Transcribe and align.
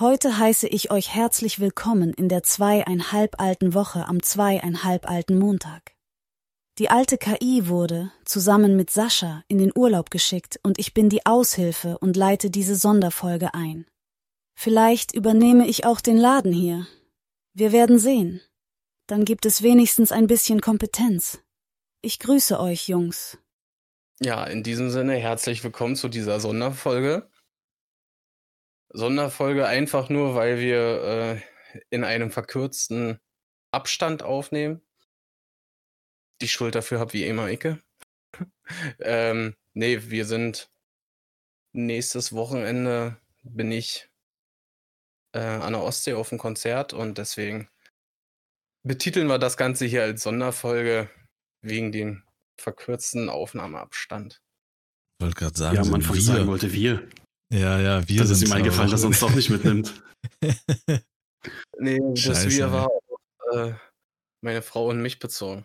Heute 0.00 0.38
heiße 0.38 0.68
ich 0.68 0.92
euch 0.92 1.12
herzlich 1.12 1.58
willkommen 1.58 2.14
in 2.14 2.28
der 2.28 2.44
zweieinhalb 2.44 3.40
alten 3.40 3.74
Woche 3.74 4.06
am 4.06 4.22
zweieinhalb 4.22 5.10
alten 5.10 5.40
Montag. 5.40 5.96
Die 6.78 6.88
alte 6.88 7.18
KI 7.18 7.66
wurde, 7.66 8.12
zusammen 8.24 8.76
mit 8.76 8.90
Sascha, 8.90 9.42
in 9.48 9.58
den 9.58 9.72
Urlaub 9.74 10.12
geschickt 10.12 10.60
und 10.62 10.78
ich 10.78 10.94
bin 10.94 11.08
die 11.08 11.26
Aushilfe 11.26 11.98
und 11.98 12.16
leite 12.16 12.48
diese 12.48 12.76
Sonderfolge 12.76 13.54
ein. 13.54 13.86
Vielleicht 14.56 15.16
übernehme 15.16 15.66
ich 15.66 15.84
auch 15.84 16.00
den 16.00 16.16
Laden 16.16 16.52
hier. 16.52 16.86
Wir 17.52 17.72
werden 17.72 17.98
sehen. 17.98 18.40
Dann 19.08 19.24
gibt 19.24 19.46
es 19.46 19.64
wenigstens 19.64 20.12
ein 20.12 20.28
bisschen 20.28 20.60
Kompetenz. 20.60 21.40
Ich 22.02 22.20
grüße 22.20 22.60
euch, 22.60 22.86
Jungs. 22.86 23.36
Ja, 24.20 24.44
in 24.44 24.62
diesem 24.62 24.90
Sinne 24.90 25.14
herzlich 25.14 25.64
willkommen 25.64 25.96
zu 25.96 26.08
dieser 26.08 26.38
Sonderfolge. 26.38 27.28
Sonderfolge 28.90 29.66
einfach 29.66 30.08
nur, 30.08 30.34
weil 30.34 30.58
wir 30.58 31.02
äh, 31.02 31.40
in 31.90 32.04
einem 32.04 32.30
verkürzten 32.30 33.18
Abstand 33.70 34.22
aufnehmen. 34.22 34.82
Die 36.40 36.48
Schuld 36.48 36.74
dafür 36.74 37.00
habe 37.00 37.12
wie 37.12 37.26
immer 37.26 37.50
Icke. 37.50 37.82
ähm, 39.00 39.54
nee, 39.74 40.00
wir 40.10 40.24
sind 40.24 40.70
nächstes 41.72 42.32
Wochenende 42.32 43.16
bin 43.42 43.72
ich 43.72 44.08
äh, 45.32 45.40
an 45.40 45.72
der 45.72 45.82
Ostsee 45.82 46.14
auf 46.14 46.30
dem 46.30 46.38
Konzert 46.38 46.92
und 46.92 47.18
deswegen 47.18 47.68
betiteln 48.86 49.26
wir 49.26 49.38
das 49.38 49.56
Ganze 49.56 49.84
hier 49.84 50.02
als 50.02 50.22
Sonderfolge 50.22 51.10
wegen 51.62 51.92
dem 51.92 52.22
verkürzten 52.58 53.28
Aufnahmeabstand. 53.28 54.40
Ich 55.18 55.24
wollte 55.24 55.36
gerade 55.36 55.58
sagen, 55.58 55.76
ja, 55.76 55.84
wir. 55.84 56.20
sagen 56.20 56.46
wollte 56.46 56.72
wir. 56.72 57.08
Ja, 57.52 57.80
ja, 57.80 58.08
wir 58.08 58.20
Das 58.20 58.30
ist 58.30 58.40
sind 58.40 58.48
ihm 58.48 58.52
eingefallen, 58.52 58.90
dass 58.90 59.02
er 59.02 59.08
uns 59.08 59.20
doch 59.20 59.34
nicht 59.34 59.50
mitnimmt. 59.50 60.02
Nee, 61.78 62.00
das 62.00 62.20
Scheiße, 62.20 62.50
wir 62.50 62.72
war 62.72 62.86
auf 62.86 63.54
äh, 63.54 63.72
meine 64.42 64.62
Frau 64.62 64.88
und 64.88 65.00
mich 65.00 65.18
bezogen. 65.20 65.64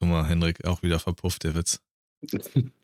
Guck 0.00 0.08
mal, 0.08 0.26
Henrik, 0.26 0.64
auch 0.64 0.82
wieder 0.82 1.00
verpufft, 1.00 1.44
der 1.44 1.54
Witz. 1.54 1.80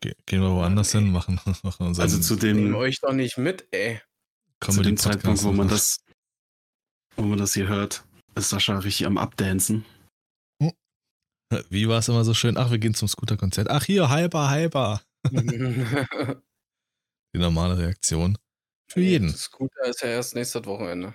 Ge 0.01 0.13
gehen 0.25 0.41
wir 0.41 0.51
woanders 0.51 0.91
hin, 0.91 1.11
machen, 1.11 1.39
machen 1.63 1.87
unseren 1.87 2.03
Also 2.03 2.19
zu 2.19 2.35
Nehmen 2.35 2.65
dem, 2.65 2.75
euch 2.75 2.99
doch 2.99 3.13
nicht 3.13 3.37
mit, 3.37 3.67
ey. 3.71 4.01
zu 4.63 4.81
dem 4.81 4.97
Zeitpunkt, 4.97 5.43
wo 5.43 5.51
man 5.51 5.67
das, 5.67 6.03
wo 7.15 7.23
man 7.23 7.39
das 7.39 7.53
hier 7.53 7.67
hört, 7.67 8.03
ist 8.35 8.49
Sascha 8.49 8.77
richtig 8.79 9.07
am 9.07 9.17
Abdancen. 9.17 9.85
Wie 11.69 11.89
war 11.89 11.99
es 11.99 12.07
immer 12.07 12.23
so 12.23 12.33
schön? 12.33 12.55
Ach, 12.55 12.71
wir 12.71 12.77
gehen 12.77 12.93
zum 12.93 13.09
Scooter-Konzert. 13.09 13.69
Ach, 13.69 13.83
hier, 13.83 14.09
hyper, 14.09 14.51
hyper. 14.51 15.01
Die 17.33 17.39
normale 17.39 17.77
Reaktion. 17.77 18.37
Für 18.91 19.01
jeden. 19.01 19.29
Scooter 19.35 19.85
ist 19.85 20.01
ja 20.01 20.09
erst 20.09 20.35
nächstes 20.35 20.65
Wochenende. 20.65 21.13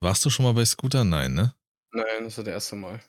Warst 0.00 0.24
du 0.24 0.30
schon 0.30 0.44
mal 0.44 0.54
bei 0.54 0.64
Scooter? 0.64 1.04
Nein, 1.04 1.34
ne? 1.34 1.54
Nein, 1.92 2.04
das 2.24 2.28
ist 2.28 2.38
das 2.38 2.46
erste 2.46 2.76
Mal. 2.76 3.02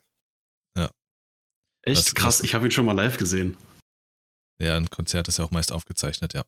Echt 1.82 1.96
Was- 2.08 2.14
krass, 2.14 2.40
ich 2.42 2.54
habe 2.54 2.66
ihn 2.66 2.70
schon 2.70 2.84
mal 2.84 2.92
live 2.92 3.16
gesehen. 3.16 3.56
Ja, 4.60 4.76
ein 4.76 4.90
Konzert 4.90 5.28
ist 5.28 5.38
ja 5.38 5.46
auch 5.46 5.50
meist 5.50 5.72
aufgezeichnet, 5.72 6.34
ja. 6.34 6.44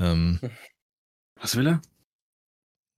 Ähm, 0.00 0.40
Was 1.40 1.54
will 1.54 1.68
er? 1.68 1.82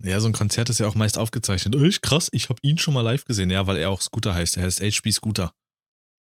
ja, 0.02 0.18
so 0.18 0.28
ein 0.28 0.32
Konzert 0.32 0.70
ist 0.70 0.80
ja 0.80 0.86
auch 0.86 0.94
meist 0.94 1.18
aufgezeichnet. 1.18 1.74
Echt 1.74 2.00
krass, 2.00 2.30
ich 2.32 2.48
habe 2.48 2.58
ihn 2.62 2.78
schon 2.78 2.94
mal 2.94 3.02
live 3.02 3.26
gesehen. 3.26 3.50
Ja, 3.50 3.66
weil 3.66 3.76
er 3.76 3.90
auch 3.90 4.00
Scooter 4.00 4.34
heißt. 4.34 4.56
Er 4.56 4.62
heißt 4.62 4.80
HB 4.80 5.12
Scooter. 5.12 5.54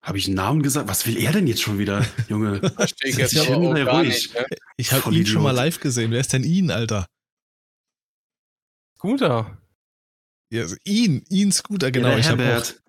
Habe 0.05 0.19
ich 0.19 0.27
einen 0.27 0.37
Namen 0.37 0.63
gesagt? 0.63 0.87
Was 0.89 1.07
will 1.07 1.17
er 1.17 1.33
denn 1.33 1.47
jetzt 1.47 1.63
schon 1.63 1.79
wieder, 1.79 2.05
Junge? 2.29 2.61
Verstehe 2.77 3.11
ich 3.11 3.17
jetzt 3.17 3.37
aber 3.39 3.57
auch 3.57 3.71
auch 3.75 3.85
gar 3.85 4.03
nicht. 4.03 4.35
Ne? 4.35 4.45
Ich 4.77 4.93
habe 4.93 5.15
ihn 5.15 5.27
schon 5.27 5.43
mal 5.43 5.53
live 5.53 5.81
gesehen. 5.81 6.11
Wer 6.11 6.21
ist 6.21 6.33
denn 6.33 6.45
ihn, 6.45 6.71
Alter? 6.71 7.07
Scooter. 8.99 9.57
Ja, 10.51 10.63
also 10.63 10.77
ihn, 10.85 11.25
ihn 11.31 11.53
Scooter, 11.53 11.91
genau. 11.91 12.09
Ja, 12.09 12.15
der 12.15 12.21
ich 12.21 12.29
hab 12.29 12.39
Herbert. 12.39 12.81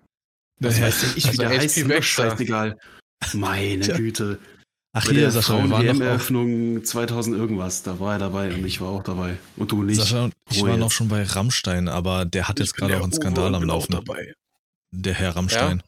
Der 0.60 0.70
Was 0.70 0.78
Herr- 0.78 0.86
weiß 0.88 1.00
denn 1.00 1.10
ich, 1.16 1.24
wie 1.24 1.28
also 1.28 1.42
der 1.42 1.48
HP 1.50 1.58
heißt? 1.64 1.76
Ist 1.78 2.04
scheißegal. 2.06 2.78
Meine 3.32 3.80
Tja. 3.82 3.96
Güte. 3.96 4.38
Ach 4.92 5.04
Bei 5.04 5.10
hier, 5.12 5.20
der 5.22 5.30
Sascha, 5.30 5.54
wir 5.54 5.70
waren 5.70 5.72
auch, 5.72 5.76
Frauen-WM-Eröffnung 5.78 6.84
2000 6.84 7.36
irgendwas, 7.36 7.82
da 7.82 7.98
war 8.00 8.14
er 8.14 8.18
dabei 8.18 8.52
und 8.54 8.64
ich 8.64 8.80
war 8.80 8.88
auch 8.88 9.02
dabei. 9.02 9.36
Und 9.56 9.70
du 9.72 9.82
nicht. 9.82 9.96
Sascha 9.98 10.30
ich 10.50 10.62
auch 10.62 10.68
jetzt. 10.68 10.92
schon 10.94 11.08
bei 11.08 11.22
Rammstein, 11.22 11.88
aber 11.88 12.24
der 12.24 12.48
hat 12.48 12.58
jetzt 12.60 12.68
Ich 12.70 12.74
gerade 12.76 12.92
der 12.92 13.00
auch 13.00 13.04
einen 13.04 13.12
Uwe 13.12 13.20
Skandal 13.20 13.48
und 13.48 13.54
am 13.56 13.62
auch 13.64 13.66
Laufen. 13.74 13.92
dabei. 13.92 14.32
Der 14.92 15.14
Herr 15.14 15.36
Rammstein. 15.36 15.82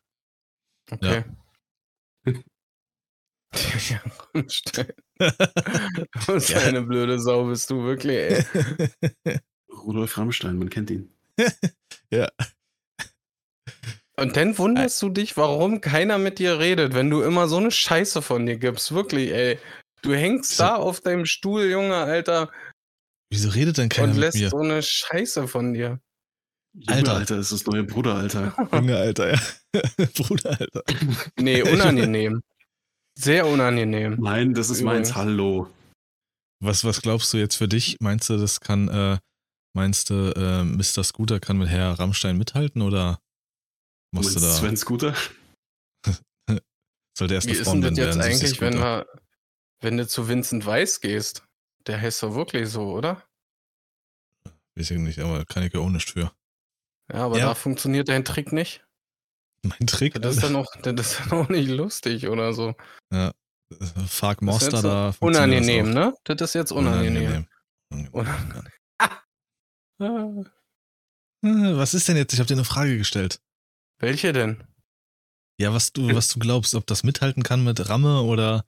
Okay. 0.90 1.24
Ja, 3.88 4.02
Rammstein. 4.34 4.92
Was 6.26 6.50
für 6.50 6.60
eine 6.60 6.82
blöde 6.82 7.18
Sau 7.18 7.46
bist 7.46 7.70
du 7.70 7.82
wirklich, 7.82 8.16
ey. 8.18 8.44
Rudolf 9.72 10.18
Rammstein, 10.18 10.58
man 10.58 10.68
kennt 10.68 10.90
ihn. 10.90 11.10
ja. 12.10 12.28
Und 14.16 14.36
dann 14.36 14.58
wunderst 14.58 15.00
du 15.00 15.08
dich, 15.08 15.36
warum 15.36 15.80
keiner 15.80 16.18
mit 16.18 16.38
dir 16.38 16.58
redet, 16.58 16.92
wenn 16.94 17.08
du 17.08 17.22
immer 17.22 17.48
so 17.48 17.56
eine 17.56 17.70
Scheiße 17.70 18.20
von 18.20 18.44
dir 18.46 18.58
gibst. 18.58 18.92
Wirklich, 18.92 19.32
ey. 19.32 19.58
Du 20.02 20.12
hängst 20.14 20.60
da 20.60 20.76
auf 20.76 21.00
deinem 21.00 21.24
Stuhl, 21.24 21.70
Junge, 21.70 21.96
Alter, 21.96 22.50
Wieso 23.30 23.50
redet 23.50 23.78
denn 23.78 23.88
keiner 23.88 24.08
und 24.08 24.14
mit 24.14 24.20
lässt 24.20 24.38
mir? 24.38 24.50
so 24.50 24.58
eine 24.58 24.82
Scheiße 24.82 25.48
von 25.48 25.74
dir. 25.74 26.00
Junge, 26.74 26.96
Alter. 26.96 27.14
Alter, 27.14 27.38
ist 27.38 27.52
das 27.52 27.66
neue 27.66 27.84
Bruderalter. 27.84 28.54
Junge, 28.72 28.96
Alter, 28.96 29.32
ja. 29.32 29.40
Bruder, 30.16 30.58
Alter. 30.60 30.82
Nee, 31.38 31.62
unangenehm. 31.72 32.42
Sehr 33.18 33.46
unangenehm. 33.46 34.16
Nein, 34.20 34.54
das 34.54 34.70
ist 34.70 34.80
Übrigens. 34.80 35.08
meins. 35.08 35.16
Hallo. 35.16 35.68
Was, 36.60 36.84
was 36.84 37.02
glaubst 37.02 37.32
du 37.32 37.38
jetzt 37.38 37.56
für 37.56 37.68
dich? 37.68 37.96
Meinst 38.00 38.28
du, 38.30 38.36
das 38.36 38.60
kann, 38.60 38.88
äh, 38.88 39.18
meinst 39.74 40.10
du, 40.10 40.32
äh, 40.36 40.64
Mr. 40.64 41.04
Scooter 41.04 41.40
kann 41.40 41.58
mit 41.58 41.68
Herr 41.68 41.98
Rammstein 41.98 42.36
mithalten 42.36 42.82
oder 42.82 43.18
musst 44.12 44.36
du 44.36 44.40
da, 44.40 44.50
Sven 44.52 44.76
Scooter? 44.76 45.14
sollte 47.16 47.34
erst 47.34 47.48
Wie 47.48 47.52
eine 47.52 47.60
ist 47.60 47.72
denn 47.72 47.80
das 47.80 47.90
jetzt 47.90 47.98
werden? 47.98 48.20
eigentlich, 48.20 48.60
wenn, 48.60 48.78
wir, 48.78 49.06
wenn 49.80 49.96
du 49.96 50.06
zu 50.06 50.28
Vincent 50.28 50.64
Weiss 50.66 51.00
gehst? 51.00 51.44
Der 51.86 52.00
heißt 52.00 52.22
doch 52.22 52.34
wirklich 52.34 52.68
so, 52.68 52.92
oder? 52.92 53.24
Weiß 54.76 54.90
ich 54.92 54.98
nicht, 54.98 55.18
aber 55.18 55.44
kann 55.44 55.64
ich 55.64 55.72
ja 55.72 55.80
auch 55.80 55.88
nicht 55.90 56.10
für. 56.10 56.30
Ja, 57.12 57.24
aber 57.24 57.38
Ja. 57.38 57.46
da 57.46 57.54
funktioniert 57.54 58.08
dein 58.08 58.24
Trick 58.24 58.52
nicht. 58.52 58.84
Mein 59.62 59.86
Trick, 59.86 60.20
Das 60.20 60.36
ist 60.36 60.42
dann 60.44 60.56
auch, 60.56 60.70
das 60.82 60.94
ist 61.12 61.20
dann 61.20 61.32
auch 61.32 61.48
nicht 61.48 61.68
lustig 61.68 62.28
oder 62.28 62.52
so. 62.52 62.74
Fuck 63.10 63.30
Das 63.70 63.88
ist 63.98 64.42
Monster 64.42 64.82
da. 64.82 65.14
Unangenehm, 65.20 65.90
ne? 65.90 66.14
Das 66.24 66.40
ist 66.40 66.54
jetzt 66.54 66.72
unangenehm. 66.72 67.46
Unangenehm. 67.90 68.08
Unangenehm. 68.12 68.72
Ah, 68.98 69.22
Was 71.42 71.94
ist 71.94 72.08
denn 72.08 72.16
jetzt? 72.16 72.32
Ich 72.32 72.38
habe 72.40 72.46
dir 72.46 72.54
eine 72.54 72.64
Frage 72.64 72.96
gestellt. 72.98 73.40
Welche 74.00 74.32
denn? 74.32 74.64
Ja, 75.60 75.72
was 75.72 75.92
du, 75.92 76.08
was 76.14 76.28
du 76.32 76.38
glaubst, 76.38 76.74
ob 76.74 76.86
das 76.86 77.02
mithalten 77.02 77.42
kann 77.42 77.64
mit 77.64 77.88
Ramme 77.88 78.22
oder 78.22 78.64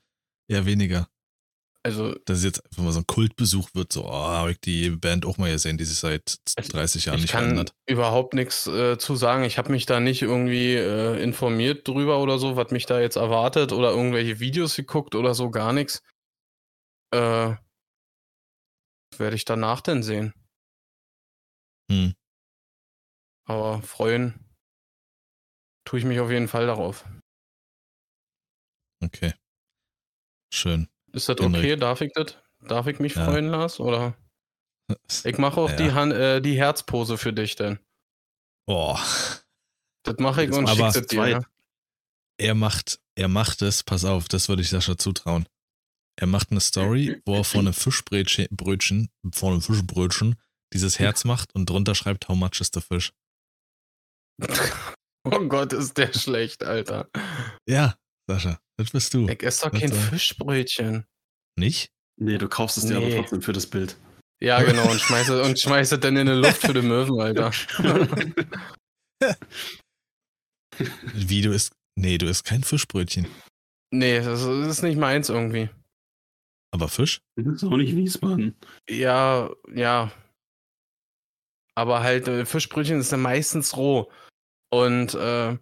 eher 0.49 0.67
weniger? 0.67 1.09
Also, 1.83 2.15
Dass 2.27 2.39
es 2.39 2.45
jetzt 2.45 2.65
einfach 2.65 2.83
mal 2.83 2.93
so 2.93 3.01
ein 3.01 3.07
Kultbesuch 3.07 3.71
wird, 3.73 3.91
so, 3.91 4.05
oh, 4.05 4.13
hab 4.13 4.49
ich 4.49 4.61
die 4.61 4.91
Band 4.91 5.25
auch 5.25 5.39
mal 5.39 5.51
gesehen, 5.51 5.79
die 5.79 5.85
sich 5.85 5.99
seit 5.99 6.37
30 6.57 7.07
Jahren 7.07 7.17
ich 7.17 7.23
nicht 7.23 7.33
kann 7.33 7.45
verändert. 7.45 7.75
überhaupt 7.89 8.35
nichts 8.35 8.67
äh, 8.67 8.99
zu 8.99 9.17
sagen. 9.17 9.45
Ich 9.45 9.57
habe 9.57 9.73
mich 9.73 9.87
da 9.87 9.99
nicht 9.99 10.21
irgendwie 10.21 10.75
äh, 10.75 11.23
informiert 11.23 11.89
drüber 11.89 12.21
oder 12.21 12.39
so, 12.39 12.55
was 12.57 12.71
mich 12.71 12.85
da 12.85 13.01
jetzt 13.01 13.17
erwartet 13.17 13.73
oder 13.73 13.93
irgendwelche 13.93 14.41
Videos 14.41 14.77
geguckt 14.77 15.15
oder 15.15 15.35
so, 15.35 15.51
gar 15.51 15.73
nichts. 15.73 16.03
Äh, 17.15 17.55
werde 19.17 19.37
ich 19.37 19.47
danach 19.47 19.81
denn 19.81 20.03
sehen. 20.03 20.35
Hm. 21.91 22.15
Aber 23.49 23.81
freuen 23.83 24.35
tue 25.87 25.99
ich 25.99 26.05
mich 26.05 26.21
auf 26.21 26.31
jeden 26.31 26.47
Fall 26.47 26.67
darauf. 26.67 27.07
Okay. 29.03 29.33
Schön. 30.53 30.90
Ist 31.13 31.29
das 31.29 31.41
okay? 31.41 31.77
Darf 31.77 32.01
ich 32.01 32.13
das? 32.15 32.37
Darf 32.67 32.87
ich 32.87 32.99
mich 33.01 33.15
Ja. 33.15 33.25
freuen, 33.25 33.49
Lars? 33.49 33.81
Oder? 33.81 34.17
Ich 35.25 35.39
mache 35.39 35.61
auch 35.61 35.71
Ja. 35.71 35.77
die, 35.77 35.93
Han 35.93 36.11
äh, 36.13 36.41
die 36.43 36.57
Herzpose 36.57 37.17
für 37.19 37.33
dich 37.33 37.57
denn. 37.57 37.79
Oh, 38.67 38.99
Das 40.03 40.17
mache 40.19 40.43
ich 40.43 40.49
Jetzt 40.51 40.59
und 40.59 40.65
aber 40.69 40.93
schick 40.93 41.03
das 41.03 41.07
dir. 41.09 41.17
zwei- 41.17 41.33
Ne? 41.35 41.47
er 42.39 42.55
macht, 42.55 43.01
er 43.17 43.29
macht 43.29 43.61
es, 43.63 43.83
pass 43.83 44.05
auf, 44.05 44.27
das 44.29 44.49
würde 44.49 44.63
ich 44.63 44.71
Sascha 44.71 44.97
zutrauen. 44.97 45.47
Er 46.17 46.27
macht 46.27 46.51
eine 46.51 46.61
Story, 46.61 47.21
wo 47.27 47.37
er 47.37 47.45
vor 47.45 47.61
einem 47.61 47.73
Fischbrötchen, 47.75 48.47
Brötchen, 48.51 49.11
vor 49.33 49.51
einem 49.53 49.61
Fischbrötchen 49.63 50.37
dieses 50.73 50.99
Herz 50.99 51.25
macht 51.25 51.55
und 51.55 51.69
drunter 51.69 51.95
schreibt, 51.95 52.29
how 52.29 52.37
much 52.37 52.61
is 52.61 52.71
the 52.73 52.81
fish? 52.81 53.13
Oh 55.25 55.41
Gott, 55.49 55.73
ist 55.73 55.99
der 55.99 56.13
schlecht, 56.15 56.65
Alter. 56.65 57.09
Ja, 57.69 57.95
Sascha, 58.31 58.61
das 58.77 58.91
bist 58.93 59.13
du. 59.15 59.29
Ich 59.29 59.43
esse 59.43 59.69
doch 59.69 59.79
kein 59.79 59.93
Fischbrötchen. 59.93 61.05
Nicht? 61.59 61.91
Nee, 62.17 62.39
du 62.39 62.49
kaufst 62.49 62.79
es 62.79 62.87
dir 62.87 62.99
Nee. 63.01 63.07
aber 63.07 63.17
trotzdem 63.23 63.43
für 63.43 63.53
das 63.53 63.67
Bild. 63.67 63.97
Ja, 64.43 64.63
genau, 64.63 64.89
und 64.91 65.01
schmeiße 65.01 65.43
und 65.43 65.59
schmeiße 65.59 65.99
dann 65.99 66.17
in 66.17 66.27
die 66.27 66.33
Luft 66.33 66.63
für 66.63 66.73
die 66.73 66.83
Möwen, 66.83 67.21
Alter. 67.21 67.51
Wie, 71.15 71.43
du 71.43 71.53
isst, 71.53 71.73
nee, 71.97 72.17
du 72.19 72.27
isst 72.27 72.45
kein 72.45 72.63
Fischbrötchen. 72.63 73.27
nee, 73.93 74.21
das 74.21 74.43
ist 74.45 74.83
nicht 74.83 74.97
meins 74.97 75.29
irgendwie. 75.29 75.69
Aber 76.73 76.89
Fisch? 76.89 77.21
Das 77.37 77.57
ist 77.57 77.65
auch 77.65 77.77
nicht 77.77 77.97
Wiesbaden. 77.97 78.57
Ja, 78.89 79.51
ja, 79.75 80.13
Aber 81.75 82.01
halt, 82.03 82.29
äh, 82.29 82.47
Fischbrötchen 82.47 83.01
ist 83.01 83.13
dann 83.13 83.21
meistens 83.23 83.77
roh. 83.77 84.11
Und 84.73 85.15
äh, 85.15 85.59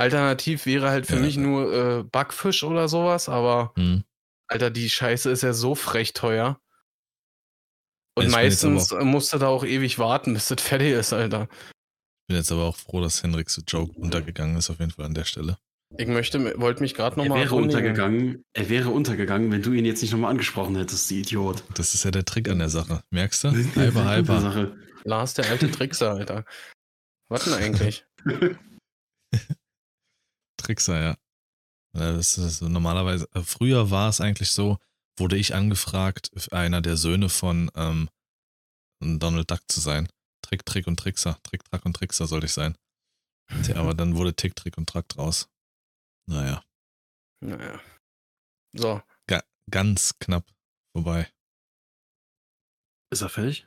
alternativ 0.00 0.66
wäre 0.66 0.90
halt 0.90 1.06
für 1.06 1.16
Ja. 1.16 1.20
mich 1.22 1.36
nur 1.36 1.72
äh, 2.00 2.02
Backfisch 2.04 2.62
oder 2.64 2.88
sowas, 2.88 3.28
aber 3.28 3.72
Hm. 3.76 4.04
Alter, 4.48 4.70
die 4.70 4.90
Scheiße 4.90 5.30
ist 5.30 5.42
ja 5.42 5.52
so 5.52 5.74
frech 5.74 6.12
teuer. 6.12 6.60
Und 8.16 8.26
Ich 8.26 8.32
meistens 8.32 8.90
musst 8.92 9.32
du 9.32 9.38
da 9.38 9.46
auch 9.48 9.64
ewig 9.64 9.98
warten, 9.98 10.34
bis 10.34 10.48
das 10.48 10.60
fertig 10.60 10.92
ist, 10.92 11.12
Alter. 11.12 11.48
Ich 11.52 12.26
bin 12.28 12.36
jetzt 12.36 12.50
aber 12.50 12.64
auch 12.64 12.76
froh, 12.76 13.00
dass 13.00 13.22
Henriks 13.22 13.60
Joke 13.68 13.92
untergegangen 13.98 14.56
ist, 14.56 14.68
auf 14.70 14.80
jeden 14.80 14.90
Fall 14.90 15.04
an 15.06 15.14
der 15.14 15.24
Stelle. 15.24 15.58
Ich 15.98 16.06
möchte, 16.06 16.58
wollte 16.60 16.82
mich 16.82 16.94
gerade 16.94 17.16
Er 17.16 17.24
nochmal 17.24 17.40
wäre 17.40 17.54
untergegangen, 17.56 18.44
er 18.52 18.68
wäre 18.68 18.90
untergegangen, 18.90 19.50
wenn 19.50 19.62
du 19.62 19.72
ihn 19.72 19.84
jetzt 19.84 20.02
nicht 20.02 20.12
nochmal 20.12 20.30
angesprochen 20.30 20.76
hättest, 20.76 21.10
die 21.10 21.20
Idiot. 21.20 21.64
Das 21.74 21.94
ist 21.94 22.04
ja 22.04 22.10
der 22.12 22.24
Trick 22.24 22.48
an 22.48 22.58
der 22.60 22.68
Sache. 22.68 23.02
Merkst 23.10 23.44
du? 23.44 23.50
Hyper, 23.74 24.16
hyper. 24.16 24.40
Sache. 24.40 24.76
Lars, 25.04 25.34
der 25.34 25.48
alte 25.48 25.70
Trickser, 25.70 26.12
Alter. 26.12 26.44
Was 27.28 27.44
denn 27.44 27.54
eigentlich? 27.54 28.04
Trickser, 30.60 31.00
ja. 31.00 31.16
Das 31.92 32.38
ist 32.38 32.62
normalerweise, 32.62 33.28
äh, 33.34 33.42
früher 33.42 33.90
war 33.90 34.08
es 34.08 34.20
eigentlich 34.20 34.52
so, 34.52 34.78
wurde 35.18 35.36
ich 35.36 35.54
angefragt, 35.54 36.30
einer 36.52 36.80
der 36.80 36.96
Söhne 36.96 37.28
von 37.28 37.70
ähm, 37.74 38.08
Donald 39.02 39.50
Duck 39.50 39.62
zu 39.68 39.80
sein. 39.80 40.08
Trick, 40.42 40.64
Trick 40.64 40.86
und 40.86 40.98
Trickser. 40.98 41.38
Trick, 41.42 41.64
Track 41.64 41.84
und 41.84 41.94
Trickser 41.94 42.26
sollte 42.26 42.46
ich 42.46 42.52
sein. 42.52 42.76
Tja, 43.64 43.76
aber 43.76 43.94
dann 43.94 44.16
wurde 44.16 44.34
Tick, 44.34 44.54
Trick 44.54 44.78
und 44.78 44.88
Track 44.88 45.08
draus. 45.08 45.48
Naja, 46.28 46.62
Naja. 47.40 47.80
So. 48.72 49.02
ganz 49.70 50.18
knapp 50.18 50.44
vorbei. 50.92 51.30
Ist 53.12 53.22
er 53.22 53.28
fertig? 53.28 53.66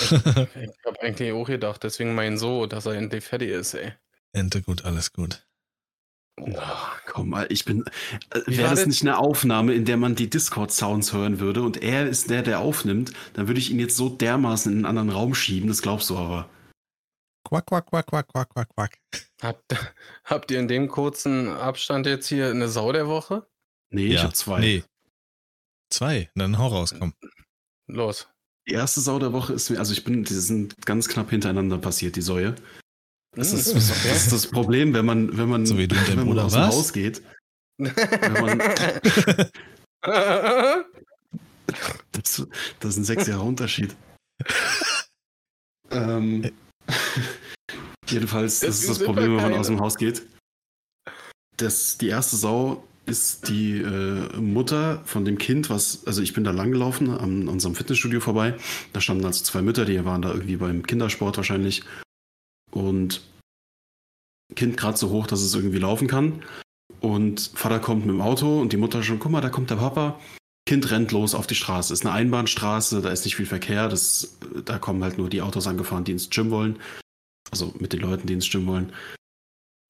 Ich 0.00 0.10
habe 0.12 1.00
eigentlich 1.00 1.32
auch 1.32 1.46
gedacht, 1.46 1.82
deswegen 1.82 2.14
mein 2.14 2.38
so, 2.38 2.66
dass 2.66 2.86
er 2.86 2.94
endlich 2.94 3.24
fertig 3.24 3.50
ist, 3.50 3.74
ey. 3.74 3.92
Ente 4.32 4.62
gut, 4.62 4.84
alles 4.84 5.12
gut. 5.12 5.46
Ach, 6.56 7.00
komm 7.06 7.28
mal, 7.28 7.46
ich 7.50 7.64
bin. 7.64 7.84
Äh, 8.30 8.40
Wäre 8.46 8.70
das 8.70 8.86
nicht 8.86 9.02
eine 9.02 9.18
Aufnahme, 9.18 9.74
in 9.74 9.84
der 9.84 9.96
man 9.96 10.14
die 10.14 10.30
Discord-Sounds 10.30 11.12
hören 11.12 11.40
würde 11.40 11.62
und 11.62 11.82
er 11.82 12.08
ist 12.08 12.30
der, 12.30 12.42
der 12.42 12.60
aufnimmt, 12.60 13.12
dann 13.34 13.48
würde 13.48 13.60
ich 13.60 13.70
ihn 13.70 13.78
jetzt 13.78 13.96
so 13.96 14.08
dermaßen 14.08 14.72
in 14.72 14.78
einen 14.78 14.86
anderen 14.86 15.10
Raum 15.10 15.34
schieben, 15.34 15.68
das 15.68 15.82
glaubst 15.82 16.10
du 16.10 16.16
aber. 16.16 16.48
Quack, 17.44 17.66
quack, 17.66 17.86
quack, 17.86 18.06
quack, 18.06 18.28
quack, 18.28 18.48
quack, 18.48 18.68
quack. 18.74 18.98
Habt, 19.42 19.74
habt 20.24 20.50
ihr 20.50 20.58
in 20.58 20.68
dem 20.68 20.88
kurzen 20.88 21.48
Abstand 21.48 22.06
jetzt 22.06 22.28
hier 22.28 22.48
eine 22.48 22.68
Sau 22.68 22.92
der 22.92 23.08
Woche? 23.08 23.46
Nee, 23.90 24.06
ich 24.06 24.22
habe 24.22 24.32
zwei. 24.32 24.60
Nee. 24.60 24.84
Zwei, 25.90 26.30
dann 26.34 26.56
hau 26.56 26.68
raus, 26.68 26.94
komm. 26.98 27.12
Los. 27.88 28.28
Die 28.66 28.72
erste 28.72 29.00
Sau 29.00 29.18
der 29.18 29.32
Woche 29.34 29.52
ist 29.52 29.68
mir, 29.68 29.78
also 29.78 29.92
ich 29.92 30.04
bin, 30.04 30.24
die 30.24 30.34
sind 30.34 30.86
ganz 30.86 31.08
knapp 31.08 31.30
hintereinander 31.30 31.78
passiert, 31.78 32.16
die 32.16 32.22
Säue. 32.22 32.54
Das 33.34 33.50
Hm, 33.50 33.58
ist, 33.58 33.74
das 33.74 34.16
ist 34.24 34.32
das 34.32 34.46
Problem, 34.46 34.92
wenn 34.92 35.06
man, 35.06 35.36
wenn 35.36 35.48
man, 35.48 35.64
So 35.64 35.78
wie 35.78 35.88
du 35.88 35.96
wenn 36.06 36.16
man 36.16 36.26
Bruder, 36.26 36.44
aus 36.44 36.52
dem 36.52 36.62
was? 36.62 36.74
Haus 36.74 36.92
geht. 36.92 37.22
Das, 42.12 42.46
das 42.80 42.90
ist 42.90 42.96
ein 42.98 43.04
sechs 43.04 43.26
Jahre 43.28 43.42
Unterschied. 43.44 43.94
ähm, 45.90 46.50
jedenfalls, 48.08 48.60
das 48.60 48.68
Das 48.68 48.80
ist 48.80 48.90
das 48.90 48.98
Problem, 49.04 49.36
wenn 49.36 49.42
man 49.42 49.54
aus 49.54 49.68
dem 49.68 49.80
Haus 49.80 49.96
geht. 49.96 50.22
Das, 51.56 51.98
die 51.98 52.08
erste 52.08 52.36
Sau 52.36 52.84
ist 53.06 53.48
die 53.48 53.78
äh, 53.80 54.36
Mutter 54.36 55.02
von 55.04 55.24
dem 55.24 55.38
Kind, 55.38 55.70
was, 55.70 56.06
also 56.06 56.20
ich 56.20 56.34
bin 56.34 56.44
da 56.44 56.50
langgelaufen 56.50 57.10
an 57.10 57.48
unserem 57.48 57.74
Fitnessstudio 57.74 58.20
vorbei. 58.20 58.56
Da 58.92 59.00
standen 59.00 59.24
also 59.24 59.42
zwei 59.44 59.62
Mütter, 59.62 59.84
die 59.84 60.04
waren 60.04 60.22
da 60.22 60.30
irgendwie 60.32 60.56
beim 60.56 60.84
Kindersport 60.84 61.36
wahrscheinlich. 61.36 61.84
Und 62.72 63.22
Kind 64.54 64.76
gerade 64.76 64.96
so 64.96 65.10
hoch, 65.10 65.26
dass 65.26 65.40
es 65.40 65.54
irgendwie 65.54 65.78
laufen 65.78 66.08
kann. 66.08 66.42
Und 67.00 67.52
Vater 67.54 67.78
kommt 67.80 68.06
mit 68.06 68.14
dem 68.14 68.20
Auto 68.20 68.60
und 68.60 68.72
die 68.72 68.76
Mutter 68.76 69.02
schon, 69.02 69.18
guck 69.18 69.32
mal, 69.32 69.40
da 69.40 69.48
kommt 69.48 69.70
der 69.70 69.76
Papa. 69.76 70.18
Kind 70.66 70.90
rennt 70.90 71.10
los 71.10 71.34
auf 71.34 71.46
die 71.46 71.54
Straße. 71.54 71.92
Ist 71.92 72.06
eine 72.06 72.14
Einbahnstraße, 72.14 73.02
da 73.02 73.10
ist 73.10 73.24
nicht 73.24 73.36
viel 73.36 73.46
Verkehr. 73.46 73.88
Das, 73.88 74.36
da 74.64 74.78
kommen 74.78 75.02
halt 75.02 75.18
nur 75.18 75.28
die 75.28 75.42
Autos 75.42 75.66
angefahren, 75.66 76.04
die 76.04 76.12
ins 76.12 76.30
Gym 76.30 76.50
wollen. 76.50 76.78
Also 77.50 77.74
mit 77.78 77.92
den 77.92 78.00
Leuten, 78.00 78.26
die 78.26 78.34
ins 78.34 78.48
Gym 78.48 78.66
wollen. 78.66 78.92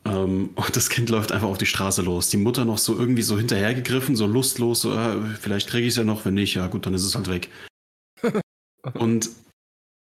Ähm, 0.04 0.50
und 0.54 0.76
das 0.76 0.88
Kind 0.88 1.10
läuft 1.10 1.32
einfach 1.32 1.48
auf 1.48 1.58
die 1.58 1.66
Straße 1.66 2.02
los. 2.02 2.30
Die 2.30 2.38
Mutter 2.38 2.64
noch 2.64 2.78
so 2.78 2.98
irgendwie 2.98 3.22
so 3.22 3.36
hinterhergegriffen, 3.36 4.16
so 4.16 4.26
lustlos, 4.26 4.80
so, 4.80 4.94
äh, 4.94 5.20
vielleicht 5.40 5.68
kriege 5.68 5.86
ich 5.86 5.92
es 5.92 5.96
ja 5.96 6.04
noch, 6.04 6.24
wenn 6.24 6.34
nicht, 6.34 6.54
ja 6.54 6.66
gut, 6.66 6.86
dann 6.86 6.94
ist 6.94 7.04
es 7.04 7.14
halt 7.14 7.28
weg. 7.28 7.48
Und 8.94 9.30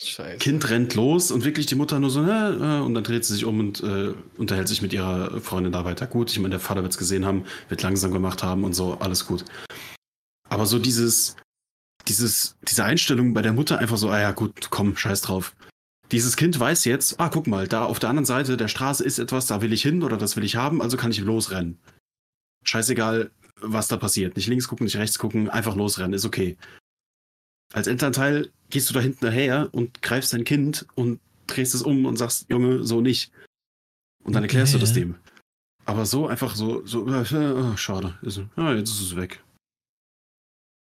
Scheiße. 0.00 0.38
Kind 0.38 0.70
rennt 0.70 0.94
los 0.94 1.32
und 1.32 1.44
wirklich 1.44 1.66
die 1.66 1.74
Mutter 1.74 1.98
nur 1.98 2.10
so, 2.10 2.22
äh, 2.22 2.80
und 2.80 2.94
dann 2.94 3.02
dreht 3.02 3.24
sie 3.24 3.34
sich 3.34 3.44
um 3.44 3.58
und 3.58 3.82
äh, 3.82 4.14
unterhält 4.36 4.68
sich 4.68 4.80
mit 4.80 4.92
ihrer 4.92 5.40
Freundin 5.40 5.72
da 5.72 5.84
weiter. 5.84 6.06
Gut, 6.06 6.30
ich 6.30 6.38
meine, 6.38 6.50
der 6.50 6.60
Vater 6.60 6.82
wird 6.82 6.92
es 6.92 6.98
gesehen 6.98 7.26
haben, 7.26 7.44
wird 7.68 7.82
langsam 7.82 8.12
gemacht 8.12 8.44
haben 8.44 8.62
und 8.62 8.74
so, 8.74 8.94
alles 9.00 9.26
gut. 9.26 9.44
Aber 10.48 10.66
so 10.66 10.78
dieses, 10.78 11.34
dieses, 12.06 12.56
diese 12.62 12.84
Einstellung 12.84 13.34
bei 13.34 13.42
der 13.42 13.52
Mutter 13.52 13.78
einfach 13.78 13.96
so, 13.96 14.08
ah 14.10 14.20
ja, 14.20 14.30
gut, 14.30 14.70
komm, 14.70 14.96
scheiß 14.96 15.22
drauf. 15.22 15.56
Dieses 16.12 16.36
Kind 16.36 16.58
weiß 16.58 16.84
jetzt, 16.84 17.18
ah, 17.18 17.28
guck 17.28 17.48
mal, 17.48 17.66
da 17.66 17.84
auf 17.84 17.98
der 17.98 18.08
anderen 18.08 18.24
Seite 18.24 18.56
der 18.56 18.68
Straße 18.68 19.04
ist 19.04 19.18
etwas, 19.18 19.46
da 19.46 19.60
will 19.62 19.72
ich 19.72 19.82
hin 19.82 20.04
oder 20.04 20.16
das 20.16 20.36
will 20.36 20.44
ich 20.44 20.56
haben, 20.56 20.80
also 20.80 20.96
kann 20.96 21.10
ich 21.10 21.18
losrennen. 21.18 21.78
Scheißegal, 22.64 23.32
was 23.60 23.88
da 23.88 23.96
passiert. 23.96 24.36
Nicht 24.36 24.46
links 24.46 24.68
gucken, 24.68 24.84
nicht 24.84 24.96
rechts 24.96 25.18
gucken, 25.18 25.50
einfach 25.50 25.74
losrennen, 25.74 26.14
ist 26.14 26.24
okay. 26.24 26.56
Als 27.74 27.88
Elternteil 27.88 28.50
gehst 28.70 28.88
du 28.90 28.94
da 28.94 29.00
hinten 29.00 29.30
her 29.30 29.68
und 29.72 30.02
greifst 30.02 30.32
dein 30.32 30.44
Kind 30.44 30.86
und 30.94 31.20
drehst 31.46 31.74
es 31.74 31.82
um 31.82 32.06
und 32.06 32.16
sagst, 32.16 32.48
Junge, 32.50 32.84
so 32.84 33.00
nicht. 33.00 33.32
Und 34.24 34.34
dann 34.34 34.42
erklärst 34.42 34.74
du 34.74 34.78
das 34.78 34.90
Okay. 34.90 35.00
dem. 35.00 35.16
Aber 35.86 36.04
so 36.04 36.26
einfach 36.26 36.54
so, 36.54 36.84
so 36.84 37.08
äh, 37.08 37.22
äh, 37.22 37.76
schade. 37.76 38.18
Ist, 38.22 38.40
jetzt 38.56 38.90
ist 38.90 39.00
es 39.00 39.16
weg. 39.16 39.42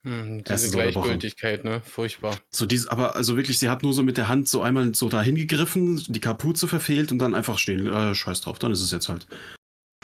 Hm, 0.05 0.43
diese. 0.45 0.71
Gleichgültigkeit, 0.71 1.65
ne? 1.65 1.81
Furchtbar. 1.81 2.39
So 2.51 2.67
dies, 2.67 2.89
aber 2.89 3.15
also 3.15 3.37
wirklich, 3.37 3.59
sie 3.59 3.71
hat 3.71 3.83
nur 3.83 3.95
so 3.95 4.03
mit 4.03 4.17
der 4.17 4.29
Hand 4.29 4.49
so 4.49 4.61
einmal 4.61 4.95
so 4.95 5.09
dahin 5.09 5.37
gegriffen, 5.37 6.03
die 6.09 6.21
Kapuze 6.21 6.67
verfehlt 6.67 7.13
und 7.13 7.21
dann 7.21 7.35
einfach 7.35 7.59
stehen. 7.59 7.87
Äh, 7.87 8.15
scheiß 8.15 8.41
drauf, 8.43 8.59
dann 8.59 8.73
ist 8.73 8.81
es 8.81 8.91
jetzt 8.91 9.09
halt. 9.09 9.27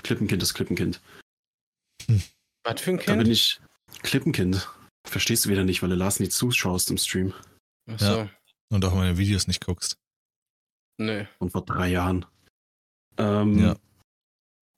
Klippenkind 0.02 0.42
ist 0.42 0.54
Klippenkind. 0.54 1.00
Was 2.64 2.80
für 2.80 2.92
ein 2.92 2.98
Da 2.98 3.14
bin 3.14 3.24
Kind? 3.24 3.28
ich 3.28 3.60
Klippenkind. 4.02 4.68
Verstehst 5.06 5.44
du 5.44 5.48
wieder 5.50 5.64
nicht, 5.64 5.82
weil 5.82 5.90
du 5.90 5.96
Lars 5.96 6.20
nie 6.20 6.28
zuschaust 6.28 6.90
im 6.90 6.98
Stream. 6.98 7.34
Achso. 7.88 8.28
Und 8.70 8.84
auch 8.84 8.94
meine 8.94 9.16
Videos 9.16 9.46
nicht 9.46 9.64
guckst. 9.64 9.96
Nö. 10.98 11.24
Und 11.38 11.50
vor 11.50 11.64
drei 11.64 11.88
Jahren. 11.88 12.26
Ähm, 13.16 13.58
Ja. 13.58 13.76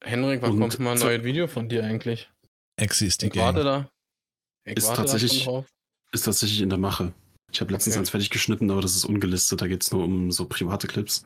Henrik, 0.03 0.43
wann 0.43 0.59
kommt 0.59 0.79
mal 0.79 0.93
ein 0.93 0.99
so- 0.99 1.07
neues 1.07 1.25
Video 1.25 1.47
von 1.47 1.69
dir 1.69 1.85
eigentlich? 1.85 2.31
Exi 2.77 3.07
ist 3.07 3.23
die 3.23 3.27
Ich 3.27 3.37
warte 3.37 3.65
da. 3.65 3.91
Ich 4.65 4.77
Ist 4.77 4.87
warte 4.89 5.03
da 5.03 5.09
tatsächlich- 5.09 5.45
drauf. 5.45 5.67
Ist 6.13 6.23
tatsächlich 6.25 6.61
in 6.61 6.69
der 6.71 6.79
Mache. 6.79 7.13
Ich 7.53 7.61
habe 7.61 7.73
letztens 7.73 7.95
Okay. 7.97 8.01
eins 8.01 8.11
fertig 8.11 8.31
geschnitten, 8.31 8.71
aber 8.71 8.81
das 8.81 8.95
ist 8.97 9.05
ungelistet. 9.05 9.61
Da 9.61 9.67
geht 9.67 9.83
es 9.83 9.91
nur 9.91 10.05
um 10.05 10.31
so 10.31 10.47
private 10.47 10.87
Clips. 10.87 11.25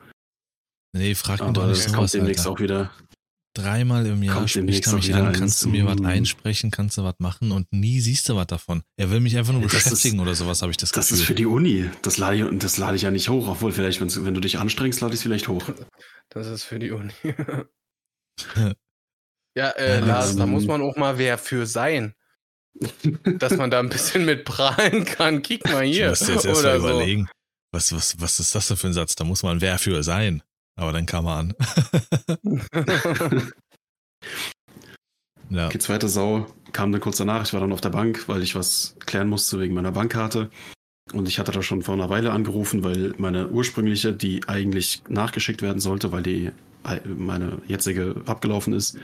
Nee, 0.93 1.13
frag 1.15 1.39
mich 1.41 1.51
doch 1.53 1.63
Aber 1.63 1.71
nicht 1.71 1.85
das 1.85 1.93
kommt 1.93 2.13
demnächst 2.13 2.45
Alter. 2.45 2.51
auch 2.51 2.59
wieder. 2.59 2.91
Dreimal 3.55 4.05
im 4.05 4.21
Jahr 4.21 4.35
kommt 4.35 4.49
spricht 4.51 4.85
er 4.85 4.93
mich 4.95 5.15
an, 5.15 5.31
kannst 5.31 5.63
du 5.63 5.69
mir 5.69 5.85
was 5.85 6.01
einsprechen, 6.03 6.71
kannst 6.71 6.97
du 6.97 7.03
was 7.05 7.15
machen 7.19 7.51
und 7.53 7.71
nie 7.71 8.01
siehst 8.01 8.27
du 8.27 8.35
was 8.35 8.47
davon. 8.47 8.83
Er 8.97 9.09
will 9.11 9.21
mich 9.21 9.37
einfach 9.37 9.53
nur 9.53 9.61
Das 9.61 9.73
ist- 9.73 9.83
beschäftigen 9.85 10.19
oder 10.19 10.35
sowas, 10.35 10.61
habe 10.61 10.71
ich 10.71 10.77
das 10.77 10.91
Das 10.91 11.07
Gefühl. 11.07 11.21
ist 11.21 11.27
für 11.27 11.35
die 11.35 11.45
Uni. 11.45 11.89
Das 12.01 12.17
lade 12.17 12.35
ich, 12.37 12.59
das 12.59 12.77
lade 12.77 12.97
ich 12.97 13.03
ja 13.03 13.11
nicht 13.11 13.29
hoch. 13.29 13.47
Obwohl, 13.47 13.71
vielleicht, 13.71 14.01
wenn 14.01 14.33
du 14.33 14.41
dich 14.41 14.59
anstrengst, 14.59 14.99
lade 14.99 15.13
ich 15.13 15.19
es 15.19 15.23
vielleicht 15.23 15.47
hoch. 15.47 15.63
Das 16.29 16.47
ist 16.47 16.63
für 16.63 16.79
die 16.79 16.91
Uni. 16.91 17.13
ja, 19.57 19.69
äh, 19.69 19.99
Ja, 19.99 20.05
Lars, 20.05 20.35
da 20.35 20.45
muss 20.45 20.65
man 20.65 20.81
auch 20.81 20.97
mal 20.97 21.17
wer 21.17 21.37
für 21.37 21.65
sein. 21.65 22.13
Dass 23.39 23.55
man 23.55 23.71
da 23.71 23.79
ein 23.79 23.87
bisschen 23.87 24.25
mit 24.25 24.43
prahlen 24.43 25.05
kann. 25.05 25.41
Kick 25.41 25.63
mal 25.71 25.85
ich 25.85 25.95
hier. 25.95 26.09
musste 26.09 26.33
jetzt 26.33 26.43
erst 26.45 26.61
mal 26.63 26.75
Oder 26.77 26.81
so. 26.81 26.89
überlegen, 26.89 27.29
was, 27.71 27.93
was, 27.93 28.19
was 28.19 28.39
ist 28.41 28.53
das 28.53 28.67
denn 28.67 28.75
für 28.75 28.87
ein 28.87 28.93
Satz? 28.93 29.15
Da 29.15 29.23
muss 29.23 29.43
man 29.43 29.61
wer 29.61 29.77
für 29.79 30.03
sein. 30.03 30.43
Aber 30.75 30.91
dann 30.91 31.05
kam 31.05 31.25
er 31.25 31.35
an. 31.37 31.53
ja. 35.49 35.69
Die 35.69 35.79
zweite 35.79 36.09
Sau 36.09 36.47
kam 36.73 36.91
dann 36.91 37.01
kurz 37.01 37.17
danach. 37.17 37.45
Ich 37.45 37.53
war 37.53 37.61
dann 37.61 37.71
auf 37.71 37.81
der 37.81 37.89
Bank, 37.89 38.27
weil 38.27 38.43
ich 38.43 38.55
was 38.55 38.95
klären 39.05 39.29
musste 39.29 39.59
wegen 39.59 39.73
meiner 39.73 39.93
Bankkarte. 39.93 40.49
Und 41.13 41.27
ich 41.27 41.39
hatte 41.39 41.51
da 41.51 41.61
schon 41.61 41.83
vor 41.83 41.93
einer 41.93 42.09
Weile 42.09 42.31
angerufen, 42.31 42.83
weil 42.83 43.13
meine 43.17 43.47
ursprüngliche, 43.49 44.11
die 44.11 44.47
eigentlich 44.47 45.03
nachgeschickt 45.07 45.61
werden 45.61 45.79
sollte, 45.79 46.11
weil 46.11 46.23
die 46.23 46.51
äh, 46.83 46.99
meine 47.07 47.61
jetzige 47.67 48.15
abgelaufen 48.25 48.73
ist, 48.73 48.97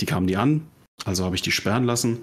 die 0.00 0.06
kam 0.06 0.24
nie 0.24 0.36
an. 0.36 0.66
Also 1.04 1.24
habe 1.24 1.36
ich 1.36 1.42
die 1.42 1.52
sperren 1.52 1.84
lassen, 1.84 2.18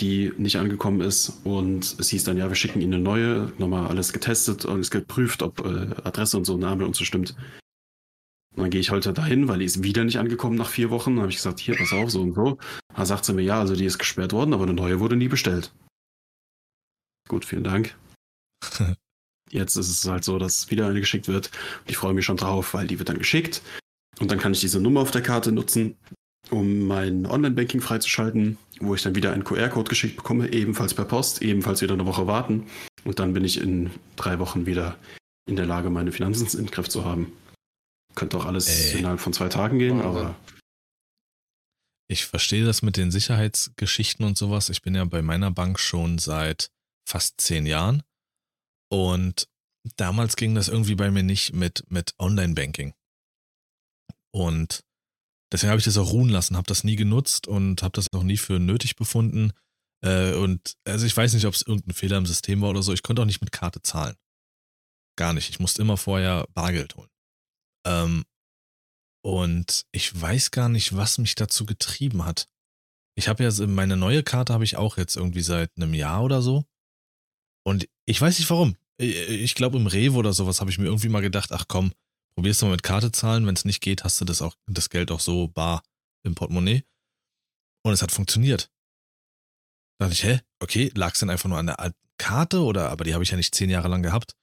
die 0.00 0.32
nicht 0.36 0.56
angekommen 0.56 1.00
ist. 1.00 1.40
Und 1.44 1.96
es 1.98 2.08
hieß 2.08 2.24
dann, 2.24 2.36
ja, 2.36 2.48
wir 2.48 2.56
schicken 2.56 2.80
Ihnen 2.80 2.94
eine 2.94 3.02
neue, 3.02 3.52
nochmal 3.58 3.86
alles 3.86 4.12
getestet 4.12 4.64
und 4.64 4.80
es 4.80 4.90
geprüft, 4.90 5.42
ob 5.42 5.64
äh, 5.64 5.88
Adresse 6.04 6.36
und 6.36 6.44
so, 6.44 6.56
Name 6.56 6.84
und 6.84 6.96
so 6.96 7.04
stimmt. 7.04 7.36
Und 8.56 8.62
dann 8.62 8.70
gehe 8.70 8.80
ich 8.80 8.90
heute 8.90 9.12
dahin, 9.12 9.48
weil 9.48 9.58
die 9.58 9.66
ist 9.66 9.82
wieder 9.82 10.02
nicht 10.02 10.18
angekommen 10.18 10.56
nach 10.56 10.70
vier 10.70 10.88
Wochen. 10.90 11.14
Dann 11.14 11.20
habe 11.20 11.30
ich 11.30 11.36
gesagt, 11.36 11.60
hier, 11.60 11.76
pass 11.76 11.92
auf, 11.92 12.10
so 12.10 12.22
und 12.22 12.34
so. 12.34 12.58
Da 12.94 13.04
sagt 13.04 13.26
sie 13.26 13.34
mir, 13.34 13.42
ja, 13.42 13.60
also 13.60 13.76
die 13.76 13.84
ist 13.84 13.98
gesperrt 13.98 14.32
worden, 14.32 14.54
aber 14.54 14.62
eine 14.62 14.72
neue 14.72 14.98
wurde 14.98 15.14
nie 15.14 15.28
bestellt. 15.28 15.72
Gut, 17.28 17.44
vielen 17.44 17.64
Dank. 17.64 17.94
Jetzt 19.50 19.76
ist 19.76 19.90
es 19.90 20.08
halt 20.08 20.24
so, 20.24 20.38
dass 20.38 20.70
wieder 20.70 20.88
eine 20.88 21.00
geschickt 21.00 21.28
wird. 21.28 21.50
Ich 21.86 21.98
freue 21.98 22.14
mich 22.14 22.24
schon 22.24 22.38
drauf, 22.38 22.72
weil 22.72 22.86
die 22.86 22.98
wird 22.98 23.10
dann 23.10 23.18
geschickt. 23.18 23.62
Und 24.18 24.30
dann 24.30 24.38
kann 24.38 24.52
ich 24.52 24.60
diese 24.60 24.80
Nummer 24.80 25.00
auf 25.00 25.10
der 25.10 25.22
Karte 25.22 25.52
nutzen, 25.52 25.96
um 26.50 26.86
mein 26.86 27.26
Online-Banking 27.26 27.82
freizuschalten, 27.82 28.56
wo 28.80 28.94
ich 28.94 29.02
dann 29.02 29.14
wieder 29.14 29.32
einen 29.32 29.44
QR-Code 29.44 29.90
geschickt 29.90 30.16
bekomme, 30.16 30.52
ebenfalls 30.52 30.94
per 30.94 31.04
Post, 31.04 31.42
ebenfalls 31.42 31.82
wieder 31.82 31.94
eine 31.94 32.06
Woche 32.06 32.26
warten. 32.26 32.66
Und 33.04 33.18
dann 33.18 33.34
bin 33.34 33.44
ich 33.44 33.60
in 33.60 33.90
drei 34.16 34.38
Wochen 34.38 34.64
wieder 34.64 34.96
in 35.46 35.56
der 35.56 35.66
Lage, 35.66 35.90
meine 35.90 36.10
Finanzen 36.10 36.58
in 36.58 36.66
Griff 36.66 36.88
zu 36.88 37.04
haben. 37.04 37.32
Könnte 38.16 38.38
auch 38.38 38.46
alles 38.46 38.66
Ey. 38.66 38.98
innerhalb 38.98 39.20
von 39.20 39.32
zwei 39.32 39.48
Tagen 39.48 39.78
gehen, 39.78 40.00
Wahnsinn. 40.02 40.26
aber 40.26 40.36
Ich 42.08 42.26
verstehe 42.26 42.64
das 42.64 42.82
mit 42.82 42.96
den 42.96 43.12
Sicherheitsgeschichten 43.12 44.24
und 44.24 44.36
sowas. 44.36 44.68
Ich 44.70 44.82
bin 44.82 44.96
ja 44.96 45.04
bei 45.04 45.22
meiner 45.22 45.52
Bank 45.52 45.78
schon 45.78 46.18
seit 46.18 46.70
fast 47.08 47.40
zehn 47.40 47.66
Jahren. 47.66 48.02
Und 48.90 49.48
damals 49.96 50.36
ging 50.36 50.54
das 50.54 50.68
irgendwie 50.68 50.94
bei 50.96 51.10
mir 51.10 51.22
nicht 51.22 51.52
mit, 51.52 51.84
mit 51.88 52.14
Online-Banking. 52.18 52.94
Und 54.32 54.82
deswegen 55.52 55.70
habe 55.70 55.78
ich 55.78 55.84
das 55.84 55.98
auch 55.98 56.12
ruhen 56.12 56.28
lassen, 56.28 56.56
habe 56.56 56.66
das 56.66 56.84
nie 56.84 56.96
genutzt 56.96 57.46
und 57.46 57.82
habe 57.82 57.92
das 57.92 58.12
noch 58.12 58.22
nie 58.22 58.36
für 58.36 58.58
nötig 58.58 58.96
befunden. 58.96 59.52
Äh, 60.02 60.34
und 60.34 60.76
also 60.84 61.06
ich 61.06 61.16
weiß 61.16 61.34
nicht, 61.34 61.46
ob 61.46 61.54
es 61.54 61.62
irgendein 61.62 61.94
Fehler 61.94 62.18
im 62.18 62.26
System 62.26 62.60
war 62.62 62.70
oder 62.70 62.82
so. 62.82 62.92
Ich 62.92 63.02
konnte 63.02 63.22
auch 63.22 63.26
nicht 63.26 63.40
mit 63.40 63.52
Karte 63.52 63.82
zahlen. 63.82 64.16
Gar 65.16 65.32
nicht. 65.32 65.50
Ich 65.50 65.60
musste 65.60 65.82
immer 65.82 65.96
vorher 65.96 66.46
Bargeld 66.54 66.96
holen. 66.96 67.08
Ähm, 67.86 68.24
und 69.24 69.86
ich 69.92 70.20
weiß 70.20 70.50
gar 70.50 70.68
nicht, 70.68 70.96
was 70.96 71.18
mich 71.18 71.34
dazu 71.34 71.66
getrieben 71.66 72.24
hat. 72.24 72.48
Ich 73.18 73.28
habe 73.28 73.42
ja 73.44 73.66
meine 73.66 73.96
neue 73.96 74.22
Karte 74.22 74.52
habe 74.52 74.64
ich 74.64 74.76
auch 74.76 74.98
jetzt 74.98 75.16
irgendwie 75.16 75.42
seit 75.42 75.70
einem 75.76 75.94
Jahr 75.94 76.22
oder 76.22 76.42
so. 76.42 76.64
Und 77.66 77.88
ich 78.06 78.20
weiß 78.20 78.38
nicht 78.38 78.50
warum. 78.50 78.76
Ich- 78.98 79.54
glaube 79.54 79.78
im 79.78 79.86
Rewe 79.86 80.16
oder 80.16 80.32
sowas 80.32 80.60
habe 80.60 80.70
ich 80.70 80.78
mir 80.78 80.86
irgendwie 80.86 81.08
mal 81.08 81.20
gedacht, 81.22 81.52
ach 81.52 81.66
komm, 81.68 81.92
probierst 82.36 82.60
du 82.62 82.66
mal 82.66 82.72
mit 82.72 82.82
Karte 82.82 83.10
zahlen, 83.12 83.46
wenn 83.46 83.54
es 83.54 83.64
nicht 83.64 83.80
geht, 83.80 84.04
hast 84.04 84.20
du 84.20 84.24
das 84.24 84.42
auch 84.42 84.54
das 84.66 84.90
Geld 84.90 85.10
auch 85.10 85.20
so 85.20 85.48
bar 85.48 85.82
im 86.24 86.34
Portemonnaie. 86.34 86.84
Und 87.84 87.92
es 87.92 88.02
hat 88.02 88.12
funktioniert. 88.12 88.70
Da 89.98 90.06
dachte 90.06 90.12
ich, 90.14 90.24
hä, 90.24 90.40
okay, 90.62 90.90
lag 90.94 91.14
es 91.14 91.20
denn 91.20 91.30
einfach 91.30 91.48
nur 91.48 91.58
an 91.58 91.66
der 91.66 91.80
alten 91.80 91.98
Karte 92.18 92.62
oder 92.62 92.90
aber 92.90 93.04
die 93.04 93.14
habe 93.14 93.24
ich 93.24 93.30
ja 93.30 93.36
nicht 93.36 93.54
zehn 93.54 93.70
Jahre 93.70 93.88
lang 93.88 94.02
gehabt. 94.02 94.36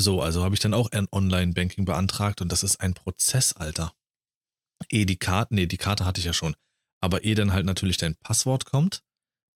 So, 0.00 0.22
also 0.22 0.44
habe 0.44 0.54
ich 0.54 0.60
dann 0.60 0.74
auch 0.74 0.92
ein 0.92 1.08
Online-Banking 1.10 1.84
beantragt 1.84 2.40
und 2.40 2.52
das 2.52 2.62
ist 2.62 2.80
ein 2.80 2.94
Prozess, 2.94 3.52
Alter. 3.52 3.92
Eh 4.90 5.04
die 5.04 5.16
Karte, 5.16 5.54
nee, 5.54 5.66
die 5.66 5.76
Karte 5.76 6.04
hatte 6.04 6.20
ich 6.20 6.24
ja 6.24 6.32
schon. 6.32 6.54
Aber 7.00 7.24
eh 7.24 7.34
dann 7.34 7.52
halt 7.52 7.66
natürlich 7.66 7.96
dein 7.96 8.14
Passwort 8.16 8.64
kommt, 8.64 9.02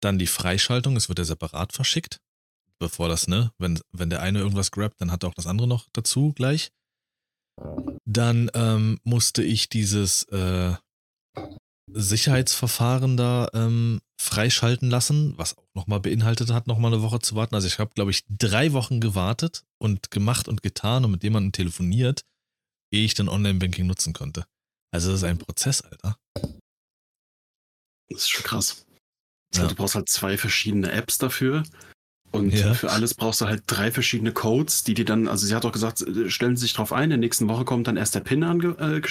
dann 0.01 0.19
die 0.19 0.27
Freischaltung, 0.27 0.97
es 0.97 1.09
wird 1.09 1.21
ja 1.21 1.25
separat 1.25 1.73
verschickt, 1.73 2.21
bevor 2.81 3.09
das, 3.09 3.29
ne, 3.29 3.53
wenn, 3.59 3.81
wenn 3.93 4.11
der 4.11 4.21
eine 4.21 4.41
irgendwas 4.41 4.73
grabt, 4.73 5.01
dann 5.01 5.13
hat 5.13 5.25
auch 5.25 5.35
das 5.35 5.47
andere 5.47 5.69
noch 5.69 5.89
dazu 5.93 6.33
gleich. 6.33 6.73
Dann 8.05 8.51
ähm, 8.55 8.99
musste 9.05 9.45
ich 9.45 9.69
dieses 9.69 10.25
äh, 10.25 10.75
Sicherheitsverfahren 11.87 13.17
da 13.17 13.49
ähm, 13.53 14.01
freischalten 14.23 14.88
lassen, 14.88 15.35
was 15.37 15.59
auch 15.59 15.67
nochmal 15.75 16.00
beinhaltet 16.00 16.50
hat, 16.50 16.67
nochmal 16.69 16.93
eine 16.93 17.02
Woche 17.02 17.19
zu 17.19 17.35
warten. 17.35 17.55
Also 17.55 17.67
ich 17.67 17.79
habe, 17.79 17.93
glaube 17.95 18.12
ich, 18.12 18.25
drei 18.29 18.73
Wochen 18.73 19.00
gewartet 19.00 19.64
und 19.79 20.11
gemacht 20.11 20.47
und 20.49 20.62
getan 20.62 21.05
und 21.05 21.11
mit 21.11 21.25
jemandem 21.25 21.52
telefoniert, 21.52 22.23
ehe 22.93 23.05
ich 23.05 23.14
dann 23.14 23.29
Online-Banking 23.29 23.87
nutzen 23.87 24.12
konnte. 24.12 24.47
Also 24.93 25.11
das 25.11 25.21
ist 25.21 25.25
ein 25.25 25.38
Prozess, 25.38 25.83
Alter. 25.83 26.17
das 28.09 28.23
ist 28.23 28.31
schon 28.31 28.45
krass. 28.45 28.87
Ja. 29.55 29.67
Du 29.67 29.75
brauchst 29.75 29.97
halt 29.97 30.09
zwei 30.09 30.38
verschiedene 30.38 30.93
Apps 30.93 31.19
dafür. 31.19 31.64
Und 32.31 32.52
Ja. 32.55 32.73
für 32.73 32.91
alles 32.91 33.14
brauchst 33.14 33.41
du 33.43 33.47
halt 33.47 33.64
drei 33.67 33.91
verschiedene 33.91 34.33
Codes, 34.33 34.85
die 34.85 34.95
dir 34.95 35.05
dann, 35.05 35.29
also 35.29 35.47
sie 35.47 35.55
hat 35.55 35.67
auch 35.67 35.73
gesagt, 35.73 36.00
äh, 36.00 36.31
stellen 36.31 36.57
Sie 36.57 36.62
sich 36.62 36.73
drauf 36.73 36.93
ein, 36.93 37.05
in 37.05 37.11
der 37.11 37.19
nächsten 37.19 37.49
Woche 37.49 37.64
kommt 37.67 37.87
dann 37.88 37.99
erst 37.99 38.14
der 38.14 38.21
PIN 38.21 38.45
ange, 38.45 38.76
äh, 38.79 39.02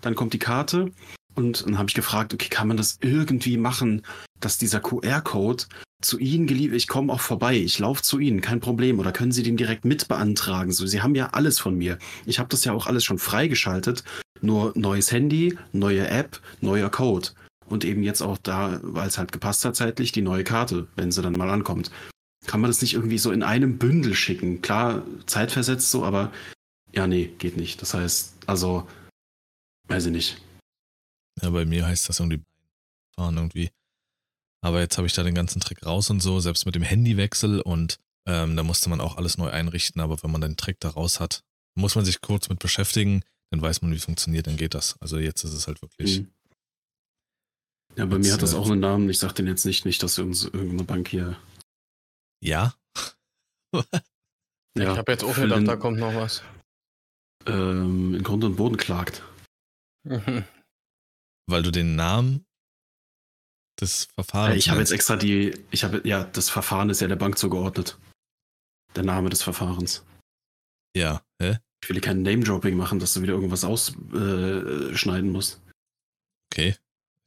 dann 0.00 0.14
kommt 0.14 0.32
die 0.34 0.38
Karte 0.38 0.92
und 1.34 1.66
dann 1.66 1.78
habe 1.78 1.88
ich 1.88 1.94
gefragt, 1.94 2.32
okay, 2.34 2.48
kann 2.48 2.68
man 2.68 2.76
das 2.76 2.98
irgendwie 3.00 3.56
machen, 3.56 4.02
dass 4.40 4.58
dieser 4.58 4.80
QR-Code 4.80 5.64
zu 6.00 6.18
Ihnen 6.18 6.46
geliefert, 6.46 6.76
ich 6.76 6.86
komme 6.86 7.12
auch 7.12 7.20
vorbei, 7.20 7.56
ich 7.56 7.78
laufe 7.78 8.02
zu 8.02 8.18
Ihnen, 8.18 8.40
kein 8.40 8.60
Problem, 8.60 8.98
oder 8.98 9.12
können 9.12 9.32
Sie 9.32 9.42
den 9.42 9.56
direkt 9.56 9.84
mit 9.84 10.06
beantragen? 10.08 10.72
So, 10.72 10.86
Sie 10.86 11.02
haben 11.02 11.14
ja 11.14 11.30
alles 11.32 11.58
von 11.58 11.76
mir. 11.76 11.98
Ich 12.26 12.38
habe 12.38 12.48
das 12.50 12.64
ja 12.64 12.72
auch 12.72 12.86
alles 12.86 13.04
schon 13.04 13.18
freigeschaltet, 13.18 14.04
nur 14.40 14.72
neues 14.74 15.10
Handy, 15.12 15.58
neue 15.72 16.06
App, 16.08 16.40
neuer 16.60 16.90
Code. 16.90 17.28
Und 17.66 17.84
eben 17.84 18.02
jetzt 18.02 18.20
auch 18.20 18.36
da, 18.38 18.78
weil 18.82 19.08
es 19.08 19.16
halt 19.16 19.32
gepasst 19.32 19.64
hat 19.64 19.74
zeitlich, 19.74 20.12
die 20.12 20.20
neue 20.20 20.44
Karte, 20.44 20.86
wenn 20.96 21.10
sie 21.10 21.22
dann 21.22 21.32
mal 21.32 21.48
ankommt. 21.48 21.90
Kann 22.46 22.60
man 22.60 22.68
das 22.68 22.82
nicht 22.82 22.92
irgendwie 22.92 23.16
so 23.16 23.32
in 23.32 23.42
einem 23.42 23.78
Bündel 23.78 24.14
schicken? 24.14 24.60
Klar, 24.60 25.02
zeitversetzt 25.24 25.90
so, 25.90 26.04
aber 26.04 26.30
ja, 26.92 27.06
nee, 27.06 27.32
geht 27.38 27.56
nicht. 27.56 27.80
Das 27.80 27.94
heißt, 27.94 28.34
also, 28.46 28.86
weiß 29.88 30.06
ich 30.06 30.12
nicht. 30.12 30.42
Ja, 31.42 31.50
bei 31.50 31.64
mir 31.64 31.86
heißt 31.86 32.08
das 32.08 32.20
irgendwie 32.20 32.44
fahren 33.14 33.36
irgendwie. 33.36 33.70
Aber 34.62 34.80
jetzt 34.80 34.96
habe 34.96 35.06
ich 35.06 35.12
da 35.12 35.22
den 35.22 35.34
ganzen 35.34 35.60
Trick 35.60 35.84
raus 35.84 36.10
und 36.10 36.20
so, 36.20 36.40
selbst 36.40 36.64
mit 36.66 36.74
dem 36.74 36.82
Handywechsel 36.82 37.60
und 37.60 37.98
ähm, 38.26 38.56
da 38.56 38.62
musste 38.62 38.88
man 38.88 39.00
auch 39.00 39.16
alles 39.16 39.36
neu 39.36 39.50
einrichten, 39.50 40.00
aber 40.00 40.22
wenn 40.22 40.30
man 40.30 40.40
den 40.40 40.56
Trick 40.56 40.80
da 40.80 40.88
raus 40.90 41.20
hat, 41.20 41.44
muss 41.74 41.94
man 41.94 42.04
sich 42.04 42.20
kurz 42.22 42.48
mit 42.48 42.58
beschäftigen, 42.60 43.22
dann 43.50 43.60
weiß 43.60 43.82
man, 43.82 43.90
wie 43.92 43.96
es 43.96 44.04
funktioniert, 44.04 44.46
dann 44.46 44.56
geht 44.56 44.74
das. 44.74 44.96
Also 45.00 45.18
jetzt 45.18 45.44
ist 45.44 45.52
es 45.52 45.66
halt 45.66 45.82
wirklich. 45.82 46.20
Mhm. 46.20 46.32
Ja, 47.96 48.06
bei 48.06 48.16
Jetzt, 48.16 48.26
mir 48.26 48.32
hat 48.32 48.42
das 48.42 48.54
äh, 48.54 48.56
auch 48.56 48.70
einen 48.70 48.80
Namen. 48.80 49.10
Ich 49.10 49.18
sag 49.18 49.32
den 49.34 49.46
jetzt 49.46 49.64
nicht, 49.66 49.84
nicht, 49.84 50.02
dass 50.02 50.18
uns 50.18 50.44
irgendeine 50.44 50.84
Bank 50.84 51.08
hier. 51.08 51.36
Ja, 52.42 52.74
Ja, 54.76 54.92
ich 54.92 54.98
habe 54.98 55.12
jetzt 55.12 55.22
auch 55.24 55.34
gedacht, 55.36 55.58
den, 55.60 55.66
da 55.66 55.76
kommt 55.76 55.98
noch 55.98 56.14
was. 56.14 56.42
ähm, 57.46 58.14
in 58.14 58.22
Grund 58.24 58.42
und 58.44 58.56
Boden 58.56 58.76
klagt. 58.76 59.22
weil 61.46 61.62
du 61.62 61.70
den 61.70 61.96
Namen 61.96 62.44
des 63.80 64.08
Verfahrens. 64.14 64.54
Äh, 64.54 64.58
ich 64.58 64.68
habe 64.70 64.80
jetzt 64.80 64.92
extra 64.92 65.16
die, 65.16 65.58
ich 65.70 65.84
habe, 65.84 66.00
ja, 66.06 66.24
das 66.24 66.48
Verfahren 66.50 66.90
ist 66.90 67.00
ja 67.00 67.08
der 67.08 67.16
Bank 67.16 67.38
zugeordnet. 67.38 67.98
Der 68.94 69.02
Name 69.04 69.28
des 69.30 69.42
Verfahrens. 69.42 70.04
Ja, 70.96 71.22
hä? 71.42 71.58
Ich 71.82 71.90
will 71.90 72.00
kein 72.00 72.22
Name-Dropping 72.22 72.76
machen, 72.76 72.98
dass 73.00 73.12
du 73.14 73.22
wieder 73.22 73.34
irgendwas 73.34 73.64
ausschneiden 73.64 75.28
äh, 75.30 75.32
musst. 75.32 75.60
Okay. 76.52 76.76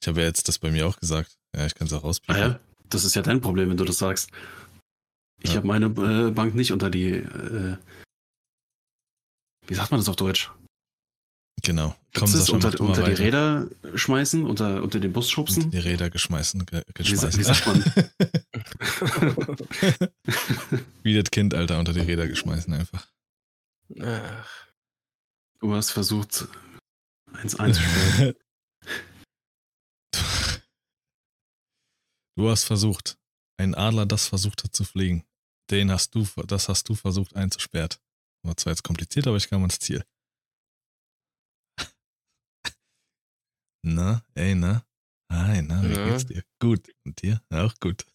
Ich 0.02 0.08
habe 0.08 0.22
ja 0.22 0.28
jetzt 0.28 0.48
das 0.48 0.58
bei 0.60 0.72
mir 0.72 0.88
auch 0.88 0.98
gesagt. 0.98 1.38
Ja, 1.56 1.66
ich 1.66 1.76
kann 1.76 1.88
es 1.88 1.94
auch 1.94 2.04
Ah 2.04 2.08
rausblicken. 2.08 2.42
ja, 2.42 2.60
das 2.90 3.04
ist 3.04 3.16
ja 3.16 3.22
dein 3.22 3.42
Problem, 3.42 3.70
wenn 3.70 3.78
du 3.78 3.84
das 3.86 3.98
sagst. 3.98 4.32
Ich 5.44 5.52
Ja. 5.52 5.58
habe 5.58 5.68
meine 5.68 5.86
äh, 5.88 6.32
Bank 6.32 6.56
nicht 6.56 6.72
unter 6.72 6.90
die, 6.90 7.10
äh, 7.10 7.78
wie 9.68 9.76
sagt 9.76 9.92
man 9.92 10.00
das 10.00 10.10
auf 10.10 10.16
Deutsch? 10.16 10.50
Genau. 11.64 11.90
Komm, 11.90 11.98
Komm, 12.14 12.32
das 12.32 12.46
Sascha, 12.46 12.54
unter, 12.54 12.80
unter 12.80 13.04
die. 13.04 13.12
Räder 13.12 13.68
schmeißen, 13.96 14.46
unter, 14.46 14.82
unter 14.84 15.00
den 15.00 15.12
Bus 15.14 15.26
Unter 15.26 15.34
schubsen? 15.52 15.72
die 15.72 15.78
Räder 15.80 16.10
geschmeißen. 16.10 16.66
Ge 16.66 16.84
geschmeißen. 16.94 17.40
wie 17.40 17.44
sagt 17.44 17.68
man? 17.68 17.84
Wie 21.04 21.16
das 21.20 21.30
Kind, 21.32 21.54
Alter, 21.54 21.80
unter 21.80 21.94
die 21.94 22.00
Räder 22.02 22.28
geschmeißen 22.28 22.74
einfach. 22.74 23.08
Ach, 24.02 24.68
Du 25.60 25.74
hast 25.74 25.90
versucht, 25.92 26.48
eins 27.34 27.56
einzusperren. 27.60 28.36
Du 32.38 32.52
hast 32.52 32.66
versucht, 32.66 33.18
ein 33.60 33.74
Adler, 33.74 34.06
das 34.06 34.28
versucht 34.28 34.64
hat 34.64 34.76
zu 34.76 34.84
fliegen. 34.84 35.24
Den 35.72 35.90
hast 35.90 36.14
du, 36.14 36.24
das 36.46 36.70
hast 36.70 36.88
du 36.88 36.94
versucht 36.94 37.36
einzusperren. 37.36 37.90
War 38.46 38.56
zwar 38.56 38.74
jetzt 38.74 38.84
kompliziert, 38.84 39.26
aber 39.26 39.38
ich 39.38 39.50
kam 39.50 39.62
ans 39.62 39.80
Ziel. 39.80 40.04
Na, 43.84 44.22
ey, 44.36 44.56
na? 44.56 44.84
Hi, 45.32 45.62
na, 45.62 45.82
wie 45.84 45.94
Ja. 45.94 46.10
geht's 46.10 46.26
dir? 46.26 46.44
Gut. 46.60 46.88
Und 47.06 47.22
dir? 47.22 47.42
Auch 47.50 47.74
gut. 47.80 48.06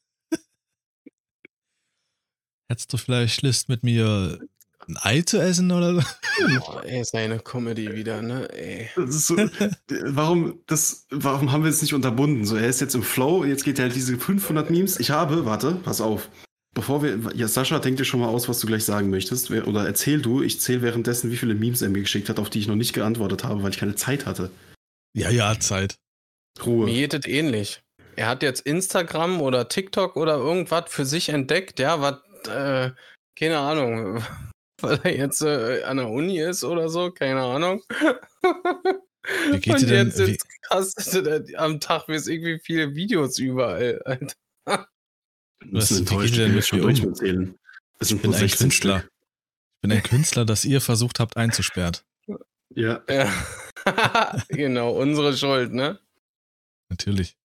Hättest 2.71 2.92
du 2.92 2.97
vielleicht 2.97 3.42
Lust 3.42 3.69
mit 3.69 3.83
mir 3.83 4.38
ein 4.88 4.97
Ei 5.02 5.23
zu 5.23 5.38
essen 5.38 5.71
oder 5.71 5.95
so? 5.95 6.00
boah, 6.61 6.83
ey, 6.85 7.04
seine 7.04 7.38
Comedy 7.38 7.95
wieder, 7.95 8.23
ne? 8.23 8.49
Ey. 8.52 8.88
Das 8.97 9.14
ist 9.14 9.26
so, 9.26 9.37
warum, 9.37 10.61
das, 10.66 11.07
warum 11.11 11.52
haben 11.52 11.64
wir 11.64 11.71
es 11.71 11.83
nicht 11.83 11.92
unterbunden? 11.95 12.47
So, 12.47 12.57
er 12.57 12.66
ist 12.69 12.81
jetzt 12.81 12.95
im 12.95 13.02
Flow, 13.02 13.45
jetzt 13.45 13.64
geht 13.64 13.78
er 13.78 13.85
halt 13.87 13.95
diese 13.95 14.19
500 14.19 14.71
Memes. 14.71 14.99
Ich 14.99 15.11
habe, 15.11 15.45
warte, 15.45 15.73
pass 15.85 16.00
auf. 16.00 16.28
Bevor 16.75 17.02
wir, 17.02 17.19
ja, 17.35 17.47
Sascha, 17.47 17.78
denk 17.78 17.99
dir 17.99 18.07
schon 18.07 18.21
mal 18.21 18.28
aus, 18.28 18.49
was 18.49 18.59
du 18.61 18.66
gleich 18.66 18.85
sagen 18.85 19.11
möchtest. 19.11 19.50
Oder 19.50 19.85
erzähl 19.87 20.23
du, 20.23 20.40
ich 20.42 20.59
zähle 20.59 20.81
währenddessen, 20.81 21.31
wie 21.31 21.37
viele 21.37 21.54
Memes 21.54 21.83
er 21.83 21.90
mir 21.90 22.00
geschickt 22.00 22.31
hat, 22.31 22.38
auf 22.38 22.49
die 22.49 22.61
ich 22.61 22.66
noch 22.66 22.76
nicht 22.76 22.95
geantwortet 22.95 23.45
habe, 23.45 23.62
weil 23.62 23.71
ich 23.71 23.78
keine 23.78 23.95
Zeit 23.95 24.25
hatte. 24.25 24.50
Ja, 25.14 25.31
ja, 25.31 25.59
Zeit. 25.61 25.99
Ruhe. 26.64 26.87
Mir 26.87 26.95
geht 27.09 27.14
es 27.14 27.26
ähnlich. 27.31 27.83
Er 28.16 28.28
hat 28.28 28.42
jetzt 28.42 28.61
Instagram 28.61 29.40
oder 29.40 29.69
TikTok 29.69 30.16
oder 30.16 30.37
irgendwas 30.37 30.85
für 30.88 31.07
sich 31.07 31.28
entdeckt, 31.31 31.78
ja, 31.78 32.00
was, 32.00 32.16
äh, 32.49 32.90
keine 33.38 33.59
Ahnung, 33.59 34.23
weil 34.81 35.00
er 35.02 35.16
jetzt 35.16 35.40
äh, 35.42 35.83
an 35.85 35.97
der 35.99 36.09
Uni 36.09 36.38
ist 36.40 36.62
oder 36.64 36.88
so, 36.88 37.11
keine 37.11 37.40
Ahnung. 37.42 37.83
Wie 39.50 39.61
geht 39.61 39.75
Und 39.75 39.81
dir 39.83 39.87
denn- 39.87 40.07
jetzt 40.09 40.19
ist 40.21 40.47
krass, 40.62 40.95
am 41.57 41.81
Tag 41.81 42.09
ist 42.09 42.26
irgendwie 42.28 42.59
viele 42.59 42.95
Videos 42.95 43.38
überall. 43.38 44.00
Alter. 44.04 44.35
Was- 45.66 45.90
wie 45.92 45.99
enttäuscht, 45.99 46.37
denn 46.37 46.54
mit 46.54 46.73
mir 46.73 46.85
um? 46.85 47.54
Es 47.99 48.11
Ich 48.11 48.21
bin 48.21 48.33
ein 48.33 48.38
16 48.38 48.64
Künstler. 48.66 48.99
Stück. 49.00 49.11
bin 49.83 49.92
ein 49.92 50.02
Künstler, 50.02 50.45
das 50.45 50.64
ihr 50.64 50.81
versucht 50.81 51.21
habt 51.21 51.37
einzusperren. 51.37 51.97
Ja. 52.75 53.02
Ja. 53.09 53.33
genau, 54.49 54.93
unsere 54.93 55.37
Schuld, 55.37 55.73
ne? 55.73 55.99
Natürlich. 56.91 57.37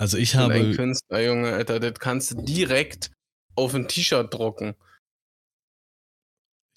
Also 0.00 0.18
ich 0.18 0.34
Und 0.34 0.50
ein 0.50 0.50
habe, 0.50 0.74
Künstler, 0.74 1.20
Junge, 1.22 1.52
Alter, 1.52 1.78
das 1.78 1.94
kannst 1.98 2.32
du 2.32 2.42
direkt 2.42 3.12
auf 3.54 3.74
ein 3.74 3.86
T-Shirt 3.86 4.32
drucken. 4.32 4.74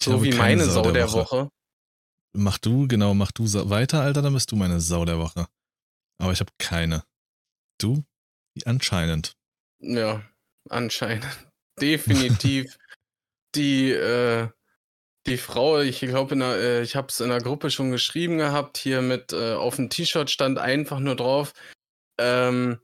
So 0.02 0.12
habe 0.12 0.24
wie 0.24 0.30
keine 0.30 0.62
meine 0.62 0.64
Sau 0.70 0.90
der 0.92 1.12
Woche. 1.12 1.50
Mach 2.36 2.58
du, 2.58 2.86
genau, 2.86 3.14
mach 3.14 3.32
du 3.32 3.44
weiter, 3.68 4.02
Alter, 4.02 4.22
dann 4.22 4.34
bist 4.34 4.52
du 4.52 4.56
meine 4.56 4.80
Sau 4.80 5.04
der 5.04 5.18
Woche. 5.18 5.48
Aber 6.20 6.32
ich 6.32 6.40
habe 6.40 6.52
keine. 6.58 7.04
Du? 7.80 8.04
Anscheinend. 8.64 9.36
Ja, 9.80 10.22
anscheinend. 10.68 11.26
Definitiv 11.80 12.76
die, 13.54 13.90
äh, 13.90 14.48
die 15.28 15.36
Frau, 15.36 15.80
ich 15.80 16.00
glaube, 16.00 16.34
äh, 16.36 16.82
ich 16.82 16.96
habe 16.96 17.08
es 17.08 17.20
in 17.20 17.28
der 17.28 17.40
Gruppe 17.40 17.70
schon 17.70 17.90
geschrieben 17.90 18.38
gehabt, 18.38 18.78
hier 18.78 19.02
mit 19.02 19.32
äh, 19.32 19.52
auf 19.52 19.76
dem 19.76 19.90
T-Shirt 19.90 20.30
stand 20.30 20.58
einfach 20.58 20.98
nur 21.00 21.16
drauf, 21.16 21.52
ähm, 22.18 22.80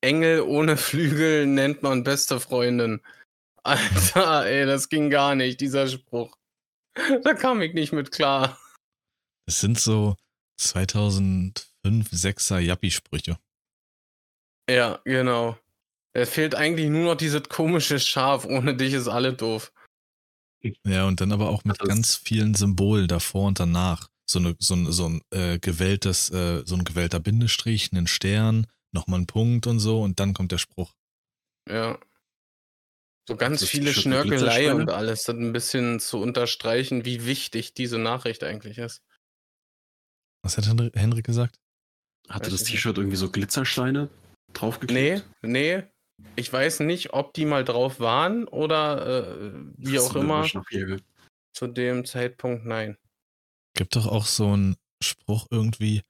Engel 0.00 0.42
ohne 0.42 0.76
Flügel 0.76 1.46
nennt 1.46 1.82
man 1.82 2.04
beste 2.04 2.40
Freundin. 2.40 3.02
Alter, 3.64 4.46
ey, 4.46 4.64
das 4.64 4.88
ging 4.88 5.10
gar 5.10 5.34
nicht, 5.34 5.60
dieser 5.60 5.88
Spruch. 5.88 6.36
Da 7.24 7.34
kam 7.34 7.60
ich 7.60 7.74
nicht 7.74 7.92
mit 7.92 8.10
klar. 8.10 8.58
Es 9.46 9.60
sind 9.60 9.78
so 9.78 10.16
2005, 10.58 11.64
6er 11.84 12.58
Yappi-Sprüche. 12.58 13.38
Ja, 14.70 15.00
genau. 15.04 15.58
Es 16.14 16.30
fehlt 16.30 16.54
eigentlich 16.54 16.88
nur 16.88 17.04
noch 17.04 17.16
dieses 17.16 17.42
komische 17.50 18.00
Schaf. 18.00 18.46
Ohne 18.46 18.74
dich 18.74 18.94
ist 18.94 19.08
alle 19.08 19.34
doof. 19.34 19.72
Ja, 20.86 21.06
und 21.06 21.20
dann 21.20 21.32
aber 21.32 21.48
auch 21.50 21.64
mit 21.64 21.80
Das- 21.80 21.88
ganz 21.88 22.16
vielen 22.16 22.54
Symbolen 22.54 23.08
davor 23.08 23.46
und 23.48 23.60
danach. 23.60 24.08
So, 24.28 24.40
eine, 24.40 24.56
so, 24.58 24.74
ein, 24.74 24.90
so 24.90 25.08
ein 25.08 25.20
äh, 25.30 25.58
gewähltes, 25.60 26.30
äh, 26.30 26.62
so 26.66 26.74
ein 26.74 26.84
gewählter 26.84 27.20
Bindestrich, 27.20 27.92
einen 27.92 28.08
Stern, 28.08 28.66
nochmal 28.92 29.20
ein 29.20 29.26
Punkt 29.26 29.68
und 29.68 29.78
so, 29.78 30.02
und 30.02 30.18
dann 30.18 30.34
kommt 30.34 30.50
der 30.50 30.58
Spruch. 30.58 30.92
Ja. 31.68 31.98
So 33.28 33.36
ganz 33.36 33.64
viele 33.64 33.92
Schnörkelei 33.92 34.72
und 34.74 34.90
alles, 34.90 35.24
das 35.24 35.36
ein 35.36 35.52
bisschen 35.52 36.00
zu 36.00 36.18
unterstreichen, 36.18 37.04
wie 37.04 37.24
wichtig 37.26 37.74
diese 37.74 37.98
Nachricht 37.98 38.42
eigentlich 38.44 38.78
ist. 38.78 39.02
Was 40.42 40.56
hat 40.58 40.66
Henrik 40.94 41.24
gesagt? 41.26 41.58
Hatte 42.28 42.52
Weiß 42.52 42.60
das. 42.60 42.64
T-Shirt 42.68 42.98
irgendwie 42.98 43.16
so 43.16 43.30
Glitzersteine 43.30 44.08
draufgeklebt? 44.52 45.24
Nee, 45.42 45.76
nee. 45.76 45.84
Ich 46.36 46.52
weiß 46.52 46.80
nicht, 46.80 47.12
ob 47.12 47.34
die 47.34 47.44
mal 47.44 47.64
drauf 47.64 48.00
waren 48.00 48.46
oder 48.48 49.06
äh, 49.06 49.52
wie 49.76 49.94
Das 49.94 50.10
auch 50.10 50.16
immer. 50.16 50.46
Zu 51.52 51.66
dem 51.66 52.04
Zeitpunkt 52.04 52.66
nein. 52.66 52.98
Gibt 53.74 53.96
doch 53.96 54.06
auch 54.06 54.26
so 54.26 54.52
einen 54.52 54.76
Spruch 55.02 55.46
irgendwie, 55.50 56.02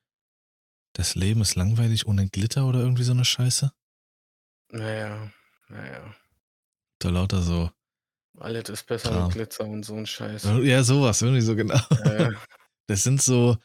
das 0.93 1.15
Leben 1.15 1.41
ist 1.41 1.55
langweilig 1.55 2.07
ohne 2.07 2.29
Glitter 2.29 2.67
oder 2.67 2.81
irgendwie 2.81 3.05
so 3.05 3.13
eine 3.13 3.25
Scheiße? 3.25 3.73
Naja, 4.73 5.31
naja. 5.69 6.15
Da 6.99 7.11
lauter 7.11 7.43
so. 7.43 7.71
Alles 8.39 8.69
ist 8.69 8.87
besser 8.87 9.11
Klar. 9.11 9.27
mit 9.27 9.35
Glitzer 9.35 9.65
und 9.65 9.85
so 9.85 9.95
ein 9.95 10.07
Scheiß. 10.07 10.49
Ja, 10.63 10.83
sowas, 10.83 11.23
irgendwie 11.23 11.43
so 11.43 11.55
genau. 11.57 11.81
Ja, 12.05 12.31
ja. 12.31 12.31
Das 12.89 13.03
sind 13.03 13.21
so 13.21 13.57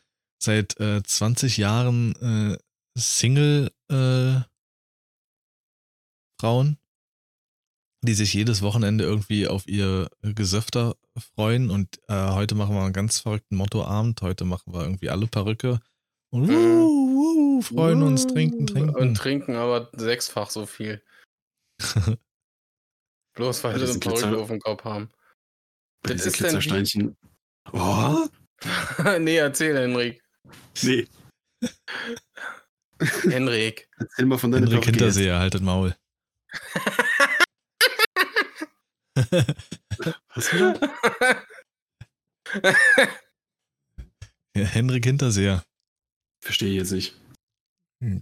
seit 0.41 0.79
äh, 0.79 1.03
20 1.03 1.57
Jahren 1.57 2.15
äh, 2.15 2.57
Single 2.97 3.71
äh, 3.91 4.41
Frauen, 6.41 6.77
die 8.03 8.15
sich 8.15 8.33
jedes 8.33 8.63
Wochenende 8.63 9.03
irgendwie 9.03 9.47
auf 9.47 9.67
ihr 9.67 10.09
Gesöfter 10.23 10.95
freuen 11.35 11.69
und 11.69 11.99
äh, 12.07 12.31
heute 12.31 12.55
machen 12.55 12.73
wir 12.75 12.81
einen 12.81 12.93
ganz 12.93 13.19
verrückten 13.19 13.55
Mottoabend, 13.57 14.23
heute 14.23 14.43
machen 14.43 14.73
wir 14.73 14.81
irgendwie 14.81 15.11
alle 15.11 15.27
Perücke 15.27 15.79
und 16.33 16.47
Mhm. 16.47 16.53
wuh, 16.53 17.57
wuh, 17.57 17.61
freuen 17.61 18.01
uns, 18.01 18.25
trinken, 18.25 18.61
Und 18.61 18.67
trinken. 18.69 19.13
trinken 19.13 19.55
aber 19.55 19.91
sechsfach 19.95 20.49
so 20.49 20.65
viel. 20.65 21.03
Bloß 23.35 23.63
weil 23.63 23.75
sie 23.75 23.81
das 23.81 23.89
eine 23.91 23.91
sind 23.93 24.03
Glitzer- 24.03 24.21
Perücke 24.27 24.41
auf 24.41 24.47
dem 24.49 24.59
Kopf 24.61 24.83
haben. 24.83 25.09
Bei 26.01 26.13
Das 26.13 26.23
diesen 26.23 26.27
ist 26.29 26.37
Glitzersteinchen. 26.39 27.17
Oh, 27.71 28.25
nee, 29.19 29.37
erzähl, 29.37 29.77
Henrik. 29.77 30.23
nee. 30.81 31.07
Henrik. 33.29 33.87
Erzähl 33.99 34.25
mal 34.25 34.37
von 34.39 34.51
deiner 34.51 34.65
Henrik. 34.67 34.85
Hinterseher, 34.85 35.37
haltet 35.39 35.61
Maul. 35.61 35.95
Was 40.35 40.53
wieder? 40.53 40.79
Ja, 44.55 44.63
Henrik 44.65 45.05
Hinterseher. 45.05 45.63
Verstehe 46.43 46.69
ich 46.71 46.77
jetzt 46.77 46.91
nicht. 46.91 47.15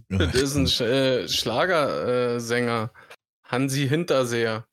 Das 0.08 0.34
ist 0.34 0.56
ein 0.56 0.66
Sch 0.68 0.80
äh, 0.82 1.26
Schlagersänger. 1.26 2.92
Hansi 3.44 3.88
Hinterseher. 3.88 4.66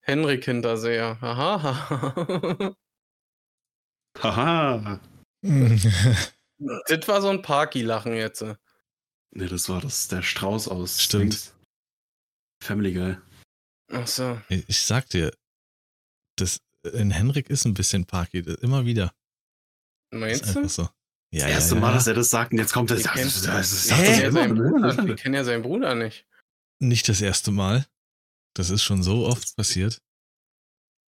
Henrik 0.00 0.44
Hinterseher. 0.44 1.16
Aha. 1.20 2.74
Haha. 4.22 5.00
das 5.42 7.08
war 7.08 7.22
so 7.22 7.28
ein 7.28 7.42
Parky-Lachen 7.42 8.14
jetzt. 8.14 8.44
Nee, 9.30 9.46
das 9.46 9.68
war 9.68 9.80
das 9.80 10.08
der 10.08 10.22
Strauß 10.22 10.68
aus 10.68 11.00
Stimmt. 11.00 11.24
Dings. 11.24 11.55
Family 12.66 12.92
Guy. 12.92 13.16
Achso. 13.92 14.40
Ich 14.48 14.82
sag 14.82 15.08
dir, 15.10 15.32
das 16.36 16.60
in 16.92 17.10
Henrik 17.10 17.50
ist 17.50 17.64
ein 17.64 17.74
bisschen 17.74 18.04
Parky, 18.06 18.42
das- 18.42 18.56
immer 18.56 18.84
wieder. 18.84 19.12
Ist 20.12 20.20
Meinst 20.20 20.44
du? 20.54 20.58
einfach 20.58 20.70
so. 20.70 20.82
Ja, 20.82 20.90
Das 21.32 21.42
ja, 21.42 21.48
erste 21.48 21.74
ja, 21.74 21.80
Mal, 21.80 21.88
ja. 21.88 21.94
dass 21.94 22.06
er 22.06 22.14
das 22.14 22.30
sagt 22.30 22.52
und 22.52 22.58
jetzt 22.58 22.72
kommt 22.72 22.90
er. 22.90 22.96
Das, 22.96 23.04
das, 23.04 23.14
das, 23.14 23.42
das, 23.42 23.88
das 23.88 24.18
ja, 24.20 24.30
seinen 24.30 24.54
Bruder- 24.56 25.02
ne? 25.02 25.12
ich 25.14 25.20
kenn 25.20 25.34
ja 25.34 25.44
seinen 25.44 25.62
Bruder 25.62 25.94
nicht. 25.94 26.26
Nicht 26.80 27.08
das 27.08 27.20
erste 27.20 27.50
Mal. 27.50 27.86
Das 28.54 28.70
ist 28.70 28.82
schon 28.82 29.02
so 29.02 29.26
oft 29.26 29.56
passiert. 29.56 30.00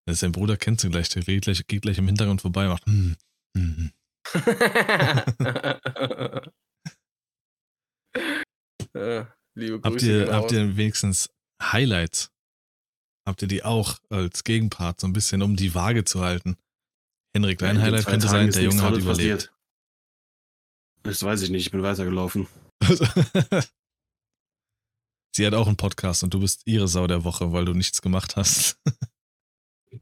Dass 0.06 0.20
sein 0.20 0.32
Bruder 0.32 0.56
kennt 0.56 0.80
sie 0.80 0.90
gleich, 0.90 1.08
der 1.08 1.22
geht 1.22 1.44
gleich, 1.44 1.66
geht 1.66 1.82
gleich 1.82 1.98
im 1.98 2.06
Hintergrund 2.06 2.42
vorbei, 2.42 2.68
macht. 2.68 2.86
Hm, 2.86 3.16
hm, 3.56 3.76
hm. 3.76 3.92
Äh, 8.94 9.24
Liebe 9.56 9.80
Grüße. 9.80 9.82
Habt 9.82 10.02
ihr, 10.02 10.32
habt 10.32 10.52
ihr 10.52 10.76
wenigstens 10.76 11.28
Highlights? 11.72 12.30
Habt 13.26 13.42
ihr 13.42 13.48
die 13.48 13.64
auch 13.64 13.98
als 14.10 14.44
Gegenpart 14.44 15.00
so 15.00 15.06
ein 15.06 15.12
bisschen, 15.12 15.42
um 15.42 15.56
die 15.56 15.74
Waage 15.74 16.04
zu 16.04 16.20
halten? 16.22 16.56
Henrik, 17.34 17.58
dein 17.58 17.70
In 17.70 17.76
den 17.76 17.84
Highlight 17.84 18.06
könnte 18.06 18.26
Tagen 18.26 18.52
sein, 18.52 18.62
der 18.62 18.62
Junge 18.70 18.82
hat 18.82 18.90
überlebt. 18.96 19.06
passiert. 19.08 19.50
Das 21.02 21.22
weiß 21.22 21.42
ich 21.42 21.50
nicht, 21.50 21.66
ich 21.66 21.70
bin 21.72 21.82
weitergelaufen. 21.82 22.46
Sie 25.36 25.44
hat 25.46 25.54
auch 25.54 25.66
einen 25.66 25.76
Podcast 25.76 26.22
und 26.22 26.32
du 26.32 26.40
bist 26.40 26.62
ihre 26.66 26.86
Sau 26.86 27.06
der 27.06 27.24
Woche, 27.24 27.52
weil 27.52 27.64
du 27.64 27.72
nichts 27.74 28.00
gemacht 28.02 28.36
hast. 28.36 28.78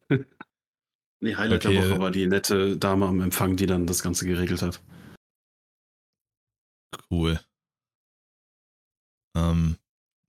Nee, 1.24 1.36
Highlight 1.36 1.64
Okay. 1.64 1.74
der 1.80 1.88
Woche 1.92 2.00
war 2.00 2.10
die 2.10 2.26
nette 2.26 2.76
Dame 2.76 3.06
am 3.06 3.20
Empfang, 3.20 3.54
die 3.56 3.66
dann 3.66 3.86
das 3.86 4.02
Ganze 4.02 4.26
geregelt 4.26 4.60
hat. 4.60 4.82
Cool. 7.08 7.38
Ähm, 9.36 9.78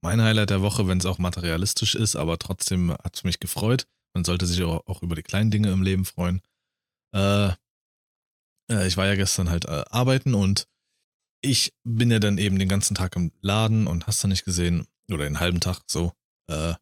mein 0.04 0.22
Highlight 0.22 0.50
der 0.50 0.62
Woche, 0.62 0.88
wenn 0.88 0.98
es 0.98 1.06
auch 1.06 1.18
materialistisch 1.18 1.96
ist, 1.96 2.16
aber 2.16 2.38
trotzdem 2.38 2.92
hat 2.92 3.16
es 3.16 3.24
mich 3.24 3.40
gefreut. 3.40 3.88
Man 4.14 4.26
sollte 4.26 4.46
sich 4.46 4.62
auch, 4.64 4.86
auch 4.86 5.02
über 5.02 5.16
die 5.16 5.24
kleinen 5.24 5.50
Dinge 5.50 5.72
im 5.72 5.82
Leben 5.82 6.06
freuen. 6.06 6.42
Äh, 7.16 7.54
äh, 8.70 8.86
ich 8.86 8.98
war 8.98 9.08
ja 9.08 9.16
gestern 9.16 9.50
halt 9.50 9.66
äh, 9.66 9.86
arbeiten 9.90 10.34
und 10.36 10.68
ich 11.42 11.74
bin 11.84 12.12
ja 12.12 12.20
dann 12.20 12.38
eben 12.38 12.60
den 12.60 12.68
ganzen 12.68 12.96
Tag 12.96 13.16
im 13.16 13.32
Laden 13.42 13.88
und 13.88 14.06
hast 14.06 14.24
du 14.24 14.28
nicht 14.28 14.46
gesehen, 14.46 14.86
oder 15.12 15.24
den 15.24 15.40
halben 15.40 15.62
Tag 15.62 15.82
so, 15.88 16.12
äh, 16.48 16.74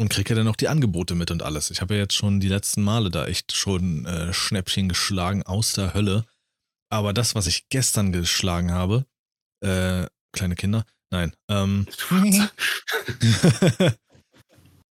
und 0.00 0.10
kriege 0.10 0.30
ja 0.30 0.36
dann 0.36 0.48
auch 0.48 0.56
die 0.56 0.68
Angebote 0.68 1.14
mit 1.14 1.30
und 1.30 1.42
alles. 1.42 1.70
Ich 1.70 1.80
habe 1.80 1.94
ja 1.94 2.00
jetzt 2.00 2.14
schon 2.14 2.40
die 2.40 2.48
letzten 2.48 2.82
Male 2.82 3.10
da 3.10 3.26
echt 3.26 3.52
schon 3.52 4.06
äh, 4.06 4.32
Schnäppchen 4.32 4.88
geschlagen 4.88 5.44
aus 5.44 5.72
der 5.72 5.94
Hölle. 5.94 6.24
Aber 6.90 7.12
das, 7.12 7.34
was 7.34 7.46
ich 7.46 7.68
gestern 7.68 8.12
geschlagen 8.12 8.72
habe, 8.72 9.06
kleine 9.60 10.54
Kinder, 10.54 10.86
nein, 11.10 11.32
ähm, 11.48 11.86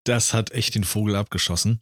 das 0.03 0.33
hat 0.33 0.51
echt 0.51 0.75
den 0.75 0.83
Vogel 0.83 1.15
abgeschossen. 1.15 1.81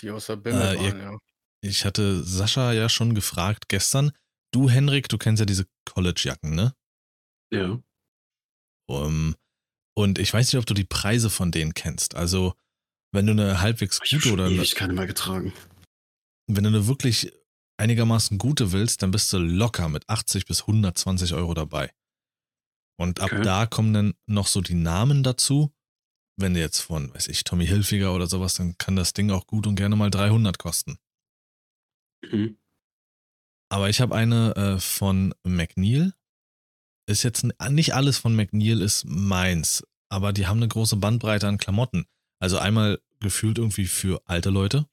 Die 0.00 0.10
aus 0.10 0.26
der 0.26 0.36
Bimmel 0.36 0.60
Äh, 0.60 0.76
waren, 0.76 0.84
ihr- 0.84 0.96
ja. 1.02 1.18
Ich 1.62 1.84
hatte 1.84 2.22
Sascha 2.24 2.72
ja 2.72 2.88
schon 2.88 3.14
gefragt 3.14 3.68
gestern. 3.68 4.12
Du, 4.52 4.70
Henrik, 4.70 5.08
du 5.08 5.18
kennst 5.18 5.40
ja 5.40 5.46
diese 5.46 5.66
College-Jacken, 5.84 6.54
ne? 6.54 6.74
Ja. 7.52 7.78
Um, 8.88 9.36
und 9.94 10.18
ich 10.18 10.32
weiß 10.32 10.46
nicht, 10.52 10.58
ob 10.58 10.66
du 10.66 10.72
die 10.74 10.84
Preise 10.86 11.28
von 11.30 11.52
denen 11.52 11.74
kennst. 11.74 12.14
Also, 12.14 12.54
wenn 13.12 13.26
du 13.26 13.32
eine 13.32 13.60
halbwegs 13.60 14.00
Ich 14.02 14.10
gute 14.10 14.32
oder 14.32 14.48
ewig 14.48 14.74
keine 14.74 14.94
mehr 14.94 15.06
getragen. 15.06 15.52
wenn 16.46 16.64
du 16.64 16.68
eine 16.70 16.86
wirklich 16.86 17.30
einigermaßen 17.76 18.38
gute 18.38 18.72
willst, 18.72 19.02
dann 19.02 19.10
bist 19.10 19.32
du 19.32 19.38
locker 19.38 19.88
mit 19.88 20.08
80 20.08 20.46
bis 20.46 20.62
120 20.62 21.34
Euro 21.34 21.52
dabei. 21.54 21.92
Und 23.00 23.20
ab 23.20 23.32
Okay. 23.32 23.42
da 23.42 23.64
kommen 23.66 23.94
dann 23.94 24.14
noch 24.26 24.46
so 24.46 24.60
die 24.60 24.74
Namen 24.74 25.22
dazu. 25.22 25.72
wenn 26.36 26.54
du 26.54 26.60
jetzt 26.60 26.80
von, 26.80 27.12
weiß 27.14 27.28
ich, 27.28 27.44
Tommy 27.44 27.66
Hilfiger 27.66 28.14
oder 28.14 28.26
sowas, 28.26 28.54
dann 28.54 28.76
kann 28.78 28.96
das 28.96 29.12
Ding 29.12 29.30
auch 29.30 29.46
gut 29.46 29.66
und 29.66 29.74
gerne 29.76 29.94
mal 29.96 30.10
300 30.10 30.58
kosten. 30.58 30.96
Mhm. 32.24 32.58
Aber 33.70 33.88
ich 33.90 34.00
habe 34.00 34.14
eine 34.14 34.54
äh, 34.56 34.80
von 34.80 35.34
McNeil. 35.44 36.14
Ist 37.08 37.22
jetzt 37.24 37.44
nicht 37.70 37.94
alles 37.94 38.18
von 38.18 38.34
McNeil 38.34 38.80
ist 38.80 39.04
meins, 39.04 39.84
aber 40.10 40.32
die 40.32 40.46
haben 40.46 40.58
eine 40.58 40.68
große 40.68 40.96
Bandbreite 40.96 41.46
an 41.48 41.58
Klamotten. 41.58 42.06
Also 42.40 42.58
einmal 42.58 43.00
gefühlt 43.20 43.58
irgendwie 43.58 43.86
für 43.86 44.22
alte 44.26 44.48
Leute, 44.50 44.86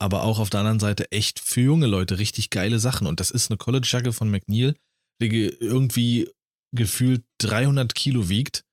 aber 0.00 0.22
auch 0.22 0.38
auf 0.38 0.50
der 0.50 0.60
anderen 0.60 0.78
Seite 0.80 1.10
echt 1.10 1.40
für 1.40 1.62
junge 1.62 1.86
Leute 1.86 2.18
richtig 2.18 2.50
geile 2.50 2.78
Sachen. 2.78 3.06
Und 3.08 3.18
das 3.20 3.30
ist 3.32 3.50
eine 3.50 3.56
College-Jacke 3.58 4.12
von 4.12 4.30
McNeil, 4.30 4.76
die 5.20 5.28
ge- 5.30 5.56
irgendwie 5.60 6.30
gefühlt 6.72 7.24
300 7.38 7.94
Kilo 7.94 8.28
wiegt, 8.28 8.64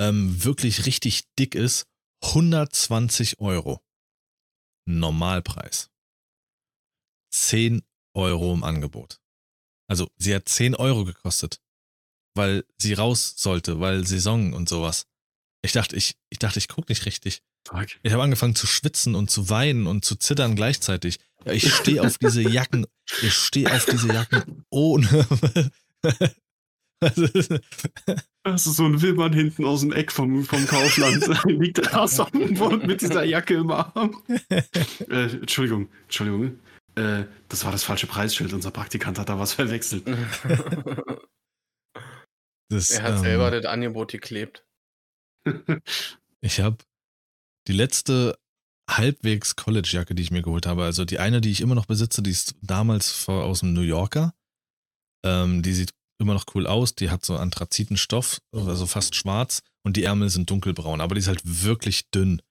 ähm, 0.00 0.44
wirklich 0.44 0.86
richtig 0.86 1.24
dick 1.38 1.54
ist. 1.54 1.86
120 2.22 3.40
Euro. 3.40 3.82
Normalpreis. 4.86 5.90
10 7.30 7.82
Euro 8.14 8.54
im 8.54 8.64
Angebot. 8.64 9.20
Also 9.88 10.08
sie 10.16 10.34
hat 10.34 10.48
10 10.48 10.74
Euro 10.74 11.04
gekostet, 11.04 11.60
weil 12.34 12.64
sie 12.78 12.94
raus 12.94 13.34
sollte, 13.36 13.80
weil 13.80 14.06
Saison 14.06 14.52
und 14.52 14.68
sowas. 14.68 15.06
Ich 15.62 15.72
dachte, 15.72 15.96
ich, 15.96 16.16
ich 16.30 16.38
dachte, 16.38 16.58
ich 16.58 16.68
gucke 16.68 16.90
nicht 16.90 17.06
richtig. 17.06 17.42
Fuck. 17.66 17.88
Ich 18.02 18.12
habe 18.12 18.22
angefangen 18.22 18.54
zu 18.54 18.66
schwitzen 18.66 19.14
und 19.14 19.30
zu 19.30 19.50
weinen 19.50 19.86
und 19.86 20.04
zu 20.04 20.16
zittern 20.16 20.54
gleichzeitig. 20.54 21.18
Ich 21.44 21.72
stehe 21.74 22.02
auf 22.02 22.18
diese 22.18 22.42
Jacken. 22.42 22.86
Ich 23.22 23.34
stehe 23.34 23.72
auf 23.72 23.86
diese 23.86 24.08
Jacken 24.08 24.64
ohne. 24.70 25.26
Das 28.46 28.64
ist 28.64 28.76
so 28.76 28.84
ein 28.84 29.02
Willmann 29.02 29.32
hinten 29.32 29.64
aus 29.64 29.80
dem 29.80 29.92
Eck 29.92 30.12
vom, 30.12 30.44
vom 30.44 30.64
Kaufland. 30.68 31.26
Liegt 31.46 31.84
da 31.84 32.04
auf 32.04 32.30
dem 32.30 32.54
Boden 32.54 32.86
mit 32.86 33.00
dieser 33.00 33.24
Jacke 33.24 33.54
im 33.54 33.72
Arm. 33.72 34.22
Äh, 34.48 34.62
Entschuldigung, 35.08 35.88
Entschuldigung. 36.04 36.60
Äh, 36.94 37.24
das 37.48 37.64
war 37.64 37.72
das 37.72 37.82
falsche 37.82 38.06
Preisschild. 38.06 38.52
Unser 38.52 38.70
Praktikant 38.70 39.18
hat 39.18 39.28
da 39.28 39.38
was 39.40 39.52
verwechselt. 39.52 40.06
das, 42.68 42.90
er 42.92 43.02
hat 43.02 43.14
ähm, 43.14 43.18
selber 43.18 43.50
das 43.50 43.64
Angebot 43.64 44.12
geklebt. 44.12 44.64
Ich 46.40 46.60
habe 46.60 46.76
die 47.66 47.72
letzte 47.72 48.38
halbwegs 48.88 49.56
College-Jacke, 49.56 50.14
die 50.14 50.22
ich 50.22 50.30
mir 50.30 50.42
geholt 50.42 50.66
habe, 50.66 50.84
also 50.84 51.04
die 51.04 51.18
eine, 51.18 51.40
die 51.40 51.50
ich 51.50 51.60
immer 51.60 51.74
noch 51.74 51.86
besitze, 51.86 52.22
die 52.22 52.30
ist 52.30 52.54
damals 52.62 53.10
vor- 53.10 53.44
aus 53.44 53.60
dem 53.60 53.72
New 53.72 53.80
Yorker. 53.80 54.34
Ähm, 55.24 55.62
die 55.62 55.72
sieht 55.72 55.90
immer 56.18 56.34
noch 56.34 56.46
cool 56.54 56.66
aus. 56.66 56.94
Die 56.94 57.10
hat 57.10 57.24
so 57.24 57.36
Anthrazitenstoff, 57.36 58.40
also 58.52 58.86
fast 58.86 59.14
schwarz 59.14 59.62
und 59.82 59.96
die 59.96 60.04
Ärmel 60.04 60.30
sind 60.30 60.50
dunkelbraun, 60.50 61.00
aber 61.00 61.14
die 61.14 61.20
ist 61.20 61.28
halt 61.28 61.42
wirklich 61.44 62.10
dünn. 62.10 62.42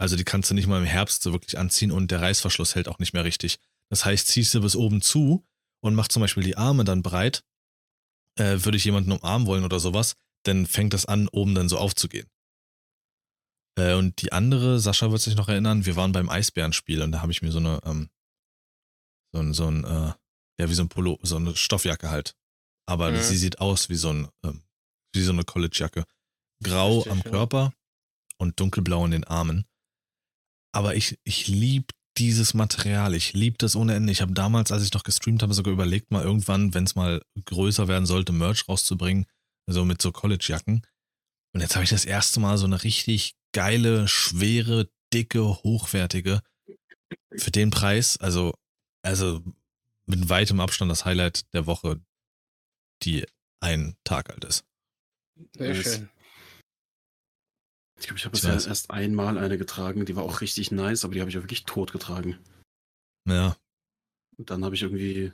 Also 0.00 0.16
die 0.16 0.24
kannst 0.24 0.50
du 0.50 0.54
nicht 0.54 0.66
mal 0.66 0.78
im 0.78 0.86
Herbst 0.86 1.22
so 1.22 1.32
wirklich 1.32 1.58
anziehen 1.58 1.90
und 1.90 2.10
der 2.10 2.20
Reißverschluss 2.20 2.74
hält 2.74 2.88
auch 2.88 2.98
nicht 2.98 3.14
mehr 3.14 3.24
richtig. 3.24 3.58
Das 3.90 4.04
heißt, 4.04 4.28
ziehst 4.28 4.54
du 4.54 4.60
bis 4.60 4.76
oben 4.76 5.00
zu 5.02 5.44
und 5.80 5.94
machst 5.94 6.12
zum 6.12 6.20
Beispiel 6.20 6.44
die 6.44 6.56
Arme 6.56 6.84
dann 6.84 7.02
breit, 7.02 7.42
äh, 8.38 8.58
würde 8.64 8.76
ich 8.76 8.84
jemanden 8.84 9.12
umarmen 9.12 9.46
wollen 9.46 9.64
oder 9.64 9.80
sowas, 9.80 10.14
dann 10.44 10.66
fängt 10.66 10.94
das 10.94 11.06
an, 11.06 11.28
oben 11.28 11.54
dann 11.54 11.68
so 11.68 11.78
aufzugehen. 11.78 12.28
Äh, 13.76 13.94
und 13.94 14.22
die 14.22 14.32
andere, 14.32 14.78
Sascha 14.78 15.10
wird 15.10 15.22
sich 15.22 15.36
noch 15.36 15.48
erinnern, 15.48 15.86
wir 15.86 15.96
waren 15.96 16.12
beim 16.12 16.28
Eisbärenspiel 16.28 17.02
und 17.02 17.12
da 17.12 17.22
habe 17.22 17.32
ich 17.32 17.42
mir 17.42 17.50
so 17.50 17.58
eine, 17.58 17.80
ähm, 17.84 18.10
so 19.32 19.40
ein, 19.40 19.54
so 19.54 19.66
ein, 19.66 19.84
äh, 19.84 20.12
ja, 20.60 20.68
wie 20.68 20.74
so 20.74 20.82
ein 20.82 20.88
Polo, 20.88 21.18
so 21.22 21.36
eine 21.36 21.56
Stoffjacke 21.56 22.10
halt. 22.10 22.36
Aber 22.88 23.10
Mhm. 23.10 23.20
sie 23.22 23.36
sieht 23.36 23.60
aus 23.60 23.90
wie 23.90 23.96
so 23.96 24.10
ein, 24.10 24.28
ähm, 24.42 24.62
wie 25.12 25.22
so 25.22 25.32
eine 25.32 25.44
College-Jacke. 25.44 26.04
Grau 26.62 26.96
Richtig, 26.96 27.12
am 27.12 27.18
ja. 27.18 27.30
Körper 27.30 27.72
und 28.38 28.58
dunkelblau 28.58 29.04
in 29.04 29.10
den 29.10 29.24
Armen. 29.24 29.66
Aber 30.72 30.94
ich, 30.96 31.18
ich 31.24 31.48
lieb 31.48 31.92
dieses 32.16 32.54
Material. 32.54 33.14
Ich 33.14 33.32
lieb 33.34 33.58
das 33.58 33.76
ohne 33.76 33.94
Ende. 33.94 34.10
Ich 34.12 34.22
habe 34.22 34.32
damals, 34.32 34.72
als 34.72 34.82
ich 34.84 34.92
noch 34.92 35.02
gestreamt 35.02 35.42
habe, 35.42 35.54
sogar 35.54 35.72
überlegt, 35.72 36.10
mal 36.10 36.24
irgendwann, 36.24 36.72
wenn 36.74 36.84
es 36.84 36.94
mal 36.94 37.22
größer 37.44 37.88
werden 37.88 38.06
sollte, 38.06 38.32
Merch 38.32 38.68
rauszubringen. 38.68 39.26
So 39.66 39.84
mit 39.84 40.00
so 40.00 40.10
College-Jacken. 40.10 40.86
Und 41.52 41.60
jetzt 41.60 41.74
habe 41.74 41.84
ich 41.84 41.90
das 41.90 42.04
erste 42.06 42.40
Mal 42.40 42.56
so 42.58 42.64
eine 42.66 42.82
richtig 42.84 43.34
geile, 43.52 44.08
schwere, 44.08 44.88
dicke, 45.12 45.44
hochwertige. 45.62 46.40
Für 47.36 47.50
den 47.50 47.70
Preis, 47.70 48.16
also, 48.18 48.54
also 49.02 49.42
mit 50.06 50.28
weitem 50.28 50.60
Abstand 50.60 50.90
das 50.90 51.04
Highlight 51.04 51.52
der 51.52 51.66
Woche, 51.66 52.00
die 53.02 53.26
ein 53.60 53.96
Tag 54.04 54.30
alt 54.30 54.44
ist. 54.44 54.64
Sehr 55.56 55.74
Nice. 55.74 55.82
schön. 55.94 56.08
Ich 58.00 58.06
glaube, 58.06 58.18
ich 58.18 58.24
habe 58.24 58.32
bisher 58.32 58.54
weiß. 58.54 58.66
erst 58.66 58.90
einmal 58.90 59.38
eine 59.38 59.58
getragen, 59.58 60.04
die 60.06 60.14
war 60.14 60.22
auch 60.22 60.40
richtig 60.40 60.70
nice, 60.70 61.04
aber 61.04 61.14
die 61.14 61.20
habe 61.20 61.30
ich 61.30 61.36
auch 61.38 61.42
wirklich 61.42 61.64
tot 61.64 61.92
getragen. 61.92 62.38
Ja, 63.26 63.56
Und 64.36 64.50
dann 64.50 64.64
habe 64.64 64.74
ich 64.76 64.82
irgendwie, 64.82 65.32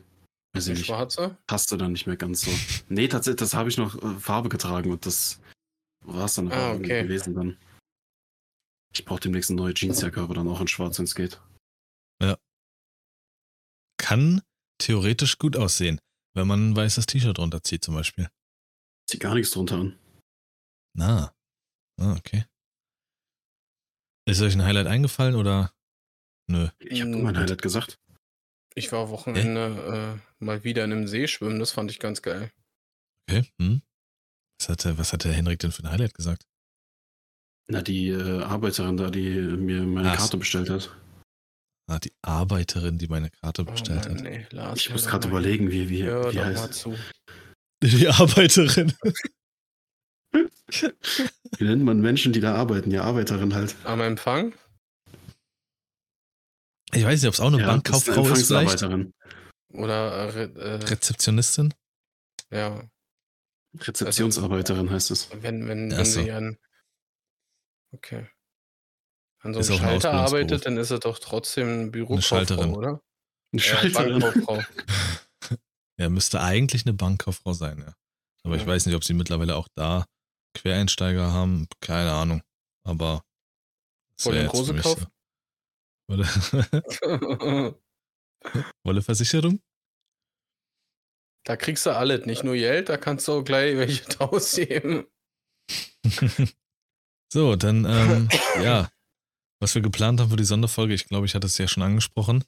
weiß 0.54 0.68
ich 0.68 0.78
nicht, 0.78 0.86
schwarze? 0.86 1.36
passte 1.46 1.76
dann 1.76 1.92
nicht 1.92 2.06
mehr 2.06 2.16
ganz 2.16 2.40
so. 2.40 2.50
Nee, 2.88 3.08
tatsächlich, 3.08 3.38
das 3.40 3.52
habe 3.54 3.68
ich 3.68 3.76
noch 3.76 4.02
äh, 4.02 4.18
Farbe 4.18 4.48
getragen 4.48 4.90
und 4.90 5.04
das 5.04 5.40
war 6.00 6.24
es 6.24 6.34
dann 6.34 6.50
Ah, 6.50 6.72
okay. 6.72 7.02
gewesen 7.02 7.34
dann. 7.34 7.58
Ich 8.94 9.04
brauche 9.04 9.20
demnächst 9.20 9.50
eine 9.50 9.60
neue 9.60 9.74
Jeansjacke, 9.74 10.20
aber 10.20 10.34
dann 10.34 10.48
auch 10.48 10.60
in 10.60 10.68
schwarz, 10.68 10.98
wenn 10.98 11.04
es 11.04 11.14
geht. 11.14 11.40
kann 13.96 14.42
theoretisch 14.78 15.38
gut 15.38 15.56
aussehen, 15.56 15.98
wenn 16.34 16.46
man 16.46 16.70
ein 16.70 16.76
weißes 16.76 17.06
T-Shirt 17.06 17.38
runterzieht 17.38 17.84
zum 17.84 17.94
Beispiel. 17.94 18.28
Zieh 19.08 19.18
gar 19.18 19.34
nichts 19.34 19.52
drunter 19.52 19.76
an. 19.76 19.98
Na, 20.96 21.34
ah, 21.98 22.14
okay. 22.16 22.44
Ist 24.26 24.40
euch 24.40 24.54
ein 24.54 24.64
Highlight 24.64 24.86
eingefallen 24.86 25.34
oder? 25.34 25.72
Nö. 26.46 26.68
Ich 26.78 27.00
habe 27.00 27.10
mein 27.10 27.34
gut. 27.34 27.36
Highlight 27.36 27.62
gesagt. 27.62 27.98
Ich 28.74 28.90
war 28.90 29.08
Wochenende 29.10 30.20
äh, 30.40 30.44
mal 30.44 30.64
wieder 30.64 30.84
in 30.84 30.92
einem 30.92 31.06
See 31.06 31.28
schwimmen, 31.28 31.60
das 31.60 31.70
fand 31.70 31.90
ich 31.90 32.00
ganz 32.00 32.22
geil. 32.22 32.50
Okay. 33.28 33.46
Hm. 33.60 33.82
Was 34.58 34.68
hat, 34.68 34.84
der, 34.84 34.98
was 34.98 35.12
hat 35.12 35.24
der 35.24 35.32
Henrik 35.32 35.58
denn 35.60 35.72
für 35.72 35.84
ein 35.84 35.90
Highlight 35.90 36.14
gesagt? 36.14 36.46
Na, 37.68 37.82
die 37.82 38.08
äh, 38.08 38.42
Arbeiterin 38.42 38.96
da, 38.96 39.10
die 39.10 39.30
mir 39.40 39.82
meine 39.82 40.12
Ach. 40.12 40.16
Karte 40.16 40.36
bestellt 40.36 40.70
hat. 40.70 40.90
Ah, 41.86 41.98
die 41.98 42.12
Arbeiterin, 42.22 42.96
die 42.98 43.08
meine 43.08 43.30
Karte 43.30 43.62
Oh 43.62 43.70
bestellt 43.70 44.08
Mann, 44.08 44.16
hat. 44.16 44.22
nee, 44.24 44.46
Lars, 44.50 44.78
Ich 44.80 44.90
muss 44.90 45.06
gerade 45.06 45.28
überlegen, 45.28 45.70
wie, 45.70 45.90
wie. 45.90 46.02
Hör 46.04 46.32
wie 46.32 46.40
heißt 46.40 46.72
zu. 46.74 46.96
Die 47.82 48.08
Arbeiterin. 48.08 48.92
Wie 51.58 51.64
nennt 51.64 51.84
man 51.84 52.00
Menschen, 52.00 52.32
die 52.32 52.40
da 52.40 52.54
arbeiten? 52.54 52.90
Ja, 52.90 53.04
Arbeiterin 53.04 53.54
halt. 53.54 53.76
Am 53.84 54.00
Empfang? 54.00 54.54
Ich 56.92 57.04
weiß 57.04 57.20
nicht, 57.20 57.28
ob 57.28 57.34
es 57.34 57.40
auch 57.40 57.48
eine 57.52 57.60
ja, 57.60 57.66
Bankkauffrau 57.66 58.26
ist, 58.28 58.46
vielleicht. 58.46 58.82
Oder 59.72 60.34
äh, 60.34 60.44
äh, 60.44 60.74
Rezeptionistin? 60.84 61.74
ja, 62.50 62.88
Rezeptionsarbeiterin 63.78 64.90
heißt 64.90 65.10
es. 65.10 65.28
wenn, 65.42 65.68
wenn, 65.68 65.90
wenn 65.90 66.04
so. 66.04 66.22
sie 66.22 66.30
an. 66.30 66.56
Okay. 67.92 68.28
An 69.44 69.54
so 69.54 69.60
Ist 69.60 69.70
einem 69.70 69.78
ein 69.78 69.84
Schalter 70.00 70.12
arbeitet, 70.12 70.66
dann 70.66 70.76
ist 70.78 70.90
er 70.90 70.98
doch 70.98 71.18
trotzdem 71.18 71.68
eine 71.68 71.86
Bürokauffrau, 71.90 72.20
Schalterin. 72.22 72.74
oder? 72.74 72.88
Eine 73.52 73.60
Äh, 73.62 73.64
Schalterin. 73.64 74.18
Bankkauffrau. 74.20 74.62
Ja, 75.96 76.08
müsste 76.08 76.40
eigentlich 76.40 76.84
eine 76.86 76.92
Bankkauffrau 76.92 77.52
sein, 77.52 77.78
ja. 77.78 77.94
Aber 78.42 78.56
ich 78.56 78.62
Ja. 78.62 78.66
weiß 78.66 78.84
nicht, 78.86 78.96
ob 78.96 79.04
sie 79.04 79.14
mittlerweile 79.14 79.54
auch 79.54 79.68
da 79.76 80.06
Quereinsteiger 80.58 81.32
haben. 81.32 81.68
Keine 81.80 82.10
Ahnung. 82.10 82.42
Aber. 82.84 83.22
für 84.20 84.32
mich 84.32 84.82
kaufen? 84.82 85.06
Wolle, 86.08 86.24
Wolle 88.84 89.02
Versicherung? 89.02 89.60
da 91.46 91.56
kriegst 91.56 91.86
du 91.86 91.90
alles, 91.94 92.26
nicht 92.26 92.42
nur 92.42 92.54
Geld, 92.54 92.88
da 92.88 92.96
kannst 92.96 93.28
du 93.28 93.32
auch 93.34 93.42
gleich 93.44 93.76
welche 93.76 94.20
ausheben. 94.20 95.06
so, 97.32 97.54
dann, 97.54 97.84
ähm, 97.84 98.28
ja. 98.62 98.90
Was 99.60 99.74
wir 99.74 99.82
geplant 99.82 100.20
haben 100.20 100.30
für 100.30 100.36
die 100.36 100.44
Sonderfolge, 100.44 100.94
ich 100.94 101.06
glaube, 101.06 101.26
ich 101.26 101.34
hatte 101.34 101.46
es 101.46 101.58
ja 101.58 101.68
schon 101.68 101.82
angesprochen, 101.82 102.44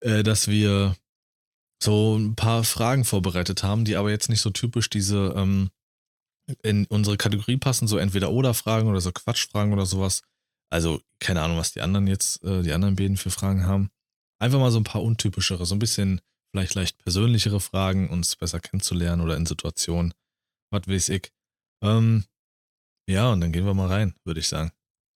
äh, 0.00 0.22
dass 0.22 0.48
wir 0.48 0.96
so 1.82 2.16
ein 2.16 2.34
paar 2.34 2.64
Fragen 2.64 3.04
vorbereitet 3.04 3.62
haben, 3.62 3.84
die 3.84 3.96
aber 3.96 4.10
jetzt 4.10 4.28
nicht 4.28 4.40
so 4.40 4.50
typisch 4.50 4.90
diese 4.90 5.32
ähm, 5.36 5.70
in 6.62 6.86
unsere 6.86 7.16
Kategorie 7.16 7.56
passen, 7.56 7.86
so 7.86 7.98
entweder 7.98 8.30
oder 8.30 8.54
Fragen 8.54 8.88
oder 8.88 9.00
so 9.00 9.12
Quatschfragen 9.12 9.72
oder 9.72 9.86
sowas. 9.86 10.22
Also 10.70 11.00
keine 11.20 11.42
Ahnung, 11.42 11.56
was 11.56 11.72
die 11.72 11.80
anderen 11.80 12.06
jetzt, 12.06 12.42
äh, 12.42 12.62
die 12.62 12.72
anderen 12.72 12.96
beiden 12.96 13.16
für 13.16 13.30
Fragen 13.30 13.66
haben. 13.66 13.90
Einfach 14.40 14.58
mal 14.58 14.70
so 14.70 14.78
ein 14.78 14.84
paar 14.84 15.02
untypischere, 15.02 15.66
so 15.66 15.74
ein 15.74 15.78
bisschen 15.78 16.20
vielleicht 16.52 16.74
leicht 16.74 16.98
persönlichere 16.98 17.60
Fragen, 17.60 18.08
uns 18.08 18.36
besser 18.36 18.60
kennenzulernen 18.60 19.22
oder 19.22 19.36
in 19.36 19.46
Situationen. 19.46 20.14
Was 20.70 20.86
weiß 20.86 21.08
ich. 21.10 21.32
Ähm, 21.82 22.24
ja, 23.08 23.32
und 23.32 23.40
dann 23.40 23.52
gehen 23.52 23.64
wir 23.64 23.74
mal 23.74 23.88
rein, 23.88 24.14
würde 24.24 24.40
ich 24.40 24.48
sagen. 24.48 24.72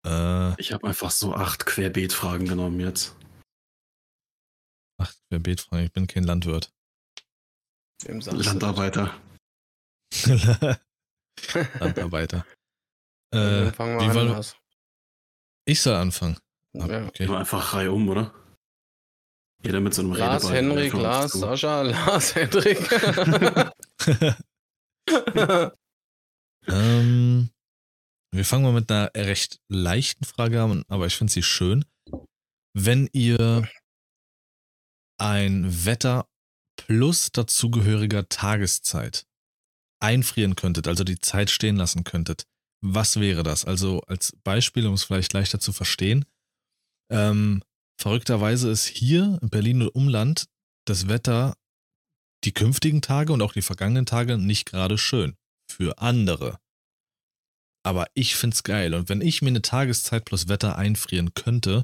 Äh, 0.07 0.61
Ich 0.61 0.73
habe 0.73 0.87
einfach 0.89 1.11
so 1.11 1.35
acht 1.35 1.67
Querbeet-Fragen 1.67 2.47
genommen 2.47 2.81
jetzt. 2.81 3.15
ach, 4.99 5.13
Querbeetfragen, 5.29 5.87
ich 5.87 5.93
bin 5.93 6.07
kein 6.07 6.25
Landwirt. 6.25 6.71
Landarbeiter. 8.07 9.15
Landarbeiter. 11.81 12.47
Äh, 13.33 13.37
Dann 13.39 13.75
fangen 13.75 14.01
wie 14.01 14.15
wir 14.15 14.21
an. 14.23 14.29
Lars. 14.29 14.57
ich 15.67 15.81
soll 15.81 15.95
anfangen. 15.95 16.37
Ah, 16.79 16.87
Ja. 16.87 17.07
Okay. 17.07 17.29
Einfach 17.29 17.75
Reihe 17.75 17.93
um, 17.93 18.09
oder? 18.09 18.35
Jeder 19.63 19.81
mit 19.81 19.93
so 19.93 20.01
einem 20.03 20.15
Lars, 20.15 20.45
Redeball. 20.51 20.57
Henrik, 20.81 20.93
Lars. 20.95 21.33
Sascha, 21.33 21.83
Lars, 21.83 22.35
Hendrik. 22.35 22.79
ähm, 26.67 27.51
wir 28.33 28.45
fangen 28.45 28.65
mal 28.65 28.73
mit 28.73 28.91
einer 28.91 29.11
recht 29.15 29.61
leichten 29.69 30.25
Frage 30.25 30.63
an, 30.63 30.85
aber 30.89 31.07
ich 31.07 31.17
finde 31.17 31.33
sie 31.33 31.43
schön. 31.43 31.85
Wenn 32.75 33.09
ihr 33.13 33.69
ein 35.19 35.85
Wetter 35.85 36.29
plus 36.77 37.33
dazugehöriger 37.33 38.29
Tageszeit 38.29 39.27
einfrieren 40.01 40.57
könntet, 40.57 40.89
also 40.89 41.05
die 41.05 41.19
Zeit 41.19 41.51
stehen 41.51 41.77
lassen 41.77 42.05
könntet, 42.05 42.47
was 42.83 43.21
wäre 43.21 43.43
das? 43.43 43.65
Also 43.65 44.01
als 44.03 44.33
Beispiel, 44.45 44.87
um 44.87 44.95
es 44.95 45.05
vielleicht 45.05 45.33
leichter 45.33 45.61
zu 45.61 45.73
verstehen. 45.73 46.25
Ähm, 47.13 47.63
verrückterweise 48.01 48.71
ist 48.71 48.87
hier 48.87 49.39
in 49.43 49.51
Berlin 49.51 49.83
und 49.83 49.89
Umland 49.89 50.47
das 50.87 51.09
Wetter 51.09 51.57
die 52.45 52.53
künftigen 52.53 53.03
Tage 53.03 53.33
und 53.35 53.43
auch 53.43 53.53
die 53.53 53.61
vergangenen 53.61 54.07
Tage 54.07 54.39
nicht 54.39 54.65
gerade 54.65 54.97
schön. 54.97 55.37
Für 55.71 55.99
andere. 55.99 56.59
Aber 57.83 58.07
ich 58.15 58.35
find's 58.37 58.63
geil. 58.63 58.95
Und 58.95 59.09
wenn 59.09 59.21
ich 59.21 59.43
mir 59.43 59.49
eine 59.49 59.63
Tageszeit 59.63 60.25
plus 60.25 60.49
Wetter 60.49 60.77
einfrieren 60.77 61.35
könnte, 61.35 61.83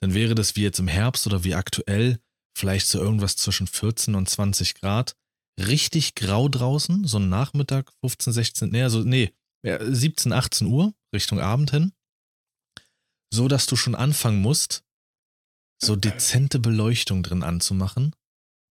dann 0.00 0.14
wäre 0.14 0.34
das 0.34 0.56
wie 0.56 0.62
jetzt 0.62 0.80
im 0.80 0.88
Herbst 0.88 1.26
oder 1.26 1.44
wie 1.44 1.54
aktuell 1.54 2.18
vielleicht 2.56 2.88
so 2.88 2.98
irgendwas 2.98 3.36
zwischen 3.36 3.66
14 3.66 4.14
und 4.14 4.28
20 4.28 4.74
Grad. 4.74 5.16
Richtig 5.58 6.14
grau 6.14 6.48
draußen, 6.48 7.06
so 7.06 7.18
ein 7.18 7.28
Nachmittag, 7.28 7.92
15, 8.00 8.32
16, 8.32 8.70
nee, 8.70 8.82
also, 8.82 9.02
nee, 9.02 9.32
ja, 9.62 9.78
17, 9.84 10.32
18 10.32 10.66
Uhr, 10.66 10.94
Richtung 11.14 11.38
Abend 11.38 11.70
hin. 11.70 11.92
So 13.32 13.46
dass 13.46 13.66
du 13.66 13.76
schon 13.76 13.94
anfangen 13.94 14.40
musst, 14.40 14.82
so 15.82 15.96
dezente 15.96 16.58
Beleuchtung 16.58 17.22
drin 17.22 17.42
anzumachen. 17.42 18.14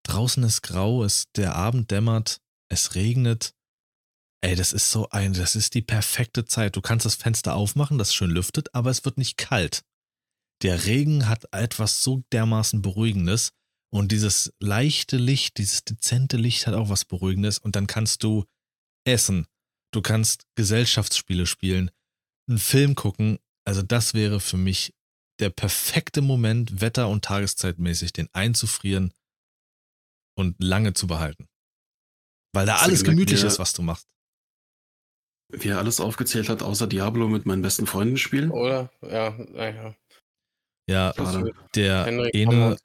Draußen 0.05 0.43
ist 0.43 0.63
grau, 0.63 1.05
es, 1.05 1.31
der 1.37 1.55
Abend 1.55 1.91
dämmert, 1.91 2.41
es 2.69 2.95
regnet. 2.95 3.55
Ey, 4.41 4.55
das 4.55 4.73
ist 4.73 4.91
so 4.91 5.09
ein, 5.09 5.33
das 5.33 5.57
ist 5.57 5.75
die 5.75 5.83
perfekte 5.83 6.45
Zeit. 6.45 6.77
Du 6.77 6.81
kannst 6.81 7.05
das 7.05 7.17
Fenster 7.17 7.55
aufmachen, 7.55 7.99
das 7.99 8.15
schön 8.15 8.31
lüftet, 8.31 8.73
aber 8.75 8.91
es 8.91 9.05
wird 9.05 9.19
nicht 9.19 9.37
kalt. 9.37 9.85
Der 10.63 10.87
Regen 10.87 11.29
hat 11.29 11.53
etwas 11.53 12.03
so 12.03 12.23
dermaßen 12.33 12.83
Beruhigendes 12.83 13.53
und 13.91 14.13
dieses 14.13 14.53
leichte 14.61 15.17
Licht, 15.17 15.59
dieses 15.59 15.85
dezente 15.85 16.37
Licht 16.37 16.67
hat 16.67 16.75
auch 16.75 16.89
was 16.89 17.05
Beruhigendes 17.05 17.59
und 17.59 17.75
dann 17.75 17.87
kannst 17.87 18.23
du 18.23 18.45
essen, 19.05 19.47
du 19.93 20.03
kannst 20.03 20.47
Gesellschaftsspiele 20.57 21.47
spielen, 21.47 21.91
einen 22.49 22.59
Film 22.59 22.95
gucken. 22.95 23.39
Also 23.65 23.83
das 23.83 24.15
wäre 24.15 24.41
für 24.41 24.57
mich 24.57 24.95
der 25.41 25.51
perfekte 25.51 26.21
Moment, 26.21 26.81
wetter- 26.81 27.09
und 27.09 27.25
tageszeitmäßig, 27.25 28.13
den 28.13 28.29
einzufrieren 28.33 29.13
und 30.37 30.57
lange 30.63 30.93
zu 30.95 31.07
behalten. 31.07 31.49
Weil 32.53 32.67
da 32.67 32.79
alles 32.79 33.05
gemütlich 33.05 33.43
ist, 33.43 33.59
was 33.59 33.73
du 33.73 33.83
machst. 33.83 34.07
Wie 35.51 35.69
er 35.69 35.79
alles 35.79 36.01
aufgezählt 36.01 36.49
hat, 36.49 36.63
außer 36.63 36.87
Diablo 36.87 37.27
mit 37.29 37.47
meinen 37.47 37.63
besten 37.63 37.87
Freunden 37.87 38.19
spielen. 38.19 38.51
Oder? 38.51 38.91
Ja, 39.03 39.35
naja. 39.53 39.95
Ja, 40.91 41.13
Schade. 41.17 41.53
der 41.75 42.05
Henrik, 42.05 42.49
uns- 42.49 42.81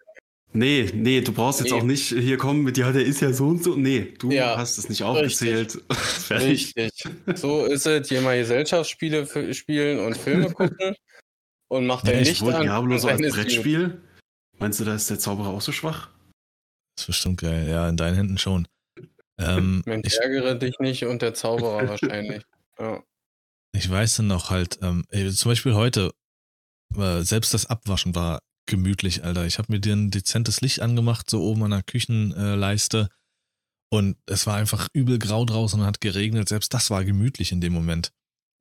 Nee, 0.56 0.92
nee, 0.94 1.22
du 1.22 1.34
brauchst 1.34 1.62
jetzt 1.62 1.72
Nee. 1.72 1.80
auch 1.80 1.84
nicht 1.84 2.10
hier 2.10 2.38
kommen 2.38 2.62
mit, 2.64 2.78
ja, 2.78 2.92
der 2.92 3.04
ist 3.04 3.22
ja 3.22 3.34
so 3.34 3.48
und 3.48 3.64
so. 3.64 3.76
Nee, 3.76 4.14
du 4.20 4.30
Ja, 4.32 4.56
hast 4.56 4.78
es 4.78 4.88
nicht 4.88 5.02
aufgezählt. 5.02 5.82
Fertig. 5.92 6.74
Richtig. 6.78 6.92
So 7.36 7.66
ist 7.66 7.88
es, 7.88 8.08
hier 8.08 8.22
mal 8.22 8.38
Gesellschaftsspiele 8.38 9.54
spielen 9.56 10.00
und 10.00 10.16
Filme 10.16 10.52
gucken 10.54 10.96
und 11.70 11.88
macht 11.88 12.06
Ja, 12.06 12.14
dein 12.14 12.22
ich 12.22 12.40
Licht 12.40 12.44
an. 12.44 12.62
Diablo 12.62 12.98
so 13.00 13.08
als 13.08 13.20
dann. 13.20 13.32
Brettspiel. 13.32 14.00
Meinst 14.60 14.80
du, 14.80 14.86
da 14.86 14.94
ist 14.94 15.10
der 15.10 15.18
Zauberer 15.18 15.50
auch 15.50 15.62
so 15.62 15.72
schwach? 15.72 16.10
ist 17.00 17.08
bestimmt 17.08 17.42
geil, 17.42 17.68
ja, 17.68 17.90
in 17.90 17.98
deinen 17.98 18.16
Händen 18.16 18.38
schon. 18.38 18.68
Ähm, 19.40 19.82
Mensch, 19.88 20.06
ich, 20.06 20.20
ärgere 20.20 20.54
dich 20.54 20.78
nicht 20.80 21.04
und 21.06 21.24
der 21.24 21.34
Zauberer 21.34 21.88
wahrscheinlich. 21.90 22.44
Ja. 22.84 23.02
ich 23.76 23.90
weiß 23.90 24.18
dann 24.18 24.28
noch 24.28 24.50
halt, 24.50 24.80
ähm, 24.82 25.06
ey, 25.10 25.32
zum 25.32 25.52
Beispiel 25.52 25.74
heute, 25.74 26.14
äh, 26.96 27.22
selbst 27.22 27.54
das 27.54 27.66
Abwaschen 27.66 28.14
war 28.14 28.40
gemütlich, 28.66 29.24
Alter. 29.24 29.46
Ich 29.46 29.58
habe 29.58 29.72
mir 29.72 29.80
dir 29.80 29.96
ein 29.96 30.12
dezentes 30.12 30.62
Licht 30.62 30.82
angemacht, 30.82 31.30
so 31.30 31.42
oben 31.42 31.64
an 31.64 31.72
der 31.72 31.84
Küchenleiste. 31.84 33.10
Und 33.90 34.18
es 34.26 34.48
war 34.48 34.56
einfach 34.56 34.88
übel 34.94 35.20
grau 35.20 35.46
draußen 35.46 35.80
und 35.80 35.86
hat 35.86 36.02
geregnet. 36.02 36.50
Selbst 36.50 36.74
das 36.74 36.90
war 36.90 37.06
gemütlich 37.06 37.52
in 37.52 37.62
dem 37.62 37.74
Moment. 37.74 38.12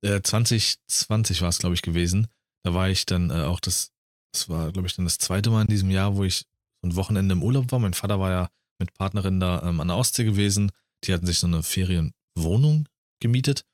Äh, 0.05 0.21
2020 0.23 1.43
war 1.43 1.49
es, 1.49 1.59
glaube 1.59 1.75
ich, 1.75 1.83
gewesen. 1.83 2.29
Da 2.65 2.75
war 2.75 2.89
ich 2.89 3.07
dann 3.07 3.31
äh, 3.31 3.45
auch 3.45 3.61
das, 3.61 3.93
das 4.33 4.49
war, 4.49 4.73
glaube 4.73 4.87
ich, 4.89 4.95
dann 4.95 5.05
das 5.05 5.19
zweite 5.19 5.51
Mal 5.51 5.63
in 5.63 5.69
diesem 5.69 5.91
Jahr, 5.91 6.17
wo 6.17 6.25
ich 6.25 6.47
so 6.83 6.89
ein 6.89 6.97
Wochenende 6.97 7.33
im 7.33 7.43
Urlaub 7.43 7.73
war. 7.73 7.79
Mein 7.79 7.95
Vater 7.95 8.21
war 8.21 8.31
ja 8.31 8.51
mit 8.79 8.95
Partnerin 8.95 9.41
da 9.41 9.63
ähm, 9.63 9.81
an 9.81 9.89
der 9.89 9.97
Ostsee 9.97 10.25
gewesen. 10.25 10.71
Die 11.05 11.13
hatten 11.13 11.27
sich 11.27 11.39
so 11.39 11.47
eine 11.47 11.63
Ferienwohnung 11.63 12.89
gemietet. 13.21 13.65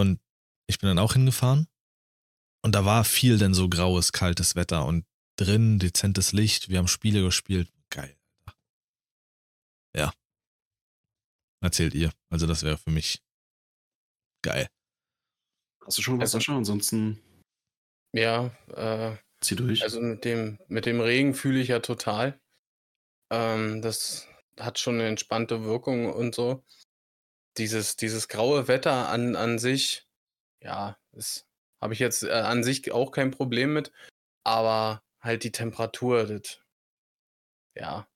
Und 0.00 0.20
ich 0.66 0.78
bin 0.78 0.88
dann 0.88 0.98
auch 0.98 1.12
hingefahren. 1.14 1.68
Und 2.64 2.74
da 2.74 2.84
war 2.84 3.04
viel 3.04 3.38
denn 3.38 3.54
so 3.54 3.68
graues, 3.68 4.12
kaltes 4.12 4.56
Wetter 4.56 4.86
und 4.86 5.04
drin 5.36 5.78
dezentes 5.78 6.32
Licht. 6.32 6.68
Wir 6.68 6.78
haben 6.78 6.88
Spiele 6.88 7.22
gespielt. 7.22 7.70
Geil. 7.90 8.16
Ja. 9.94 10.12
Erzählt 11.62 11.94
ihr. 11.94 12.12
Also 12.30 12.46
das 12.46 12.62
wäre 12.62 12.78
für 12.78 12.90
mich 12.90 13.22
geil. 14.42 14.68
Hast 15.84 15.98
du 15.98 16.02
schon 16.02 16.16
was, 16.18 16.22
Also- 16.34 16.38
Sascha? 16.38 16.56
Ansonsten 16.56 17.20
Ja, 18.14 18.46
äh, 18.68 19.16
zieh 19.40 19.56
durch. 19.56 19.82
also 19.82 20.00
mit 20.00 20.24
dem, 20.24 20.58
mit 20.68 20.86
dem 20.86 21.00
Regen 21.00 21.34
fühle 21.34 21.60
ich 21.60 21.68
ja 21.68 21.80
total. 21.80 22.40
Ähm, 23.30 23.82
das 23.82 24.26
hat 24.58 24.78
schon 24.78 24.94
eine 24.94 25.08
entspannte 25.08 25.64
Wirkung 25.64 26.12
und 26.12 26.34
so. 26.34 26.64
Dieses, 27.58 27.96
dieses 27.96 28.28
graue 28.28 28.68
Wetter 28.68 29.08
an, 29.08 29.36
an 29.36 29.58
sich, 29.58 30.06
ja, 30.60 30.98
das 31.12 31.46
habe 31.80 31.92
ich 31.94 32.00
jetzt 32.00 32.22
äh, 32.24 32.30
an 32.30 32.64
sich 32.64 32.90
auch 32.92 33.12
kein 33.12 33.30
Problem 33.30 33.72
mit, 33.72 33.92
aber 34.44 35.02
halt 35.20 35.44
die 35.44 35.52
Temperatur, 35.52 36.24
das, 36.24 36.60
ja, 37.74 38.06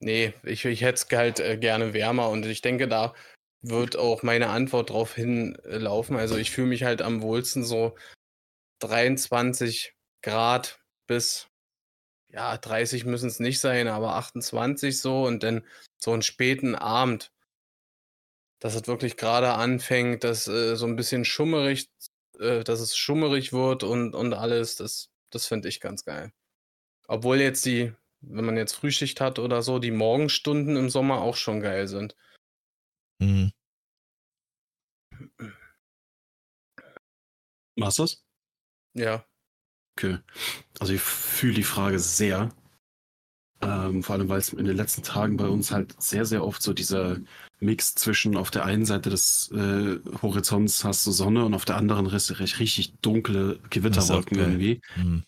nee, 0.00 0.34
ich, 0.42 0.64
ich 0.64 0.82
hätte 0.82 1.02
es 1.02 1.16
halt 1.16 1.40
äh, 1.40 1.56
gerne 1.58 1.92
wärmer 1.92 2.28
und 2.30 2.46
ich 2.46 2.62
denke, 2.62 2.88
da 2.88 3.14
wird 3.62 3.96
auch 3.96 4.22
meine 4.22 4.48
Antwort 4.48 4.90
drauf 4.90 5.14
hinlaufen. 5.14 6.16
Also 6.16 6.36
ich 6.36 6.50
fühle 6.50 6.68
mich 6.68 6.84
halt 6.84 7.02
am 7.02 7.22
wohlsten 7.22 7.64
so 7.64 7.96
23 8.80 9.94
Grad 10.22 10.80
bis, 11.06 11.48
ja, 12.28 12.56
30 12.56 13.04
müssen 13.04 13.28
es 13.28 13.40
nicht 13.40 13.60
sein, 13.60 13.88
aber 13.88 14.14
28 14.14 14.98
so 14.98 15.24
und 15.24 15.42
dann 15.42 15.66
so 15.98 16.12
einen 16.12 16.22
späten 16.22 16.74
Abend, 16.74 17.32
dass 18.60 18.74
es 18.74 18.86
wirklich 18.86 19.16
gerade 19.16 19.54
anfängt, 19.54 20.22
dass 20.22 20.46
äh, 20.46 20.76
so 20.76 20.86
ein 20.86 20.96
bisschen 20.96 21.24
schummerig, 21.24 21.90
äh, 22.38 22.62
dass 22.62 22.80
es 22.80 22.96
schummerig 22.96 23.52
wird 23.52 23.82
und, 23.82 24.14
und 24.14 24.34
alles, 24.34 24.76
das, 24.76 25.10
das 25.30 25.46
finde 25.46 25.68
ich 25.68 25.80
ganz 25.80 26.04
geil. 26.04 26.32
Obwohl 27.08 27.40
jetzt 27.40 27.64
die, 27.64 27.92
wenn 28.20 28.44
man 28.44 28.56
jetzt 28.56 28.74
Frühschicht 28.74 29.20
hat 29.20 29.38
oder 29.38 29.62
so, 29.62 29.78
die 29.78 29.90
Morgenstunden 29.90 30.76
im 30.76 30.90
Sommer 30.90 31.22
auch 31.22 31.36
schon 31.36 31.60
geil 31.60 31.88
sind. 31.88 32.14
Mhm. 33.18 33.52
Machst 37.76 37.98
du 37.98 38.02
das? 38.02 38.24
Ja. 38.94 39.24
Okay. 39.96 40.18
Also 40.78 40.92
ich 40.92 41.00
fühle 41.00 41.54
die 41.54 41.62
Frage 41.62 41.98
sehr. 41.98 42.54
Ähm, 43.62 44.02
vor 44.02 44.16
allem, 44.16 44.28
weil 44.28 44.38
es 44.38 44.52
in 44.52 44.64
den 44.64 44.76
letzten 44.76 45.02
Tagen 45.02 45.36
bei 45.36 45.46
uns 45.46 45.70
halt 45.70 46.00
sehr, 46.00 46.24
sehr 46.24 46.44
oft 46.44 46.62
so 46.62 46.72
dieser 46.72 47.18
Mix 47.60 47.94
zwischen 47.94 48.36
auf 48.36 48.50
der 48.50 48.64
einen 48.64 48.86
Seite 48.86 49.10
des 49.10 49.50
äh, 49.52 49.98
Horizonts 50.22 50.82
hast 50.84 51.06
du 51.06 51.10
Sonne 51.10 51.44
und 51.44 51.52
auf 51.52 51.66
der 51.66 51.76
anderen 51.76 52.06
richtig, 52.06 52.58
richtig 52.58 52.94
dunkle 53.02 53.58
Gewitterwolken 53.68 54.38
irgendwie. 54.38 54.80
Mhm. 54.96 55.24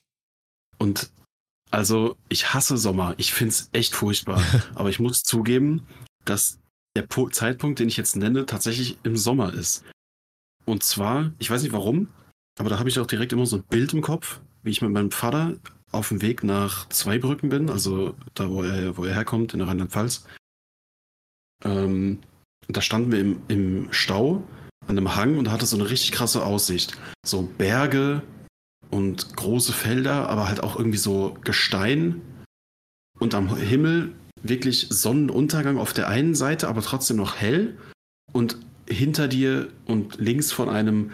Und 0.78 1.10
also 1.70 2.16
ich 2.28 2.54
hasse 2.54 2.78
Sommer. 2.78 3.14
Ich 3.18 3.32
finde 3.34 3.50
es 3.50 3.68
echt 3.72 3.94
furchtbar. 3.94 4.42
Aber 4.74 4.88
ich 4.88 4.98
muss 4.98 5.22
zugeben, 5.22 5.86
dass 6.24 6.58
der 6.96 7.02
po 7.02 7.28
Zeitpunkt, 7.28 7.78
den 7.78 7.88
ich 7.88 7.96
jetzt 7.96 8.16
nenne, 8.16 8.46
tatsächlich 8.46 8.98
im 9.02 9.16
Sommer 9.16 9.52
ist. 9.52 9.84
Und 10.64 10.82
zwar, 10.82 11.32
ich 11.38 11.50
weiß 11.50 11.62
nicht 11.62 11.72
warum, 11.72 12.08
aber 12.58 12.68
da 12.68 12.78
habe 12.78 12.88
ich 12.88 12.98
auch 12.98 13.06
direkt 13.06 13.32
immer 13.32 13.46
so 13.46 13.56
ein 13.56 13.64
Bild 13.64 13.92
im 13.94 14.02
Kopf, 14.02 14.40
wie 14.62 14.70
ich 14.70 14.82
mit 14.82 14.90
meinem 14.90 15.10
Vater 15.10 15.56
auf 15.92 16.08
dem 16.08 16.22
Weg 16.22 16.42
nach 16.42 16.88
Zweibrücken 16.88 17.50
bin, 17.50 17.70
also 17.70 18.14
da, 18.34 18.50
wo 18.50 18.62
er, 18.62 18.96
wo 18.96 19.04
er 19.04 19.14
herkommt, 19.14 19.54
in 19.54 19.60
Rheinland-Pfalz. 19.60 20.24
Ähm, 21.64 22.20
da 22.68 22.80
standen 22.80 23.12
wir 23.12 23.20
im, 23.20 23.42
im 23.48 23.92
Stau 23.92 24.42
an 24.86 24.98
einem 24.98 25.14
Hang 25.14 25.38
und 25.38 25.50
hatte 25.50 25.66
so 25.66 25.76
eine 25.76 25.88
richtig 25.88 26.12
krasse 26.12 26.44
Aussicht. 26.44 26.98
So 27.24 27.42
Berge 27.42 28.22
und 28.90 29.36
große 29.36 29.72
Felder, 29.72 30.28
aber 30.28 30.48
halt 30.48 30.62
auch 30.62 30.76
irgendwie 30.76 30.98
so 30.98 31.36
Gestein 31.44 32.20
und 33.18 33.34
am 33.34 33.54
Himmel 33.56 34.14
wirklich 34.42 34.88
Sonnenuntergang 34.88 35.78
auf 35.78 35.92
der 35.92 36.08
einen 36.08 36.34
Seite, 36.34 36.68
aber 36.68 36.82
trotzdem 36.82 37.16
noch 37.16 37.36
hell 37.36 37.78
und 38.32 38.58
hinter 38.88 39.28
dir 39.28 39.68
und 39.86 40.18
links 40.18 40.52
von 40.52 40.68
einem 40.68 41.12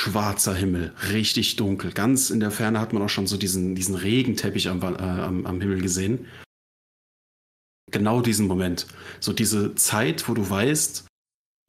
schwarzer 0.00 0.54
Himmel, 0.54 0.94
richtig 1.12 1.56
dunkel. 1.56 1.92
Ganz 1.92 2.30
in 2.30 2.40
der 2.40 2.50
Ferne 2.50 2.80
hat 2.80 2.92
man 2.94 3.02
auch 3.02 3.08
schon 3.10 3.26
so 3.26 3.36
diesen, 3.36 3.74
diesen 3.74 3.94
Regenteppich 3.94 4.68
am, 4.68 4.80
äh, 4.82 4.86
am, 4.86 5.44
am 5.44 5.60
Himmel 5.60 5.82
gesehen. 5.82 6.26
Genau 7.90 8.22
diesen 8.22 8.46
Moment. 8.46 8.86
So 9.20 9.32
diese 9.32 9.74
Zeit, 9.74 10.26
wo 10.28 10.34
du 10.34 10.48
weißt, 10.48 11.06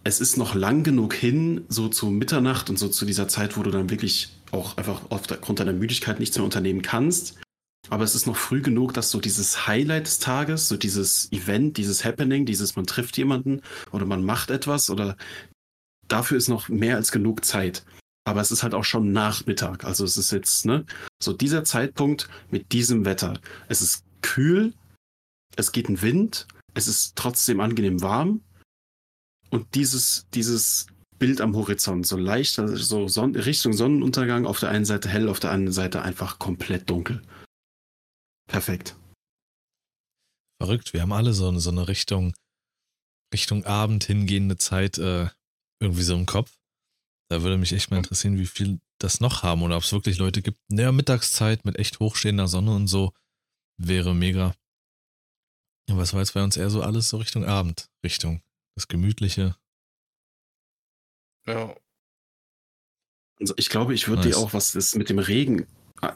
es 0.03 0.21
ist 0.21 0.37
noch 0.37 0.55
lang 0.55 0.83
genug 0.83 1.13
hin, 1.13 1.65
so 1.67 1.89
zu 1.89 2.07
Mitternacht 2.07 2.69
und 2.69 2.79
so 2.79 2.87
zu 2.87 3.05
dieser 3.05 3.27
Zeit, 3.27 3.57
wo 3.57 3.63
du 3.63 3.71
dann 3.71 3.89
wirklich 3.89 4.29
auch 4.51 4.77
einfach 4.77 5.01
aufgrund 5.09 5.59
deiner 5.59 5.73
Müdigkeit 5.73 6.19
nichts 6.19 6.37
mehr 6.37 6.45
unternehmen 6.45 6.81
kannst. 6.81 7.37
Aber 7.89 8.05
es 8.05 8.15
ist 8.15 8.27
noch 8.27 8.37
früh 8.37 8.61
genug, 8.61 8.93
dass 8.93 9.11
so 9.11 9.19
dieses 9.19 9.67
Highlight 9.67 10.05
des 10.05 10.19
Tages, 10.19 10.69
so 10.69 10.77
dieses 10.77 11.31
Event, 11.33 11.77
dieses 11.77 12.05
Happening, 12.05 12.45
dieses 12.45 12.75
man 12.77 12.85
trifft 12.85 13.17
jemanden 13.17 13.61
oder 13.91 14.05
man 14.05 14.23
macht 14.23 14.51
etwas 14.51 14.89
oder 14.89 15.17
dafür 16.07 16.37
ist 16.37 16.47
noch 16.47 16.69
mehr 16.69 16.95
als 16.95 17.11
genug 17.11 17.43
Zeit. 17.43 17.83
Aber 18.23 18.41
es 18.41 18.51
ist 18.51 18.63
halt 18.63 18.73
auch 18.73 18.83
schon 18.83 19.11
Nachmittag. 19.11 19.83
Also 19.83 20.05
es 20.05 20.17
ist 20.17 20.31
jetzt, 20.31 20.65
ne, 20.65 20.85
so 21.21 21.33
dieser 21.33 21.63
Zeitpunkt 21.63 22.29
mit 22.51 22.71
diesem 22.71 23.05
Wetter. 23.05 23.39
Es 23.67 23.81
ist 23.81 24.05
kühl, 24.21 24.73
es 25.55 25.71
geht 25.71 25.89
ein 25.89 26.01
Wind, 26.01 26.47
es 26.73 26.87
ist 26.87 27.15
trotzdem 27.15 27.59
angenehm 27.59 28.01
warm 28.01 28.41
und 29.49 29.75
dieses, 29.75 30.27
dieses 30.33 30.87
Bild 31.17 31.41
am 31.41 31.55
Horizont, 31.55 32.07
so 32.07 32.17
leicht, 32.17 32.57
also 32.57 33.07
so 33.07 33.23
Richtung 33.23 33.73
Sonnenuntergang, 33.73 34.45
auf 34.45 34.59
der 34.59 34.69
einen 34.69 34.85
Seite 34.85 35.09
hell, 35.09 35.29
auf 35.29 35.39
der 35.39 35.51
anderen 35.51 35.73
Seite 35.73 36.01
einfach 36.01 36.39
komplett 36.39 36.89
dunkel. 36.89 37.21
Perfekt. 38.47 38.95
Verrückt, 40.61 40.93
wir 40.93 41.01
haben 41.01 41.11
alle 41.11 41.33
so, 41.33 41.57
so 41.59 41.69
eine 41.69 41.87
Richtung, 41.87 42.33
Richtung 43.33 43.65
Abend 43.65 44.03
hingehende 44.03 44.57
Zeit 44.57 44.97
äh, 44.97 45.29
irgendwie 45.79 46.03
so 46.03 46.15
im 46.15 46.25
Kopf. 46.25 46.51
Da 47.31 47.43
würde 47.43 47.57
mich 47.57 47.71
echt 47.71 47.91
mal 47.91 47.97
interessieren, 47.97 48.37
wie 48.37 48.45
viel 48.45 48.81
das 48.99 49.21
noch 49.21 49.41
haben 49.41 49.61
oder 49.61 49.77
ob 49.77 49.83
es 49.83 49.93
wirklich 49.93 50.17
Leute 50.17 50.41
gibt. 50.41 50.59
Naja, 50.67 50.91
Mittagszeit 50.91 51.63
mit 51.63 51.79
echt 51.79 52.01
hochstehender 52.01 52.49
Sonne 52.49 52.75
und 52.75 52.87
so 52.87 53.13
wäre 53.77 54.13
mega. 54.13 54.53
Aber 55.89 56.01
es 56.01 56.11
war 56.11 56.19
jetzt 56.19 56.33
bei 56.33 56.43
uns 56.43 56.57
eher 56.57 56.69
so 56.69 56.81
alles 56.81 57.07
so 57.07 57.15
Richtung 57.15 57.45
Abend, 57.45 57.89
Richtung 58.03 58.41
das 58.75 58.89
Gemütliche. 58.89 59.55
Ja. 61.47 61.73
Also 63.39 63.53
ich 63.55 63.69
glaube, 63.69 63.93
ich 63.93 64.09
würde 64.09 64.23
nice. 64.23 64.35
dir 64.35 64.37
auch, 64.37 64.53
was 64.53 64.73
das 64.73 64.93
mit 64.95 65.09
dem 65.09 65.19
Regen 65.19 65.67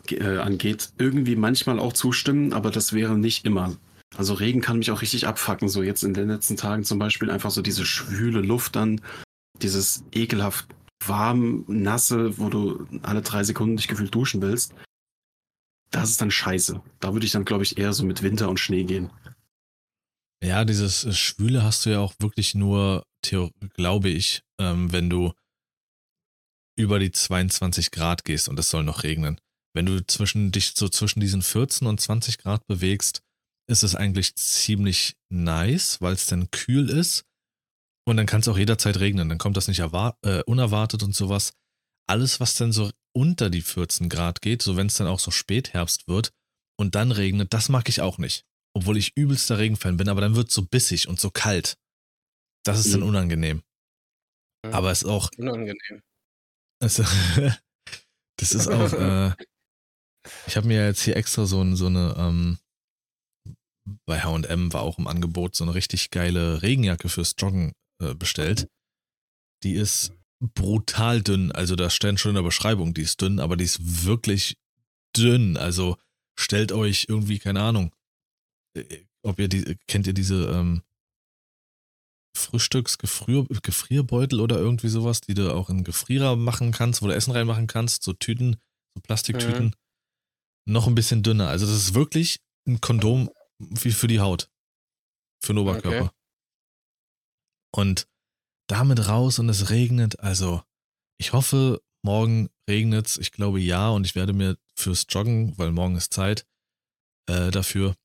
äh, 0.10 0.39
angeht, 0.39 0.91
irgendwie 0.97 1.38
manchmal 1.38 1.80
auch 1.80 1.93
zustimmen, 1.93 2.51
aber 2.51 2.71
das 2.71 2.91
wäre 2.91 3.17
nicht 3.17 3.45
immer. 3.45 3.78
Also 4.17 4.34
Regen 4.34 4.60
kann 4.60 4.80
mich 4.80 4.91
auch 4.91 5.01
richtig 5.01 5.28
abfacken, 5.28 5.69
so 5.69 5.82
jetzt 5.82 6.04
in 6.04 6.13
den 6.13 6.28
letzten 6.28 6.58
Tagen 6.58 6.84
zum 6.84 6.99
Beispiel 6.99 7.32
einfach 7.32 7.51
so 7.51 7.62
diese 7.62 7.86
schwüle 7.86 8.41
Luft 8.41 8.75
dann, 8.75 8.99
dieses 9.62 10.04
ekelhaft 10.12 10.74
warm, 10.99 11.65
nasse, 11.67 12.38
wo 12.38 12.49
du 12.49 12.88
alle 13.03 13.21
drei 13.21 13.43
Sekunden 13.43 13.77
dich 13.77 13.88
gefühlt 13.88 14.13
duschen 14.13 14.41
willst. 14.41 14.73
Das 15.91 16.10
ist 16.10 16.21
dann 16.21 16.31
scheiße. 16.31 16.81
Da 16.99 17.13
würde 17.13 17.25
ich 17.25 17.31
dann, 17.31 17.45
glaube 17.45 17.63
ich, 17.63 17.77
eher 17.77 17.93
so 17.93 18.05
mit 18.05 18.21
Winter 18.21 18.49
und 18.49 18.60
Schnee 18.60 18.84
gehen. 18.84 19.10
Ja, 20.43 20.65
dieses 20.65 21.05
äh, 21.05 21.13
Schwüle 21.13 21.63
hast 21.63 21.86
du 21.86 21.91
ja 21.91 21.99
auch 21.99 22.13
wirklich 22.19 22.55
nur, 22.55 23.05
glaube 23.75 24.10
ich, 24.10 24.43
ähm, 24.60 24.91
wenn 24.91 25.10
du 25.10 25.34
über 26.77 26.99
die 26.99 27.12
22 27.12 27.91
Grad 27.91 28.25
gehst 28.25 28.49
und 28.49 28.60
es 28.60 28.69
soll 28.69 28.84
noch 28.84 29.03
regnen. 29.03 29.39
Wenn 29.73 29.86
du 29.86 30.05
zwischen 30.05 30.51
dich 30.51 30.73
so 30.75 30.88
zwischen 30.89 31.19
diesen 31.19 31.41
14 31.41 31.88
und 31.88 31.99
20 31.99 32.38
Grad 32.38 32.65
bewegst, 32.67 33.21
ist 33.67 33.84
es 33.84 33.95
eigentlich 33.95 34.36
ziemlich 34.36 35.15
nice, 35.29 36.01
weil 36.01 36.13
es 36.13 36.27
dann 36.27 36.51
kühl 36.51 36.89
ist. 36.89 37.25
Und 38.07 38.17
dann 38.17 38.25
kann 38.25 38.41
es 38.41 38.47
auch 38.47 38.57
jederzeit 38.57 38.99
regnen. 38.99 39.29
Dann 39.29 39.37
kommt 39.37 39.57
das 39.57 39.67
nicht 39.67 39.79
äh, 39.79 40.43
unerwartet 40.43 41.03
und 41.03 41.15
sowas. 41.15 41.53
Alles, 42.07 42.39
was 42.39 42.53
dann 42.53 42.71
so 42.71 42.91
unter 43.13 43.49
die 43.49 43.61
14 43.61 44.09
Grad 44.09 44.41
geht, 44.41 44.61
so 44.61 44.77
wenn 44.77 44.87
es 44.87 44.95
dann 44.95 45.07
auch 45.07 45.19
so 45.19 45.31
Spätherbst 45.31 46.07
wird 46.07 46.31
und 46.77 46.93
dann 46.95 47.11
regnet, 47.11 47.53
das 47.53 47.69
mag 47.69 47.89
ich 47.89 48.01
auch 48.01 48.17
nicht 48.17 48.45
obwohl 48.75 48.97
ich 48.97 49.15
übelster 49.15 49.57
Regenfan 49.57 49.97
bin, 49.97 50.09
aber 50.09 50.21
dann 50.21 50.35
wird 50.35 50.49
es 50.49 50.53
so 50.53 50.65
bissig 50.65 51.07
und 51.07 51.19
so 51.19 51.31
kalt. 51.31 51.77
Das 52.63 52.79
ist 52.79 52.87
mhm. 52.87 52.91
dann 52.91 53.03
unangenehm. 53.03 53.63
Ja, 54.65 54.73
aber 54.73 54.91
es 54.91 55.03
ist 55.03 55.09
auch. 55.09 55.29
Unangenehm. 55.37 56.03
Also, 56.81 57.03
das 58.37 58.53
ist 58.53 58.67
auch. 58.67 58.91
Äh, 58.91 59.33
ich 60.47 60.57
habe 60.57 60.67
mir 60.67 60.85
jetzt 60.85 61.03
hier 61.03 61.15
extra 61.15 61.45
so, 61.45 61.75
so 61.75 61.87
eine. 61.87 62.15
Ähm, 62.17 62.59
bei 64.05 64.21
HM 64.21 64.73
war 64.73 64.81
auch 64.81 64.97
im 64.97 65.07
Angebot 65.07 65.55
so 65.55 65.63
eine 65.63 65.75
richtig 65.75 66.09
geile 66.09 66.63
Regenjacke 66.63 67.07
fürs 67.07 67.35
Joggen 67.37 67.73
äh, 68.01 68.13
bestellt. 68.13 68.69
Die 69.63 69.73
ist 69.73 70.13
brutal 70.39 71.21
dünn. 71.21 71.51
Also, 71.51 71.75
da 71.75 71.89
steht 71.89 72.19
schon 72.19 72.29
in 72.29 72.36
der 72.36 72.43
Beschreibung, 72.43 72.93
die 72.93 73.01
ist 73.01 73.21
dünn, 73.21 73.39
aber 73.39 73.58
die 73.58 73.65
ist 73.65 74.05
wirklich 74.05 74.58
dünn. 75.15 75.58
Also, 75.58 75.97
stellt 76.38 76.71
euch 76.71 77.08
irgendwie, 77.10 77.39
keine 77.39 77.62
Ahnung, 77.62 77.95
äh, 78.75 79.05
ob 79.23 79.39
ihr 79.39 79.47
die, 79.47 79.77
kennt 79.88 80.08
ihr 80.08 80.13
diese 80.13 80.49
ähm, 80.49 80.84
Frühstücksgefrierbeutel 82.36 84.39
oder 84.39 84.58
irgendwie 84.58 84.89
sowas, 84.89 85.21
die 85.21 85.34
du 85.34 85.53
auch 85.53 85.69
in 85.69 85.84
Gefrierer 85.84 86.36
machen 86.36 86.71
kannst, 86.71 87.01
wo 87.01 87.08
du 87.08 87.15
Essen 87.15 87.31
reinmachen 87.31 87.67
kannst, 87.67 88.03
so 88.03 88.13
Tüten, 88.13 88.58
so 88.93 89.01
Plastiktüten. 89.01 89.65
Mhm. 89.65 89.73
Noch 90.67 90.88
ein 90.88 90.95
bisschen 90.95 91.23
dünner. 91.23 91.47
Also 91.47 91.65
das 91.65 91.75
ist 91.75 91.93
wirklich 91.93 92.39
ein 92.67 92.81
Kondom 92.81 93.29
wie 93.60 93.91
für 93.91 94.08
die 94.08 94.19
Haut. 94.19 94.49
Für 95.41 95.53
den 95.53 95.60
Oberkörper. 95.60 96.05
Okay. 96.05 96.15
Und 97.75 98.07
damit 98.67 99.07
raus 99.07 99.38
und 99.39 99.49
es 99.49 99.69
regnet. 99.69 100.19
Also, 100.21 100.63
ich 101.17 101.33
hoffe, 101.33 101.81
morgen 102.03 102.49
regnet 102.69 103.07
es. 103.07 103.17
Ich 103.17 103.31
glaube 103.31 103.59
ja. 103.59 103.89
Und 103.89 104.05
ich 104.05 104.15
werde 104.15 104.33
mir 104.33 104.57
fürs 104.75 105.05
Joggen, 105.09 105.57
weil 105.57 105.71
morgen 105.71 105.95
ist 105.95 106.13
Zeit, 106.13 106.47
äh, 107.29 107.51
dafür 107.51 107.95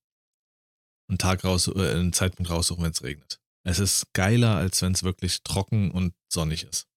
einen 1.09 1.18
Tag 1.18 1.44
raus, 1.44 1.68
äh, 1.68 1.92
einen 1.92 2.12
Zeitpunkt 2.12 2.50
raussuchen, 2.50 2.83
wenn 2.83 2.92
es 2.92 3.02
regnet. 3.02 3.40
Es 3.62 3.78
ist 3.78 4.12
geiler, 4.12 4.56
als 4.56 4.83
wenn 4.83 4.92
es 4.92 5.02
wirklich 5.02 5.42
trocken 5.42 5.90
und 5.90 6.14
sonnig 6.33 6.64
ist. 6.64 6.88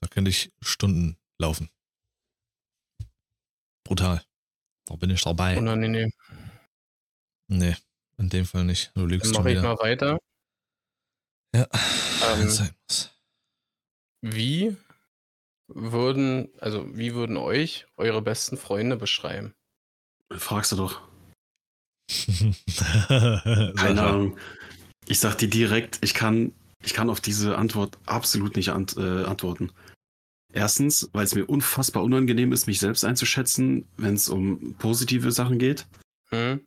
Da 0.00 0.08
könnte 0.08 0.30
ich 0.30 0.52
Stunden 0.60 1.18
laufen. 1.38 1.70
Brutal. 3.84 4.24
Da 4.86 4.96
bin 4.96 5.10
ich 5.10 5.22
dabei. 5.22 5.58
Unangenehm. 5.58 6.10
Nee, 7.48 7.76
in 8.16 8.28
dem 8.28 8.46
Fall 8.46 8.64
nicht. 8.64 8.92
Du 8.94 9.06
lügst 9.06 9.34
Dann 9.34 9.42
mache 9.42 9.52
ich 9.52 9.62
mal 9.62 9.78
weiter. 9.78 10.18
Ja. 11.54 11.66
Ähm, 12.30 12.70
wie 14.22 14.76
würden, 15.68 16.48
also 16.60 16.86
wie 16.96 17.14
würden 17.14 17.36
euch 17.36 17.86
eure 17.96 18.22
besten 18.22 18.56
Freunde 18.56 18.96
beschreiben? 18.96 19.54
Fragst 20.30 20.72
du 20.72 20.76
doch. 20.76 21.00
Keine 23.76 24.02
Ahnung. 24.02 24.38
Ich 25.06 25.20
sag 25.20 25.38
dir 25.38 25.48
direkt, 25.48 25.98
ich 26.02 26.14
kann, 26.14 26.52
ich 26.82 26.94
kann 26.94 27.10
auf 27.10 27.20
diese 27.20 27.56
Antwort 27.56 27.98
absolut 28.06 28.56
nicht 28.56 28.70
ant, 28.70 28.96
äh, 28.96 29.24
antworten. 29.24 29.72
Erstens, 30.52 31.08
weil 31.12 31.24
es 31.24 31.34
mir 31.34 31.46
unfassbar 31.46 32.02
unangenehm 32.02 32.52
ist, 32.52 32.66
mich 32.66 32.80
selbst 32.80 33.04
einzuschätzen, 33.04 33.88
wenn 33.96 34.14
es 34.14 34.28
um 34.28 34.74
positive 34.78 35.30
Sachen 35.30 35.58
geht. 35.58 35.86
Hm. 36.30 36.66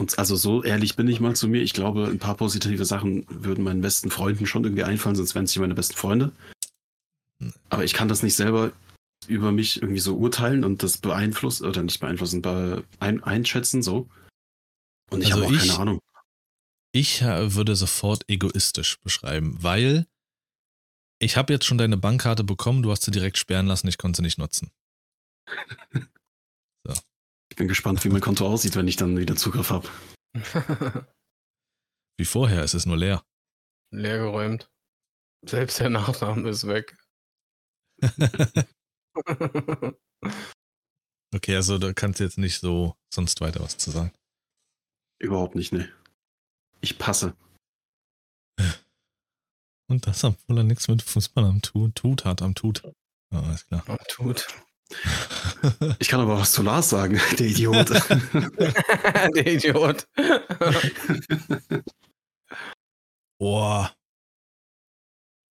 Und 0.00 0.18
also 0.18 0.34
so 0.34 0.62
ehrlich 0.62 0.96
bin 0.96 1.08
ich 1.08 1.20
mal 1.20 1.36
zu 1.36 1.46
mir. 1.46 1.60
Ich 1.60 1.74
glaube, 1.74 2.06
ein 2.06 2.18
paar 2.18 2.34
positive 2.34 2.86
Sachen 2.86 3.26
würden 3.28 3.62
meinen 3.62 3.82
besten 3.82 4.10
Freunden 4.10 4.46
schon 4.46 4.64
irgendwie 4.64 4.84
einfallen, 4.84 5.14
sonst 5.14 5.34
wären 5.34 5.44
es 5.44 5.50
nicht 5.50 5.60
meine 5.60 5.74
besten 5.74 5.94
Freunde. 5.94 6.32
Aber 7.68 7.84
ich 7.84 7.92
kann 7.92 8.08
das 8.08 8.22
nicht 8.22 8.34
selber 8.34 8.72
über 9.26 9.52
mich 9.52 9.82
irgendwie 9.82 10.00
so 10.00 10.16
urteilen 10.16 10.64
und 10.64 10.82
das 10.82 10.96
beeinflussen 10.96 11.66
oder 11.66 11.82
nicht 11.82 12.00
beeinflussen, 12.00 12.40
be 12.40 12.82
ein, 12.98 13.22
einschätzen 13.22 13.82
so. 13.82 14.08
Und 15.10 15.20
ich 15.20 15.34
also 15.34 15.44
habe 15.44 15.54
auch 15.54 15.62
ich, 15.62 15.68
keine 15.68 15.78
Ahnung. 15.78 16.00
Ich 16.92 17.20
würde 17.20 17.76
sofort 17.76 18.24
egoistisch 18.26 18.98
beschreiben, 19.00 19.58
weil 19.60 20.06
ich 21.18 21.36
habe 21.36 21.52
jetzt 21.52 21.66
schon 21.66 21.76
deine 21.76 21.98
Bankkarte 21.98 22.42
bekommen, 22.42 22.82
du 22.82 22.90
hast 22.90 23.02
sie 23.02 23.10
direkt 23.10 23.36
sperren 23.36 23.66
lassen, 23.66 23.86
ich 23.86 23.98
konnte 23.98 24.16
sie 24.16 24.22
nicht 24.22 24.38
nutzen. 24.38 24.70
Bin 27.60 27.68
gespannt, 27.68 28.02
wie 28.06 28.08
mein 28.08 28.22
Konto 28.22 28.46
aussieht, 28.46 28.74
wenn 28.74 28.88
ich 28.88 28.96
dann 28.96 29.18
wieder 29.18 29.36
Zugriff 29.36 29.68
habe. 29.68 29.86
wie 32.18 32.24
vorher, 32.24 32.64
es 32.64 32.72
ist 32.72 32.86
nur 32.86 32.96
leer. 32.96 33.22
Leergeräumt. 33.92 34.70
Selbst 35.46 35.78
der 35.78 35.90
Nachname 35.90 36.48
ist 36.48 36.66
weg. 36.66 36.96
okay, 41.34 41.54
also 41.54 41.76
da 41.76 41.92
kannst 41.92 42.20
du 42.20 42.24
jetzt 42.24 42.38
nicht 42.38 42.60
so 42.60 42.96
sonst 43.12 43.42
weiter 43.42 43.60
was 43.60 43.76
zu 43.76 43.90
sagen. 43.90 44.14
Überhaupt 45.18 45.54
nicht, 45.54 45.70
ne. 45.70 45.92
Ich 46.80 46.98
passe. 46.98 47.36
Und 49.86 50.06
das, 50.06 50.24
obwohl 50.24 50.56
er 50.56 50.64
nichts 50.64 50.88
mit 50.88 51.02
Fußball 51.02 51.44
am 51.44 51.60
Tut, 51.60 51.94
Tut 51.94 52.24
hat, 52.24 52.40
am 52.40 52.54
Tut. 52.54 52.84
Ja, 53.30 53.42
alles 53.42 53.66
klar. 53.66 53.86
Am 53.86 53.98
Tut. 54.08 54.46
Ich 55.98 56.08
kann 56.08 56.20
aber 56.20 56.38
was 56.38 56.52
zu 56.52 56.62
Lars 56.62 56.90
sagen, 56.90 57.20
der 57.38 57.46
Idiot. 57.46 57.90
der 59.34 59.46
Idiot. 59.46 60.08
Boah. 63.38 63.94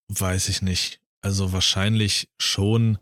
Weiß 0.10 0.50
ich 0.50 0.62
nicht. 0.62 1.02
Also 1.22 1.54
wahrscheinlich 1.54 2.30
schon 2.40 2.98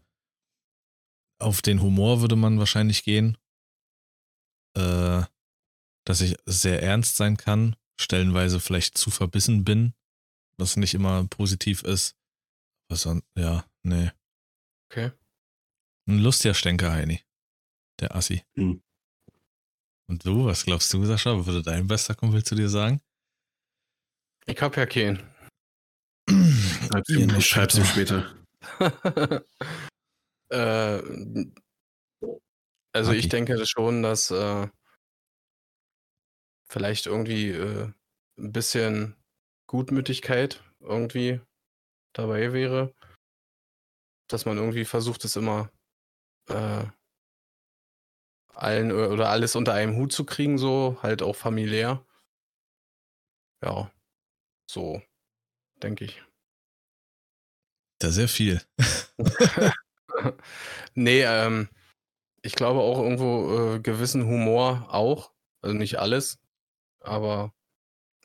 auf 1.40 1.62
den 1.62 1.82
Humor 1.82 2.22
würde 2.22 2.36
man 2.36 2.60
wahrscheinlich 2.60 3.04
gehen. 3.04 3.38
Äh, 4.76 5.24
dass 6.06 6.22
ich 6.22 6.38
sehr 6.46 6.82
ernst 6.82 7.18
sein 7.18 7.36
kann, 7.36 7.76
stellenweise 8.00 8.60
vielleicht 8.60 8.98
zu 8.98 9.12
verbissen 9.12 9.66
bin, 9.66 9.94
was 10.58 10.78
nicht 10.78 10.94
immer 10.94 11.26
positiv 11.28 11.84
ist. 11.84 12.16
Was 12.90 13.06
an, 13.06 13.24
ja, 13.36 13.66
nee. 13.84 14.12
Okay. 14.90 15.12
Ein 16.08 16.20
lustiger 16.20 16.54
Stänker, 16.54 16.94
Heini. 16.94 17.22
Der 18.00 18.16
Assi. 18.16 18.44
Hm. 18.56 18.82
Und 20.10 20.26
du, 20.26 20.46
was 20.46 20.64
glaubst 20.64 20.94
du, 20.94 21.04
Sascha? 21.04 21.38
Was 21.38 21.46
würde 21.46 21.62
dein 21.62 21.88
bester 21.88 22.16
Kumpel 22.16 22.44
zu 22.46 22.56
dir 22.56 22.70
sagen? 22.70 23.02
Ich 24.46 24.62
hab 24.62 24.78
ja 24.78 24.86
keinen. 24.86 25.18
Schreib's 26.30 27.10
ihm, 27.10 27.28
nicht, 27.28 27.48
schreib's 27.48 27.78
ihm 27.78 27.84
später. 27.84 28.34
äh, 30.50 31.02
also 32.94 33.10
Haki. 33.10 33.20
ich 33.20 33.28
denke 33.28 33.66
schon, 33.66 34.02
dass 34.02 34.32
äh, 34.32 34.68
vielleicht 36.70 37.06
irgendwie 37.06 37.50
äh, 37.50 37.92
ein 38.38 38.52
bisschen 38.54 39.18
Gutmütigkeit 39.68 40.64
irgendwie 40.80 41.42
dabei 42.14 42.54
wäre. 42.54 42.94
Dass 44.30 44.46
man 44.46 44.58
irgendwie 44.58 44.86
versucht, 44.86 45.26
es 45.26 45.36
immer 45.36 45.70
äh, 46.50 46.86
allen 48.54 48.92
oder 48.92 49.30
alles 49.30 49.56
unter 49.56 49.74
einem 49.74 49.96
Hut 49.96 50.12
zu 50.12 50.26
kriegen, 50.26 50.58
so, 50.58 50.98
halt 51.02 51.22
auch 51.22 51.36
familiär. 51.36 52.04
Ja, 53.64 53.92
so, 54.70 55.02
denke 55.82 56.06
ich. 56.06 56.24
Da 58.00 58.12
sehr 58.12 58.28
viel. 58.28 58.62
nee, 60.94 61.24
ähm, 61.24 61.70
ich 62.42 62.54
glaube 62.54 62.80
auch 62.80 63.02
irgendwo 63.02 63.76
äh, 63.76 63.80
gewissen 63.80 64.26
Humor 64.26 64.88
auch. 64.90 65.32
Also 65.62 65.76
nicht 65.76 65.98
alles, 65.98 66.40
aber 67.00 67.54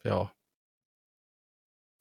ja. 0.05 0.33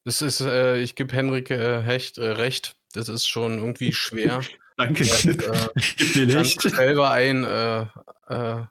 Das 0.04 0.22
ist, 0.22 0.42
äh, 0.42 0.78
ich 0.78 0.96
gebe 0.96 1.14
Henrik 1.14 1.52
äh, 1.52 1.82
Hecht 1.82 2.18
äh, 2.18 2.32
recht. 2.32 2.76
Das 2.94 3.08
ist 3.08 3.28
schon 3.28 3.60
irgendwie 3.60 3.94
schwer, 3.94 4.42
Danke. 4.86 5.06
das, 5.06 5.26
äh, 5.26 5.70
Gib 5.98 6.16
mir 6.16 6.26
nicht. 6.42 6.62
selber 6.62 7.12
ein, 7.12 7.44
äh, 7.44 7.82
äh, 8.28 8.66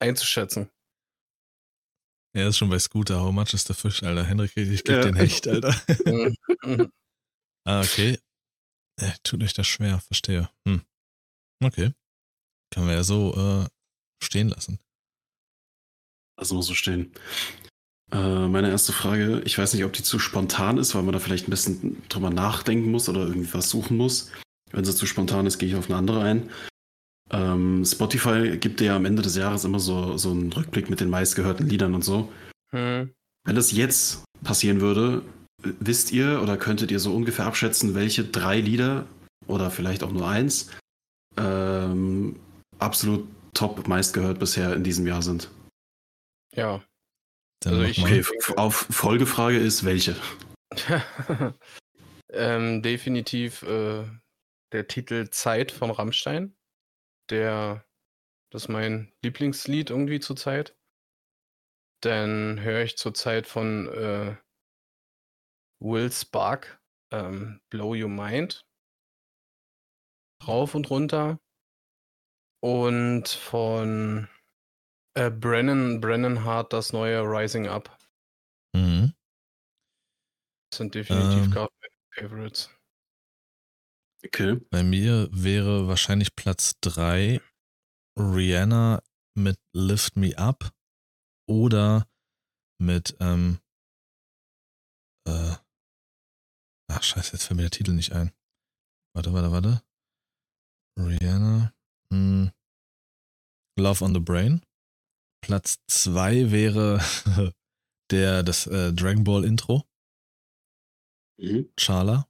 einzuschätzen. 0.00 0.70
Er 2.34 2.48
ist 2.48 2.58
schon 2.58 2.68
bei 2.68 2.78
Scooter. 2.78 3.20
How 3.20 3.32
much 3.32 3.54
is 3.54 3.64
the 3.64 3.72
fish, 3.74 4.02
Alter? 4.02 4.24
Henrik, 4.24 4.56
ich 4.56 4.84
geb 4.84 4.96
Ja. 4.96 5.02
den 5.02 5.16
Hecht, 5.16 5.46
Alter. 5.48 5.74
Mhm. 6.04 6.90
Ah, 7.68 7.80
okay. 7.80 8.16
Tut 9.24 9.42
euch 9.42 9.52
das 9.52 9.66
schwer, 9.66 9.98
verstehe. 9.98 10.48
Hm. 10.68 10.82
Okay. 11.60 11.92
Können 12.72 12.86
wir 12.86 12.94
ja 12.94 13.02
so 13.02 13.34
äh, 13.64 13.66
stehen 14.24 14.48
lassen. 14.50 14.78
Das 16.38 16.52
muss 16.52 16.66
so 16.68 16.74
stehen. 16.74 17.12
Äh, 18.12 18.46
meine 18.46 18.70
erste 18.70 18.92
Frage, 18.92 19.40
ich 19.44 19.58
weiß 19.58 19.74
nicht, 19.74 19.82
ob 19.84 19.92
die 19.94 20.04
zu 20.04 20.20
spontan 20.20 20.78
ist, 20.78 20.94
weil 20.94 21.02
man 21.02 21.12
da 21.12 21.18
vielleicht 21.18 21.48
ein 21.48 21.50
bisschen 21.50 22.06
drüber 22.08 22.30
nachdenken 22.30 22.92
muss 22.92 23.08
oder 23.08 23.26
irgendwie 23.26 23.52
was 23.52 23.68
suchen 23.68 23.96
muss. 23.96 24.30
Wenn 24.72 24.84
sie 24.84 24.94
zu 24.94 25.06
spontan 25.06 25.46
ist, 25.46 25.58
gehe 25.58 25.68
ich 25.68 25.76
auf 25.76 25.88
eine 25.88 25.96
andere 25.96 26.22
ein. 26.22 26.50
Ähm, 27.30 27.84
Spotify 27.84 28.56
gibt 28.58 28.80
dir 28.80 28.86
ja 28.86 28.96
am 28.96 29.04
Ende 29.04 29.22
des 29.22 29.36
Jahres 29.36 29.64
immer 29.64 29.80
so, 29.80 30.16
so 30.16 30.30
einen 30.30 30.52
Rückblick 30.52 30.90
mit 30.90 31.00
den 31.00 31.10
meistgehörten 31.10 31.68
Liedern 31.68 31.94
und 31.94 32.02
so. 32.02 32.32
Hm. 32.70 33.10
Wenn 33.44 33.56
das 33.56 33.72
jetzt 33.72 34.24
passieren 34.44 34.80
würde, 34.80 35.22
wisst 35.62 36.12
ihr 36.12 36.40
oder 36.42 36.56
könntet 36.56 36.90
ihr 36.90 37.00
so 37.00 37.14
ungefähr 37.14 37.46
abschätzen, 37.46 37.94
welche 37.94 38.24
drei 38.24 38.60
Lieder 38.60 39.06
oder 39.46 39.70
vielleicht 39.70 40.02
auch 40.02 40.12
nur 40.12 40.28
eins 40.28 40.70
ähm, 41.36 42.36
absolut 42.78 43.26
top 43.54 43.88
meistgehört 43.88 44.38
bisher 44.38 44.74
in 44.74 44.84
diesem 44.84 45.06
Jahr 45.06 45.22
sind? 45.22 45.50
Ja. 46.54 46.82
Dann 47.60 47.74
Also 47.74 47.84
ich-. 47.86 48.02
Okay, 48.02 48.24
auf 48.56 48.86
Folgefrage 48.90 49.58
ist 49.58 49.84
welche? 49.84 50.16
ähm, 52.32 52.82
definitiv 52.82 53.62
äh, 53.62 54.04
der 54.72 54.86
Titel 54.88 55.30
Zeit 55.30 55.72
von 55.72 55.90
Rammstein. 55.90 56.56
Der, 57.30 57.84
das 58.50 58.64
ist 58.64 58.68
mein 58.68 59.12
Lieblingslied 59.22 59.90
irgendwie 59.90 60.20
zurzeit. 60.20 60.76
Dann 62.02 62.60
höre 62.60 62.82
ich 62.82 62.96
zurzeit 62.98 63.46
von 63.46 63.88
äh, 63.88 64.36
Will 65.80 66.10
Spark 66.12 66.80
ähm, 67.12 67.60
Blow 67.70 67.94
Your 67.94 68.08
Mind. 68.08 68.66
Rauf 70.46 70.74
und 70.74 70.90
runter. 70.90 71.40
Und 72.62 73.28
von 73.28 74.28
äh, 75.14 75.30
Brennan, 75.30 76.00
Brennan 76.00 76.44
Hart 76.44 76.72
das 76.72 76.92
neue 76.92 77.22
Rising 77.22 77.68
Up. 77.68 77.96
Mhm. 78.74 79.14
Das 80.70 80.78
sind 80.78 80.94
definitiv 80.94 81.56
Ähm. 81.56 81.68
Favorites. 82.12 82.70
Okay. 84.26 84.56
Bei 84.70 84.82
mir 84.82 85.28
wäre 85.30 85.86
wahrscheinlich 85.86 86.34
Platz 86.34 86.74
3 86.80 87.40
Rihanna 88.18 89.00
mit 89.38 89.58
Lift 89.72 90.16
Me 90.16 90.36
Up 90.36 90.72
oder 91.48 92.08
mit, 92.80 93.16
ähm, 93.20 93.60
äh, 95.28 95.54
ach 96.90 97.02
scheiße, 97.02 97.34
jetzt 97.34 97.44
fällt 97.44 97.56
mir 97.56 97.62
der 97.62 97.70
Titel 97.70 97.92
nicht 97.92 98.12
ein. 98.12 98.32
Warte, 99.14 99.32
warte, 99.32 99.52
warte. 99.52 99.82
Rihanna, 100.98 101.72
hm, 102.12 102.50
Love 103.78 104.04
on 104.04 104.14
the 104.14 104.20
Brain. 104.20 104.62
Platz 105.40 105.78
2 105.86 106.50
wäre 106.50 106.98
der, 108.10 108.42
das 108.42 108.66
äh, 108.66 108.92
Dragon 108.92 109.22
Ball 109.22 109.44
Intro. 109.44 109.84
Mhm. 111.38 111.70
Chala 111.76 112.28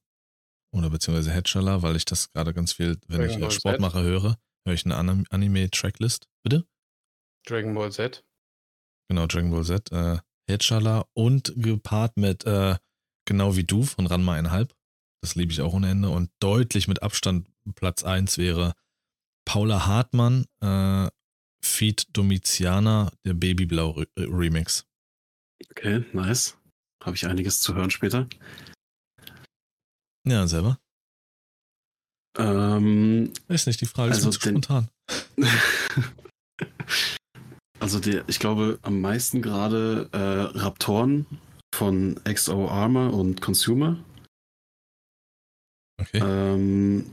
oder 0.77 0.91
beziehungsweise 0.91 1.33
Headchala, 1.33 1.83
weil 1.83 1.97
ich 1.97 2.05
das 2.05 2.31
gerade 2.33 2.53
ganz 2.55 2.72
viel, 2.72 2.99
wenn 3.09 3.20
Dragon 3.20 3.43
ich 3.49 3.55
Sport 3.55 3.81
mache, 3.81 4.03
höre, 4.03 4.37
höre 4.66 4.74
ich 4.74 4.85
eine 4.85 4.97
Anim- 4.97 5.27
Anime-Tracklist. 5.31 6.29
Bitte? 6.43 6.66
Dragon 7.47 7.74
Ball 7.74 7.93
Z. 7.93 8.24
Genau, 9.09 9.27
Dragon 9.27 9.51
Ball 9.51 9.64
Z. 9.64 9.91
Äh, 9.93 10.18
Headchala 10.49 11.07
und 11.14 11.53
gepaart 11.57 12.16
mit 12.16 12.45
äh, 12.45 12.77
Genau 13.29 13.57
wie 13.57 13.64
du 13.64 13.83
von 13.83 14.07
Ranma 14.07 14.35
einhalb. 14.35 14.72
Das 15.20 15.35
liebe 15.35 15.53
ich 15.53 15.61
auch 15.61 15.72
ohne 15.72 15.91
Ende. 15.91 16.11
Und 16.11 16.31
deutlich 16.39 16.87
mit 16.87 17.03
Abstand 17.03 17.49
Platz 17.74 18.05
1 18.05 18.39
wäre 18.39 18.74
Paula 19.45 19.87
Hartmann, 19.87 20.47
äh, 20.61 21.09
Feed 21.61 22.07
Domitiana, 22.16 23.11
der 23.24 23.35
Babyblau 23.35 23.91
Re 23.91 24.07
Remix. 24.16 24.87
Okay, 25.70 26.05
nice. 26.12 26.57
Habe 27.03 27.16
ich 27.16 27.27
einiges 27.27 27.61
zu 27.61 27.74
hören 27.74 27.91
später. 27.91 28.29
Ja, 30.27 30.47
selber. 30.47 30.79
Ähm, 32.37 33.33
Ist 33.49 33.66
nicht 33.66 33.81
die 33.81 33.87
Frage, 33.87 34.11
ist 34.11 34.18
Also 34.18 34.31
zu 34.31 34.41
spontan. 34.41 34.89
also 37.81 38.01
der, 38.01 38.29
ich 38.29 38.39
glaube 38.39 38.79
am 38.83 39.01
meisten 39.01 39.41
gerade 39.41 40.09
äh, 40.12 40.59
Raptoren 40.59 41.27
von 41.74 42.20
XO 42.24 42.68
Armor 42.68 43.14
und 43.14 43.41
Consumer. 43.41 43.97
Okay. 45.99 46.20
Ähm, 46.22 47.11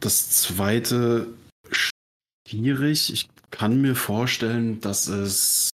das 0.00 0.30
zweite 0.30 1.28
schwierig. 1.70 3.12
Ich 3.12 3.28
kann 3.50 3.80
mir 3.80 3.94
vorstellen, 3.94 4.80
dass 4.80 5.08
es 5.08 5.70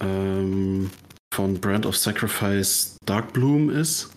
ähm, 0.00 0.90
von 1.32 1.60
Brand 1.60 1.86
of 1.86 1.96
Sacrifice 1.96 2.96
Dark 3.04 3.32
Bloom 3.32 3.70
ist. 3.70 4.13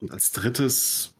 Und 0.00 0.12
als 0.12 0.32
drittes, 0.32 1.14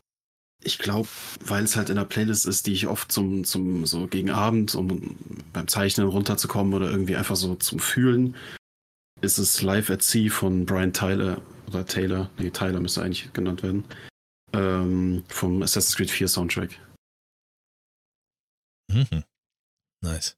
ich 0.63 0.79
glaube, 0.79 1.09
weil 1.45 1.65
es 1.65 1.77
halt 1.77 1.91
in 1.91 1.97
der 1.97 2.05
Playlist 2.05 2.47
ist, 2.47 2.67
die 2.67 2.73
ich 2.73 2.87
oft 2.87 3.13
zum, 3.13 3.45
zum 3.45 3.87
so 3.87 4.07
gegen 4.07 4.31
Abend, 4.31 4.75
um 4.75 5.17
beim 5.53 5.69
Zeichnen 5.69 6.09
runterzukommen 6.09 6.75
oder 6.75 6.91
irgendwie 6.91 7.17
einfach 7.17 7.37
so 7.37 7.55
zum 7.55 7.79
Fühlen, 7.79 8.37
ist 9.21 9.39
es 9.39 9.63
Live 9.63 9.91
at 9.91 10.03
Sea 10.03 10.31
von 10.31 10.65
Brian 10.65 10.93
Tyler 10.93 11.43
oder 11.67 11.85
Taylor. 11.87 12.31
Nee, 12.39 12.51
Tyler 12.51 12.81
müsste 12.81 13.03
eigentlich 13.03 13.33
genannt 13.33 13.63
werden. 13.63 13.85
Ähm, 14.53 15.25
vom 15.29 15.63
Assassin's 15.63 15.97
Creed 15.97 16.11
4 16.11 16.29
Soundtrack. 16.29 16.81
Mhm. 18.91 19.25
Nice. 20.03 20.37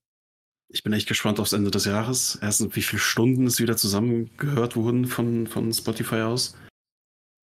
Ich 0.68 0.82
bin 0.82 0.93
echt 0.93 1.09
gespannt 1.09 1.38
aufs 1.38 1.53
Ende 1.53 1.70
des 1.70 1.84
Jahres. 1.84 2.38
Erstens, 2.40 2.74
wie 2.76 2.82
viele 2.82 3.01
Stunden 3.01 3.47
es 3.47 3.61
wieder 3.61 3.76
zusammengehört 3.76 4.74
wurden 4.74 5.07
von, 5.07 5.47
von 5.47 5.72
Spotify 5.72 6.22
aus. 6.22 6.57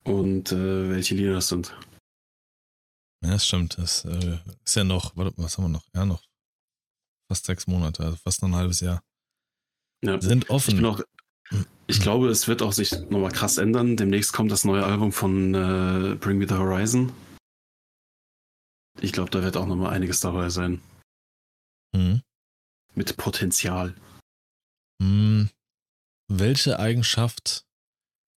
Und 0.03 0.51
äh, 0.51 0.89
welche 0.89 1.15
Lieder 1.15 1.33
das 1.33 1.49
sind. 1.49 1.75
Ja, 3.23 3.31
das 3.31 3.45
stimmt. 3.45 3.77
Das 3.77 4.05
äh, 4.05 4.39
ist 4.65 4.75
ja 4.75 4.83
noch, 4.83 5.11
was 5.15 5.57
haben 5.57 5.65
wir 5.65 5.69
noch? 5.69 5.85
Ja, 5.93 6.05
noch 6.05 6.23
fast 7.29 7.45
sechs 7.45 7.67
Monate, 7.67 8.03
also 8.03 8.15
fast 8.17 8.41
noch 8.41 8.49
ein 8.49 8.55
halbes 8.55 8.79
Jahr. 8.79 9.03
Ja. 10.03 10.19
Sind 10.21 10.45
Ich, 10.45 10.49
offen. 10.49 10.77
bin 10.77 10.85
auch, 10.85 11.01
ich 11.87 11.99
glaube, 11.99 12.29
es 12.29 12.47
wird 12.47 12.61
auch 12.61 12.71
sich 12.73 12.91
nochmal 13.09 13.31
krass 13.31 13.57
ändern. 13.57 13.97
Demnächst 13.97 14.33
kommt 14.33 14.51
das 14.51 14.63
neue 14.63 14.85
Album 14.85 15.11
von 15.11 15.53
äh, 15.53 16.15
Bring 16.15 16.37
Me 16.37 16.47
the 16.47 16.55
Horizon. 16.55 17.11
Ich 19.01 19.11
glaube, 19.13 19.29
da 19.29 19.43
wird 19.43 19.57
auch 19.57 19.65
nochmal 19.67 19.93
einiges 19.93 20.19
dabei 20.21 20.49
sein. 20.49 20.81
Mhm. 21.93 22.21
Mit 22.95 23.15
Potenzial. 23.17 23.95
Hm, 25.01 25.49
welche 26.27 26.79
Eigenschaft 26.79 27.65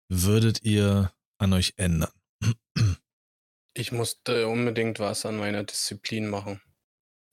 würdet 0.09 0.63
ihr 0.63 1.11
an 1.41 1.53
euch 1.53 1.73
ändern? 1.77 2.11
Ich 3.73 3.91
musste 3.91 4.47
unbedingt 4.47 4.99
was 4.99 5.25
an 5.25 5.37
meiner 5.37 5.63
Disziplin 5.63 6.29
machen. 6.29 6.61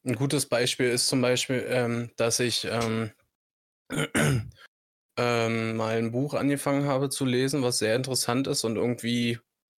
Ein 0.04 0.14
gutes 0.14 0.46
Beispiel 0.46 0.88
ist 0.88 1.08
zum 1.08 1.20
Beispiel, 1.20 1.64
ähm, 1.68 2.10
dass 2.16 2.40
ich 2.40 2.64
ähm, 2.64 3.12
ähm, 5.18 5.76
mal 5.76 5.98
ein 5.98 6.12
Buch 6.12 6.34
angefangen 6.34 6.86
habe 6.86 7.10
zu 7.10 7.24
lesen, 7.24 7.62
was 7.62 7.78
sehr 7.78 7.96
interessant 7.96 8.46
ist 8.46 8.64
und 8.64 8.76
irgendwie, 8.76 9.38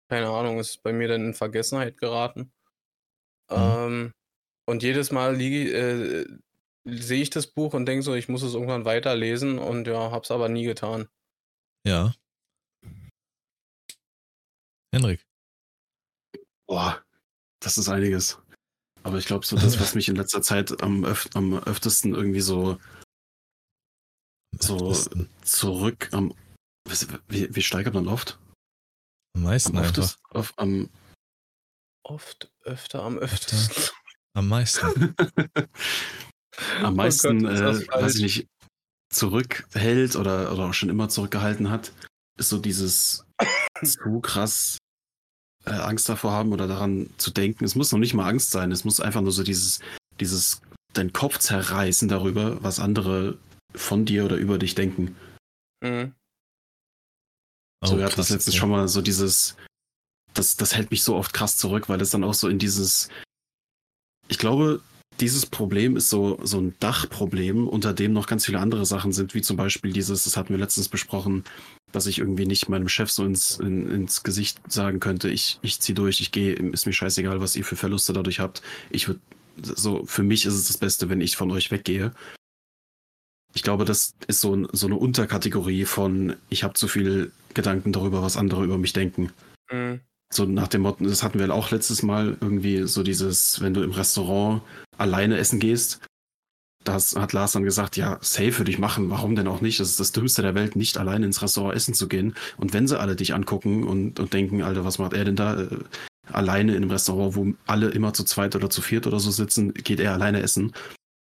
keine 0.09 0.29
Ahnung, 0.29 0.59
ist 0.59 0.83
bei 0.83 0.93
mir 0.93 1.09
dann 1.09 1.26
in 1.26 1.35
Vergessenheit 1.35 1.97
geraten. 1.97 2.53
Mhm. 3.51 3.57
Ähm, 3.57 4.14
und 4.66 4.83
jedes 4.83 5.11
Mal 5.12 5.37
liege, 5.37 5.72
äh, 5.72 6.26
sehe 6.85 7.22
ich 7.22 7.31
das 7.31 7.47
Buch 7.47 7.72
und 7.72 7.87
denke 7.87 8.03
so, 8.03 8.14
ich 8.14 8.29
muss 8.29 8.43
es 8.43 8.55
irgendwann 8.55 8.85
weiterlesen 8.85 9.59
und 9.59 9.87
ja, 9.87 10.11
hab's 10.11 10.31
aber 10.31 10.49
nie 10.49 10.64
getan. 10.64 11.09
Ja. 11.87 12.12
Henrik. 14.93 15.24
Boah, 16.66 17.03
das 17.61 17.78
ist 17.78 17.89
einiges. 17.89 18.39
Aber 19.03 19.18
ich 19.18 19.26
glaube, 19.26 19.47
so 19.47 19.57
das, 19.57 19.78
was 19.80 19.95
mich 19.95 20.09
in 20.09 20.16
letzter 20.16 20.43
Zeit 20.43 20.82
am, 20.82 21.05
öf 21.05 21.28
am 21.34 21.59
öftesten 21.59 22.14
irgendwie 22.14 22.41
so, 22.41 22.78
so 24.59 24.95
zurück 25.43 26.09
am. 26.12 26.34
Wie, 27.28 27.55
wie 27.55 27.62
steigert 27.62 27.95
man 27.95 28.09
oft? 28.09 28.39
Am 29.36 29.43
meisten 29.43 29.76
Am 29.76 29.84
einfach. 29.84 29.99
öftest, 29.99 30.18
auf, 30.30 30.55
am, 30.57 30.89
Oft, 32.09 32.51
öfter, 32.62 33.03
am 33.03 33.18
öftesten. 33.18 33.95
Am 34.34 34.49
meisten. 34.49 35.14
am 36.78 36.95
Oh 36.95 36.97
meisten, 36.97 37.43
Gott, 37.43 37.53
ist 37.53 37.61
das 37.61 37.82
äh, 37.82 37.89
weiß 37.89 38.14
ich 38.16 38.22
nicht, 38.22 38.49
zurückhält 39.12 40.16
oder, 40.16 40.51
oder 40.53 40.70
auch 40.70 40.74
schon 40.74 40.89
immer 40.89 41.11
zurückgehalten 41.11 41.68
hat, 41.68 41.93
ist 42.39 42.49
so 42.49 42.59
dieses 42.59 43.26
zu 43.83 44.20
krass 44.20 44.79
äh, 45.64 45.70
Angst 45.70 46.09
davor 46.09 46.33
haben 46.33 46.53
oder 46.53 46.66
daran 46.66 47.11
zu 47.18 47.31
denken. 47.31 47.64
Es 47.64 47.74
muss 47.74 47.93
noch 47.93 47.99
nicht 47.99 48.14
mal 48.14 48.29
Angst 48.29 48.51
sein, 48.51 48.72
es 48.72 48.85
muss 48.85 49.01
einfach 49.01 49.20
nur 49.20 49.33
so 49.33 49.43
dieses, 49.43 49.81
dieses, 50.20 50.61
dein 50.93 51.12
Kopf 51.12 51.39
zerreißen 51.39 52.09
darüber, 52.09 52.62
was 52.62 52.81
andere 52.81 53.39
von 53.74 54.05
dir 54.05 54.24
oder 54.24 54.37
über 54.37 54.59
dich 54.59 54.74
denken. 54.74 55.16
Mhm. 55.83 56.14
So, 57.85 57.95
Oh, 57.95 57.99
wir 57.99 58.05
hatten 58.05 58.16
das 58.16 58.31
letztens 58.31 58.55
okay. 58.55 58.61
schon 58.61 58.70
mal 58.70 58.89
so 58.89 59.03
dieses, 59.03 59.57
das, 60.35 60.57
das 60.57 60.74
hält 60.74 60.91
mich 60.91 61.03
so 61.03 61.14
oft 61.16 61.33
krass 61.33 61.57
zurück, 61.57 61.89
weil 61.89 62.01
es 62.01 62.11
dann 62.11 62.24
auch 62.24 62.35
so 62.35 62.49
in 62.49 62.59
dieses, 62.59 63.09
ich 64.29 64.39
glaube, 64.39 64.83
dieses 65.21 65.47
Problem 65.47 65.97
ist 65.97 66.11
so, 66.11 66.39
so 66.43 66.59
ein 66.59 66.75
Dachproblem, 66.81 67.66
unter 67.66 67.93
dem 67.93 68.12
noch 68.12 68.27
ganz 68.27 68.47
viele 68.47 68.61
andere 68.61 68.87
Sachen 68.87 69.12
sind, 69.12 69.35
wie 69.35 69.43
zum 69.43 69.57
Beispiel 69.57 69.93
dieses, 69.93 70.25
das 70.25 70.37
hatten 70.37 70.51
wir 70.51 70.59
letztens 70.59 70.89
besprochen, 70.89 71.45
dass 71.93 72.07
ich 72.07 72.19
irgendwie 72.19 72.47
nicht 72.47 72.69
meinem 72.69 72.89
Chef 72.89 73.11
so 73.11 73.25
ins, 73.25 73.59
in, 73.59 73.91
ins 73.91 74.23
Gesicht 74.23 74.61
sagen 74.71 75.01
könnte, 75.01 75.29
ich, 75.29 75.59
ich 75.62 75.81
zieh 75.81 75.95
durch, 75.95 76.21
ich 76.21 76.33
gehe, 76.33 76.53
ist 76.55 76.87
mir 76.87 76.93
scheißegal, 76.93 77.41
was 77.41 77.57
ihr 77.57 77.64
für 77.64 77.77
Verluste 77.77 78.12
dadurch 78.12 78.41
habt. 78.41 78.62
Ich 78.91 79.09
würde, 79.09 79.21
so, 79.61 80.05
für 80.05 80.23
mich 80.23 80.47
ist 80.47 80.55
es 80.55 80.69
das 80.69 80.79
Beste, 80.79 81.09
wenn 81.09 81.21
ich 81.21 81.37
von 81.37 81.51
euch 81.51 81.71
weggehe. 81.71 82.12
Ich 83.55 83.62
glaube, 83.62 83.85
das 83.85 84.14
ist 84.27 84.41
so, 84.41 84.55
ein, 84.55 84.69
so 84.73 84.87
eine 84.87 84.97
Unterkategorie 84.97 85.85
von, 85.85 86.37
ich 86.49 86.62
habe 86.62 86.75
zu 86.75 86.87
viel 86.87 87.33
Gedanken 87.55 87.93
darüber, 87.93 88.23
was 88.23 88.37
andere 88.37 88.64
über 88.64 88.79
mich 88.79 88.93
denken. 88.93 89.33
Mhm. 89.73 90.01
So 90.31 90.45
nach 90.45 90.69
dem 90.69 90.83
Motto, 90.83 91.05
das 91.05 91.23
hatten 91.23 91.39
wir 91.39 91.53
auch 91.53 91.71
letztes 91.71 92.03
Mal 92.03 92.37
irgendwie 92.41 92.87
so 92.87 93.03
dieses, 93.03 93.62
wenn 93.62 93.73
du 93.73 93.83
im 93.83 93.93
Restaurant 93.93 94.61
alleine 94.99 95.39
essen 95.39 95.61
gehst, 95.61 96.01
das 96.85 97.17
hat 97.17 97.33
Lars 97.33 97.53
dann 97.53 97.65
gesagt, 97.65 97.97
ja, 97.97 98.19
safe 98.23 98.59
würde 98.59 98.71
ich 98.71 98.79
machen, 98.79 99.11
warum 99.11 99.35
denn 99.35 99.49
auch 99.49 99.61
nicht? 99.61 99.81
Das 99.81 99.91
ist 99.91 100.01
das 100.01 100.13
Dümmste 100.13 100.43
der 100.43 100.55
Welt, 100.55 100.77
nicht 100.77 100.97
alleine 100.97 101.27
ins 101.27 101.43
Restaurant 101.43 101.75
essen 101.75 101.93
zu 101.95 102.09
gehen. 102.09 102.35
Und 102.57 102.73
wenn 102.73 102.87
sie 102.87 102.99
alle 102.99 103.17
dich 103.17 103.35
angucken 103.35 103.85
und, 103.85 104.19
und 104.21 104.33
denken, 104.33 104.63
Alter, 104.63 104.85
was 104.85 104.99
macht 104.99 105.13
er 105.13 105.25
denn 105.25 105.37
da? 105.37 105.61
Äh, 105.61 105.69
alleine 106.33 106.73
in 106.73 106.79
einem 106.79 106.91
Restaurant, 106.91 107.37
wo 107.37 107.55
alle 107.67 107.89
immer 107.89 108.15
zu 108.15 108.25
zweit 108.25 108.55
oder 108.57 108.71
zu 108.71 108.81
viert 108.81 109.07
oder 109.07 109.21
so 109.21 109.31
sitzen, 109.31 109.75
geht 109.75 110.01
er 110.01 110.13
alleine 110.13 110.41
essen. 110.41 110.73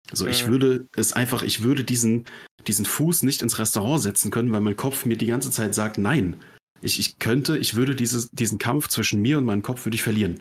Also 0.09 0.25
ich 0.27 0.45
Mhm. 0.45 0.51
würde 0.51 0.87
es 0.95 1.13
einfach, 1.13 1.43
ich 1.43 1.63
würde 1.63 1.83
diesen, 1.83 2.25
diesen 2.65 2.85
Fuß 2.85 3.23
nicht 3.23 3.41
ins 3.41 3.59
Restaurant 3.59 4.01
setzen 4.01 4.31
können, 4.31 4.51
weil 4.53 4.61
mein 4.61 4.77
Kopf 4.77 5.05
mir 5.05 5.17
die 5.17 5.27
ganze 5.27 5.51
Zeit 5.51 5.75
sagt, 5.75 5.97
nein. 5.97 6.37
Ich, 6.81 6.99
ich 6.99 7.19
könnte, 7.19 7.57
ich 7.57 7.75
würde 7.75 7.95
dieses, 7.95 8.29
diesen 8.31 8.57
Kampf 8.57 8.87
zwischen 8.87 9.21
mir 9.21 9.37
und 9.37 9.45
meinem 9.45 9.63
Kopf 9.63 9.85
würde 9.85 9.95
ich 9.95 10.03
verlieren. 10.03 10.39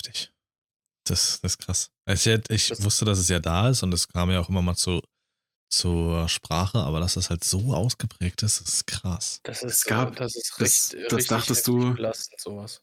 Heftig. 0.00 0.30
Das, 1.10 1.40
das 1.40 1.52
ist 1.52 1.58
krass. 1.58 1.90
Also 2.06 2.30
ich, 2.30 2.50
ich 2.50 2.68
Das- 2.68 2.84
wusste, 2.84 3.04
dass 3.04 3.18
es 3.18 3.28
ja 3.28 3.38
da 3.40 3.68
ist 3.68 3.82
und 3.82 3.92
es 3.94 4.08
kam 4.08 4.30
ja 4.30 4.40
auch 4.40 4.48
immer 4.48 4.62
mal 4.62 4.76
zu, 4.76 5.00
zur 5.70 6.28
Sprache, 6.28 6.78
aber 6.78 7.00
dass 7.00 7.14
das 7.14 7.30
halt 7.30 7.44
so 7.44 7.74
ausgeprägt 7.74 8.42
ist, 8.42 8.60
ist 8.60 8.86
krass. 8.86 9.40
Das 9.42 9.62
ist, 9.62 9.72
Es 9.72 9.84
gab- 9.84 10.16
das 10.16 10.34
ist 10.36 10.52
das- 10.52 10.60
recht, 10.60 11.04
das 11.04 11.12
richtig 11.18 11.28
dachtest 11.28 11.66
du- 11.68 11.94
belastend, 11.94 12.40
sowas. 12.40 12.80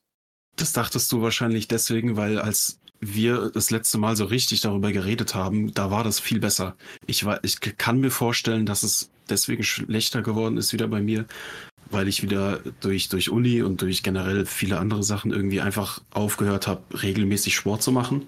Das 0.58 0.72
dachtest 0.74 1.12
du 1.12 1.22
wahrscheinlich 1.22 1.68
deswegen, 1.68 2.16
weil 2.16 2.40
als 2.40 2.80
wir 3.02 3.50
das 3.52 3.72
letzte 3.72 3.98
Mal 3.98 4.16
so 4.16 4.26
richtig 4.26 4.62
darüber 4.62 4.92
geredet 4.92 5.36
haben, 5.36 5.74
da 5.74 5.92
war 5.92 6.04
das 6.04 6.20
viel 6.20 6.40
besser. 6.40 6.78
Ich, 7.08 7.26
war, 7.26 7.44
ich 7.44 7.60
kann 7.60 8.00
mir 8.00 8.10
vorstellen, 8.12 8.66
dass 8.66 8.84
es 8.84 9.10
deswegen 9.30 9.64
schlechter 9.64 10.22
geworden 10.22 10.58
ist 10.58 10.72
wieder 10.72 10.88
bei 10.88 11.02
mir, 11.02 11.26
weil 11.92 12.08
ich 12.08 12.24
wieder 12.24 12.60
durch, 12.82 13.10
durch 13.10 13.30
Uni 13.30 13.62
und 13.62 13.82
durch 13.82 14.04
generell 14.04 14.46
viele 14.46 14.80
andere 14.80 15.04
Sachen 15.04 15.32
irgendwie 15.32 15.62
einfach 15.62 16.02
aufgehört 16.12 16.68
habe, 16.68 16.84
regelmäßig 17.02 17.56
Sport 17.56 17.84
zu 17.84 17.92
machen. 17.92 18.28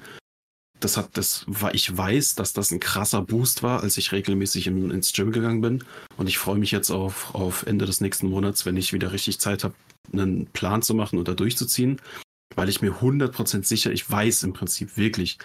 Das 0.80 0.96
hat, 0.96 1.18
das 1.18 1.44
war, 1.48 1.74
ich 1.74 1.96
weiß, 1.96 2.36
dass 2.36 2.54
das 2.54 2.72
ein 2.72 2.80
krasser 2.80 3.22
Boost 3.22 3.64
war, 3.64 3.82
als 3.82 3.98
ich 3.98 4.12
regelmäßig 4.12 4.68
im, 4.68 4.92
ins 4.92 5.12
Gym 5.12 5.32
gegangen 5.32 5.62
bin. 5.62 5.84
Und 6.18 6.28
ich 6.28 6.38
freue 6.38 6.60
mich 6.60 6.72
jetzt 6.72 6.92
auf, 6.92 7.34
auf 7.34 7.66
Ende 7.66 7.86
des 7.86 8.00
nächsten 8.00 8.30
Monats, 8.30 8.66
wenn 8.66 8.78
ich 8.78 8.94
wieder 8.94 9.12
richtig 9.12 9.40
Zeit 9.40 9.64
habe, 9.64 9.74
einen 10.14 10.46
Plan 10.48 10.82
zu 10.82 10.94
machen 10.94 11.18
oder 11.20 11.34
durchzuziehen, 11.34 12.00
weil 12.56 12.70
ich 12.70 12.82
mir 12.82 13.00
100% 13.02 13.66
sicher, 13.66 13.92
ich 13.92 14.10
weiß 14.10 14.44
im 14.44 14.54
Prinzip 14.54 14.98
wirklich, 14.98 15.40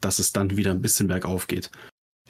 dass 0.00 0.18
es 0.18 0.32
dann 0.32 0.56
wieder 0.56 0.70
ein 0.70 0.82
bisschen 0.82 1.08
bergauf 1.08 1.46
geht. 1.46 1.70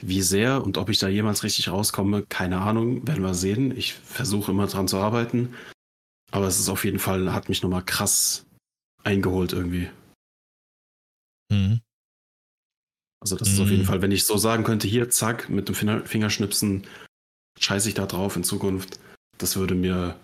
Wie 0.03 0.23
sehr 0.23 0.63
und 0.65 0.79
ob 0.79 0.89
ich 0.89 0.99
da 0.99 1.09
jemals 1.09 1.43
richtig 1.43 1.69
rauskomme, 1.69 2.25
keine 2.27 2.61
Ahnung, 2.61 3.07
werden 3.07 3.23
wir 3.23 3.35
sehen. 3.35 3.77
Ich 3.77 3.95
versuche 3.95 4.53
immer 4.53 4.67
dran 4.67 4.89
zu 4.89 4.99
arbeiten, 4.99 5.55
aber 6.31 6.47
es 6.47 6.59
ist 6.59 6.69
auf 6.69 6.85
jeden 6.85 6.99
Fall, 6.99 7.33
hat 7.33 7.49
mich 7.49 7.63
nochmal 7.63 7.85
krass 7.85 8.47
eingeholt 9.05 9.53
irgendwie. 9.53 9.91
Mhm. 11.53 11.81
Also 13.23 13.37
das 13.37 13.49
ist 13.49 13.61
auf 13.61 13.69
jeden 13.69 13.83
Mhm. 13.83 13.87
Fall, 13.87 14.01
wenn 14.03 14.13
ich 14.13 14.25
so 14.25 14.39
sagen 14.39 14.65
könnte, 14.65 14.89
hier, 14.89 15.11
zack, 15.11 15.51
mit 15.51 15.69
dem 15.69 15.75
Finger, 15.75 16.07
Fingerschnipsen, 16.07 16.87
scheiße 17.59 17.89
ich 17.89 17.95
da 17.95 18.07
drauf 18.07 18.37
in 18.37 18.45
Zukunft, 18.45 18.99
das 19.37 19.57
würde 19.57 19.75
mir 19.75 20.19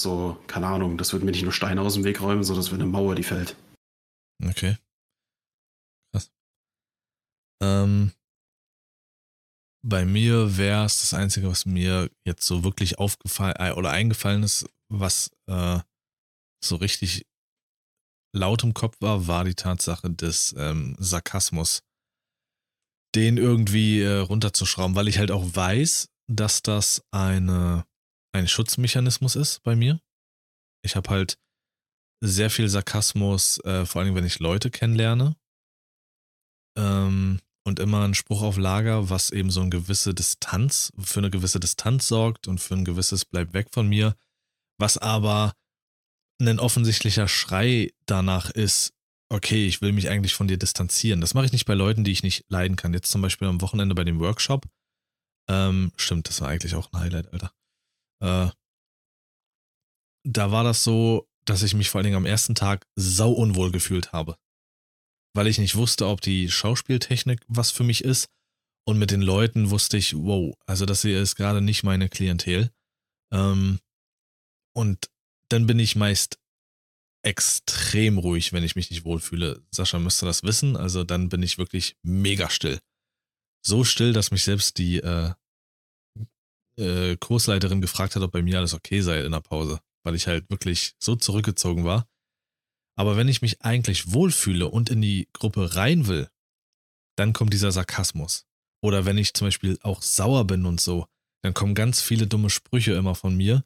so, 0.00 0.38
keine 0.46 0.68
Ahnung, 0.68 0.96
das 0.96 1.12
würde 1.12 1.26
mir 1.26 1.32
nicht 1.32 1.42
nur 1.42 1.52
Steine 1.52 1.82
aus 1.82 1.94
dem 1.94 2.04
Weg 2.04 2.20
räumen, 2.20 2.44
sondern 2.44 2.62
das 2.62 2.70
wäre 2.70 2.80
eine 2.80 2.90
Mauer, 2.90 3.14
die 3.14 3.22
fällt. 3.22 3.56
Okay. 4.42 4.76
Krass. 6.12 6.30
Ähm, 7.62 8.12
bei 9.86 10.04
mir 10.04 10.56
wäre 10.56 10.84
es 10.84 11.00
das 11.00 11.14
Einzige, 11.14 11.48
was 11.48 11.64
mir 11.64 12.10
jetzt 12.24 12.44
so 12.44 12.64
wirklich 12.64 12.98
aufgefallen 12.98 13.54
äh, 13.58 13.70
oder 13.70 13.90
eingefallen 13.90 14.42
ist, 14.42 14.66
was 14.88 15.30
äh, 15.46 15.78
so 16.62 16.76
richtig 16.76 17.26
laut 18.34 18.64
im 18.64 18.74
Kopf 18.74 19.00
war, 19.00 19.28
war 19.28 19.44
die 19.44 19.54
Tatsache 19.54 20.10
des 20.10 20.54
ähm, 20.58 20.96
Sarkasmus, 20.98 21.82
den 23.14 23.36
irgendwie 23.36 24.00
äh, 24.00 24.18
runterzuschrauben, 24.18 24.96
weil 24.96 25.08
ich 25.08 25.18
halt 25.18 25.30
auch 25.30 25.54
weiß, 25.54 26.08
dass 26.28 26.62
das 26.62 27.04
eine, 27.12 27.86
ein 28.32 28.48
Schutzmechanismus 28.48 29.36
ist 29.36 29.62
bei 29.62 29.76
mir. 29.76 30.00
Ich 30.84 30.96
habe 30.96 31.10
halt 31.10 31.38
sehr 32.20 32.50
viel 32.50 32.68
Sarkasmus, 32.68 33.58
äh, 33.64 33.86
vor 33.86 34.02
allem 34.02 34.16
wenn 34.16 34.26
ich 34.26 34.40
Leute 34.40 34.70
kennenlerne. 34.70 35.36
Ähm, 36.76 37.40
und 37.66 37.80
immer 37.80 38.04
einen 38.04 38.14
Spruch 38.14 38.42
auf 38.42 38.58
Lager, 38.58 39.10
was 39.10 39.30
eben 39.30 39.50
so 39.50 39.60
eine 39.60 39.70
gewisse 39.70 40.14
Distanz, 40.14 40.92
für 41.02 41.18
eine 41.18 41.30
gewisse 41.30 41.58
Distanz 41.58 42.06
sorgt 42.06 42.46
und 42.46 42.60
für 42.60 42.74
ein 42.74 42.84
gewisses 42.84 43.24
Bleib 43.24 43.54
weg 43.54 43.68
von 43.72 43.88
mir, 43.88 44.14
was 44.78 44.98
aber 44.98 45.52
ein 46.40 46.60
offensichtlicher 46.60 47.26
Schrei 47.26 47.90
danach 48.06 48.50
ist, 48.50 48.94
okay, 49.28 49.66
ich 49.66 49.82
will 49.82 49.90
mich 49.90 50.08
eigentlich 50.08 50.34
von 50.34 50.46
dir 50.46 50.58
distanzieren. 50.58 51.20
Das 51.20 51.34
mache 51.34 51.46
ich 51.46 51.52
nicht 51.52 51.66
bei 51.66 51.74
Leuten, 51.74 52.04
die 52.04 52.12
ich 52.12 52.22
nicht 52.22 52.44
leiden 52.48 52.76
kann. 52.76 52.94
Jetzt 52.94 53.10
zum 53.10 53.20
Beispiel 53.20 53.48
am 53.48 53.60
Wochenende 53.60 53.96
bei 53.96 54.04
dem 54.04 54.20
Workshop. 54.20 54.66
Ähm, 55.48 55.90
stimmt, 55.96 56.28
das 56.28 56.40
war 56.40 56.48
eigentlich 56.48 56.76
auch 56.76 56.92
ein 56.92 57.00
Highlight, 57.00 57.32
Alter. 57.32 57.52
Äh, 58.20 58.50
da 60.24 60.52
war 60.52 60.62
das 60.62 60.84
so, 60.84 61.28
dass 61.44 61.64
ich 61.64 61.74
mich 61.74 61.90
vor 61.90 61.98
allen 61.98 62.04
Dingen 62.04 62.16
am 62.16 62.26
ersten 62.26 62.54
Tag 62.54 62.86
sau 62.94 63.32
unwohl 63.32 63.72
gefühlt 63.72 64.12
habe. 64.12 64.36
Weil 65.36 65.48
ich 65.48 65.58
nicht 65.58 65.76
wusste, 65.76 66.06
ob 66.06 66.22
die 66.22 66.50
Schauspieltechnik 66.50 67.42
was 67.46 67.70
für 67.70 67.84
mich 67.84 68.02
ist. 68.02 68.28
Und 68.88 68.98
mit 68.98 69.10
den 69.10 69.20
Leuten 69.20 69.70
wusste 69.70 69.98
ich, 69.98 70.14
wow, 70.16 70.54
also 70.64 70.86
das 70.86 71.02
hier 71.02 71.20
ist 71.20 71.36
gerade 71.36 71.60
nicht 71.60 71.82
meine 71.82 72.08
Klientel. 72.08 72.70
Ähm, 73.32 73.78
und 74.74 75.10
dann 75.50 75.66
bin 75.66 75.78
ich 75.78 75.94
meist 75.94 76.38
extrem 77.22 78.18
ruhig, 78.18 78.52
wenn 78.52 78.64
ich 78.64 78.76
mich 78.76 78.90
nicht 78.90 79.04
wohlfühle. 79.04 79.62
Sascha 79.70 79.98
müsste 79.98 80.24
das 80.24 80.42
wissen, 80.42 80.76
also 80.76 81.04
dann 81.04 81.28
bin 81.28 81.42
ich 81.42 81.58
wirklich 81.58 81.96
mega 82.02 82.48
still. 82.48 82.78
So 83.62 83.84
still, 83.84 84.12
dass 84.12 84.30
mich 84.30 84.44
selbst 84.44 84.78
die 84.78 84.98
äh, 85.00 85.34
äh, 86.78 87.16
Kursleiterin 87.16 87.80
gefragt 87.80 88.16
hat, 88.16 88.22
ob 88.22 88.32
bei 88.32 88.42
mir 88.42 88.58
alles 88.58 88.74
okay 88.74 89.00
sei 89.00 89.22
in 89.22 89.32
der 89.32 89.40
Pause, 89.40 89.80
weil 90.04 90.14
ich 90.14 90.28
halt 90.28 90.48
wirklich 90.48 90.94
so 90.98 91.16
zurückgezogen 91.16 91.84
war. 91.84 92.08
Aber 92.98 93.16
wenn 93.16 93.28
ich 93.28 93.42
mich 93.42 93.62
eigentlich 93.62 94.12
wohlfühle 94.12 94.68
und 94.68 94.90
in 94.90 95.02
die 95.02 95.28
Gruppe 95.32 95.76
rein 95.76 96.06
will, 96.06 96.28
dann 97.16 97.32
kommt 97.32 97.52
dieser 97.52 97.72
Sarkasmus. 97.72 98.46
Oder 98.82 99.04
wenn 99.04 99.18
ich 99.18 99.34
zum 99.34 99.48
Beispiel 99.48 99.78
auch 99.82 100.02
sauer 100.02 100.46
bin 100.46 100.64
und 100.64 100.80
so, 100.80 101.06
dann 101.42 101.54
kommen 101.54 101.74
ganz 101.74 102.02
viele 102.02 102.26
dumme 102.26 102.50
Sprüche 102.50 102.92
immer 102.92 103.14
von 103.14 103.36
mir. 103.36 103.64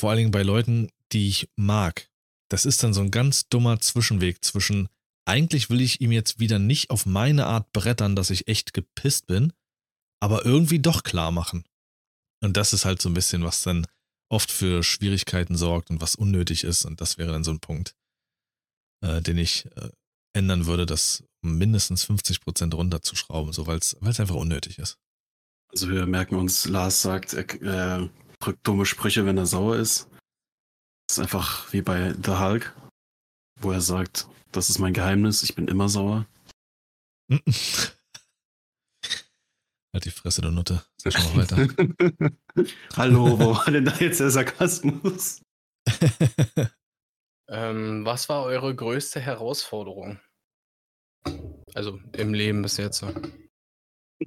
Vor 0.00 0.10
allen 0.10 0.18
Dingen 0.18 0.30
bei 0.30 0.42
Leuten, 0.42 0.90
die 1.12 1.28
ich 1.28 1.48
mag. 1.56 2.10
Das 2.50 2.64
ist 2.66 2.82
dann 2.82 2.94
so 2.94 3.00
ein 3.00 3.10
ganz 3.10 3.48
dummer 3.48 3.80
Zwischenweg 3.80 4.44
zwischen, 4.44 4.88
eigentlich 5.26 5.70
will 5.70 5.80
ich 5.80 6.00
ihm 6.00 6.12
jetzt 6.12 6.38
wieder 6.38 6.58
nicht 6.58 6.90
auf 6.90 7.06
meine 7.06 7.46
Art 7.46 7.72
brettern, 7.72 8.16
dass 8.16 8.30
ich 8.30 8.48
echt 8.48 8.72
gepisst 8.72 9.26
bin, 9.26 9.52
aber 10.20 10.44
irgendwie 10.44 10.78
doch 10.78 11.02
klar 11.02 11.30
machen. 11.30 11.64
Und 12.40 12.56
das 12.56 12.72
ist 12.72 12.84
halt 12.84 13.02
so 13.02 13.08
ein 13.08 13.14
bisschen, 13.14 13.42
was 13.42 13.62
dann 13.62 13.86
oft 14.30 14.50
für 14.50 14.82
Schwierigkeiten 14.82 15.56
sorgt 15.56 15.90
und 15.90 16.00
was 16.00 16.14
unnötig 16.14 16.64
ist. 16.64 16.84
Und 16.84 17.00
das 17.00 17.18
wäre 17.18 17.32
dann 17.32 17.44
so 17.44 17.50
ein 17.50 17.60
Punkt, 17.60 17.94
äh, 19.00 19.20
den 19.20 19.38
ich 19.38 19.66
äh, 19.76 19.90
ändern 20.32 20.66
würde, 20.66 20.86
das 20.86 21.24
mindestens 21.42 22.04
50 22.04 22.40
Prozent 22.40 22.74
runterzuschrauben, 22.74 23.52
so 23.52 23.66
weil 23.66 23.78
es 23.78 23.94
einfach 24.02 24.34
unnötig 24.34 24.78
ist. 24.78 24.98
Also 25.70 25.88
wir 25.90 26.06
merken 26.06 26.36
uns, 26.36 26.66
Lars 26.66 27.02
sagt, 27.02 27.34
er 27.34 28.00
äh, 28.00 28.08
drückt 28.40 28.66
dumme 28.66 28.86
Sprüche, 28.86 29.26
wenn 29.26 29.36
er 29.36 29.46
sauer 29.46 29.76
ist. 29.76 30.08
Das 31.08 31.18
ist 31.18 31.22
einfach 31.22 31.72
wie 31.72 31.82
bei 31.82 32.14
The 32.24 32.38
Hulk, 32.38 32.74
wo 33.60 33.72
er 33.72 33.80
sagt, 33.80 34.28
das 34.52 34.70
ist 34.70 34.78
mein 34.78 34.94
Geheimnis, 34.94 35.42
ich 35.42 35.54
bin 35.54 35.68
immer 35.68 35.88
sauer. 35.88 36.26
halt 39.92 40.04
die 40.04 40.10
Fresse, 40.10 40.42
du 40.42 40.50
Nutte. 40.50 40.84
Sag 40.96 41.12
schon 41.12 41.36
mal 41.36 41.50
weiter. 41.50 42.32
Hallo, 42.96 43.38
wo 43.38 43.56
war 43.56 43.70
denn 43.70 43.84
da 43.84 43.94
jetzt 43.98 44.20
der 44.20 44.30
Sarkasmus? 44.30 45.42
ähm, 47.48 48.04
was 48.04 48.28
war 48.28 48.44
eure 48.44 48.74
größte 48.74 49.20
Herausforderung? 49.20 50.20
Also 51.74 52.00
im 52.12 52.34
Leben 52.34 52.62
bis 52.62 52.76
jetzt. 52.76 53.04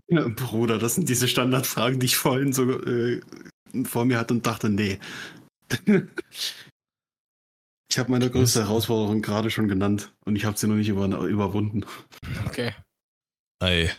Ja, 0.08 0.28
Bruder, 0.36 0.78
das 0.78 0.96
sind 0.96 1.10
diese 1.10 1.28
Standardfragen, 1.28 2.00
die 2.00 2.08
ich 2.08 2.16
vorhin 2.16 2.54
so 2.54 2.70
äh, 2.70 3.22
vor 3.84 4.06
mir 4.06 4.20
hatte 4.20 4.34
und 4.34 4.46
dachte, 4.46 4.70
nee. 4.70 5.00
ich 5.86 6.54
habe 7.98 8.12
meine 8.12 8.30
größte 8.30 8.62
Herausforderung 8.62 9.22
gerade 9.22 9.50
schon 9.50 9.68
genannt 9.68 10.14
und 10.26 10.36
ich 10.36 10.46
habe 10.46 10.58
sie 10.58 10.68
noch 10.68 10.76
nicht 10.76 10.90
über, 10.90 11.06
überwunden. 11.06 11.86
Okay. 12.46 12.74
Ei. 13.60 13.92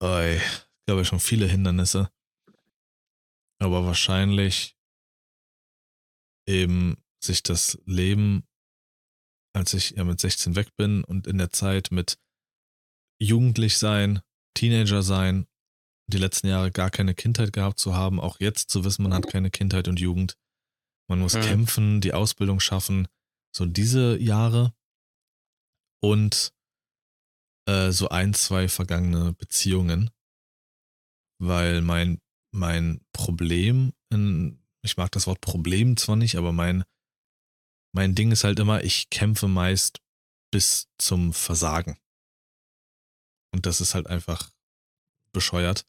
Ei. 0.00 0.36
Ich 0.36 0.86
glaube 0.86 1.04
schon 1.04 1.20
viele 1.20 1.46
Hindernisse. 1.46 2.10
Aber 3.58 3.86
wahrscheinlich 3.86 4.76
eben 6.46 6.96
sich 7.24 7.42
das 7.42 7.78
Leben, 7.86 8.44
als 9.54 9.74
ich 9.74 9.90
ja 9.90 10.04
mit 10.04 10.20
16 10.20 10.56
weg 10.56 10.74
bin 10.76 11.04
und 11.04 11.26
in 11.26 11.38
der 11.38 11.50
Zeit 11.50 11.90
mit 11.90 12.18
jugendlich 13.20 13.78
sein, 13.78 14.20
Teenager 14.54 15.02
sein, 15.02 15.46
die 16.06 16.18
letzten 16.18 16.48
Jahre 16.48 16.70
gar 16.70 16.90
keine 16.90 17.14
Kindheit 17.14 17.52
gehabt 17.52 17.78
zu 17.78 17.94
haben, 17.94 18.20
auch 18.20 18.40
jetzt 18.40 18.70
zu 18.70 18.84
wissen, 18.84 19.02
man 19.02 19.14
hat 19.14 19.28
keine 19.28 19.50
Kindheit 19.50 19.88
und 19.88 20.00
Jugend. 20.00 20.36
Man 21.08 21.20
muss 21.20 21.34
mhm. 21.34 21.42
kämpfen, 21.42 22.00
die 22.00 22.12
Ausbildung 22.12 22.60
schaffen, 22.60 23.08
so 23.54 23.66
diese 23.66 24.18
Jahre 24.18 24.74
und 26.02 26.52
äh, 27.66 27.90
so 27.92 28.08
ein, 28.08 28.34
zwei 28.34 28.68
vergangene 28.68 29.32
Beziehungen, 29.32 30.10
weil 31.40 31.80
mein, 31.80 32.20
mein 32.52 33.00
Problem, 33.12 33.92
in, 34.10 34.62
ich 34.82 34.96
mag 34.96 35.12
das 35.12 35.26
Wort 35.26 35.40
Problem 35.40 35.96
zwar 35.96 36.16
nicht, 36.16 36.36
aber 36.36 36.52
mein, 36.52 36.84
mein 37.94 38.14
Ding 38.16 38.32
ist 38.32 38.44
halt 38.44 38.58
immer, 38.58 38.82
ich 38.82 39.08
kämpfe 39.08 39.46
meist 39.46 40.00
bis 40.50 40.88
zum 40.98 41.32
Versagen. 41.32 41.96
Und 43.52 43.66
das 43.66 43.80
ist 43.80 43.94
halt 43.94 44.08
einfach 44.08 44.50
bescheuert. 45.32 45.86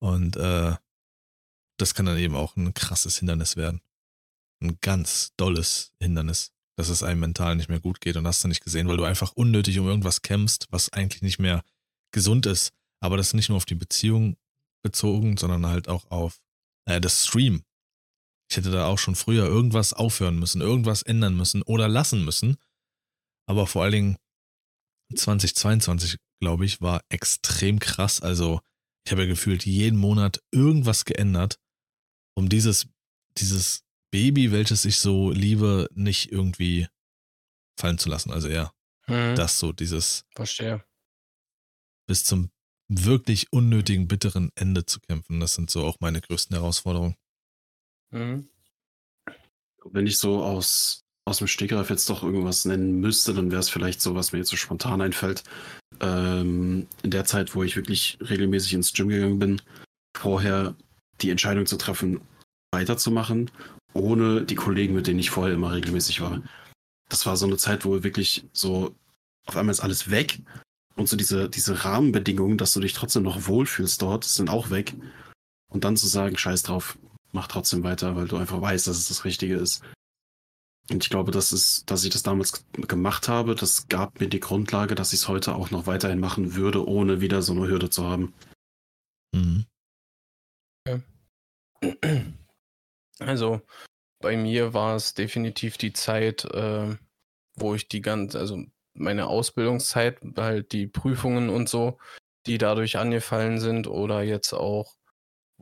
Und 0.00 0.36
äh, 0.36 0.74
das 1.78 1.94
kann 1.94 2.06
dann 2.06 2.18
eben 2.18 2.34
auch 2.34 2.56
ein 2.56 2.74
krasses 2.74 3.18
Hindernis 3.18 3.56
werden. 3.56 3.80
Ein 4.60 4.78
ganz 4.80 5.32
dolles 5.36 5.92
Hindernis, 6.00 6.52
dass 6.76 6.88
es 6.88 7.04
einem 7.04 7.20
mental 7.20 7.54
nicht 7.54 7.68
mehr 7.68 7.80
gut 7.80 8.00
geht. 8.00 8.16
Und 8.16 8.26
hast 8.26 8.42
du 8.42 8.48
nicht 8.48 8.64
gesehen, 8.64 8.88
weil 8.88 8.96
du 8.96 9.04
einfach 9.04 9.32
unnötig 9.32 9.78
um 9.78 9.86
irgendwas 9.86 10.22
kämpfst, 10.22 10.66
was 10.70 10.92
eigentlich 10.92 11.22
nicht 11.22 11.38
mehr 11.38 11.62
gesund 12.10 12.46
ist. 12.46 12.72
Aber 13.00 13.16
das 13.16 13.28
ist 13.28 13.34
nicht 13.34 13.50
nur 13.50 13.56
auf 13.56 13.66
die 13.66 13.76
Beziehung 13.76 14.36
bezogen, 14.82 15.36
sondern 15.36 15.66
halt 15.66 15.88
auch 15.88 16.10
auf 16.10 16.40
äh, 16.86 17.00
das 17.00 17.24
Stream. 17.26 17.64
Ich 18.54 18.58
hätte 18.58 18.70
da 18.70 18.86
auch 18.86 18.98
schon 18.98 19.16
früher 19.16 19.46
irgendwas 19.46 19.92
aufhören 19.92 20.38
müssen, 20.38 20.60
irgendwas 20.60 21.02
ändern 21.02 21.36
müssen 21.36 21.62
oder 21.62 21.88
lassen 21.88 22.24
müssen. 22.24 22.56
Aber 23.46 23.66
vor 23.66 23.82
allen 23.82 23.92
Dingen 23.92 24.18
2022 25.12 26.18
glaube 26.38 26.64
ich, 26.64 26.80
war 26.80 27.02
extrem 27.08 27.80
krass. 27.80 28.20
Also 28.20 28.60
ich 29.04 29.10
habe 29.10 29.22
ja 29.22 29.28
gefühlt 29.28 29.66
jeden 29.66 29.98
Monat 29.98 30.40
irgendwas 30.52 31.04
geändert, 31.04 31.58
um 32.36 32.48
dieses, 32.48 32.86
dieses 33.38 33.82
Baby, 34.12 34.52
welches 34.52 34.84
ich 34.84 35.00
so 35.00 35.32
liebe, 35.32 35.88
nicht 35.92 36.30
irgendwie 36.30 36.86
fallen 37.76 37.98
zu 37.98 38.08
lassen. 38.08 38.30
Also 38.30 38.46
eher 38.46 38.72
hm. 39.06 39.34
das 39.34 39.58
so, 39.58 39.72
dieses 39.72 40.26
Verstehe. 40.36 40.84
bis 42.06 42.22
zum 42.22 42.52
wirklich 42.86 43.52
unnötigen, 43.52 44.06
bitteren 44.06 44.52
Ende 44.54 44.86
zu 44.86 45.00
kämpfen. 45.00 45.40
Das 45.40 45.56
sind 45.56 45.72
so 45.72 45.84
auch 45.84 45.98
meine 45.98 46.20
größten 46.20 46.54
Herausforderungen. 46.54 47.16
Mhm. 48.14 48.48
Wenn 49.84 50.06
ich 50.06 50.18
so 50.18 50.42
aus 50.42 51.04
aus 51.26 51.38
dem 51.38 51.46
Stegreif 51.46 51.88
jetzt 51.90 52.08
doch 52.10 52.22
irgendwas 52.22 52.64
nennen 52.64 53.00
müsste, 53.00 53.32
dann 53.32 53.50
wäre 53.50 53.60
es 53.60 53.70
vielleicht 53.70 54.00
so, 54.02 54.14
was 54.14 54.32
mir 54.32 54.40
jetzt 54.40 54.50
so 54.50 54.56
spontan 54.56 55.00
einfällt. 55.00 55.42
Ähm, 56.00 56.86
in 57.02 57.10
der 57.10 57.24
Zeit, 57.24 57.54
wo 57.54 57.62
ich 57.62 57.76
wirklich 57.76 58.18
regelmäßig 58.20 58.74
ins 58.74 58.92
Gym 58.92 59.08
gegangen 59.08 59.38
bin, 59.38 59.62
vorher 60.16 60.74
die 61.22 61.30
Entscheidung 61.30 61.66
zu 61.66 61.78
treffen, 61.78 62.20
weiterzumachen, 62.72 63.50
ohne 63.94 64.42
die 64.42 64.54
Kollegen, 64.54 64.94
mit 64.94 65.06
denen 65.06 65.18
ich 65.20 65.30
vorher 65.30 65.54
immer 65.54 65.72
regelmäßig 65.72 66.20
war. 66.20 66.42
Das 67.08 67.24
war 67.24 67.36
so 67.36 67.46
eine 67.46 67.56
Zeit, 67.56 67.84
wo 67.84 68.02
wirklich 68.02 68.44
so 68.52 68.94
auf 69.46 69.56
einmal 69.56 69.72
ist 69.72 69.80
alles 69.80 70.10
weg 70.10 70.40
und 70.96 71.08
so 71.08 71.16
diese, 71.16 71.48
diese 71.48 71.84
Rahmenbedingungen, 71.84 72.58
dass 72.58 72.74
du 72.74 72.80
dich 72.80 72.92
trotzdem 72.92 73.22
noch 73.22 73.46
wohlfühlst 73.46 74.02
dort, 74.02 74.24
sind 74.24 74.50
auch 74.50 74.70
weg. 74.70 74.94
Und 75.70 75.84
dann 75.84 75.96
zu 75.96 76.06
sagen, 76.06 76.36
scheiß 76.36 76.62
drauf, 76.64 76.98
mach 77.34 77.48
trotzdem 77.48 77.82
weiter, 77.82 78.16
weil 78.16 78.28
du 78.28 78.36
einfach 78.36 78.60
weißt, 78.60 78.86
dass 78.86 78.96
es 78.96 79.08
das 79.08 79.24
Richtige 79.24 79.56
ist. 79.56 79.82
Und 80.90 81.02
ich 81.02 81.10
glaube, 81.10 81.32
das 81.32 81.52
ist, 81.52 81.90
dass 81.90 82.04
ich 82.04 82.10
das 82.10 82.22
damals 82.22 82.64
gemacht 82.72 83.28
habe, 83.28 83.54
das 83.54 83.88
gab 83.88 84.20
mir 84.20 84.28
die 84.28 84.40
Grundlage, 84.40 84.94
dass 84.94 85.12
ich 85.12 85.20
es 85.20 85.28
heute 85.28 85.54
auch 85.54 85.70
noch 85.70 85.86
weiterhin 85.86 86.20
machen 86.20 86.54
würde, 86.54 86.86
ohne 86.86 87.20
wieder 87.20 87.40
so 87.42 87.52
eine 87.52 87.66
Hürde 87.66 87.90
zu 87.90 88.04
haben. 88.04 88.34
Mhm. 89.34 89.66
Also, 93.20 93.60
bei 94.20 94.36
mir 94.36 94.74
war 94.74 94.96
es 94.96 95.14
definitiv 95.14 95.78
die 95.78 95.92
Zeit, 95.92 96.44
äh, 96.46 96.96
wo 97.54 97.74
ich 97.76 97.86
die 97.88 98.00
ganze, 98.00 98.40
also 98.40 98.64
meine 98.92 99.28
Ausbildungszeit, 99.28 100.20
halt 100.36 100.72
die 100.72 100.88
Prüfungen 100.88 101.48
und 101.48 101.68
so, 101.68 101.98
die 102.46 102.58
dadurch 102.58 102.98
angefallen 102.98 103.60
sind, 103.60 103.86
oder 103.86 104.22
jetzt 104.24 104.52
auch, 104.52 104.96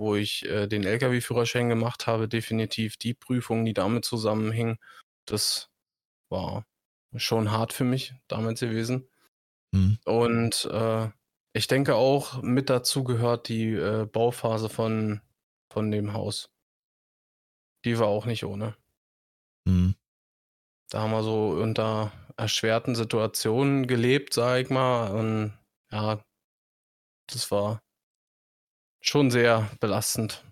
wo 0.03 0.14
ich 0.16 0.44
äh, 0.46 0.66
den 0.66 0.84
Lkw-Führerschein 0.84 1.68
gemacht 1.70 2.07
habe, 2.07 2.28
definitiv 2.28 2.96
die 2.98 3.14
Prüfungen, 3.14 3.64
die 3.64 3.74
damit 3.74 4.05
zusammenhingen 4.05 4.78
das 5.26 5.70
war 6.30 6.66
schon 7.16 7.50
hart 7.50 7.72
für 7.72 7.84
mich 7.84 8.14
damals 8.28 8.61
gewesen. 8.61 9.09
Mhm. 9.72 9.98
Und 10.05 10.64
äh, 10.66 11.11
ich 11.53 11.66
denke 11.66 11.94
auch 11.94 12.42
mit 12.42 12.70
dazu 12.70 13.05
gehört 13.05 13.48
die 13.48 13.72
äh, 13.72 14.07
Bauphase 14.07 14.68
von, 14.68 15.20
von 15.70 15.90
dem 15.90 16.12
Haus. 16.12 16.50
Die 17.84 17.98
war 17.98 18.09
auch 18.09 18.26
nicht 18.26 18.44
ohne. 18.44 18.76
Mhm. 19.66 19.94
Da 20.90 21.03
haben 21.03 21.11
wir 21.11 21.22
so 21.22 21.50
unter 21.50 22.12
erschwerten 22.36 22.94
Situationen 22.94 23.86
gelebt, 23.86 24.34
sag 24.34 24.61
ich 24.62 24.70
mal. 24.70 25.11
Und 25.11 25.59
ja, 25.90 26.22
das 27.26 27.50
war 27.50 27.82
schon 29.03 29.30
sehr 29.30 29.70
belastend. 29.80 30.44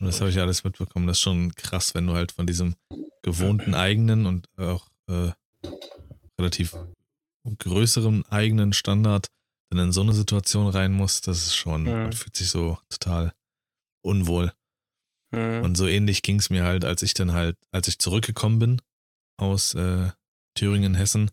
Das 0.00 0.20
habe 0.20 0.30
ich 0.30 0.38
alles 0.38 0.64
mitbekommen. 0.64 1.06
Das 1.06 1.18
ist 1.18 1.22
schon 1.22 1.54
krass, 1.54 1.94
wenn 1.94 2.06
du 2.06 2.14
halt 2.14 2.32
von 2.32 2.46
diesem 2.46 2.74
gewohnten 3.22 3.74
eigenen 3.74 4.26
und 4.26 4.46
auch 4.58 4.88
äh, 5.08 5.32
relativ 6.38 6.76
größeren 7.58 8.26
eigenen 8.26 8.72
Standard 8.72 9.28
dann 9.70 9.86
in 9.86 9.92
so 9.92 10.02
eine 10.02 10.12
Situation 10.12 10.68
rein 10.68 10.92
musst. 10.92 11.26
Das 11.26 11.38
ist 11.38 11.54
schon, 11.54 11.82
mhm. 11.82 11.90
man 11.90 12.12
fühlt 12.12 12.36
sich 12.36 12.50
so 12.50 12.78
total 12.88 13.32
unwohl. 14.02 14.52
Mhm. 15.30 15.62
Und 15.62 15.76
so 15.76 15.86
ähnlich 15.86 16.22
ging 16.22 16.38
es 16.38 16.50
mir 16.50 16.64
halt, 16.64 16.84
als 16.84 17.02
ich 17.02 17.14
dann 17.14 17.32
halt, 17.32 17.56
als 17.70 17.88
ich 17.88 17.98
zurückgekommen 17.98 18.58
bin 18.58 18.82
aus 19.38 19.74
äh, 19.74 20.10
Thüringen, 20.54 20.94
Hessen 20.94 21.30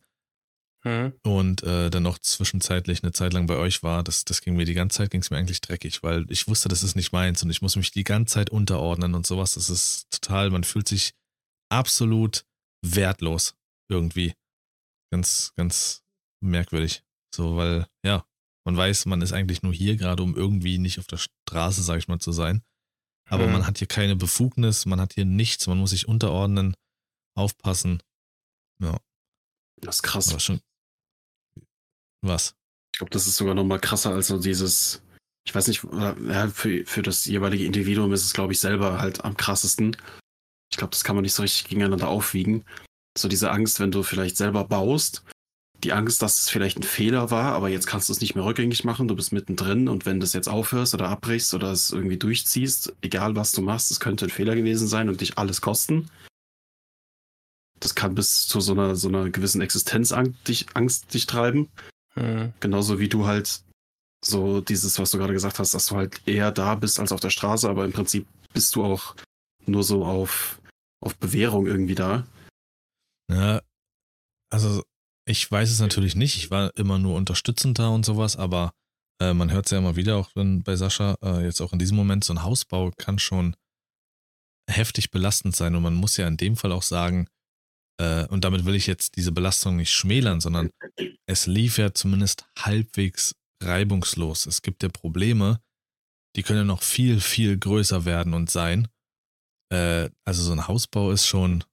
Hm. 0.86 1.13
und 1.23 1.63
äh, 1.63 1.89
dann 1.89 2.05
auch 2.05 2.19
zwischenzeitlich 2.19 3.01
eine 3.01 3.11
Zeit 3.11 3.33
lang 3.33 3.47
bei 3.47 3.55
euch 3.57 3.81
war, 3.81 4.03
das, 4.03 4.23
das 4.23 4.41
ging 4.41 4.55
mir 4.55 4.65
die 4.65 4.75
ganze 4.75 4.97
Zeit, 4.97 5.09
ging 5.09 5.21
es 5.21 5.31
mir 5.31 5.38
eigentlich 5.38 5.61
dreckig, 5.61 6.03
weil 6.03 6.25
ich 6.29 6.47
wusste, 6.47 6.69
das 6.69 6.83
ist 6.83 6.95
nicht 6.95 7.11
meins 7.11 7.41
und 7.41 7.49
ich 7.49 7.61
muss 7.63 7.75
mich 7.75 7.89
die 7.91 8.03
ganze 8.03 8.36
Zeit 8.36 8.51
unterordnen 8.51 9.15
und 9.15 9.25
sowas. 9.25 9.55
Das 9.55 9.69
ist 9.71 10.11
total, 10.11 10.51
man 10.51 10.63
fühlt 10.63 10.88
sich 10.88 11.13
absolut 11.69 12.45
wertlos 12.83 13.55
irgendwie. 13.89 14.33
Ganz, 15.11 15.53
ganz 15.55 16.03
merkwürdig. 16.41 17.03
So, 17.33 17.55
weil, 17.57 17.88
ja, 18.05 18.23
man 18.63 18.77
weiß, 18.77 19.05
man 19.07 19.21
ist 19.21 19.33
eigentlich 19.33 19.63
nur 19.63 19.73
hier 19.73 19.95
gerade, 19.97 20.21
um 20.23 20.36
irgendwie 20.36 20.77
nicht 20.77 20.99
auf 20.99 21.07
der 21.07 21.17
Straße, 21.17 21.81
sag 21.83 21.97
ich 21.97 22.07
mal, 22.07 22.19
zu 22.19 22.31
sein. 22.31 22.63
Aber 23.27 23.45
Hm. 23.45 23.53
man 23.53 23.65
hat 23.65 23.79
hier 23.79 23.88
keine 23.88 24.15
Befugnis, 24.15 24.86
man 24.86 25.01
hat 25.01 25.13
hier 25.13 25.25
nichts, 25.25 25.65
man 25.65 25.79
muss 25.79 25.89
sich 25.89 26.07
unterordnen, 26.07 26.75
aufpassen. 27.36 28.03
Ja, 28.79 28.99
Das 29.81 29.95
ist 29.97 30.03
krass. 30.03 30.29
aber 30.29 30.39
schon. 30.39 30.61
Was? 32.26 32.55
Ich 32.93 32.99
glaube, 32.99 33.11
das 33.11 33.28
ist 33.28 33.36
sogar 33.36 33.53
noch 33.53 33.63
mal 33.63 33.80
krasser 33.80 34.11
als 34.11 34.28
so 34.28 34.39
dieses, 34.39 35.01
ich 35.45 35.53
weiß 35.53 35.67
nicht, 35.67 35.84
oder, 35.84 36.15
ja, 36.28 36.47
für, 36.47 36.86
für 36.86 37.01
das 37.01 37.26
jeweilige 37.26 37.65
Individuum 37.65 38.11
ist 38.13 38.26
es, 38.26 38.34
glaube 38.34 38.53
ich, 38.53 38.59
selber 38.59 38.99
halt 38.99 39.23
am 39.23 39.38
krassesten. 39.38 39.95
Ich 40.71 40.78
glaube, 40.78 40.91
das 40.91 41.03
kann 41.03 41.15
man 41.15 41.23
nicht 41.23 41.34
so 41.34 41.43
richtig 41.43 41.65
gegeneinander 41.65 42.07
aufwiegen. 42.07 42.65
So 43.17 43.28
diese 43.28 43.51
Angst, 43.51 43.80
wenn 43.80 43.91
du 43.91 44.01
vielleicht 44.03 44.38
selber 44.38 44.63
baust, 44.65 45.23
die 45.84 45.93
Angst, 45.93 46.21
dass 46.21 46.41
es 46.41 46.49
vielleicht 46.49 46.78
ein 46.80 46.84
Fehler 46.84 47.32
war, 47.32 47.53
aber 47.53 47.69
jetzt 47.69 47.86
kannst 47.86 48.09
du 48.09 48.13
es 48.13 48.21
nicht 48.21 48.34
mehr 48.34 48.45
rückgängig 48.45 48.84
machen, 48.84 49.07
du 49.07 49.15
bist 49.15 49.32
mittendrin 49.32 49.88
und 49.88 50.05
wenn 50.05 50.19
du 50.19 50.23
es 50.23 50.34
jetzt 50.34 50.49
aufhörst 50.49 50.93
oder 50.93 51.09
abbrichst 51.09 51.53
oder 51.53 51.71
es 51.71 51.91
irgendwie 51.91 52.17
durchziehst, 52.17 52.95
egal 53.01 53.36
was 53.36 53.51
du 53.51 53.61
machst, 53.61 53.91
es 53.91 53.99
könnte 53.99 54.26
ein 54.26 54.32
Fehler 54.32 54.55
gewesen 54.55 54.88
sein 54.88 55.09
und 55.09 55.21
dich 55.21 55.38
alles 55.38 55.61
kosten. 55.61 56.09
Das 57.80 57.93
kann 57.93 58.15
bis 58.15 58.47
zu 58.47 58.61
so 58.61 58.71
einer, 58.71 58.95
so 58.95 59.09
einer 59.09 59.30
gewissen 59.30 59.61
Existenzangst 59.61 60.47
dich, 60.47 60.65
Angst 60.73 61.13
dich 61.13 61.28
treiben. 61.28 61.69
Hm. 62.18 62.53
Genauso 62.59 62.99
wie 62.99 63.09
du 63.09 63.26
halt 63.26 63.61
so 64.24 64.61
dieses, 64.61 64.97
was 64.99 65.11
du 65.11 65.18
gerade 65.18 65.34
gesagt 65.34 65.59
hast, 65.59 65.74
dass 65.74 65.86
du 65.88 65.95
halt 65.95 66.22
eher 66.28 66.51
da 66.51 66.76
bist 66.76 66.99
als 66.99 67.11
auf 67.11 67.20
der 67.20 67.30
Straße, 67.30 67.70
aber 67.70 67.86
im 67.86 67.93
Prinzip 67.93 68.28
bist 68.53 68.76
du 68.76 68.84
auch 68.84 69.16
nur 69.66 69.84
so 69.84 70.05
auf, 70.05 70.61
auf 71.01 71.16
Bewährung 71.18 71.68
irgendwie 71.68 71.95
da. 71.95 72.26
Ja, 73.32 73.61
also 74.51 74.84
ich 75.28 75.49
weiß 75.49 75.70
es 75.72 75.80
natürlich 75.80 76.16
nicht. 76.16 76.38
Ich 76.38 76.51
war 76.51 76.72
immer 76.76 76.99
nur 76.99 77.16
unterstützend 77.16 77.80
da 77.80 77.89
und 77.89 78.05
sowas, 78.05 78.38
aber 78.38 78.72
äh, 79.22 79.34
man 79.34 79.51
hört 79.51 79.66
es 79.66 79.72
ja 79.72 79.78
immer 79.78 79.95
wieder, 79.95 80.18
auch 80.18 80.32
wenn 80.36 80.63
bei 80.63 80.76
Sascha, 80.76 81.18
äh, 81.22 81.43
jetzt 81.43 81.61
auch 81.61 81.74
in 81.74 81.80
diesem 81.80 81.97
Moment, 81.97 82.24
so 82.24 82.34
ein 82.34 82.43
Hausbau 82.43 82.91
kann 82.97 83.20
schon 83.20 83.55
heftig 84.70 85.11
belastend 85.11 85.55
sein 85.55 85.76
und 85.76 85.84
man 85.84 85.93
muss 85.93 86.18
ja 86.18 86.28
in 86.28 86.38
dem 86.38 86.55
Fall 86.55 86.72
auch 86.72 86.84
sagen, 86.84 87.28
äh, 87.99 88.25
und 88.27 88.43
damit 88.43 88.65
will 88.65 88.75
ich 88.75 88.87
jetzt 88.87 89.15
diese 89.15 89.31
Belastung 89.31 89.77
nicht 89.77 89.91
schmälern, 89.91 90.41
sondern 90.41 90.69
es 91.25 91.47
lief 91.47 91.77
ja 91.77 91.93
zumindest 91.93 92.45
halbwegs 92.57 93.35
reibungslos. 93.61 94.45
Es 94.45 94.61
gibt 94.61 94.83
ja 94.83 94.89
Probleme, 94.89 95.61
die 96.35 96.43
können 96.43 96.59
ja 96.59 96.65
noch 96.65 96.83
viel, 96.83 97.21
viel 97.21 97.57
größer 97.57 98.05
werden 98.05 98.33
und 98.33 98.49
sein. 98.49 98.87
Äh, 99.71 100.09
also 100.25 100.43
so 100.43 100.51
ein 100.51 100.67
Hausbau 100.67 101.11
ist 101.11 101.25
schon, 101.25 101.63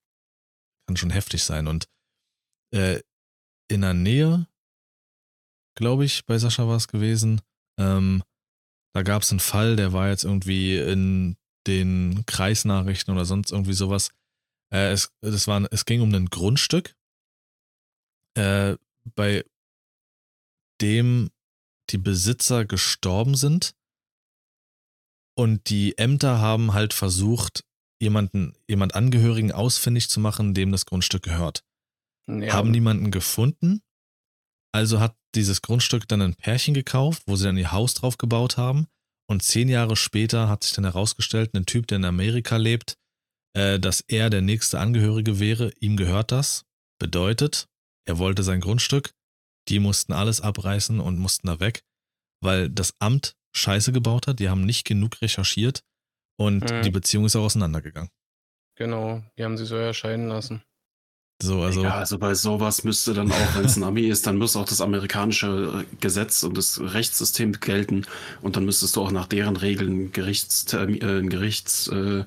kann 0.86 0.96
schon 0.96 1.10
heftig 1.10 1.42
sein. 1.42 1.66
Und 1.66 1.88
äh, 2.74 3.00
in 3.68 3.80
der 3.80 3.94
Nähe, 3.94 4.46
glaube 5.76 6.04
ich, 6.04 6.24
bei 6.26 6.38
Sascha 6.38 6.68
war 6.68 6.76
es 6.76 6.88
gewesen, 6.88 7.40
ähm, 7.78 8.22
da 8.94 9.02
gab 9.02 9.22
es 9.22 9.30
einen 9.30 9.40
Fall, 9.40 9.76
der 9.76 9.92
war 9.92 10.08
jetzt 10.08 10.24
irgendwie 10.24 10.76
in 10.76 11.36
den 11.66 12.24
Kreisnachrichten 12.26 13.14
oder 13.14 13.24
sonst 13.24 13.50
irgendwie 13.50 13.72
sowas. 13.72 14.10
Äh, 14.72 14.92
es, 14.92 15.12
das 15.20 15.46
war, 15.46 15.66
es 15.70 15.84
ging 15.84 16.00
um 16.00 16.12
ein 16.14 16.26
Grundstück, 16.26 16.96
äh, 18.34 18.76
bei 19.14 19.44
dem 20.80 21.30
die 21.90 21.98
Besitzer 21.98 22.64
gestorben 22.64 23.34
sind 23.34 23.74
und 25.36 25.68
die 25.68 25.98
Ämter 25.98 26.40
haben 26.40 26.72
halt 26.72 26.94
versucht, 26.94 27.64
jemanden, 28.00 28.54
jemand 28.66 28.94
Angehörigen 28.94 29.52
ausfindig 29.52 30.08
zu 30.08 30.20
machen, 30.20 30.54
dem 30.54 30.72
das 30.72 30.86
Grundstück 30.86 31.22
gehört. 31.22 31.64
Ja, 32.26 32.52
Haben 32.52 32.70
niemanden 32.70 33.10
gefunden, 33.10 33.82
also 34.72 35.00
hat 35.00 35.16
dieses 35.34 35.62
Grundstück 35.62 36.08
dann 36.08 36.22
ein 36.22 36.34
Pärchen 36.34 36.74
gekauft, 36.74 37.22
wo 37.26 37.36
sie 37.36 37.44
dann 37.44 37.58
ihr 37.58 37.72
Haus 37.72 37.94
drauf 37.94 38.18
gebaut 38.18 38.56
haben. 38.56 38.86
Und 39.28 39.42
zehn 39.42 39.68
Jahre 39.68 39.96
später 39.96 40.48
hat 40.48 40.64
sich 40.64 40.72
dann 40.72 40.84
herausgestellt, 40.84 41.54
ein 41.54 41.66
Typ, 41.66 41.86
der 41.86 41.96
in 41.96 42.04
Amerika 42.04 42.56
lebt, 42.56 42.96
äh, 43.55 43.78
dass 43.78 44.00
er 44.00 44.30
der 44.30 44.42
nächste 44.42 44.78
Angehörige 44.80 45.38
wäre. 45.40 45.72
Ihm 45.80 45.96
gehört 45.96 46.32
das. 46.32 46.64
Bedeutet, 46.98 47.66
er 48.07 48.18
wollte 48.18 48.42
sein 48.42 48.61
Grundstück. 48.61 49.11
Die 49.68 49.78
mussten 49.78 50.12
alles 50.12 50.40
abreißen 50.40 51.00
und 51.00 51.18
mussten 51.18 51.46
da 51.46 51.61
weg, 51.61 51.82
weil 52.40 52.68
das 52.68 52.94
Amt 52.98 53.34
Scheiße 53.55 53.92
gebaut 53.92 54.26
hat. 54.26 54.38
Die 54.40 54.48
haben 54.48 54.64
nicht 54.64 54.84
genug 54.84 55.20
recherchiert 55.22 55.82
und 56.38 56.70
Mhm. 56.70 56.82
die 56.82 56.90
Beziehung 56.90 57.26
ist 57.26 57.36
auch 57.36 57.44
auseinandergegangen. 57.44 58.11
genau. 58.76 59.22
Die 59.38 59.44
haben 59.44 59.57
sie 59.59 59.66
so 59.66 59.76
erscheinen 59.76 60.28
lassen. 60.28 60.62
So, 61.42 61.61
also. 61.62 61.82
ja, 61.82 61.94
also 61.96 62.18
bei 62.18 62.34
sowas 62.34 62.84
müsste 62.84 63.14
dann 63.14 63.30
auch, 63.32 63.36
wenn 63.57 63.64
es 63.64 63.76
ein 63.76 63.82
Ami 63.82 64.03
ist, 64.03 64.26
dann 64.26 64.38
muss 64.38 64.55
auch 64.57 64.64
das 64.64 64.80
amerikanische 64.80 65.84
äh, 65.90 65.96
Gesetz 66.00 66.42
und 66.44 66.57
das 66.57 66.80
Rechtssystem 66.80 67.53
gelten 67.55 68.07
und 68.42 68.57
dann 68.57 68.64
müsstest 68.64 68.94
du 68.96 69.03
auch 69.03 69.11
nach 69.11 69.26
deren 69.26 69.57
Regeln 69.57 70.12
Gerichts, 70.12 70.72
äh, 70.72 70.86
Gerichts, 71.26 71.88
äh, 71.88 72.24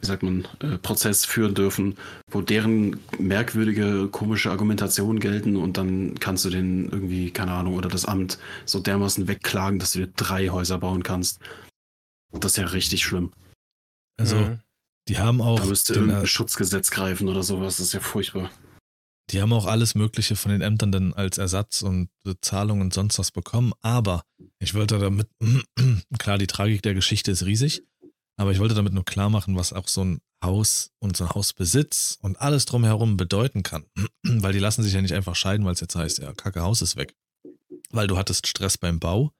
wie 0.00 0.06
sagt 0.06 0.22
man, 0.22 0.46
äh, 0.60 0.76
Prozess 0.78 1.24
führen 1.24 1.54
dürfen, 1.54 1.96
wo 2.30 2.42
deren 2.42 3.00
merkwürdige, 3.18 4.08
komische 4.08 4.50
Argumentationen 4.50 5.20
gelten 5.20 5.56
und 5.56 5.76
dann 5.78 6.18
kannst 6.20 6.44
du 6.44 6.50
den 6.50 6.90
irgendwie, 6.90 7.30
keine 7.30 7.52
Ahnung, 7.52 7.74
oder 7.74 7.88
das 7.88 8.04
Amt 8.04 8.38
so 8.66 8.78
dermaßen 8.80 9.26
wegklagen, 9.28 9.78
dass 9.78 9.92
du 9.92 10.00
dir 10.00 10.12
drei 10.14 10.48
Häuser 10.48 10.78
bauen 10.78 11.02
kannst. 11.02 11.40
Und 12.30 12.44
das 12.44 12.52
ist 12.52 12.58
ja 12.58 12.66
richtig 12.66 13.04
schlimm. 13.04 13.32
also 14.18 14.36
Mhm. 14.36 14.60
die 15.08 15.18
haben 15.18 15.40
auch. 15.40 15.60
Da 15.60 15.66
müsste 15.66 15.92
den, 15.94 16.02
irgendein 16.02 16.24
äh, 16.24 16.26
Schutzgesetz 16.26 16.90
greifen 16.90 17.28
oder 17.28 17.42
sowas. 17.42 17.76
Das 17.78 17.86
ist 17.86 17.92
ja 17.94 18.00
furchtbar. 18.00 18.50
Die 19.30 19.42
haben 19.42 19.52
auch 19.52 19.66
alles 19.66 19.94
Mögliche 19.96 20.36
von 20.36 20.52
den 20.52 20.60
Ämtern 20.60 20.92
dann 20.92 21.12
als 21.12 21.38
Ersatz 21.38 21.82
und 21.82 22.10
Bezahlung 22.22 22.80
und 22.80 22.94
sonst 22.94 23.18
was 23.18 23.32
bekommen. 23.32 23.72
Aber 23.82 24.22
ich 24.60 24.74
wollte 24.74 24.98
damit, 24.98 25.28
klar, 26.18 26.38
die 26.38 26.46
Tragik 26.46 26.82
der 26.82 26.94
Geschichte 26.94 27.32
ist 27.32 27.44
riesig, 27.44 27.82
aber 28.36 28.52
ich 28.52 28.58
wollte 28.58 28.74
damit 28.74 28.92
nur 28.92 29.04
klar 29.04 29.30
machen, 29.30 29.56
was 29.56 29.72
auch 29.72 29.88
so 29.88 30.04
ein 30.04 30.20
Haus 30.42 30.92
und 30.98 31.16
so 31.16 31.24
ein 31.24 31.30
Hausbesitz 31.30 32.18
und 32.20 32.40
alles 32.40 32.66
drumherum 32.66 33.16
bedeuten 33.16 33.62
kann. 33.62 33.86
Weil 34.22 34.52
die 34.52 34.58
lassen 34.58 34.82
sich 34.82 34.92
ja 34.92 35.00
nicht 35.00 35.14
einfach 35.14 35.34
scheiden, 35.34 35.64
weil 35.64 35.72
es 35.72 35.80
jetzt 35.80 35.96
heißt, 35.96 36.18
ja, 36.18 36.32
kacke 36.34 36.60
Haus 36.60 36.82
ist 36.82 36.96
weg. 36.96 37.16
Weil 37.90 38.06
du 38.06 38.18
hattest 38.18 38.46
Stress 38.46 38.76
beim 38.76 39.00
Bau, 39.00 39.32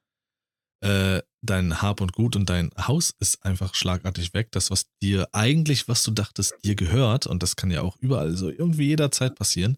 äh, 0.83 1.21
dein 1.41 1.81
Hab 1.81 2.01
und 2.01 2.13
Gut 2.13 2.35
und 2.35 2.49
dein 2.49 2.71
Haus 2.77 3.13
ist 3.19 3.43
einfach 3.43 3.75
schlagartig 3.75 4.33
weg. 4.33 4.51
Das, 4.51 4.71
was 4.71 4.87
dir 5.01 5.27
eigentlich, 5.33 5.87
was 5.87 6.03
du 6.03 6.11
dachtest, 6.11 6.55
dir 6.63 6.75
gehört, 6.75 7.27
und 7.27 7.43
das 7.43 7.55
kann 7.55 7.71
ja 7.71 7.81
auch 7.81 7.97
überall 7.97 8.35
so 8.35 8.49
irgendwie 8.49 8.87
jederzeit 8.87 9.35
passieren. 9.35 9.77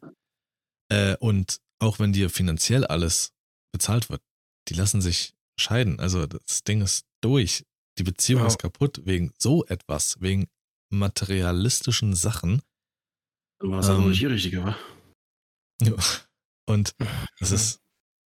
Äh, 0.92 1.16
und 1.18 1.60
auch 1.80 2.00
wenn 2.00 2.14
dir 2.14 2.30
finanziell 2.30 2.86
alles 2.86 3.34
bezahlt 3.74 4.10
wird, 4.10 4.22
die 4.68 4.74
lassen 4.74 5.02
sich 5.02 5.34
scheiden. 5.60 6.00
Also 6.00 6.26
das 6.26 6.64
Ding 6.64 6.82
ist 6.82 7.06
durch. 7.22 7.66
Die 8.00 8.04
Beziehung 8.04 8.42
Ja. 8.42 8.48
ist 8.48 8.58
kaputt 8.60 9.02
wegen 9.06 9.34
so 9.38 9.66
etwas, 9.66 10.20
wegen 10.22 10.48
materialistischen 10.92 12.16
Sachen. 12.16 12.62
War 13.60 13.80
es 13.80 13.90
aber 13.90 14.00
Ähm, 14.04 14.10
nicht 14.10 14.22
die 14.22 14.26
richtige, 14.28 14.64
wa? 14.64 14.78
Ja. 15.82 15.94
Und 16.66 16.96
das 17.40 17.52
ist 17.52 17.82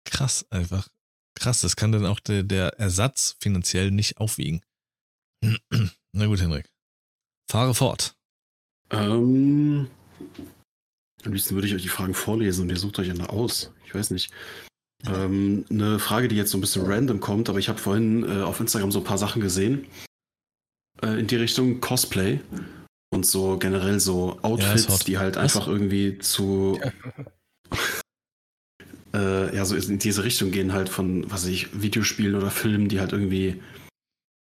krass 0.05 0.45
einfach. 0.51 0.87
Krass, 1.35 1.61
das 1.61 1.75
kann 1.75 1.91
dann 1.93 2.05
auch 2.05 2.19
der, 2.19 2.43
der 2.43 2.77
Ersatz 2.79 3.37
finanziell 3.39 3.91
nicht 3.91 4.17
aufwiegen. 4.17 4.61
Na 6.13 6.25
gut, 6.25 6.41
Henrik. 6.41 6.69
Fahre 7.49 7.73
fort. 7.73 8.15
Ähm, 8.89 9.89
am 11.23 11.33
liebsten 11.33 11.55
würde 11.55 11.67
ich 11.67 11.73
euch 11.75 11.81
die 11.81 11.87
Fragen 11.87 12.13
vorlesen 12.13 12.63
und 12.63 12.69
ihr 12.69 12.77
sucht 12.77 12.99
euch 12.99 13.09
eine 13.09 13.29
aus. 13.29 13.71
Ich 13.85 13.95
weiß 13.95 14.11
nicht. 14.11 14.31
Ähm, 15.07 15.65
eine 15.69 15.99
Frage, 15.99 16.27
die 16.27 16.35
jetzt 16.35 16.51
so 16.51 16.57
ein 16.57 16.61
bisschen 16.61 16.85
random 16.85 17.19
kommt, 17.19 17.49
aber 17.49 17.59
ich 17.59 17.69
habe 17.69 17.79
vorhin 17.79 18.23
äh, 18.23 18.43
auf 18.43 18.59
Instagram 18.59 18.91
so 18.91 18.99
ein 18.99 19.05
paar 19.05 19.17
Sachen 19.17 19.41
gesehen. 19.41 19.87
Äh, 21.01 21.19
in 21.19 21.27
die 21.27 21.37
Richtung 21.37 21.81
Cosplay 21.81 22.39
und 23.13 23.25
so 23.25 23.57
generell 23.57 23.99
so 23.99 24.39
Outfits, 24.41 24.87
hot. 24.89 25.07
die 25.07 25.17
halt 25.17 25.35
Was? 25.35 25.43
einfach 25.43 25.67
irgendwie 25.67 26.19
zu. 26.19 26.79
äh, 29.13 29.55
ja, 29.55 29.65
so 29.65 29.75
in 29.75 29.99
diese 29.99 30.23
Richtung 30.23 30.51
gehen 30.51 30.73
halt 30.73 30.89
von, 30.89 31.29
was 31.31 31.43
weiß 31.43 31.49
ich, 31.49 31.81
Videospielen 31.81 32.35
oder 32.35 32.51
Filmen, 32.51 32.87
die 32.87 32.99
halt 32.99 33.11
irgendwie 33.11 33.61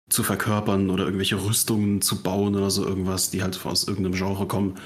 zu 0.09 0.21
verkörpern 0.21 0.91
oder 0.91 1.05
irgendwelche 1.05 1.43
Rüstungen 1.43 2.01
zu 2.01 2.21
bauen 2.21 2.55
oder 2.55 2.69
so 2.69 2.85
irgendwas, 2.85 3.31
die 3.31 3.41
halt 3.41 3.65
aus 3.65 3.87
irgendeinem 3.87 4.13
Genre 4.13 4.47
kommen. 4.47 4.77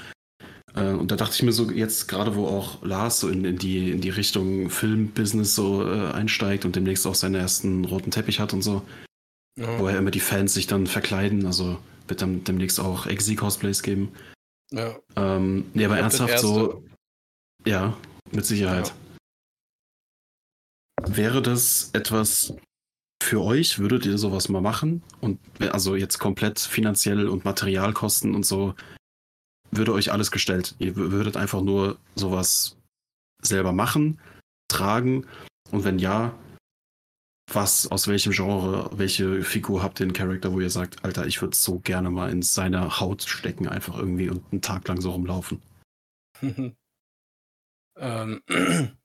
Äh, 0.74 0.90
und 0.92 1.10
da 1.10 1.16
dachte 1.16 1.34
ich 1.34 1.42
mir 1.42 1.52
so, 1.52 1.70
jetzt 1.70 2.08
gerade 2.08 2.34
wo 2.36 2.46
auch 2.46 2.82
Lars 2.82 3.20
so 3.20 3.28
in, 3.28 3.44
in, 3.44 3.58
die, 3.58 3.90
in 3.90 4.00
die 4.00 4.10
Richtung 4.10 4.70
Filmbusiness 4.70 5.54
so 5.54 5.84
äh, 5.86 6.12
einsteigt 6.12 6.64
und 6.64 6.76
demnächst 6.76 7.06
auch 7.06 7.14
seinen 7.14 7.34
ersten 7.34 7.84
roten 7.84 8.10
Teppich 8.10 8.40
hat 8.40 8.52
und 8.52 8.62
so, 8.62 8.82
Ja. 9.58 9.78
wo 9.78 9.88
ja 9.88 9.98
immer 9.98 10.10
die 10.10 10.20
Fans 10.20 10.54
sich 10.54 10.66
dann 10.66 10.86
verkleiden, 10.86 11.46
also 11.46 11.78
wird 12.08 12.22
dann 12.22 12.44
demnächst 12.44 12.80
auch 12.80 13.06
Exi-Cosplays 13.06 13.82
geben. 13.82 14.12
Ja. 14.72 14.96
Ähm, 15.16 15.66
nee, 15.74 15.84
aber 15.84 15.98
ernsthaft 15.98 16.38
so, 16.38 16.84
ja, 17.66 17.96
mit 18.30 18.46
Sicherheit. 18.46 18.92
Wäre 21.06 21.42
das 21.42 21.90
etwas 21.92 22.54
für 23.22 23.40
euch? 23.42 23.78
Würdet 23.78 24.06
ihr 24.06 24.18
sowas 24.18 24.48
mal 24.48 24.60
machen? 24.60 25.02
Und 25.20 25.38
also 25.72 25.96
jetzt 25.96 26.18
komplett 26.18 26.58
finanziell 26.58 27.28
und 27.28 27.44
Materialkosten 27.44 28.34
und 28.34 28.44
so, 28.44 28.74
würde 29.70 29.92
euch 29.92 30.12
alles 30.12 30.30
gestellt. 30.30 30.74
Ihr 30.78 30.94
wür- 30.94 31.10
würdet 31.10 31.36
einfach 31.36 31.62
nur 31.62 31.98
sowas 32.14 32.76
selber 33.42 33.72
machen, 33.72 34.20
tragen 34.68 35.26
und 35.70 35.84
wenn 35.84 35.98
ja, 35.98 36.34
was, 37.52 37.90
aus 37.90 38.06
welchem 38.06 38.32
Genre, 38.32 38.90
welche 38.96 39.42
Figur 39.42 39.82
habt 39.82 39.98
ihr 40.00 40.04
einen 40.04 40.12
Charakter, 40.12 40.52
wo 40.52 40.60
ihr 40.60 40.70
sagt, 40.70 41.04
Alter, 41.04 41.26
ich 41.26 41.40
würde 41.42 41.56
so 41.56 41.80
gerne 41.80 42.10
mal 42.10 42.30
in 42.30 42.42
seine 42.42 43.00
Haut 43.00 43.22
stecken, 43.22 43.68
einfach 43.68 43.98
irgendwie 43.98 44.30
und 44.30 44.44
einen 44.52 44.62
Tag 44.62 44.86
lang 44.86 45.00
so 45.00 45.10
rumlaufen. 45.10 45.60
ähm, 47.96 48.42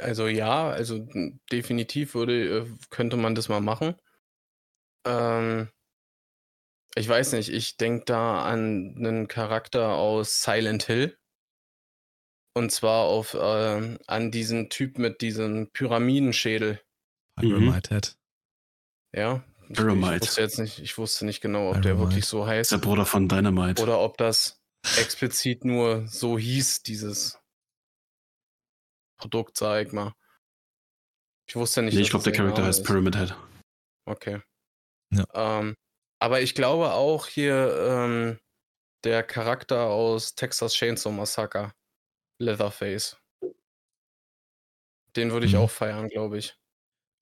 also 0.00 0.26
ja, 0.26 0.68
also 0.70 1.06
definitiv 1.52 2.14
würde, 2.14 2.58
äh, 2.58 2.66
könnte 2.90 3.16
man 3.16 3.34
das 3.34 3.48
mal 3.48 3.60
machen. 3.60 3.94
Ähm, 5.06 5.68
ich 6.94 7.08
weiß 7.08 7.32
nicht, 7.32 7.50
ich 7.50 7.76
denke 7.76 8.04
da 8.06 8.42
an 8.42 8.94
einen 8.96 9.28
Charakter 9.28 9.94
aus 9.94 10.42
Silent 10.42 10.84
Hill. 10.84 11.16
Und 12.54 12.72
zwar 12.72 13.04
auf 13.04 13.36
ähm, 13.40 13.98
an 14.06 14.30
diesen 14.30 14.68
Typ 14.68 14.98
mit 14.98 15.20
diesem 15.20 15.70
Pyramidenschädel. 15.72 16.80
Pyramid 17.36 17.88
Head. 17.88 18.16
Ja. 19.14 19.44
Ich, 19.62 19.70
ich 19.70 19.76
Pyramid. 19.76 20.22
wusste 20.22 20.40
jetzt 20.40 20.58
nicht, 20.58 20.78
ich 20.80 20.98
wusste 20.98 21.24
nicht 21.24 21.40
genau, 21.40 21.68
ob 21.68 21.74
der 21.74 21.82
Pyramid. 21.82 22.00
wirklich 22.00 22.24
so 22.24 22.46
heißt. 22.46 22.72
der 22.72 22.78
Bruder 22.78 23.06
von 23.06 23.28
Dynamite. 23.28 23.80
Oder 23.82 24.00
ob 24.00 24.16
das 24.16 24.60
explizit 24.98 25.64
nur 25.64 26.06
so 26.08 26.38
hieß, 26.38 26.82
dieses 26.82 27.38
Produkt, 29.18 29.56
sag 29.56 29.86
ich 29.86 29.92
mal. 29.92 30.14
Ich 31.48 31.54
wusste 31.54 31.82
nicht. 31.82 31.94
nee, 31.94 32.00
ich 32.00 32.10
glaube, 32.10 32.24
der 32.24 32.32
Charakter 32.32 32.64
heißt. 32.64 32.84
Pyramid 32.84 33.16
Head. 33.16 33.36
Okay. 34.04 34.40
Ja. 35.12 35.24
Ähm, 35.34 35.76
aber 36.20 36.40
ich 36.42 36.54
glaube 36.54 36.92
auch 36.92 37.26
hier 37.26 37.76
ähm, 37.88 38.38
der 39.04 39.22
Charakter 39.22 39.86
aus 39.86 40.34
Texas 40.34 40.74
Chainsaw 40.74 41.12
Massacre, 41.12 41.72
Leatherface. 42.40 43.16
Den 45.16 45.32
würde 45.32 45.46
ich 45.46 45.52
Mhm. 45.52 45.60
auch 45.60 45.70
feiern, 45.70 46.08
glaube 46.08 46.38
ich. 46.38 46.56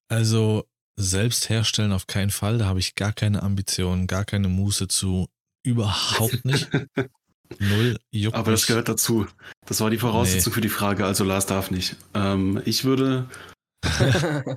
Also 0.08 0.64
selbst 0.98 1.48
herstellen 1.48 1.92
auf 1.92 2.06
keinen 2.06 2.30
Fall. 2.30 2.58
Da 2.58 2.66
habe 2.66 2.78
ich 2.78 2.94
gar 2.94 3.12
keine 3.12 3.42
Ambitionen, 3.42 4.06
gar 4.06 4.24
keine 4.24 4.48
Muße 4.48 4.88
zu. 4.88 5.28
Überhaupt 5.62 6.44
nicht. 6.44 6.68
Null 7.58 7.98
juckt 8.10 8.36
Aber 8.36 8.50
das 8.50 8.66
gehört 8.66 8.88
dazu. 8.88 9.26
Das 9.66 9.80
war 9.80 9.90
die 9.90 9.98
Voraussetzung 9.98 10.52
für 10.52 10.60
die 10.60 10.68
Frage, 10.68 11.04
also 11.06 11.22
Lars 11.24 11.46
darf 11.46 11.70
nicht. 11.70 11.96
Ähm, 12.14 12.60
ich 12.64 12.84
würde, 12.84 13.28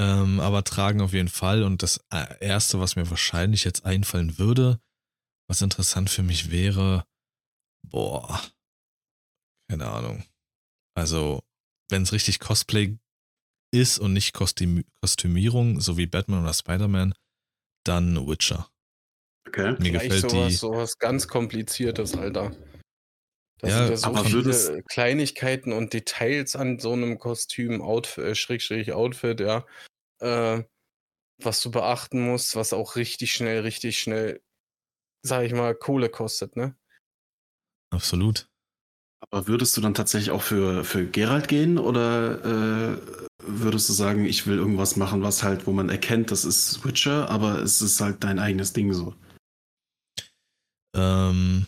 Ähm, 0.00 0.40
aber 0.40 0.64
tragen 0.64 1.00
auf 1.00 1.12
jeden 1.12 1.28
Fall. 1.28 1.62
Und 1.62 1.82
das 1.82 2.04
äh, 2.10 2.38
Erste, 2.40 2.80
was 2.80 2.96
mir 2.96 3.08
wahrscheinlich 3.10 3.64
jetzt 3.64 3.84
einfallen 3.84 4.38
würde, 4.38 4.80
was 5.48 5.62
interessant 5.62 6.10
für 6.10 6.22
mich 6.22 6.50
wäre, 6.50 7.06
boah, 7.82 8.42
keine 9.70 9.88
Ahnung. 9.88 10.24
Also, 10.96 11.42
wenn 11.90 12.02
es 12.02 12.12
richtig 12.12 12.40
Cosplay 12.40 12.96
ist 13.72 13.98
und 13.98 14.12
nicht 14.12 14.32
Kostüm 14.32 14.84
Kostümierung, 15.00 15.80
so 15.80 15.96
wie 15.96 16.06
Batman 16.06 16.42
oder 16.42 16.54
Spider-Man, 16.54 17.14
dann 17.84 18.26
Witcher. 18.26 18.70
okay. 19.48 19.72
Mir 19.72 20.00
Vielleicht 20.00 20.04
gefällt 20.04 20.30
sowas, 20.30 20.48
die. 20.48 20.54
sowas 20.54 20.98
ganz 20.98 21.28
Kompliziertes, 21.28 22.16
Alter. 22.16 22.52
Ja, 23.68 23.78
sind 23.78 23.90
ja 23.90 23.96
so 23.96 24.06
aber 24.06 24.24
viele 24.24 24.44
würdest- 24.44 24.72
Kleinigkeiten 24.88 25.72
und 25.72 25.92
Details 25.92 26.56
an 26.56 26.78
so 26.78 26.92
einem 26.92 27.18
Kostüm, 27.18 27.82
Outfit, 27.82 28.24
äh, 28.24 28.34
Schrägstrich 28.34 28.92
Outfit, 28.92 29.40
ja. 29.40 29.66
Äh, 30.20 30.62
was 31.42 31.60
du 31.62 31.70
beachten 31.70 32.20
musst, 32.20 32.54
was 32.56 32.72
auch 32.72 32.96
richtig 32.96 33.32
schnell, 33.32 33.60
richtig 33.62 33.98
schnell, 33.98 34.40
sag 35.22 35.44
ich 35.44 35.52
mal, 35.52 35.74
Kohle 35.74 36.08
kostet, 36.08 36.56
ne? 36.56 36.76
Absolut. 37.92 38.48
Aber 39.30 39.46
würdest 39.46 39.76
du 39.76 39.80
dann 39.80 39.94
tatsächlich 39.94 40.30
auch 40.30 40.42
für, 40.42 40.84
für 40.84 41.06
Geralt 41.06 41.48
gehen 41.48 41.78
oder 41.78 42.44
äh, 42.44 42.98
würdest 43.42 43.88
du 43.88 43.92
sagen, 43.92 44.26
ich 44.26 44.46
will 44.46 44.58
irgendwas 44.58 44.96
machen, 44.96 45.22
was 45.22 45.42
halt, 45.42 45.66
wo 45.66 45.72
man 45.72 45.88
erkennt, 45.88 46.30
das 46.30 46.44
ist 46.44 46.84
Witcher, 46.84 47.28
aber 47.30 47.58
es 47.62 47.82
ist 47.82 48.00
halt 48.00 48.22
dein 48.22 48.38
eigenes 48.38 48.72
Ding 48.72 48.92
so? 48.92 49.14
Ähm, 50.94 51.66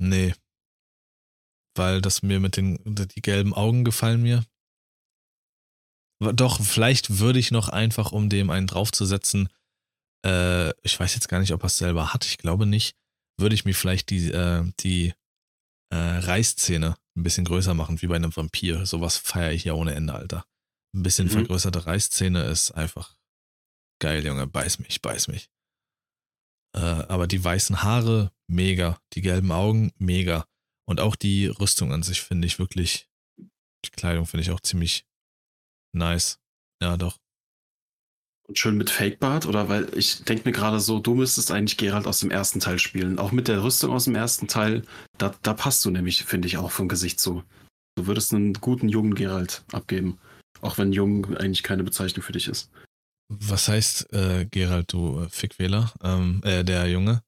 nee. 0.00 0.34
Weil 1.76 2.00
das 2.00 2.22
mir 2.22 2.40
mit 2.40 2.56
den, 2.56 2.78
die 2.84 3.22
gelben 3.22 3.54
Augen 3.54 3.84
gefallen 3.84 4.22
mir. 4.22 4.44
Doch, 6.34 6.60
vielleicht 6.60 7.18
würde 7.18 7.38
ich 7.38 7.50
noch 7.50 7.68
einfach, 7.68 8.12
um 8.12 8.28
dem 8.28 8.50
einen 8.50 8.66
draufzusetzen, 8.66 9.48
äh, 10.26 10.70
ich 10.82 10.98
weiß 10.98 11.14
jetzt 11.14 11.28
gar 11.28 11.38
nicht, 11.40 11.52
ob 11.52 11.62
er 11.62 11.68
es 11.68 11.78
selber 11.78 12.12
hat, 12.12 12.26
ich 12.26 12.36
glaube 12.36 12.66
nicht, 12.66 12.94
würde 13.38 13.54
ich 13.54 13.64
mir 13.64 13.74
vielleicht 13.74 14.10
die, 14.10 14.30
äh, 14.30 14.70
die 14.80 15.14
äh, 15.92 15.96
Reißzähne 15.96 16.96
ein 17.16 17.22
bisschen 17.22 17.46
größer 17.46 17.72
machen, 17.72 18.02
wie 18.02 18.06
bei 18.06 18.16
einem 18.16 18.36
Vampir. 18.36 18.84
Sowas 18.84 19.16
feiere 19.16 19.52
ich 19.52 19.64
ja 19.64 19.72
ohne 19.72 19.94
Ende, 19.94 20.12
Alter. 20.12 20.44
Ein 20.94 21.02
bisschen 21.02 21.28
Mhm. 21.28 21.32
vergrößerte 21.32 21.86
Reißzähne 21.86 22.44
ist 22.44 22.72
einfach 22.72 23.16
geil, 24.00 24.24
Junge. 24.26 24.46
Beiß 24.46 24.78
mich, 24.80 25.00
beiß 25.00 25.28
mich. 25.28 25.48
Äh, 26.74 26.80
aber 26.80 27.26
die 27.26 27.42
weißen 27.42 27.82
Haare, 27.82 28.32
mega. 28.48 29.00
Die 29.14 29.22
gelben 29.22 29.52
Augen, 29.52 29.92
mega. 29.98 30.46
Und 30.86 31.00
auch 31.00 31.16
die 31.16 31.46
Rüstung 31.46 31.92
an 31.92 32.02
sich 32.02 32.20
finde 32.20 32.46
ich 32.46 32.58
wirklich, 32.58 33.08
die 33.38 33.90
Kleidung 33.90 34.26
finde 34.26 34.42
ich 34.42 34.50
auch 34.50 34.60
ziemlich 34.60 35.04
nice. 35.92 36.38
Ja, 36.82 36.96
doch. 36.96 37.16
Und 38.48 38.58
schön 38.58 38.76
mit 38.76 38.90
Fake-Bart? 38.90 39.46
Oder 39.46 39.68
weil 39.68 39.96
ich 39.96 40.24
denke 40.24 40.48
mir 40.48 40.52
gerade 40.52 40.80
so, 40.80 40.98
du 40.98 41.14
müsstest 41.14 41.52
eigentlich 41.52 41.76
Geralt 41.76 42.08
aus 42.08 42.18
dem 42.18 42.32
ersten 42.32 42.58
Teil 42.58 42.80
spielen. 42.80 43.18
Auch 43.18 43.30
mit 43.30 43.46
der 43.46 43.62
Rüstung 43.62 43.92
aus 43.92 44.04
dem 44.04 44.16
ersten 44.16 44.48
Teil, 44.48 44.82
da, 45.18 45.32
da 45.42 45.54
passt 45.54 45.84
du 45.84 45.90
nämlich, 45.90 46.24
finde 46.24 46.48
ich, 46.48 46.56
auch 46.56 46.72
vom 46.72 46.88
Gesicht 46.88 47.20
zu. 47.20 47.44
Du 47.96 48.06
würdest 48.06 48.34
einen 48.34 48.54
guten 48.54 48.88
jungen 48.88 49.14
Geralt 49.14 49.64
abgeben. 49.72 50.18
Auch 50.62 50.78
wenn 50.78 50.92
jung 50.92 51.36
eigentlich 51.36 51.62
keine 51.62 51.84
Bezeichnung 51.84 52.24
für 52.24 52.32
dich 52.32 52.48
ist. 52.48 52.70
Was 53.32 53.68
heißt, 53.68 54.12
äh, 54.12 54.44
Gerald, 54.50 54.92
du 54.92 55.20
äh, 55.20 55.28
Fickwähler? 55.28 55.92
Ähm, 56.02 56.40
äh, 56.44 56.64
der 56.64 56.88
Junge? 56.88 57.22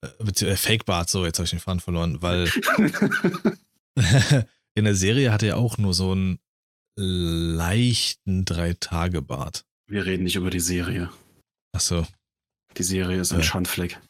Äh, 0.00 0.44
äh, 0.44 0.56
Fake 0.56 0.84
Bart, 0.84 1.10
so, 1.10 1.24
jetzt 1.26 1.38
habe 1.38 1.44
ich 1.46 1.50
den 1.50 1.58
Faden 1.58 1.80
verloren, 1.80 2.22
weil 2.22 2.44
in 4.76 4.84
der 4.84 4.94
Serie 4.94 5.32
hat 5.32 5.42
er 5.42 5.56
auch 5.56 5.78
nur 5.78 5.94
so 5.94 6.12
einen 6.12 6.38
leichten 6.98 8.44
Drei-Tage-Bart. 8.44 9.64
Wir 9.88 10.06
reden 10.06 10.22
nicht 10.24 10.36
über 10.36 10.50
die 10.50 10.60
Serie. 10.60 11.10
Achso. 11.72 12.06
Die 12.76 12.84
Serie 12.84 13.20
ist 13.20 13.32
ein 13.32 13.40
Ja. 13.40 13.44
Schandfleck. 13.44 14.00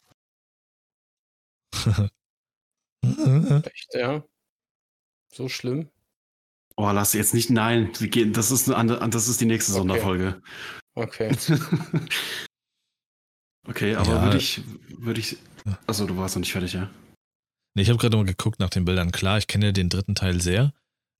Echt, 3.03 3.93
ja. 3.93 4.23
So 5.33 5.49
schlimm? 5.49 5.89
Oh, 6.75 6.91
lass 6.91 7.13
jetzt 7.13 7.33
nicht. 7.33 7.49
Nein, 7.49 7.91
wir 7.99 8.07
gehen. 8.07 8.33
Das 8.33 8.51
ist 8.51 8.67
eine 8.67 8.77
andere, 8.77 9.09
das 9.09 9.27
ist 9.27 9.41
die 9.41 9.45
nächste 9.45 9.71
Okay. 9.71 9.79
Sonderfolge. 9.79 10.41
Okay. 10.97 11.29
okay, 13.67 13.95
aber 13.95 14.09
Ja. 14.15 14.23
würde 14.23 14.37
ich, 14.37 14.61
würde 14.97 15.19
ich. 15.19 15.37
Achso, 15.85 16.07
du 16.07 16.17
warst 16.17 16.35
noch 16.35 16.39
nicht 16.39 16.51
fertig, 16.51 16.73
ja? 16.73 16.89
Nee, 17.75 17.83
ich 17.83 17.89
habe 17.89 17.99
gerade 17.99 18.17
mal 18.17 18.25
geguckt 18.25 18.59
nach 18.59 18.71
den 18.71 18.83
Bildern. 18.83 19.11
Klar, 19.11 19.37
ich 19.37 19.45
kenne 19.45 19.67
ja 19.67 19.71
den 19.71 19.89
dritten 19.89 20.15
Teil 20.15 20.41
sehr. 20.41 20.73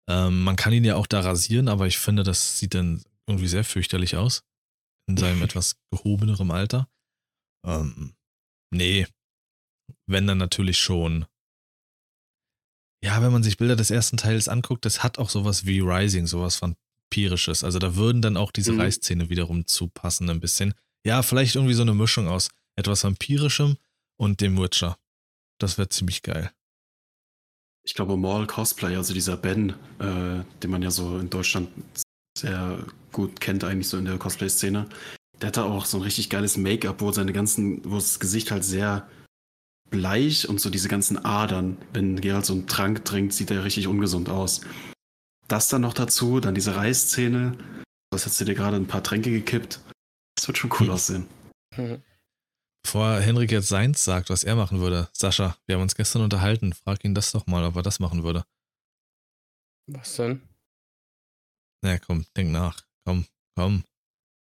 Ähm, 0.10 0.44
man 0.44 0.56
kann 0.56 0.74
ihn 0.74 0.84
ja 0.84 0.96
auch 0.96 1.06
da 1.06 1.20
rasieren, 1.20 1.68
aber 1.68 1.86
ich 1.86 2.00
finde, 2.00 2.24
das 2.24 2.58
sieht 2.58 2.74
dann 2.74 3.04
irgendwie 3.28 3.48
sehr 3.48 3.64
fürchterlich 3.64 4.16
aus. 4.16 4.44
In 5.08 5.16
seinem 5.18 5.42
etwas 5.44 5.78
gehobenerem 5.92 6.50
Alter. 6.50 6.90
Ähm, 7.64 8.16
nee. 8.74 9.06
Wenn 10.08 10.26
dann 10.26 10.40
natürlich 10.40 10.80
schon. 10.80 11.26
Ja, 13.04 13.22
wenn 13.22 13.32
man 13.32 13.44
sich 13.44 13.58
Bilder 13.58 13.76
des 13.76 13.92
ersten 13.92 14.18
Teils 14.18 14.48
anguckt, 14.50 14.86
das 14.86 15.04
hat 15.04 15.20
auch 15.20 15.30
sowas 15.30 15.68
wie 15.68 15.82
Rising, 15.82 16.26
sowas 16.26 16.56
Vampirisches. 17.12 17.64
Also 17.64 17.80
da 17.80 17.96
würden 17.96 18.22
dann 18.22 18.38
auch 18.38 18.52
diese 18.52 18.74
Mhm. 18.74 18.82
Reißzähne 18.82 19.30
wiederum 19.30 19.66
zu 19.66 19.88
passen 19.88 20.30
ein 20.30 20.40
bisschen. 20.40 20.74
Ja, 21.06 21.22
vielleicht 21.22 21.56
irgendwie 21.56 21.74
so 21.74 21.82
eine 21.84 21.94
Mischung 21.94 22.28
aus 22.28 22.50
etwas 22.76 23.04
Vampirischem 23.04 23.78
und 24.18 24.42
dem 24.42 24.58
Witcher. 24.58 24.98
Das 25.60 25.78
wäre 25.78 25.90
ziemlich 25.90 26.22
geil. 26.22 26.52
Ich 27.86 27.94
glaube, 27.94 28.18
Maul 28.18 28.48
Cosplay, 28.48 28.96
also 28.96 29.14
dieser 29.14 29.38
Ben, 29.38 29.70
äh, 30.00 30.44
den 30.62 30.70
man 30.70 30.82
ja 30.82 30.92
so 30.92 31.18
in 31.20 31.30
Deutschland 31.30 31.70
sehr 32.38 32.86
gut 33.14 33.40
kennt, 33.40 33.64
eigentlich 33.64 33.88
so 33.88 33.98
in 33.98 34.06
der 34.06 34.18
Cosplay-Szene, 34.18 34.88
der 35.40 35.48
hat 35.48 35.58
da 35.58 35.64
auch 35.64 35.86
so 35.86 35.98
ein 35.98 36.04
richtig 36.04 36.30
geiles 36.30 36.58
Make-up, 36.58 37.00
wo 37.00 37.12
seine 37.12 37.32
ganzen, 37.32 37.82
wo 37.90 37.96
das 37.96 38.20
Gesicht 38.20 38.52
halt 38.52 38.66
sehr 38.66 39.08
bleich 39.90 40.50
und 40.50 40.60
so 40.60 40.70
diese 40.70 40.90
ganzen 40.90 41.24
Adern. 41.24 41.78
Wenn 41.94 42.20
Geralt 42.20 42.46
so 42.46 42.54
einen 42.54 42.68
Trank 42.68 43.06
trinkt, 43.06 43.34
sieht 43.34 43.50
er 43.52 43.64
richtig 43.64 43.88
ungesund 43.88 44.30
aus. 44.30 44.62
Das 45.48 45.70
dann 45.70 45.82
noch 45.82 45.94
dazu, 45.94 46.40
dann 46.40 46.56
diese 46.56 46.76
Reißzähne. 46.76 47.58
Was 48.12 48.26
hast 48.26 48.40
du 48.42 48.46
dir 48.46 48.56
gerade 48.56 48.76
ein 48.78 48.88
paar 48.88 49.04
Tränke 49.04 49.32
gekippt? 49.32 49.80
Das 50.36 50.48
wird 50.48 50.58
schon 50.58 50.72
cool 50.80 50.88
Hm. 50.88 50.90
aussehen. 50.94 51.28
Mhm. 51.76 52.04
Bevor 52.84 53.20
Henrik 53.20 53.52
jetzt 53.52 53.68
seins 53.68 54.04
sagt, 54.04 54.30
was 54.30 54.44
er 54.44 54.56
machen 54.56 54.80
würde. 54.80 55.10
Sascha, 55.14 55.58
wir 55.66 55.76
haben 55.76 55.82
uns 55.82 55.96
gestern 55.96 56.22
unterhalten. 56.22 56.74
Frag 56.74 57.04
ihn 57.04 57.14
das 57.16 57.32
doch 57.32 57.46
mal, 57.48 57.64
ob 57.66 57.76
er 57.76 57.82
das 57.82 58.00
machen 58.00 58.24
würde. 58.24 58.46
Was 59.88 60.16
denn? 60.16 60.42
Na 61.84 61.98
komm, 62.00 62.26
denk 62.36 62.52
nach. 62.52 62.86
Komm, 63.06 63.26
komm. 63.56 63.84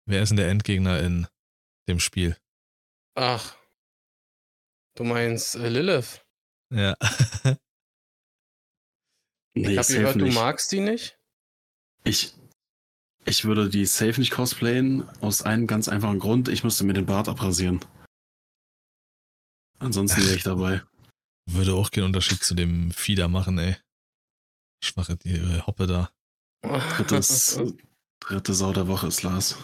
Wer 0.06 0.22
ist 0.22 0.30
denn 0.30 0.36
der 0.36 0.48
Endgegner 0.48 1.00
in 1.00 1.26
dem 1.88 2.00
Spiel? 2.00 2.36
Ach. 3.16 3.56
Du 4.96 5.04
meinst 5.04 5.54
äh, 5.56 5.68
Lilith? 5.68 6.24
Ja. 6.72 6.94
Nee, 9.54 9.72
ich 9.72 9.78
habe 9.78 9.92
gehört, 9.92 10.16
du 10.16 10.24
nicht. 10.24 10.34
magst 10.34 10.72
die 10.72 10.80
nicht? 10.80 11.18
Ich, 12.04 12.34
ich 13.24 13.44
würde 13.44 13.68
die 13.68 13.86
safe 13.86 14.20
nicht 14.20 14.30
cosplayen, 14.30 15.08
aus 15.20 15.42
einem 15.42 15.66
ganz 15.66 15.88
einfachen 15.88 16.18
Grund. 16.18 16.48
Ich 16.48 16.64
müsste 16.64 16.84
mir 16.84 16.92
den 16.92 17.06
Bart 17.06 17.28
abrasieren. 17.28 17.80
Ansonsten 19.78 20.22
wäre 20.22 20.36
ich 20.36 20.42
dabei. 20.42 20.82
Würde 21.46 21.74
auch 21.74 21.90
keinen 21.90 22.04
Unterschied 22.04 22.44
zu 22.44 22.54
dem 22.54 22.92
Fieder 22.92 23.26
machen, 23.26 23.58
ey. 23.58 23.76
Schwache 24.84 25.16
die 25.16 25.32
äh, 25.32 25.62
Hoppe 25.62 25.86
da. 25.86 26.10
Drittes, 26.62 27.58
dritte 28.20 28.54
Sau 28.54 28.72
der 28.72 28.86
Woche 28.86 29.08
ist 29.08 29.22
Lars. 29.22 29.56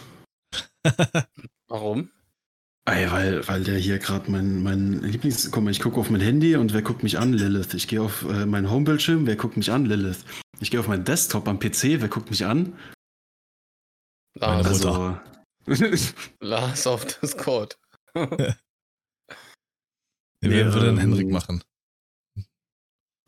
Warum? 1.67 2.11
Ey, 2.89 3.11
weil, 3.11 3.45
weil 3.49 3.65
der 3.65 3.77
hier 3.77 3.99
gerade 3.99 4.31
mein, 4.31 4.63
mein 4.63 5.01
Lieblings... 5.01 5.51
Guck 5.51 5.61
mal, 5.61 5.71
ich 5.71 5.81
gucke 5.81 5.99
auf 5.99 6.09
mein 6.09 6.21
Handy 6.21 6.55
und 6.55 6.71
wer 6.71 6.81
guckt 6.81 7.03
mich 7.03 7.19
an? 7.19 7.33
Lilith. 7.33 7.73
Ich 7.73 7.89
gehe 7.89 8.01
auf 8.01 8.23
äh, 8.23 8.45
meinen 8.45 8.71
Homebildschirm, 8.71 9.27
wer 9.27 9.35
guckt 9.35 9.57
mich 9.57 9.71
an? 9.71 9.85
Lilith. 9.85 10.23
Ich 10.61 10.71
gehe 10.71 10.79
auf 10.79 10.87
meinen 10.87 11.03
Desktop 11.03 11.49
am 11.49 11.59
PC, 11.59 11.99
wer 11.99 12.07
guckt 12.07 12.29
mich 12.29 12.45
an? 12.45 12.79
Meine 14.39 14.63
Lars. 14.63 14.85
Also, 14.85 15.19
Lars 16.39 16.87
auf 16.87 17.05
Discord. 17.19 17.77
Nee, 20.39 20.49
Nee, 20.49 20.55
wer 20.57 20.71
würde 20.71 20.85
denn 20.85 20.95
ähm, 20.97 21.01
Henrik 21.01 21.31
machen? 21.31 21.63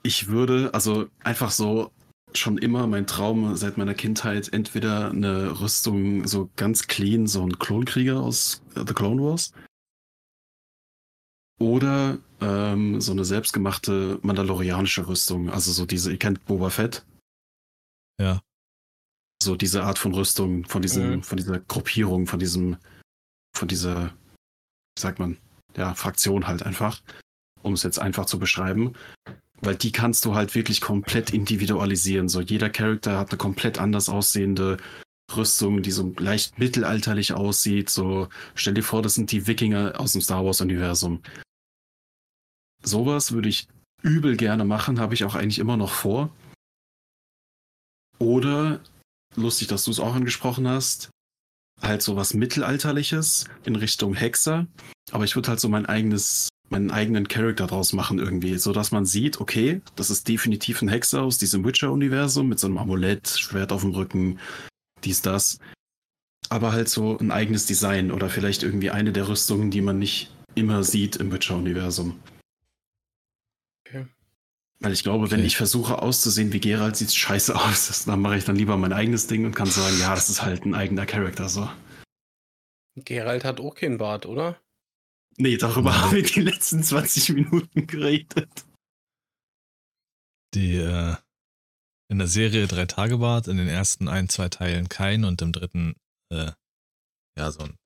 ich 0.03 0.27
würde, 0.27 0.71
also 0.75 1.09
einfach 1.23 1.49
so 1.49 1.91
schon 2.33 2.57
immer 2.57 2.87
mein 2.87 3.07
Traum 3.07 3.55
seit 3.55 3.77
meiner 3.77 3.93
Kindheit, 3.93 4.51
entweder 4.53 5.09
eine 5.11 5.59
Rüstung 5.59 6.27
so 6.27 6.49
ganz 6.55 6.87
clean, 6.87 7.27
so 7.27 7.43
ein 7.43 7.57
Klonkrieger 7.57 8.19
aus 8.19 8.61
äh, 8.75 8.83
The 8.87 8.93
Clone 8.93 9.21
Wars. 9.21 9.53
Oder 11.59 12.19
ähm, 12.39 13.01
so 13.01 13.11
eine 13.11 13.25
selbstgemachte 13.25 14.19
mandalorianische 14.21 15.07
Rüstung. 15.07 15.49
Also 15.49 15.71
so 15.71 15.85
diese, 15.85 16.11
ihr 16.11 16.19
kennt 16.19 16.45
Boba 16.45 16.69
Fett. 16.69 17.05
Ja. 18.19 18.41
So 19.41 19.55
diese 19.55 19.83
Art 19.83 19.99
von 19.99 20.13
Rüstung, 20.13 20.65
von 20.65 20.81
diesem, 20.81 21.11
Mhm. 21.11 21.23
von 21.23 21.37
dieser 21.37 21.59
Gruppierung, 21.59 22.27
von 22.27 22.39
diesem, 22.39 22.77
von 23.55 23.67
dieser, 23.67 24.07
wie 24.95 25.01
sagt 25.01 25.19
man, 25.19 25.37
ja, 25.75 25.93
Fraktion 25.95 26.47
halt 26.47 26.63
einfach, 26.63 27.01
um 27.61 27.73
es 27.73 27.83
jetzt 27.83 27.99
einfach 27.99 28.25
zu 28.25 28.39
beschreiben. 28.39 28.93
Weil 29.61 29.75
die 29.75 29.91
kannst 29.91 30.25
du 30.25 30.35
halt 30.35 30.55
wirklich 30.55 30.81
komplett 30.81 31.31
individualisieren. 31.31 32.29
So 32.29 32.41
jeder 32.41 32.69
Charakter 32.69 33.17
hat 33.17 33.31
eine 33.31 33.37
komplett 33.37 33.77
anders 33.77 34.09
aussehende 34.09 34.77
Rüstung, 35.35 35.81
die 35.81 35.91
so 35.91 36.13
leicht 36.17 36.59
mittelalterlich 36.59 37.33
aussieht. 37.33 37.89
So 37.89 38.29
stell 38.55 38.73
dir 38.73 38.83
vor, 38.83 39.01
das 39.01 39.15
sind 39.15 39.31
die 39.31 39.47
Wikinger 39.47 39.99
aus 39.99 40.13
dem 40.13 40.21
Star 40.21 40.45
Wars 40.45 40.61
Universum. 40.61 41.21
Sowas 42.83 43.31
würde 43.31 43.49
ich 43.49 43.67
übel 44.01 44.37
gerne 44.37 44.63
machen, 44.63 44.99
habe 44.99 45.13
ich 45.13 45.25
auch 45.25 45.35
eigentlich 45.35 45.59
immer 45.59 45.77
noch 45.77 45.91
vor. 45.91 46.29
Oder 48.17 48.79
lustig, 49.35 49.67
dass 49.67 49.85
du 49.85 49.91
es 49.91 49.99
auch 49.99 50.15
angesprochen 50.15 50.67
hast, 50.67 51.09
halt 51.81 52.01
so 52.01 52.15
was 52.15 52.33
Mittelalterliches 52.33 53.45
in 53.63 53.75
Richtung 53.75 54.13
Hexer. 54.13 54.67
Aber 55.11 55.23
ich 55.23 55.35
würde 55.35 55.49
halt 55.49 55.59
so 55.59 55.69
mein 55.69 55.85
eigenes, 55.85 56.49
meinen 56.69 56.91
eigenen 56.91 57.27
Charakter 57.27 57.67
draus 57.67 57.93
machen 57.93 58.19
irgendwie, 58.19 58.57
so 58.57 58.73
dass 58.73 58.91
man 58.91 59.05
sieht, 59.05 59.39
okay, 59.41 59.81
das 59.95 60.09
ist 60.09 60.27
definitiv 60.27 60.81
ein 60.81 60.87
Hexer 60.89 61.21
aus 61.23 61.37
diesem 61.37 61.65
Witcher-Universum 61.65 62.47
mit 62.47 62.59
so 62.59 62.67
einem 62.67 62.77
Amulett, 62.77 63.27
Schwert 63.27 63.71
auf 63.71 63.81
dem 63.81 63.91
Rücken, 63.91 64.39
dies, 65.03 65.21
das. 65.21 65.59
Aber 66.49 66.71
halt 66.71 66.89
so 66.89 67.17
ein 67.19 67.31
eigenes 67.31 67.65
Design 67.65 68.11
oder 68.11 68.29
vielleicht 68.29 68.63
irgendwie 68.63 68.91
eine 68.91 69.11
der 69.11 69.27
Rüstungen, 69.27 69.71
die 69.71 69.81
man 69.81 69.99
nicht 69.99 70.31
immer 70.55 70.83
sieht 70.83 71.15
im 71.17 71.31
Witcher-Universum. 71.31 72.19
Okay. 73.87 74.05
Weil 74.79 74.93
ich 74.93 75.03
glaube, 75.03 75.29
wenn 75.31 75.39
Okay. 75.39 75.47
ich 75.47 75.57
versuche 75.57 76.01
auszusehen 76.01 76.53
wie 76.53 76.59
Geralt, 76.59 76.95
sieht 76.95 77.09
es 77.09 77.15
scheiße 77.15 77.55
aus. 77.59 78.05
Dann 78.05 78.21
mache 78.21 78.37
ich 78.37 78.45
dann 78.45 78.55
lieber 78.55 78.77
mein 78.77 78.93
eigenes 78.93 79.27
Ding 79.27 79.45
und 79.45 79.55
kann 79.55 79.67
sagen, 79.67 79.97
ja, 79.99 80.13
das 80.15 80.29
ist 80.29 80.41
halt 80.41 80.65
ein 80.65 80.75
eigener 80.75 81.05
Charakter 81.05 81.49
so. 81.49 81.69
Gerald 82.95 83.45
hat 83.45 83.59
auch 83.59 83.75
keinen 83.75 83.97
Bart, 83.97 84.25
oder? 84.25 84.59
Nee, 85.41 85.55
darüber 85.55 85.91
Nein. 85.91 86.01
haben 86.01 86.15
wir 86.15 86.23
die 86.23 86.41
letzten 86.41 86.83
20 86.83 87.29
Minuten 87.29 87.87
geredet. 87.87 88.65
Die, 90.53 90.75
äh, 90.75 91.15
in 92.09 92.17
der 92.17 92.27
Serie 92.27 92.67
Drei 92.67 92.85
Tage 92.85 93.19
Bart, 93.19 93.47
in 93.47 93.57
den 93.57 93.69
ersten 93.69 94.09
ein, 94.09 94.27
zwei 94.27 94.49
Teilen 94.49 94.89
kein 94.89 95.23
und 95.23 95.41
im 95.41 95.53
dritten, 95.53 95.95
äh, 96.29 96.51
ja, 97.37 97.51
so 97.51 97.59
ein 97.61 97.77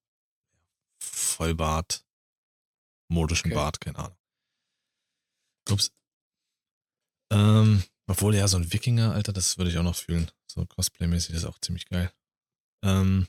Vollbart, 0.99 2.03
modischen 3.09 3.51
Okay. 3.51 3.55
Bart, 3.55 3.81
keine 3.81 3.99
Ahnung. 3.99 4.17
Ups. 5.69 5.91
Ähm, 7.31 7.83
obwohl, 8.07 8.33
ja, 8.35 8.47
so 8.47 8.57
ein 8.57 8.73
Wikinger, 8.73 9.13
Alter, 9.13 9.31
das 9.31 9.57
würde 9.57 9.69
ich 9.69 9.77
auch 9.77 9.83
noch 9.83 9.95
fühlen. 9.95 10.31
So 10.47 10.65
Cosplay-mäßig 10.65 11.35
ist 11.35 11.45
auch 11.45 11.59
ziemlich 11.59 11.85
geil. 11.85 12.11
Ähm, 12.83 13.27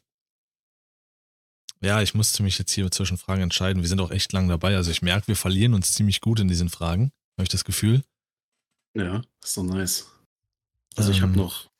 ja, 1.84 2.00
ich 2.02 2.14
musste 2.14 2.42
mich 2.42 2.58
jetzt 2.58 2.72
hier 2.72 2.90
zwischen 2.90 3.18
Fragen 3.18 3.42
entscheiden. 3.42 3.82
Wir 3.82 3.88
sind 3.88 4.00
auch 4.00 4.10
echt 4.10 4.32
lang 4.32 4.48
dabei. 4.48 4.76
Also 4.76 4.90
ich 4.90 5.02
merke, 5.02 5.28
wir 5.28 5.36
verlieren 5.36 5.74
uns 5.74 5.92
ziemlich 5.92 6.20
gut 6.20 6.40
in 6.40 6.48
diesen 6.48 6.68
Fragen. 6.70 7.12
Habe 7.36 7.42
ich 7.44 7.48
das 7.48 7.64
Gefühl? 7.64 8.02
Ja, 8.94 9.22
ist 9.42 9.54
so 9.54 9.62
nice. 9.62 10.10
Also 10.96 11.10
ich 11.10 11.20
habe 11.22 11.32
Ähm. 11.32 11.38
noch 11.38 11.70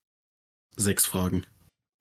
sechs 0.77 1.07
Fragen. 1.07 1.47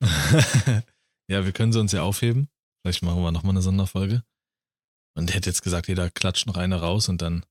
ja, 1.28 1.44
wir 1.44 1.52
können 1.52 1.72
sie 1.72 1.80
uns 1.80 1.92
ja 1.92 2.02
aufheben. 2.02 2.48
Vielleicht 2.82 3.02
machen 3.02 3.22
wir 3.22 3.32
nochmal 3.32 3.52
eine 3.52 3.62
Sonderfolge. 3.62 4.24
Und 5.16 5.32
hätte 5.32 5.48
jetzt 5.48 5.62
gesagt, 5.62 5.86
jeder 5.88 6.10
klatscht 6.10 6.46
noch 6.46 6.56
eine 6.56 6.80
raus 6.80 7.08
und 7.08 7.22
dann 7.22 7.46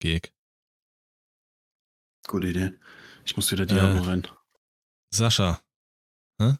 geh 0.00 0.16
ich. 0.16 0.32
Gute 2.26 2.48
Idee. 2.48 2.72
Ich 3.24 3.36
muss 3.36 3.52
wieder 3.52 3.66
Diablo 3.66 4.02
Äh. 4.02 4.06
rein. 4.08 4.28
Sascha, 5.14 5.60
Ja. 6.40 6.58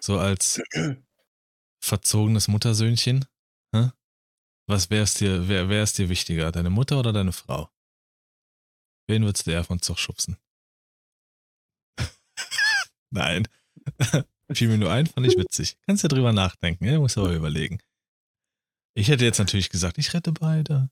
so 0.00 0.18
als 0.18 0.60
verzogenes 1.84 2.48
Muttersöhnchen, 2.48 3.26
hä? 3.74 3.90
was 4.66 4.90
wär's 4.90 5.14
dir, 5.14 5.48
wer, 5.48 5.68
wer 5.68 5.82
ist 5.82 5.98
dir 5.98 6.08
wichtiger, 6.08 6.50
deine 6.50 6.70
Mutter 6.70 6.98
oder 6.98 7.12
deine 7.12 7.32
Frau? 7.32 7.70
Wen 9.06 9.24
würdest 9.24 9.46
du 9.46 9.50
eher 9.50 9.64
von 9.64 9.80
Zug 9.80 9.98
schubsen? 9.98 10.38
Nein. 13.10 13.46
Fiel 14.52 14.68
mir 14.68 14.78
nur 14.78 14.92
ein, 14.92 15.06
fand 15.06 15.26
ich 15.26 15.36
witzig. 15.36 15.76
Kannst 15.86 16.02
ja 16.02 16.08
drüber 16.08 16.32
nachdenken, 16.32 16.86
ja? 16.86 16.98
muss 16.98 17.18
aber 17.18 17.32
überlegen. 17.32 17.80
Ich 18.94 19.08
hätte 19.08 19.24
jetzt 19.24 19.38
natürlich 19.38 19.70
gesagt, 19.70 19.98
ich 19.98 20.14
rette 20.14 20.32
beide. 20.32 20.90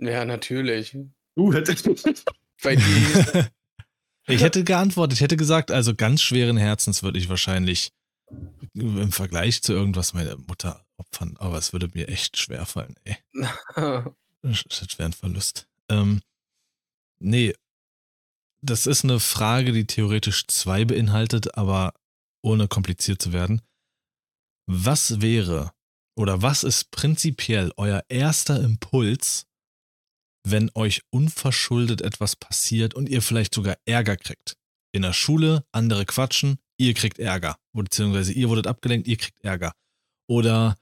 Ja, 0.00 0.24
natürlich. 0.24 0.96
Uh, 1.36 1.52
Bei 2.62 2.76
die, 2.76 3.46
ich 4.26 4.42
hätte 4.42 4.64
geantwortet, 4.64 5.14
ich 5.14 5.20
hätte 5.20 5.36
gesagt, 5.36 5.70
also 5.70 5.94
ganz 5.94 6.22
schweren 6.22 6.56
Herzens 6.56 7.02
würde 7.02 7.18
ich 7.18 7.28
wahrscheinlich 7.28 7.92
im 8.74 9.12
Vergleich 9.12 9.62
zu 9.62 9.72
irgendwas 9.72 10.14
meine 10.14 10.36
Mutter 10.36 10.84
opfern, 10.96 11.36
aber 11.38 11.58
es 11.58 11.72
würde 11.72 11.88
mir 11.94 12.08
echt 12.08 12.36
schwer 12.36 12.66
fallen, 12.66 12.96
ey. 13.04 13.16
Das 14.40 14.98
wäre 14.98 15.08
ein 15.08 15.12
Verlust. 15.12 15.66
Ähm, 15.88 16.22
nee, 17.18 17.54
das 18.60 18.86
ist 18.86 19.04
eine 19.04 19.20
Frage, 19.20 19.72
die 19.72 19.86
theoretisch 19.86 20.46
zwei 20.46 20.84
beinhaltet, 20.84 21.56
aber 21.56 21.92
ohne 22.42 22.68
kompliziert 22.68 23.20
zu 23.20 23.32
werden. 23.32 23.62
Was 24.66 25.20
wäre 25.20 25.72
oder 26.16 26.42
was 26.42 26.64
ist 26.64 26.90
prinzipiell 26.90 27.72
euer 27.76 28.04
erster 28.08 28.60
Impuls, 28.60 29.46
wenn 30.44 30.70
euch 30.74 31.02
unverschuldet 31.10 32.00
etwas 32.00 32.36
passiert 32.36 32.94
und 32.94 33.08
ihr 33.08 33.22
vielleicht 33.22 33.54
sogar 33.54 33.76
Ärger 33.86 34.16
kriegt? 34.16 34.56
In 34.92 35.02
der 35.02 35.12
Schule, 35.12 35.64
andere 35.72 36.06
quatschen, 36.06 36.58
ihr 36.78 36.94
kriegt 36.94 37.18
Ärger. 37.18 37.56
Beziehungsweise 37.72 38.32
ihr 38.32 38.48
wurdet 38.48 38.66
abgelenkt, 38.66 39.06
ihr 39.06 39.16
kriegt 39.16 39.40
Ärger. 39.44 39.72
Oder 40.28 40.76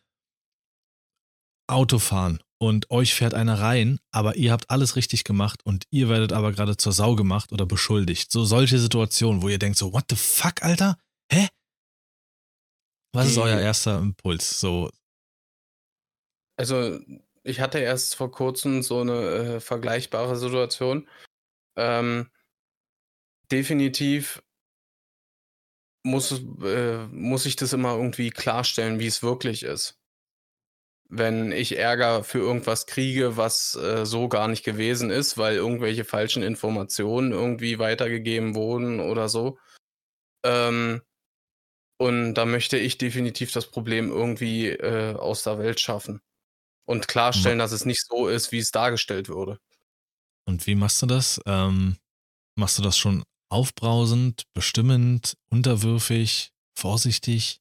Autofahren 1.68 2.40
und 2.58 2.90
euch 2.90 3.14
fährt 3.14 3.34
einer 3.34 3.58
rein, 3.60 3.98
aber 4.12 4.36
ihr 4.36 4.52
habt 4.52 4.70
alles 4.70 4.96
richtig 4.96 5.24
gemacht 5.24 5.60
und 5.64 5.84
ihr 5.90 6.08
werdet 6.08 6.32
aber 6.32 6.52
gerade 6.52 6.76
zur 6.76 6.92
Sau 6.92 7.16
gemacht 7.16 7.52
oder 7.52 7.66
beschuldigt. 7.66 8.30
So 8.30 8.44
solche 8.44 8.78
Situationen, 8.78 9.42
wo 9.42 9.48
ihr 9.48 9.58
denkt 9.58 9.78
so, 9.78 9.92
what 9.92 10.04
the 10.10 10.16
fuck, 10.16 10.62
Alter? 10.62 10.96
Hä? 11.30 11.48
Was 13.12 13.28
ist 13.28 13.38
euer 13.38 13.58
erster 13.58 13.98
Impuls? 13.98 14.60
So, 14.60 14.90
Also, 16.58 17.00
ich 17.42 17.60
hatte 17.60 17.78
erst 17.78 18.14
vor 18.14 18.30
kurzem 18.30 18.82
so 18.82 19.00
eine 19.00 19.56
äh, 19.56 19.60
vergleichbare 19.60 20.36
Situation. 20.36 21.08
Ähm, 21.76 22.30
definitiv 23.50 24.42
muss, 26.06 26.32
äh, 26.62 27.06
muss 27.08 27.46
ich 27.46 27.56
das 27.56 27.72
immer 27.72 27.94
irgendwie 27.96 28.30
klarstellen, 28.30 28.98
wie 29.00 29.06
es 29.06 29.22
wirklich 29.22 29.62
ist. 29.64 29.98
wenn 31.08 31.52
ich 31.52 31.78
Ärger 31.78 32.24
für 32.24 32.38
irgendwas 32.38 32.86
kriege, 32.86 33.36
was 33.36 33.76
äh, 33.76 34.04
so 34.04 34.28
gar 34.28 34.48
nicht 34.48 34.64
gewesen 34.64 35.10
ist, 35.10 35.38
weil 35.38 35.54
irgendwelche 35.56 36.04
falschen 36.04 36.42
Informationen 36.42 37.32
irgendwie 37.32 37.78
weitergegeben 37.78 38.54
wurden 38.54 39.00
oder 39.00 39.28
so. 39.28 39.58
Ähm, 40.44 41.02
und 41.98 42.34
da 42.34 42.44
möchte 42.44 42.76
ich 42.78 42.98
definitiv 42.98 43.52
das 43.52 43.70
Problem 43.70 44.10
irgendwie 44.10 44.68
äh, 44.70 45.14
aus 45.14 45.42
der 45.44 45.58
Welt 45.58 45.80
schaffen. 45.80 46.20
Und 46.86 47.08
klarstellen, 47.08 47.58
dass 47.58 47.72
es 47.72 47.84
nicht 47.84 48.04
so 48.06 48.28
ist, 48.28 48.52
wie 48.52 48.58
es 48.58 48.70
dargestellt 48.70 49.28
wurde. 49.28 49.58
Und 50.46 50.66
wie 50.66 50.76
machst 50.76 51.02
du 51.02 51.06
das? 51.06 51.40
Ähm, 51.46 51.96
machst 52.56 52.78
du 52.78 52.82
das 52.82 52.98
schon 52.98 53.24
aufbrausend, 53.48 54.44
bestimmend, 54.54 55.36
unterwürfig, 55.50 56.52
vorsichtig? 56.74 57.60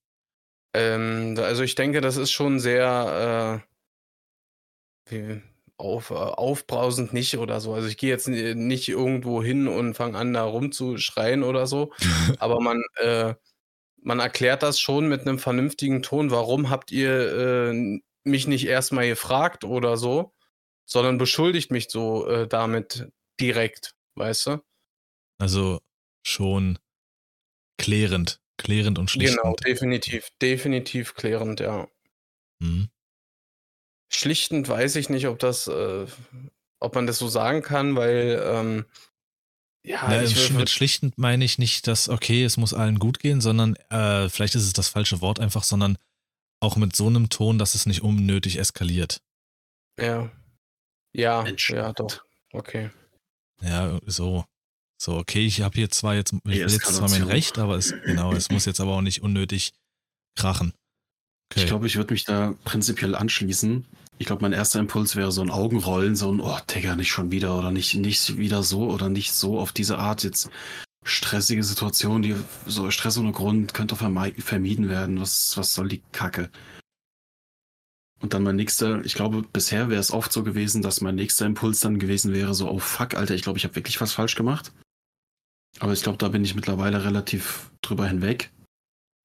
Ähm, 0.74 1.36
also 1.40 1.64
ich 1.64 1.76
denke, 1.76 2.02
das 2.02 2.18
ist 2.18 2.32
schon 2.32 2.60
sehr 2.60 3.64
äh, 5.10 5.12
wie, 5.12 5.42
auf, 5.78 6.12
äh, 6.12 6.16
aufbrausend 6.16 7.14
nicht 7.14 7.38
oder 7.38 7.60
so. 7.60 7.74
Also 7.74 7.88
ich 7.88 7.98
gehe 7.98 8.10
jetzt 8.10 8.28
nicht 8.28 8.90
irgendwo 8.90 9.44
hin 9.44 9.68
und 9.68 9.94
fange 9.96 10.18
an, 10.18 10.34
da 10.34 10.44
rumzuschreien 10.44 11.44
oder 11.44 11.68
so. 11.68 11.94
aber 12.40 12.60
man, 12.60 12.84
äh, 12.98 13.36
man 14.02 14.20
erklärt 14.20 14.64
das 14.64 14.80
schon 14.80 15.08
mit 15.08 15.22
einem 15.22 15.40
vernünftigen 15.40 16.02
Ton. 16.02 16.32
Warum 16.32 16.70
habt 16.70 16.92
ihr 16.92 17.72
äh, 17.72 18.00
mich 18.24 18.48
nicht 18.48 18.68
erstmal 18.68 19.08
gefragt 19.08 19.64
oder 19.64 19.98
so, 19.98 20.34
sondern 20.86 21.18
beschuldigt 21.18 21.72
mich 21.72 21.90
so 21.90 22.28
äh, 22.28 22.48
damit 22.48 23.10
direkt, 23.40 23.96
weißt 24.16 24.48
du? 24.48 24.58
Also 25.38 25.82
schon 26.24 26.80
klärend. 27.78 28.42
Klärend 28.58 29.00
und 29.00 29.12
schlichtend. 29.12 29.42
Genau, 29.42 29.56
definitiv. 29.56 30.30
Definitiv 30.42 31.14
klärend, 31.14 31.60
ja. 31.60 31.88
Mhm. 32.60 32.90
Schlichtend 34.10 34.70
weiß 34.70 34.96
ich 34.96 35.10
nicht, 35.10 35.28
ob 35.28 35.40
das, 35.40 35.68
äh, 35.68 36.06
ob 36.80 36.96
man 36.96 37.06
das 37.06 37.18
so 37.18 37.28
sagen 37.28 37.62
kann, 37.62 37.96
weil 37.96 38.42
ähm, 38.46 38.86
ja, 39.84 40.22
ich 40.24 40.52
mit 40.52 40.70
schlichtend 40.70 41.18
meine 41.18 41.44
ich 41.46 41.60
nicht, 41.60 41.88
dass 41.88 42.10
okay, 42.10 42.44
es 42.44 42.58
muss 42.58 42.74
allen 42.74 42.98
gut 42.98 43.20
gehen, 43.20 43.42
sondern 43.42 43.76
äh, 43.90 44.30
vielleicht 44.30 44.56
ist 44.56 44.64
es 44.64 44.74
das 44.74 44.88
falsche 44.88 45.22
Wort 45.22 45.40
einfach, 45.40 45.64
sondern 45.64 45.98
auch 46.60 46.76
mit 46.78 46.96
so 46.96 47.08
einem 47.08 47.30
Ton, 47.30 47.60
dass 47.60 47.76
es 47.76 47.86
nicht 47.86 48.02
unnötig 48.02 48.58
eskaliert. 48.58 49.22
Ja. 50.00 50.32
Ja, 51.14 51.46
ja, 51.48 51.94
doch. 51.94 52.26
Okay. 52.52 52.90
Ja, 53.62 54.00
so. 54.06 54.46
So, 55.06 55.18
okay, 55.18 55.46
ich 55.46 55.62
habe 55.62 55.76
hier 55.76 55.92
zwar 55.92 56.16
jetzt, 56.16 56.34
ich 56.46 56.56
jetzt 56.56 56.82
zwar 56.82 57.12
mein 57.12 57.22
Recht, 57.22 57.60
aber 57.60 57.76
es, 57.76 57.94
genau, 58.06 58.34
es 58.34 58.50
muss 58.50 58.66
jetzt 58.66 58.82
aber 58.82 58.94
auch 58.94 59.02
nicht 59.02 59.22
unnötig 59.22 59.74
krachen. 60.36 60.74
Okay. 61.52 61.62
Ich 61.62 61.68
glaube, 61.68 61.86
ich 61.86 61.96
würde 61.96 62.12
mich 62.12 62.24
da 62.24 62.56
prinzipiell 62.64 63.14
anschließen. 63.14 63.86
Ich 64.18 64.26
glaube, 64.26 64.42
mein 64.42 64.52
erster 64.52 64.80
Impuls 64.80 65.16
wäre 65.16 65.32
so 65.32 65.44
ein 65.44 65.52
Augenrollen, 65.52 66.16
so 66.16 66.32
ein, 66.32 66.42
oh, 66.42 66.58
Digga, 66.74 66.96
nicht 66.96 67.12
schon 67.12 67.30
wieder 67.30 67.56
oder 67.56 67.70
nicht, 67.70 67.94
nicht 67.94 68.40
wieder 68.40 68.64
so 68.64 68.90
oder 68.90 69.10
nicht 69.10 69.34
so 69.34 69.60
auf 69.60 69.74
diese 69.74 70.00
Art 70.00 70.24
jetzt 70.24 70.50
stressige 71.04 71.64
Situation, 71.64 72.24
die 72.24 72.36
so 72.66 72.90
Stress 72.90 73.20
ohne 73.20 73.32
Grund 73.32 73.76
könnte 73.76 73.96
vermieden 73.96 74.90
werden. 74.90 75.22
Was, 75.22 75.56
was 75.56 75.76
soll 75.76 75.88
die 75.88 76.02
Kacke? 76.14 76.50
Und 78.22 78.34
dann 78.34 78.42
mein 78.42 78.56
nächster, 78.56 79.06
ich 79.06 79.14
glaube, 79.14 79.44
bisher 79.54 79.90
wäre 79.90 80.02
es 80.02 80.10
oft 80.10 80.34
so 80.34 80.42
gewesen, 80.42 80.82
dass 80.82 81.02
mein 81.02 81.14
nächster 81.14 81.46
Impuls 81.46 81.80
dann 81.82 82.00
gewesen 82.00 82.34
wäre, 82.34 82.56
so, 82.56 82.72
oh 82.72 82.80
fuck, 82.80 83.14
Alter, 83.14 83.36
ich 83.36 83.44
glaube, 83.44 83.60
ich 83.60 83.66
habe 83.66 83.76
wirklich 83.76 84.02
was 84.02 84.12
falsch 84.12 84.34
gemacht. 84.34 84.74
Aber 85.80 85.94
ich 85.94 86.04
glaube, 86.04 86.18
da 86.18 86.30
bin 86.30 86.44
ich 86.44 86.56
mittlerweile 86.56 87.04
relativ 87.04 87.72
drüber 87.82 88.08
hinweg, 88.08 88.52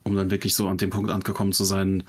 um 0.05 0.17
dann 0.17 0.31
wirklich 0.31 0.55
so 0.55 0.69
an 0.69 0.79
dem 0.79 0.91
Punkt 0.91 1.11
angekommen 1.11 1.53
zu 1.53 1.65
sein, 1.65 2.05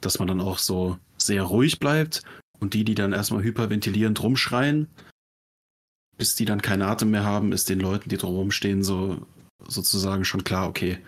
dass 0.00 0.18
man 0.18 0.28
dann 0.28 0.40
auch 0.40 0.58
so 0.58 0.98
sehr 1.16 1.42
ruhig 1.42 1.78
bleibt 1.78 2.22
und 2.58 2.74
die, 2.74 2.84
die 2.84 2.94
dann 2.94 3.12
erstmal 3.12 3.42
hyperventilierend 3.42 4.22
rumschreien, 4.22 4.88
bis 6.16 6.34
die 6.34 6.44
dann 6.44 6.62
keinen 6.62 6.82
Atem 6.82 7.10
mehr 7.10 7.24
haben, 7.24 7.52
ist 7.52 7.68
den 7.68 7.80
Leuten, 7.80 8.08
die 8.08 8.16
drumherum 8.16 8.50
stehen, 8.50 8.82
so 8.82 9.26
sozusagen 9.66 10.24
schon 10.24 10.44
klar, 10.44 10.68
okay, 10.68 10.98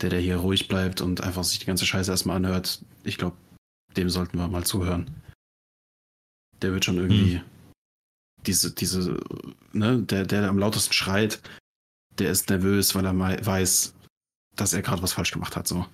der, 0.00 0.10
der 0.10 0.20
hier 0.20 0.36
ruhig 0.36 0.68
bleibt 0.68 1.00
und 1.00 1.20
einfach 1.22 1.44
sich 1.44 1.58
die 1.58 1.66
ganze 1.66 1.86
Scheiße 1.86 2.10
erstmal 2.10 2.36
anhört, 2.36 2.82
ich 3.04 3.18
glaube, 3.18 3.36
dem 3.96 4.10
sollten 4.10 4.38
wir 4.38 4.48
mal 4.48 4.64
zuhören. 4.64 5.10
Der 6.62 6.72
wird 6.72 6.84
schon 6.84 6.98
irgendwie 6.98 7.36
hm. 7.36 7.44
diese, 8.46 8.74
diese, 8.74 9.18
ne, 9.72 10.02
der, 10.02 10.26
der 10.26 10.48
am 10.48 10.58
lautesten 10.58 10.92
schreit, 10.92 11.40
der 12.18 12.30
ist 12.30 12.48
nervös, 12.50 12.94
weil 12.94 13.06
er 13.06 13.46
weiß, 13.46 13.94
dass 14.54 14.72
er 14.72 14.82
gerade 14.82 15.02
was 15.02 15.12
falsch 15.12 15.32
gemacht 15.32 15.56
hat, 15.56 15.68
so. 15.68 15.86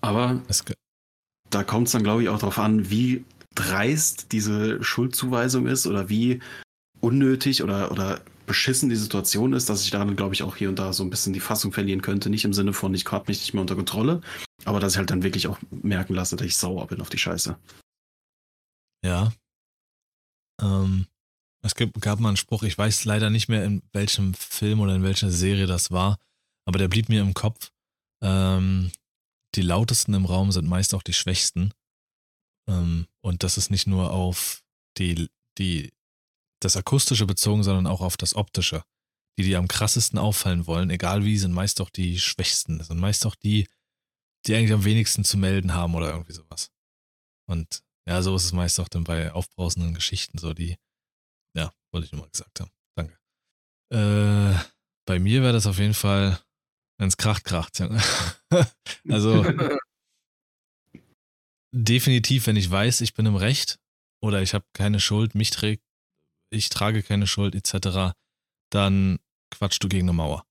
Aber 0.00 0.40
da 1.50 1.64
kommt 1.64 1.88
es 1.88 1.92
dann, 1.92 2.04
glaube 2.04 2.22
ich, 2.22 2.28
auch 2.28 2.38
darauf 2.38 2.58
an, 2.58 2.90
wie 2.90 3.24
dreist 3.54 4.32
diese 4.32 4.82
Schuldzuweisung 4.82 5.66
ist 5.66 5.86
oder 5.86 6.08
wie 6.08 6.40
unnötig 7.00 7.62
oder, 7.62 7.90
oder 7.90 8.20
beschissen 8.46 8.88
die 8.88 8.96
Situation 8.96 9.52
ist, 9.52 9.68
dass 9.68 9.82
ich 9.82 9.90
daran, 9.90 10.16
glaube 10.16 10.34
ich, 10.34 10.42
auch 10.42 10.56
hier 10.56 10.68
und 10.68 10.78
da 10.78 10.92
so 10.92 11.02
ein 11.02 11.10
bisschen 11.10 11.32
die 11.32 11.40
Fassung 11.40 11.72
verlieren 11.72 12.02
könnte. 12.02 12.30
Nicht 12.30 12.44
im 12.44 12.52
Sinne 12.52 12.72
von, 12.72 12.94
ich 12.94 13.04
habe 13.10 13.24
mich 13.28 13.40
nicht 13.40 13.54
mehr 13.54 13.60
unter 13.60 13.74
Kontrolle, 13.74 14.20
aber 14.64 14.80
dass 14.80 14.92
ich 14.92 14.98
halt 14.98 15.10
dann 15.10 15.22
wirklich 15.22 15.48
auch 15.48 15.58
merken 15.70 16.14
lasse, 16.14 16.36
dass 16.36 16.46
ich 16.46 16.56
sauer 16.56 16.86
bin 16.86 17.00
auf 17.00 17.10
die 17.10 17.18
Scheiße. 17.18 17.58
Ja. 19.04 19.32
Ähm, 20.60 21.06
es 21.66 21.74
gab 21.74 22.20
mal 22.20 22.28
einen 22.28 22.36
Spruch, 22.36 22.62
ich 22.62 22.76
weiß 22.76 23.04
leider 23.04 23.30
nicht 23.30 23.48
mehr, 23.48 23.64
in 23.64 23.82
welchem 23.92 24.34
Film 24.34 24.80
oder 24.80 24.94
in 24.94 25.02
welcher 25.02 25.30
Serie 25.30 25.66
das 25.66 25.90
war, 25.90 26.18
aber 26.64 26.78
der 26.78 26.88
blieb 26.88 27.08
mir 27.08 27.20
im 27.20 27.34
Kopf. 27.34 27.70
Ähm, 28.22 28.92
die 29.54 29.62
lautesten 29.62 30.14
im 30.14 30.24
Raum 30.24 30.52
sind 30.52 30.68
meist 30.68 30.94
auch 30.94 31.02
die 31.02 31.12
schwächsten. 31.12 31.72
Ähm, 32.68 33.06
und 33.20 33.42
das 33.42 33.58
ist 33.58 33.70
nicht 33.70 33.86
nur 33.86 34.12
auf 34.12 34.62
die, 34.98 35.28
die, 35.58 35.92
das 36.60 36.76
Akustische 36.76 37.26
bezogen, 37.26 37.62
sondern 37.62 37.86
auch 37.86 38.00
auf 38.00 38.16
das 38.16 38.34
Optische. 38.34 38.84
Die, 39.38 39.44
die 39.44 39.56
am 39.56 39.68
krassesten 39.68 40.18
auffallen 40.18 40.66
wollen, 40.66 40.88
egal 40.88 41.24
wie, 41.24 41.36
sind 41.36 41.52
meist 41.52 41.80
auch 41.80 41.90
die 41.90 42.18
schwächsten. 42.18 42.78
Das 42.78 42.88
sind 42.88 42.98
meist 42.98 43.26
auch 43.26 43.34
die, 43.34 43.68
die 44.46 44.54
eigentlich 44.54 44.72
am 44.72 44.84
wenigsten 44.84 45.24
zu 45.24 45.36
melden 45.36 45.74
haben 45.74 45.94
oder 45.94 46.10
irgendwie 46.10 46.32
sowas. 46.32 46.70
Und 47.46 47.82
ja, 48.08 48.22
so 48.22 48.34
ist 48.36 48.44
es 48.44 48.52
meist 48.52 48.80
auch 48.80 48.88
dann 48.88 49.04
bei 49.04 49.32
aufbrausenden 49.32 49.94
Geschichten 49.94 50.38
so, 50.38 50.54
die, 50.54 50.76
wollte 51.96 52.06
ich 52.06 52.12
nur 52.12 52.20
mal 52.20 52.30
gesagt 52.30 52.60
haben. 52.60 52.70
Danke. 52.94 53.18
Äh, 53.90 54.54
bei 55.06 55.18
mir 55.18 55.42
wäre 55.42 55.54
das 55.54 55.66
auf 55.66 55.78
jeden 55.78 55.94
Fall, 55.94 56.38
wenn 56.98 57.08
es 57.08 57.16
kracht, 57.16 57.44
kracht. 57.44 57.80
also 59.08 59.44
definitiv, 61.74 62.46
wenn 62.46 62.56
ich 62.56 62.70
weiß, 62.70 63.00
ich 63.00 63.14
bin 63.14 63.24
im 63.24 63.36
Recht 63.36 63.78
oder 64.22 64.42
ich 64.42 64.52
habe 64.52 64.66
keine 64.74 65.00
Schuld, 65.00 65.34
mich 65.34 65.50
trägt, 65.50 65.82
ich 66.50 66.68
trage 66.68 67.02
keine 67.02 67.26
Schuld 67.26 67.54
etc., 67.54 68.14
dann 68.70 69.18
quatschst 69.50 69.82
du 69.82 69.88
gegen 69.88 70.08
eine 70.08 70.16
Mauer. 70.16 70.44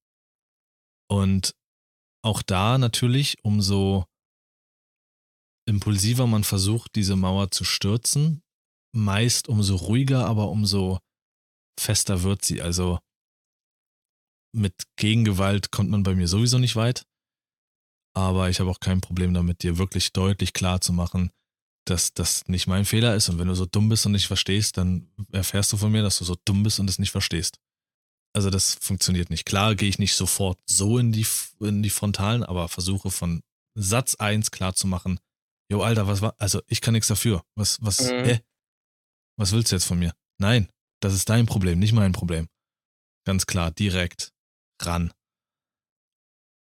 Und 1.07 1.55
auch 2.23 2.41
da 2.41 2.79
natürlich, 2.79 3.37
umso 3.43 4.05
impulsiver 5.67 6.25
man 6.25 6.43
versucht, 6.43 6.95
diese 6.95 7.15
Mauer 7.15 7.51
zu 7.51 7.63
stürzen, 7.65 8.41
meist 8.95 9.47
umso 9.47 9.75
ruhiger, 9.75 10.25
aber 10.25 10.49
umso 10.49 10.99
fester 11.79 12.23
wird 12.23 12.43
sie. 12.43 12.61
Also 12.61 12.99
mit 14.53 14.73
Gegengewalt 14.95 15.71
kommt 15.71 15.89
man 15.89 16.03
bei 16.03 16.15
mir 16.15 16.27
sowieso 16.27 16.57
nicht 16.57 16.75
weit. 16.75 17.05
Aber 18.15 18.49
ich 18.49 18.59
habe 18.59 18.69
auch 18.69 18.79
kein 18.79 19.01
Problem 19.01 19.33
damit, 19.33 19.63
dir 19.63 19.77
wirklich 19.77 20.13
deutlich 20.13 20.53
klar 20.53 20.79
zu 20.79 20.93
machen, 20.93 21.31
dass 21.85 22.13
das 22.13 22.47
nicht 22.47 22.65
mein 22.65 22.85
Fehler 22.85 23.15
ist. 23.15 23.27
Und 23.29 23.37
wenn 23.37 23.49
du 23.49 23.55
so 23.55 23.65
dumm 23.65 23.89
bist 23.89 24.05
und 24.05 24.13
nicht 24.13 24.27
verstehst, 24.27 24.77
dann 24.77 25.11
erfährst 25.31 25.73
du 25.73 25.77
von 25.77 25.91
mir, 25.91 26.01
dass 26.01 26.17
du 26.17 26.23
so 26.25 26.35
dumm 26.45 26.63
bist 26.63 26.79
und 26.79 26.89
es 26.89 26.99
nicht 26.99 27.11
verstehst. 27.11 27.59
Also 28.33 28.49
das 28.49 28.75
funktioniert 28.81 29.29
nicht. 29.29 29.45
Klar 29.45 29.75
gehe 29.75 29.89
ich 29.89 29.99
nicht 29.99 30.15
sofort 30.15 30.59
so 30.65 30.97
in 30.97 31.11
die, 31.11 31.25
in 31.59 31.83
die 31.83 31.89
Frontalen, 31.89 32.43
aber 32.43 32.67
versuche 32.69 33.11
von 33.11 33.41
Satz 33.77 34.15
1 34.15 34.51
klar 34.51 34.73
zu 34.73 34.87
machen, 34.87 35.19
jo, 35.69 35.81
Alter, 35.81 36.07
was 36.07 36.21
war, 36.21 36.35
also 36.37 36.61
ich 36.67 36.81
kann 36.81 36.93
nichts 36.93 37.07
dafür. 37.07 37.43
Was, 37.55 37.77
was, 37.81 38.01
mhm. 38.01 38.25
äh, 38.25 38.39
was 39.37 39.51
willst 39.51 39.71
du 39.71 39.75
jetzt 39.75 39.85
von 39.85 39.99
mir? 39.99 40.13
Nein, 40.37 40.69
das 41.01 41.13
ist 41.13 41.29
dein 41.29 41.45
Problem, 41.45 41.79
nicht 41.79 41.93
mein 41.93 42.11
Problem. 42.11 42.47
Ganz 43.25 43.45
klar, 43.45 43.71
direkt 43.71 44.33
ran. 44.81 45.13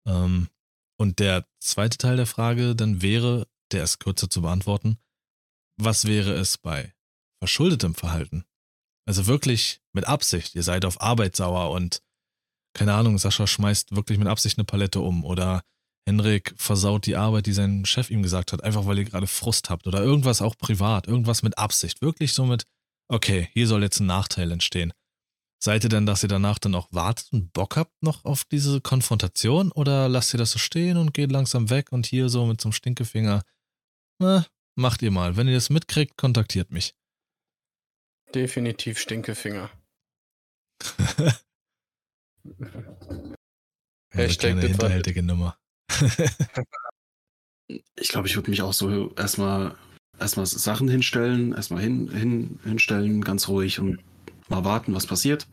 Ähm, 0.07 0.49
und 0.99 1.19
der 1.19 1.47
zweite 1.59 1.97
Teil 1.97 2.17
der 2.17 2.27
Frage 2.27 2.75
dann 2.75 3.01
wäre, 3.01 3.47
der 3.71 3.83
ist 3.83 3.99
kürzer 3.99 4.29
zu 4.29 4.41
beantworten, 4.41 4.97
was 5.77 6.05
wäre 6.05 6.33
es 6.33 6.57
bei 6.57 6.93
verschuldetem 7.39 7.95
Verhalten? 7.95 8.45
Also 9.07 9.25
wirklich 9.25 9.81
mit 9.93 10.05
Absicht, 10.05 10.55
ihr 10.55 10.63
seid 10.63 10.85
auf 10.85 11.01
Arbeit 11.01 11.35
sauer 11.35 11.71
und 11.71 12.03
keine 12.73 12.93
Ahnung, 12.93 13.17
Sascha 13.17 13.47
schmeißt 13.47 13.95
wirklich 13.95 14.17
mit 14.17 14.27
Absicht 14.27 14.57
eine 14.57 14.65
Palette 14.65 15.01
um 15.01 15.25
oder 15.25 15.63
Henrik 16.07 16.53
versaut 16.57 17.05
die 17.05 17.15
Arbeit, 17.15 17.45
die 17.45 17.53
sein 17.53 17.85
Chef 17.85 18.09
ihm 18.09 18.23
gesagt 18.23 18.53
hat, 18.53 18.63
einfach 18.63 18.85
weil 18.85 18.99
ihr 18.99 19.05
gerade 19.05 19.27
Frust 19.27 19.69
habt 19.69 19.87
oder 19.87 20.01
irgendwas 20.01 20.41
auch 20.41 20.57
privat, 20.57 21.07
irgendwas 21.07 21.43
mit 21.43 21.57
Absicht, 21.57 22.01
wirklich 22.01 22.33
so 22.33 22.45
mit, 22.45 22.65
okay, 23.07 23.49
hier 23.53 23.67
soll 23.67 23.83
jetzt 23.83 23.99
ein 23.99 24.05
Nachteil 24.07 24.51
entstehen. 24.51 24.93
Seid 25.63 25.83
ihr 25.83 25.89
denn, 25.89 26.05
dass 26.07 26.23
ihr 26.23 26.29
danach 26.29 26.57
dann 26.57 26.73
auch 26.73 26.87
wartet 26.91 27.31
und 27.33 27.53
Bock 27.53 27.75
habt 27.77 28.01
noch 28.01 28.25
auf 28.25 28.43
diese 28.45 28.81
Konfrontation 28.81 29.71
oder 29.71 30.09
lasst 30.09 30.33
ihr 30.33 30.39
das 30.39 30.51
so 30.51 30.59
stehen 30.59 30.97
und 30.97 31.13
geht 31.13 31.31
langsam 31.31 31.69
weg 31.69 31.91
und 31.91 32.07
hier 32.07 32.29
so 32.29 32.45
mit 32.47 32.59
so 32.59 32.69
einem 32.69 32.73
Stinkefinger, 32.73 33.43
na, 34.19 34.47
macht 34.75 35.03
ihr 35.03 35.11
mal. 35.11 35.37
Wenn 35.37 35.47
ihr 35.47 35.53
das 35.53 35.69
mitkriegt, 35.69 36.17
kontaktiert 36.17 36.71
mich. 36.71 36.95
Definitiv 38.33 38.97
Stinkefinger. 38.99 39.69
Eine 42.43 44.23
Hashtag 44.23 44.55
war- 44.55 44.61
hinterhältige 44.61 45.21
Nummer. 45.23 45.57
Ich 47.95 48.09
glaube, 48.09 48.27
ich 48.27 48.35
würde 48.35 48.49
mich 48.49 48.61
auch 48.63 48.73
so 48.73 49.13
erstmal 49.15 49.77
erstmal 50.21 50.45
Sachen 50.45 50.87
hinstellen, 50.87 51.53
erstmal 51.53 51.81
hin, 51.81 52.09
hin, 52.09 52.59
hinstellen, 52.63 53.21
ganz 53.21 53.47
ruhig 53.47 53.79
und 53.79 53.99
mal 54.49 54.63
warten, 54.63 54.93
was 54.93 55.07
passiert. 55.07 55.47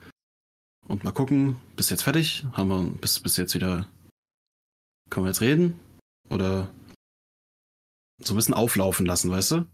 Und 0.87 1.05
mal 1.05 1.13
gucken, 1.13 1.57
bis 1.77 1.91
jetzt 1.91 2.03
fertig? 2.03 2.47
Haben 2.53 2.69
wir 2.69 2.83
bis, 3.01 3.21
bis 3.21 3.37
jetzt 3.37 3.55
wieder. 3.55 3.87
Können 5.11 5.27
wir 5.27 5.31
jetzt 5.31 5.41
reden? 5.41 5.79
Oder 6.31 6.69
so 8.23 8.35
ein 8.35 8.37
bisschen 8.37 8.55
auflaufen 8.55 9.07
lassen, 9.07 9.31
weißt 9.31 9.53
du? 9.53 9.67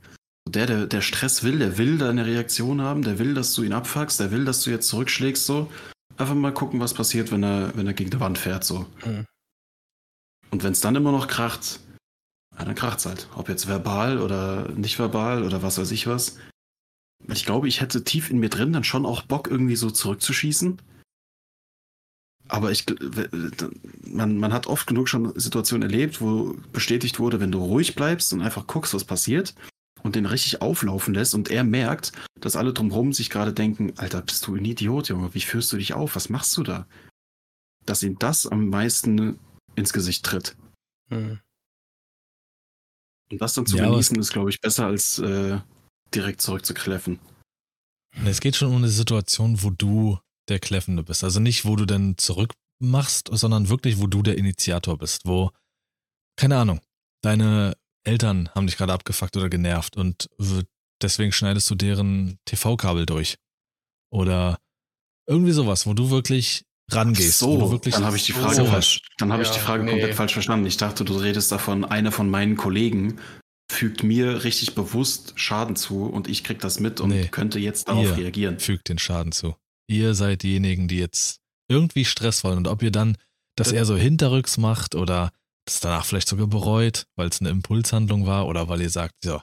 Der, 0.49 0.67
der, 0.67 0.87
der 0.87 1.01
Stress 1.01 1.43
will, 1.43 1.59
der 1.59 1.79
will 1.79 1.99
deine 1.99 2.27
Reaktion 2.27 2.83
haben, 2.83 3.03
der 3.03 3.19
will, 3.19 3.35
dass 3.35 3.55
du 3.55 3.63
ihn 3.63 3.73
abfuckst, 3.73 4.21
der 4.21 4.31
will, 4.31 4.45
dass 4.45 4.63
du 4.63 4.71
jetzt 4.71 4.89
zurückschlägst, 4.89 5.47
so. 5.47 5.71
Einfach 6.17 6.35
mal 6.35 6.53
gucken, 6.53 6.81
was 6.81 6.95
passiert, 6.95 7.33
wenn 7.33 7.43
er, 7.43 7.77
wenn 7.77 7.87
er 7.87 7.95
gegen 7.95 8.11
die 8.11 8.21
Wand 8.21 8.39
fährt, 8.39 8.65
so. 8.65 8.87
Mhm. 9.05 9.25
Und 10.51 10.63
wenn 10.63 10.73
es 10.73 10.81
dann 10.81 10.95
immer 10.95 11.13
noch 11.13 11.27
kracht, 11.27 11.81
ja, 12.59 12.65
dann 12.65 12.75
kracht's 12.75 13.07
halt. 13.07 13.29
Ob 13.35 13.49
jetzt 13.49 13.67
verbal 13.67 14.21
oder 14.21 14.69
nicht 14.71 14.99
verbal 14.99 15.43
oder 15.45 15.63
was 15.63 15.79
weiß 15.79 15.91
ich 15.91 16.07
was. 16.07 16.39
Ich 17.29 17.45
glaube, 17.45 17.69
ich 17.69 17.81
hätte 17.81 18.05
tief 18.05 18.31
in 18.31 18.39
mir 18.39 18.51
drin 18.51 18.73
dann 18.73 18.85
schon 18.85 19.07
auch 19.07 19.23
Bock, 19.23 19.49
irgendwie 19.49 19.77
so 19.77 19.91
zurückzuschießen. 19.91 20.81
Aber 22.49 22.71
ich, 22.71 22.85
man, 24.03 24.37
man 24.37 24.53
hat 24.53 24.67
oft 24.67 24.87
genug 24.87 25.09
schon 25.09 25.39
Situationen 25.39 25.89
erlebt, 25.89 26.21
wo 26.21 26.55
bestätigt 26.73 27.19
wurde, 27.19 27.41
wenn 27.41 27.51
du 27.51 27.59
ruhig 27.59 27.95
bleibst 27.95 28.33
und 28.33 28.43
einfach 28.43 28.67
guckst, 28.67 28.93
was 28.93 29.05
passiert 29.05 29.55
und 30.03 30.15
den 30.15 30.27
richtig 30.27 30.61
auflaufen 30.61 31.15
lässt 31.15 31.35
und 31.35 31.51
er 31.51 31.65
merkt, 31.65 32.13
dass 32.39 32.57
alle 32.57 32.75
drumherum 32.75 33.15
sich 33.15 33.31
gerade 33.31 33.55
denken, 33.55 33.95
Alter, 33.97 34.21
bist 34.21 34.47
du 34.47 34.55
ein 34.55 34.65
Idiot, 34.65 35.09
Junge, 35.09 35.33
wie 35.33 35.41
führst 35.41 35.73
du 35.73 35.79
dich 35.79 35.95
auf? 35.95 36.15
Was 36.17 36.29
machst 36.29 36.55
du 36.59 36.63
da? 36.63 36.87
Dass 37.87 38.03
ihm 38.03 38.19
das 38.19 38.47
am 38.47 38.69
meisten 38.69 39.39
ins 39.75 39.95
Gesicht 39.95 40.25
tritt. 40.27 40.57
Mhm. 41.09 41.41
Und 43.35 43.43
das 43.43 43.55
dann 43.55 43.67
zu 43.67 43.77
Ja, 43.77 43.91
genießen, 43.91 44.17
ist, 44.19 44.33
glaube 44.33 44.51
ich, 44.51 44.61
besser 44.61 44.87
als 44.87 45.19
äh, 45.19 45.59
direkt 46.15 46.41
zurückzukläffen. 46.41 47.19
Es 48.25 48.41
geht 48.41 48.55
schon 48.55 48.69
um 48.69 48.77
eine 48.77 48.89
Situation, 48.89 49.63
wo 49.65 49.71
du 49.71 50.21
der 50.49 50.61
Kläffende 50.61 51.03
bist. 51.03 51.25
Also 51.25 51.41
nicht, 51.41 51.65
wo 51.65 51.75
du 51.75 51.85
dann 51.85 52.17
zurückmachst, 52.17 53.29
sondern 53.33 53.69
wirklich, 53.69 53.99
wo 53.99 54.07
du 54.07 54.23
der 54.23 54.39
Initiator 54.39 54.97
bist. 54.97 55.23
Wo, 55.25 55.51
keine 56.37 56.59
Ahnung, 56.59 56.81
deine 57.23 57.77
Eltern 58.05 58.51
haben 58.55 58.69
dich 58.69 58.77
gerade 58.77 58.93
abgefuckt 58.93 59.37
oder 59.37 59.49
genervt 59.49 59.97
und 59.97 60.31
deswegen 61.03 61.33
schneidest 61.33 61.69
du 61.71 61.75
deren 61.75 62.39
TV-Kabel 62.45 63.05
durch. 63.05 63.37
Oder 64.13 64.61
irgendwie 65.27 65.53
sowas, 65.53 65.87
wo 65.87 65.95
du 65.95 66.11
wirklich 66.11 66.65
rangehst. 66.91 67.43
wirklich 67.43 67.95
dann 67.95 68.05
habe 68.05 68.17
ich 68.17 68.25
die 68.25 68.33
so 68.33 68.41
Frage 68.41 68.63
was. 68.63 68.69
falsch. 68.71 69.01
Dann 69.19 69.33
habe 69.33 69.43
ich 69.43 69.49
Ja, 69.49 69.55
die 69.55 69.61
Frage 69.61 69.85
nee. 69.85 69.91
komplett 69.93 70.15
falsch 70.15 70.33
verstanden. 70.35 70.67
Ich 70.67 70.77
dachte, 70.77 71.05
du 71.05 71.17
redest 71.17 71.51
davon, 71.53 71.85
einer 71.85 72.13
von 72.13 72.29
meinen 72.31 72.57
Kollegen 72.57 73.19
fügt 73.71 74.03
mir 74.03 74.45
richtig 74.45 74.75
bewusst 74.75 75.33
Schaden 75.37 75.77
zu 75.77 76.05
und 76.05 76.29
ich 76.29 76.45
krieg 76.45 76.59
das 76.61 76.81
mit 76.81 77.01
und 77.01 77.11
Nee. 77.11 77.29
könnte 77.29 77.59
jetzt 77.59 77.89
darauf 77.89 78.05
Ihr 78.05 78.17
reagieren. 78.17 78.59
fügt 78.59 78.89
den 78.89 78.99
Schaden 78.99 79.33
zu. 79.33 79.57
Ihr 79.89 80.15
seid 80.15 80.43
diejenigen, 80.43 80.87
die 80.89 80.99
jetzt 80.99 81.41
irgendwie 81.69 82.05
Stress 82.05 82.45
wollen. 82.45 82.59
Und 82.59 82.69
ob 82.69 82.83
ihr 82.83 82.91
dann 82.91 83.17
das 83.57 83.69
Das- 83.69 83.73
eher 83.75 83.85
so 83.87 83.97
hinterrücks 83.97 84.59
macht 84.59 84.95
oder 84.95 85.31
das 85.67 85.81
danach 85.81 86.05
vielleicht 86.05 86.29
sogar 86.29 86.47
bereut, 86.47 87.07
weil 87.17 87.29
es 87.29 87.41
eine 87.41 87.49
Impulshandlung 87.51 88.27
war 88.27 88.47
oder 88.47 88.69
weil 88.69 88.83
ihr 88.83 88.91
sagt, 88.91 89.15
ja. 89.25 89.43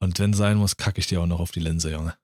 Und 0.00 0.18
wenn 0.18 0.34
sein 0.34 0.56
muss, 0.58 0.76
kacke 0.76 0.98
ich 0.98 1.06
dir 1.06 1.20
auch 1.20 1.26
noch 1.26 1.38
auf 1.40 1.52
die 1.52 1.60
Linse, 1.60 1.92
Junge. 1.92 2.16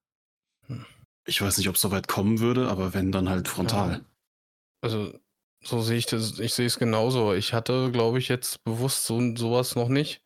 Ich 1.26 1.40
weiß 1.40 1.58
nicht, 1.58 1.68
ob 1.68 1.74
es 1.76 1.80
so 1.80 1.90
weit 1.90 2.08
kommen 2.08 2.40
würde, 2.40 2.68
aber 2.68 2.94
wenn, 2.94 3.12
dann 3.12 3.28
halt 3.28 3.48
frontal. 3.48 4.04
Also, 4.80 5.18
so 5.62 5.82
sehe 5.82 5.98
ich 5.98 6.06
das, 6.06 6.38
ich 6.38 6.54
sehe 6.54 6.66
es 6.66 6.78
genauso. 6.78 7.34
Ich 7.34 7.52
hatte, 7.52 7.90
glaube 7.92 8.18
ich, 8.18 8.28
jetzt 8.28 8.64
bewusst 8.64 9.04
so, 9.04 9.36
sowas 9.36 9.76
noch 9.76 9.88
nicht. 9.88 10.22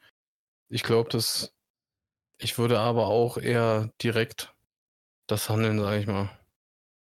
Ich 0.69 0.83
glaube, 0.83 1.11
dass 1.11 1.53
ich 2.39 2.59
würde 2.59 2.79
aber 2.81 3.07
auch 3.07 3.37
eher 3.39 3.91
direkt 4.03 4.55
das 5.27 5.49
handeln, 5.49 5.81
sage 5.81 6.01
ich 6.01 6.07
mal. 6.07 6.31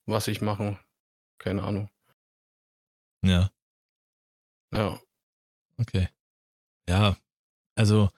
Was 0.05 0.27
ich 0.27 0.41
mache. 0.41 0.79
Keine 1.37 1.63
Ahnung. 1.63 1.89
Ja, 3.25 3.49
Ja. 4.73 4.99
okay. 5.77 6.09
Ja, 6.89 7.15
also 7.75 8.09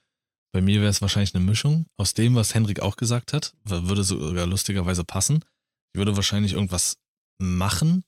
bei 0.51 0.61
mir 0.61 0.79
wäre 0.81 0.89
es 0.89 1.01
wahrscheinlich 1.01 1.35
eine 1.35 1.43
Mischung 1.43 1.85
aus 1.97 2.13
dem, 2.13 2.35
was 2.35 2.55
Henrik 2.55 2.79
auch 2.79 2.95
gesagt 2.95 3.33
hat. 3.33 3.53
Würde 3.65 4.03
sogar 4.03 4.47
lustigerweise 4.47 5.03
passen. 5.03 5.45
Ich 5.95 5.97
würde 5.97 6.17
wahrscheinlich 6.17 6.51
irgendwas 6.51 6.97
machen 7.41 8.03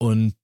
und 0.00 0.36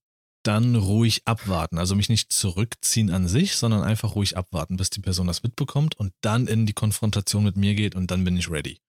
dann 0.44 0.74
ruhig 0.74 1.22
abwarten. 1.24 1.78
Also 1.78 1.94
mich 1.94 2.08
nicht 2.08 2.32
zurückziehen 2.32 3.10
an 3.10 3.28
sich, 3.28 3.54
sondern 3.54 3.84
einfach 3.84 4.16
ruhig 4.16 4.36
abwarten, 4.36 4.76
bis 4.76 4.90
die 4.90 5.00
Person 5.00 5.28
das 5.28 5.44
mitbekommt 5.44 5.94
und 5.94 6.12
dann 6.20 6.48
in 6.48 6.66
die 6.66 6.72
Konfrontation 6.72 7.44
mit 7.44 7.56
mir 7.56 7.76
geht 7.76 7.94
und 7.94 8.10
dann 8.10 8.24
bin 8.24 8.36
ich 8.36 8.50
ready. 8.50 8.80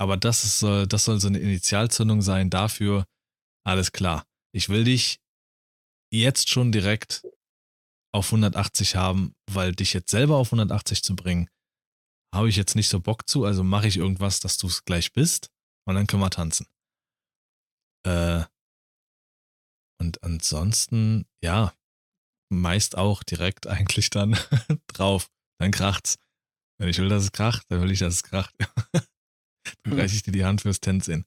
Aber 0.00 0.16
das, 0.16 0.44
ist, 0.44 0.60
soll- 0.60 0.86
das 0.86 1.04
soll 1.04 1.20
so 1.20 1.28
eine 1.28 1.40
Initialzündung 1.40 2.22
sein 2.22 2.48
dafür, 2.48 3.04
alles 3.66 3.92
klar. 3.92 4.24
Ich 4.54 4.70
will 4.70 4.84
dich 4.84 5.20
jetzt 6.10 6.48
schon 6.48 6.72
direkt 6.72 7.22
auf 8.14 8.28
180 8.28 8.96
haben, 8.96 9.34
weil 9.52 9.74
dich 9.74 9.92
jetzt 9.92 10.10
selber 10.10 10.38
auf 10.38 10.48
180 10.54 11.02
zu 11.02 11.14
bringen, 11.14 11.50
habe 12.34 12.48
ich 12.48 12.56
jetzt 12.56 12.76
nicht 12.76 12.88
so 12.88 12.98
Bock 12.98 13.28
zu, 13.28 13.44
also 13.44 13.62
mache 13.62 13.88
ich 13.88 13.98
irgendwas, 13.98 14.40
dass 14.40 14.56
du 14.56 14.68
es 14.68 14.86
gleich 14.86 15.12
bist 15.12 15.50
und 15.90 15.96
dann 15.96 16.06
können 16.06 16.22
wir 16.22 16.30
tanzen. 16.30 16.66
Äh, 18.06 18.44
und 20.00 20.22
ansonsten, 20.22 21.26
ja, 21.42 21.74
meist 22.48 22.96
auch 22.96 23.22
direkt 23.22 23.66
eigentlich 23.66 24.10
dann 24.10 24.32
drauf. 24.86 25.30
Dann 25.58 25.72
kracht's. 25.72 26.18
Wenn 26.78 26.88
ich 26.88 26.98
will, 26.98 27.10
dass 27.10 27.24
es 27.24 27.32
kracht, 27.32 27.66
dann 27.68 27.82
will 27.82 27.90
ich, 27.90 27.98
dass 27.98 28.14
es 28.14 28.22
kracht. 28.22 28.54
dann 29.82 29.92
reiche 29.92 30.14
ich 30.14 30.22
dir 30.22 30.32
die 30.32 30.44
Hand 30.44 30.62
fürs 30.62 30.80
Tänzeln. 30.80 31.26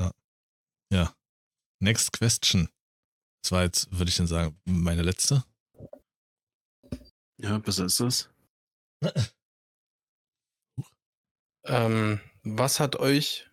Ja. 0.00 0.12
ja. 0.92 1.16
Next 1.80 2.12
question. 2.12 2.68
Das 3.42 3.52
war 3.52 3.62
jetzt, 3.62 3.92
würde 3.92 4.08
ich 4.08 4.16
dann 4.16 4.26
sagen, 4.26 4.60
meine 4.64 5.02
letzte. 5.02 5.44
Ja, 7.38 7.58
besser 7.58 7.84
ist 7.84 8.00
das. 8.00 8.30
Ähm, 11.64 12.20
was 12.46 12.78
hat 12.80 12.96
euch 12.96 13.50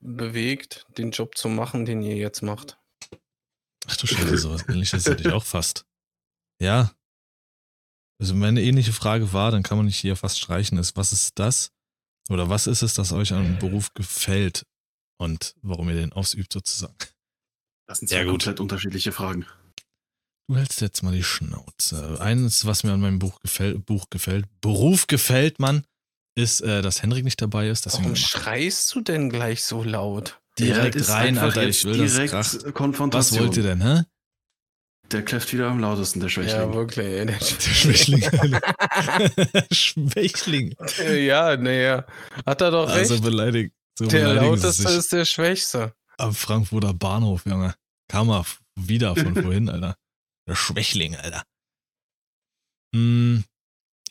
bewegt, 0.00 0.84
den 0.98 1.12
Job 1.12 1.36
zu 1.36 1.48
machen, 1.48 1.84
den 1.84 2.02
ihr 2.02 2.16
jetzt 2.16 2.42
macht? 2.42 2.78
Ach 3.86 3.96
du 3.96 4.06
Scheiße, 4.06 4.36
sowas 4.38 4.68
ähnliches 4.68 5.06
hätte 5.06 5.22
ich 5.22 5.32
auch 5.32 5.44
fast. 5.44 5.86
Ja. 6.60 6.92
Also 8.20 8.34
meine 8.34 8.62
ähnliche 8.62 8.92
Frage 8.92 9.32
war, 9.32 9.50
dann 9.50 9.62
kann 9.62 9.76
man 9.76 9.86
nicht 9.86 9.98
hier 9.98 10.16
fast 10.16 10.38
streichen, 10.38 10.78
ist, 10.78 10.96
was 10.96 11.12
ist 11.12 11.38
das? 11.38 11.72
Oder 12.30 12.48
was 12.48 12.66
ist 12.66 12.82
es, 12.82 12.94
das 12.94 13.12
euch 13.12 13.32
an 13.32 13.44
einem 13.44 13.58
Beruf 13.58 13.94
gefällt 13.94 14.64
und 15.18 15.54
warum 15.62 15.88
ihr 15.88 15.96
den 15.96 16.12
ausübt 16.12 16.52
sozusagen? 16.52 16.94
Das 17.86 17.98
sind 17.98 18.10
Ja, 18.10 18.18
zwei 18.18 18.24
gut. 18.24 18.30
komplett 18.30 18.60
unterschiedliche 18.60 19.12
Fragen. 19.12 19.46
Du 20.48 20.56
hältst 20.56 20.80
jetzt 20.80 21.02
mal 21.02 21.14
die 21.14 21.24
Schnauze. 21.24 22.20
Eines, 22.20 22.66
was 22.66 22.84
mir 22.84 22.92
an 22.92 23.00
meinem 23.00 23.18
Buch 23.18 23.40
gefällt, 23.40 23.86
Buch 23.86 24.10
gefällt, 24.10 24.46
Beruf 24.60 25.06
gefällt, 25.06 25.58
Mann, 25.58 25.84
ist, 26.34 26.60
äh, 26.62 26.82
dass 26.82 27.02
Henrik 27.02 27.24
nicht 27.24 27.40
dabei 27.42 27.68
ist. 27.68 27.86
Warum 27.92 28.16
schreist 28.16 28.94
du 28.94 29.00
denn 29.00 29.28
gleich 29.30 29.64
so 29.64 29.82
laut? 29.82 30.40
direkt 30.58 30.94
Der 30.94 31.00
ist 31.02 31.10
rein, 31.10 31.38
Alter, 31.38 31.66
ich 31.66 31.84
will 31.84 31.96
das 31.98 32.12
direkt 32.12 32.32
kracht. 32.32 32.64
Was 32.64 32.74
Konfrontation. 32.74 33.40
wollt 33.40 33.56
ihr 33.56 33.62
denn, 33.62 33.82
hä? 33.82 34.02
Der 35.10 35.22
kläfft 35.24 35.52
wieder 35.52 35.68
am 35.68 35.78
lautesten, 35.80 36.20
der 36.20 36.28
Ja, 36.30 36.34
Schwächling. 36.34 36.74
wirklich. 36.74 37.06
ey, 37.06 37.26
Der 37.26 37.38
Der 37.38 37.74
Schwächling. 37.74 38.22
Schwächling. 39.72 40.74
ja, 41.26 41.56
naja. 41.56 42.06
Hat 42.46 42.60
er 42.60 42.70
doch 42.70 42.88
Also 42.88 43.14
recht. 43.14 43.24
beleidigt. 43.24 43.74
So 43.98 44.06
Der 44.06 44.34
lauteste 44.34 44.88
sich. 44.88 44.98
ist 44.98 45.12
der 45.12 45.24
Schwächste. 45.24 45.94
Am 46.18 46.34
Frankfurter 46.34 46.94
Bahnhof, 46.94 47.44
Junge. 47.46 47.74
Kam 48.08 48.30
er 48.30 48.44
wieder 48.74 49.14
von 49.16 49.34
vorhin, 49.42 49.68
Alter. 49.68 49.96
Der 50.48 50.54
Schwächling, 50.54 51.14
Alter. 51.16 51.42
Hm, 52.94 53.44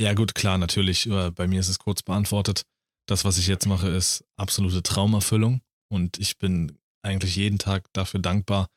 ja, 0.02 0.14
gut, 0.14 0.36
klar, 0.36 0.58
natürlich. 0.58 1.08
äh, 1.08 1.32
Bei 1.32 1.48
mir 1.48 1.60
ist 1.60 1.70
es 1.70 1.80
kurz 1.80 2.02
beantwortet. 2.02 2.64
Das, 3.08 3.26
was 3.26 3.38
ich 3.38 3.48
jetzt 3.48 3.66
mache, 3.66 3.88
ist 3.88 4.26
absolute 4.38 4.84
Traumerfüllung. 4.84 5.62
Und 5.90 6.18
ich 6.20 6.38
bin 6.38 6.78
eigentlich 7.04 7.36
jeden 7.36 7.60
Tag 7.60 7.92
dafür 7.94 8.20
dankbar, 8.20 8.70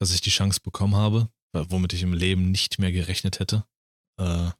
dass 0.00 0.12
ich 0.12 0.20
die 0.20 0.30
Chance 0.30 0.60
bekommen 0.62 0.96
habe, 0.96 1.28
womit 1.52 1.92
ich 1.92 2.02
im 2.02 2.12
Leben 2.12 2.50
nicht 2.50 2.78
mehr 2.78 2.92
gerechnet 2.92 3.40
hätte. 3.40 3.64
Äh, 4.18 4.50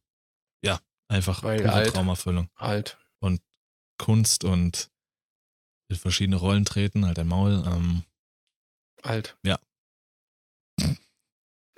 ja, 0.64 0.80
einfach 1.08 1.42
Weil 1.42 1.58
pure 1.60 1.72
alt. 1.72 1.94
Traumerfüllung. 1.94 2.48
Alt. 2.54 2.98
Kunst 3.98 4.42
und 4.42 4.90
in 5.88 5.96
verschiedene 5.96 6.34
Rollen 6.36 6.64
treten, 6.64 7.06
halt 7.06 7.20
ein 7.20 7.28
Maul. 7.28 7.62
Ähm, 7.64 8.02
Alt. 9.02 9.36
Ja 9.44 9.60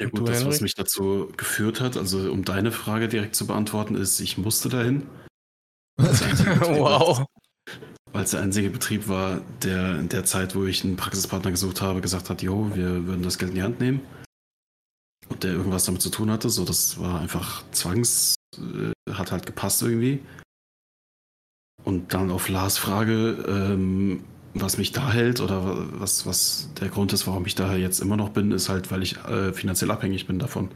Und 0.00 0.12
gut, 0.12 0.28
das, 0.28 0.44
was 0.44 0.60
mich 0.60 0.74
dazu 0.74 1.32
geführt 1.36 1.80
hat, 1.80 1.96
also 1.96 2.30
um 2.32 2.44
deine 2.44 2.72
Frage 2.72 3.08
direkt 3.08 3.36
zu 3.36 3.46
beantworten, 3.46 3.94
ist, 3.94 4.20
ich 4.20 4.38
musste 4.38 4.68
dahin. 4.68 5.06
Wow. 5.98 7.26
Weil 8.12 8.24
es 8.24 8.30
der 8.30 8.42
einzige 8.42 8.70
Betrieb 8.70 9.08
war, 9.08 9.40
der 9.62 9.98
in 9.98 10.08
der 10.08 10.24
Zeit, 10.24 10.54
wo 10.54 10.64
ich 10.64 10.84
einen 10.84 10.96
Praxispartner 10.96 11.50
gesucht 11.50 11.80
habe, 11.80 12.00
gesagt 12.00 12.30
hat, 12.30 12.42
jo, 12.42 12.74
wir 12.74 13.06
würden 13.06 13.22
das 13.22 13.38
Geld 13.38 13.50
in 13.50 13.56
die 13.56 13.62
Hand 13.62 13.80
nehmen. 13.80 14.00
Und 15.28 15.42
der 15.42 15.52
irgendwas 15.52 15.84
damit 15.84 16.02
zu 16.02 16.10
tun 16.10 16.30
hatte. 16.30 16.50
So, 16.50 16.64
das 16.64 16.98
war 17.00 17.20
einfach 17.20 17.64
Zwangs, 17.72 18.36
äh, 18.56 19.12
hat 19.12 19.32
halt 19.32 19.46
gepasst 19.46 19.82
irgendwie. 19.82 20.20
Und 21.82 22.14
dann 22.14 22.30
auf 22.30 22.48
Lars 22.48 22.78
Frage, 22.78 23.44
ähm, 23.48 24.24
was 24.54 24.78
mich 24.78 24.92
da 24.92 25.12
hält 25.12 25.40
oder 25.40 25.64
wa- 25.64 25.86
was, 26.00 26.26
was 26.26 26.68
der 26.80 26.88
Grund 26.88 27.12
ist, 27.12 27.26
warum 27.26 27.44
ich 27.46 27.54
da 27.54 27.74
jetzt 27.76 28.00
immer 28.00 28.16
noch 28.16 28.30
bin, 28.30 28.52
ist 28.52 28.68
halt, 28.68 28.90
weil 28.90 29.02
ich 29.02 29.16
äh, 29.24 29.52
finanziell 29.52 29.90
abhängig 29.90 30.26
bin 30.26 30.38
davon. 30.38 30.70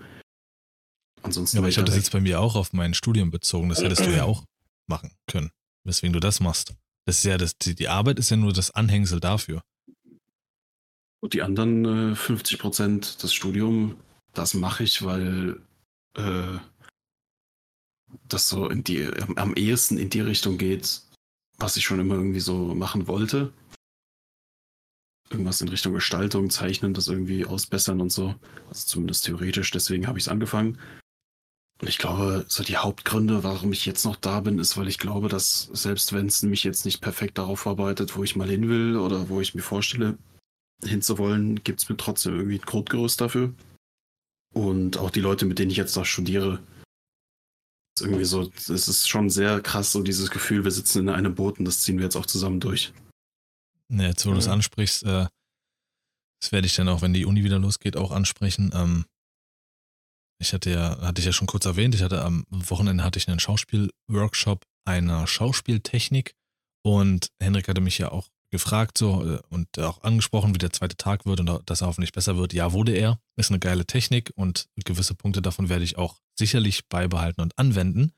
Ansonsten 1.22 1.56
Ja, 1.56 1.60
aber 1.60 1.68
ich 1.68 1.76
habe 1.76 1.84
da 1.84 1.90
das 1.90 1.96
weg. 1.96 2.04
jetzt 2.04 2.12
bei 2.12 2.20
mir 2.20 2.40
auch 2.40 2.54
auf 2.56 2.72
mein 2.72 2.94
Studium 2.94 3.30
bezogen. 3.30 3.68
Das 3.68 3.82
hättest 3.82 4.04
du 4.06 4.10
ja 4.14 4.24
auch 4.24 4.44
machen 4.88 5.12
können, 5.26 5.50
weswegen 5.84 6.12
du 6.12 6.20
das 6.20 6.40
machst. 6.40 6.74
Das 7.06 7.18
ist 7.18 7.24
ja 7.24 7.38
das, 7.38 7.56
die, 7.56 7.74
die 7.74 7.88
Arbeit 7.88 8.18
ist 8.18 8.30
ja 8.30 8.36
nur 8.36 8.52
das 8.52 8.70
Anhängsel 8.70 9.20
dafür. 9.20 9.62
Und 11.20 11.32
die 11.34 11.42
anderen 11.42 12.12
äh, 12.12 12.14
50 12.14 12.58
Prozent 12.58 13.22
des 13.22 13.34
Studiums, 13.34 13.94
das 14.34 14.54
mache 14.54 14.84
ich, 14.84 15.02
weil 15.04 15.60
äh, 16.16 16.58
das 18.28 18.48
so 18.48 18.68
in 18.68 18.84
die, 18.84 19.08
am 19.36 19.54
ehesten 19.54 19.98
in 19.98 20.10
die 20.10 20.20
Richtung 20.20 20.58
geht, 20.58 21.02
was 21.58 21.76
ich 21.76 21.84
schon 21.84 21.98
immer 21.98 22.14
irgendwie 22.14 22.40
so 22.40 22.74
machen 22.74 23.08
wollte. 23.08 23.52
Irgendwas 25.30 25.60
in 25.60 25.68
Richtung 25.68 25.92
Gestaltung, 25.92 26.50
Zeichnen, 26.50 26.94
das 26.94 27.08
irgendwie 27.08 27.44
ausbessern 27.44 28.00
und 28.00 28.10
so. 28.10 28.34
Also 28.68 28.86
zumindest 28.86 29.26
theoretisch, 29.26 29.70
deswegen 29.70 30.06
habe 30.06 30.18
ich 30.18 30.24
es 30.24 30.28
angefangen. 30.28 30.78
Und 31.80 31.88
ich 31.88 31.98
glaube, 31.98 32.44
so 32.48 32.64
die 32.64 32.76
Hauptgründe, 32.76 33.44
warum 33.44 33.72
ich 33.72 33.86
jetzt 33.86 34.04
noch 34.04 34.16
da 34.16 34.40
bin, 34.40 34.58
ist, 34.58 34.76
weil 34.76 34.88
ich 34.88 34.98
glaube, 34.98 35.28
dass 35.28 35.70
selbst 35.72 36.12
wenn 36.12 36.26
es 36.26 36.42
mich 36.42 36.64
jetzt 36.64 36.84
nicht 36.84 37.00
perfekt 37.00 37.38
darauf 37.38 37.60
vorbereitet, 37.60 38.16
wo 38.16 38.24
ich 38.24 38.34
mal 38.34 38.48
hin 38.48 38.68
will 38.68 38.96
oder 38.96 39.28
wo 39.28 39.40
ich 39.40 39.54
mir 39.54 39.62
vorstelle, 39.62 40.18
hinzuwollen, 40.84 41.62
gibt 41.62 41.80
es 41.80 41.88
mir 41.88 41.96
trotzdem 41.96 42.34
irgendwie 42.34 42.58
ein 42.58 42.64
Grundgerüst 42.64 43.20
dafür. 43.20 43.54
Und 44.54 44.96
auch 44.96 45.10
die 45.10 45.20
Leute, 45.20 45.44
mit 45.44 45.58
denen 45.58 45.70
ich 45.70 45.76
jetzt 45.76 45.96
da 45.96 46.04
studiere, 46.04 46.60
ist 47.96 48.02
irgendwie 48.04 48.24
so, 48.24 48.50
es 48.56 48.68
ist 48.68 49.08
schon 49.08 49.30
sehr 49.30 49.60
krass, 49.60 49.92
so 49.92 50.02
dieses 50.02 50.30
Gefühl, 50.30 50.64
wir 50.64 50.70
sitzen 50.70 51.00
in 51.00 51.08
einem 51.08 51.34
Boot 51.34 51.58
und 51.58 51.64
das 51.64 51.80
ziehen 51.80 51.98
wir 51.98 52.04
jetzt 52.04 52.16
auch 52.16 52.26
zusammen 52.26 52.60
durch. 52.60 52.92
Ja, 53.90 54.02
jetzt, 54.08 54.26
wo 54.26 54.32
du 54.32 54.38
es 54.38 54.46
Mhm. 54.46 54.52
ansprichst, 54.52 55.02
äh, 55.04 55.26
das 56.40 56.52
werde 56.52 56.66
ich 56.66 56.74
dann 56.74 56.88
auch, 56.88 57.02
wenn 57.02 57.14
die 57.14 57.24
Uni 57.24 57.42
wieder 57.44 57.58
losgeht, 57.58 57.96
auch 57.96 58.10
ansprechen. 58.12 58.70
Ähm, 58.74 59.06
ich 60.40 60.52
hatte 60.52 60.70
ja, 60.70 61.00
hatte 61.00 61.20
ich 61.20 61.26
ja 61.26 61.32
schon 61.32 61.48
kurz 61.48 61.64
erwähnt, 61.64 61.94
ich 61.94 62.02
hatte 62.02 62.22
am 62.22 62.44
Wochenende 62.50 63.02
hatte 63.02 63.18
ich 63.18 63.28
einen 63.28 63.40
Schauspielworkshop 63.40 64.64
einer 64.84 65.26
Schauspieltechnik 65.26 66.34
und 66.84 67.28
Henrik 67.40 67.66
hatte 67.68 67.80
mich 67.80 67.98
ja 67.98 68.12
auch 68.12 68.28
gefragt 68.50 68.96
so 68.96 69.26
äh, 69.34 69.40
und 69.48 69.78
auch 69.78 70.02
angesprochen, 70.02 70.54
wie 70.54 70.58
der 70.58 70.72
zweite 70.72 70.96
Tag 70.96 71.26
wird 71.26 71.40
und 71.40 71.68
dass 71.68 71.80
er 71.80 71.88
hoffentlich 71.88 72.12
besser 72.12 72.36
wird. 72.36 72.52
Ja, 72.52 72.72
wurde 72.72 72.92
er. 72.92 73.20
Ist 73.36 73.50
eine 73.50 73.58
geile 73.58 73.84
Technik 73.84 74.32
und 74.36 74.68
gewisse 74.76 75.14
Punkte 75.14 75.42
davon 75.42 75.68
werde 75.68 75.84
ich 75.84 75.98
auch 75.98 76.20
sicherlich 76.38 76.88
beibehalten 76.88 77.40
und 77.40 77.58
anwenden. 77.58 78.12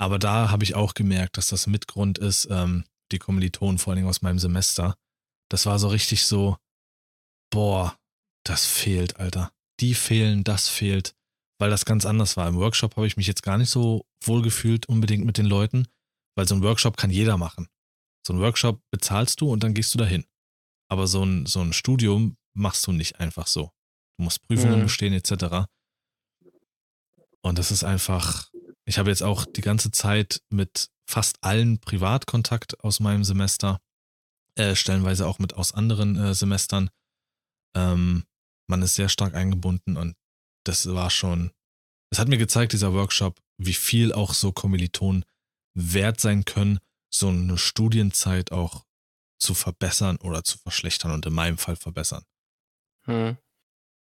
Aber 0.00 0.18
da 0.18 0.50
habe 0.50 0.62
ich 0.62 0.74
auch 0.76 0.94
gemerkt, 0.94 1.36
dass 1.38 1.48
das 1.48 1.66
Mitgrund 1.66 2.18
ist, 2.18 2.46
ähm, 2.50 2.84
die 3.12 3.18
Kommilitonen, 3.18 3.78
vor 3.78 3.92
allen 3.92 3.98
Dingen 3.98 4.08
aus 4.08 4.22
meinem 4.22 4.38
Semester. 4.38 4.96
Das 5.50 5.66
war 5.66 5.78
so 5.78 5.88
richtig 5.88 6.24
so, 6.24 6.56
boah, 7.50 7.98
das 8.44 8.66
fehlt, 8.66 9.16
Alter. 9.16 9.52
Die 9.80 9.94
fehlen, 9.94 10.44
das 10.44 10.68
fehlt, 10.68 11.14
weil 11.58 11.70
das 11.70 11.84
ganz 11.84 12.04
anders 12.04 12.36
war. 12.36 12.48
Im 12.48 12.56
Workshop 12.56 12.96
habe 12.96 13.06
ich 13.06 13.16
mich 13.16 13.26
jetzt 13.26 13.42
gar 13.42 13.58
nicht 13.58 13.70
so 13.70 14.06
wohl 14.24 14.42
gefühlt 14.42 14.88
unbedingt 14.88 15.24
mit 15.24 15.38
den 15.38 15.46
Leuten, 15.46 15.86
weil 16.36 16.46
so 16.48 16.54
ein 16.54 16.62
Workshop 16.62 16.96
kann 16.96 17.10
jeder 17.10 17.36
machen. 17.38 17.68
So 18.26 18.32
ein 18.34 18.40
Workshop 18.40 18.82
bezahlst 18.90 19.40
du 19.40 19.50
und 19.50 19.62
dann 19.62 19.74
gehst 19.74 19.94
du 19.94 19.98
dahin. 19.98 20.26
Aber 20.90 21.06
so 21.06 21.22
ein, 21.24 21.46
so 21.46 21.60
ein 21.60 21.72
Studium 21.72 22.36
machst 22.54 22.86
du 22.86 22.92
nicht 22.92 23.20
einfach 23.20 23.46
so. 23.46 23.70
Du 24.18 24.24
musst 24.24 24.42
Prüfungen 24.42 24.80
Mhm. 24.80 24.84
bestehen 24.84 25.12
etc. 25.12 25.66
Und 27.42 27.58
das 27.58 27.70
ist 27.70 27.84
einfach, 27.84 28.50
ich 28.88 28.98
habe 28.98 29.10
jetzt 29.10 29.22
auch 29.22 29.44
die 29.44 29.60
ganze 29.60 29.90
Zeit 29.90 30.42
mit 30.48 30.90
fast 31.06 31.44
allen 31.44 31.78
Privatkontakt 31.78 32.82
aus 32.82 33.00
meinem 33.00 33.22
Semester, 33.22 33.80
äh, 34.54 34.74
stellenweise 34.74 35.26
auch 35.26 35.38
mit 35.38 35.52
aus 35.54 35.72
anderen 35.72 36.16
äh, 36.16 36.34
Semestern. 36.34 36.88
Ähm, 37.76 38.24
man 38.66 38.80
ist 38.80 38.94
sehr 38.94 39.10
stark 39.10 39.34
eingebunden 39.34 39.98
und 39.98 40.16
das 40.64 40.86
war 40.86 41.10
schon, 41.10 41.52
es 42.10 42.18
hat 42.18 42.28
mir 42.28 42.38
gezeigt, 42.38 42.72
dieser 42.72 42.94
Workshop, 42.94 43.38
wie 43.58 43.74
viel 43.74 44.14
auch 44.14 44.32
so 44.32 44.52
Kommilitonen 44.52 45.26
wert 45.74 46.18
sein 46.18 46.46
können, 46.46 46.78
so 47.12 47.28
eine 47.28 47.58
Studienzeit 47.58 48.52
auch 48.52 48.86
zu 49.38 49.52
verbessern 49.52 50.16
oder 50.16 50.44
zu 50.44 50.58
verschlechtern 50.58 51.12
und 51.12 51.26
in 51.26 51.34
meinem 51.34 51.58
Fall 51.58 51.76
verbessern. 51.76 52.24
Hm. 53.04 53.36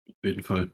Auf 0.09 0.23
jeden 0.23 0.43
Fall. 0.43 0.72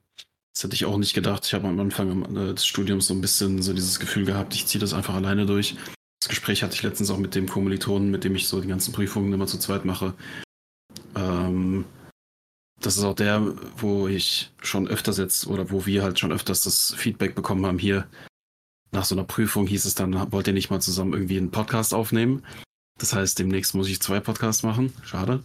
Das 0.54 0.64
hätte 0.64 0.76
ich 0.76 0.86
auch 0.86 0.98
nicht 0.98 1.14
gedacht. 1.14 1.46
Ich 1.46 1.54
habe 1.54 1.68
am 1.68 1.80
Anfang 1.80 2.36
äh, 2.36 2.54
des 2.54 2.66
Studiums 2.66 3.08
so 3.08 3.14
ein 3.14 3.22
bisschen 3.22 3.62
so 3.62 3.74
dieses 3.74 4.00
Gefühl 4.00 4.26
gehabt, 4.26 4.54
ich 4.54 4.68
ziehe 4.68 4.80
das 4.80 4.94
einfach 4.94 5.16
alleine 5.16 5.46
durch. 5.46 5.76
Das 6.20 6.30
Gespräch 6.30 6.64
hatte 6.64 6.76
ich 6.76 6.84
letztens 6.84 7.10
auch 7.10 7.18
mit 7.18 7.36
dem 7.36 7.50
Kommilitonen, 7.50 8.12
mit 8.12 8.24
dem 8.24 8.36
ich 8.36 8.48
so 8.48 8.62
die 8.62 8.68
ganzen 8.68 8.94
Prüfungen 8.94 9.34
immer 9.34 9.48
zu 9.48 9.58
zweit 9.58 9.84
mache. 9.84 10.14
Ähm, 11.16 11.86
das 12.80 12.98
ist 12.98 13.04
auch 13.04 13.16
der, 13.16 13.42
wo 13.78 14.08
ich 14.08 14.52
schon 14.62 14.88
öfters 14.88 15.18
jetzt 15.18 15.48
oder 15.48 15.72
wo 15.72 15.86
wir 15.86 16.04
halt 16.04 16.20
schon 16.20 16.32
öfters 16.32 16.62
das 16.62 16.94
Feedback 16.94 17.34
bekommen 17.34 17.66
haben 17.66 17.80
hier. 17.80 18.08
Nach 18.92 19.06
so 19.06 19.16
einer 19.16 19.24
Prüfung 19.24 19.66
hieß 19.66 19.86
es 19.86 19.96
dann, 19.96 20.32
wollt 20.32 20.48
ihr 20.48 20.54
nicht 20.54 20.70
mal 20.70 20.82
zusammen 20.82 21.14
irgendwie 21.14 21.38
einen 21.38 21.50
Podcast 21.50 21.94
aufnehmen? 21.94 22.46
Das 23.00 23.14
heißt, 23.14 23.40
demnächst 23.40 23.74
muss 23.74 23.90
ich 23.90 24.02
zwei 24.02 24.20
Podcasts 24.20 24.64
machen. 24.64 24.94
Schade. 25.04 25.44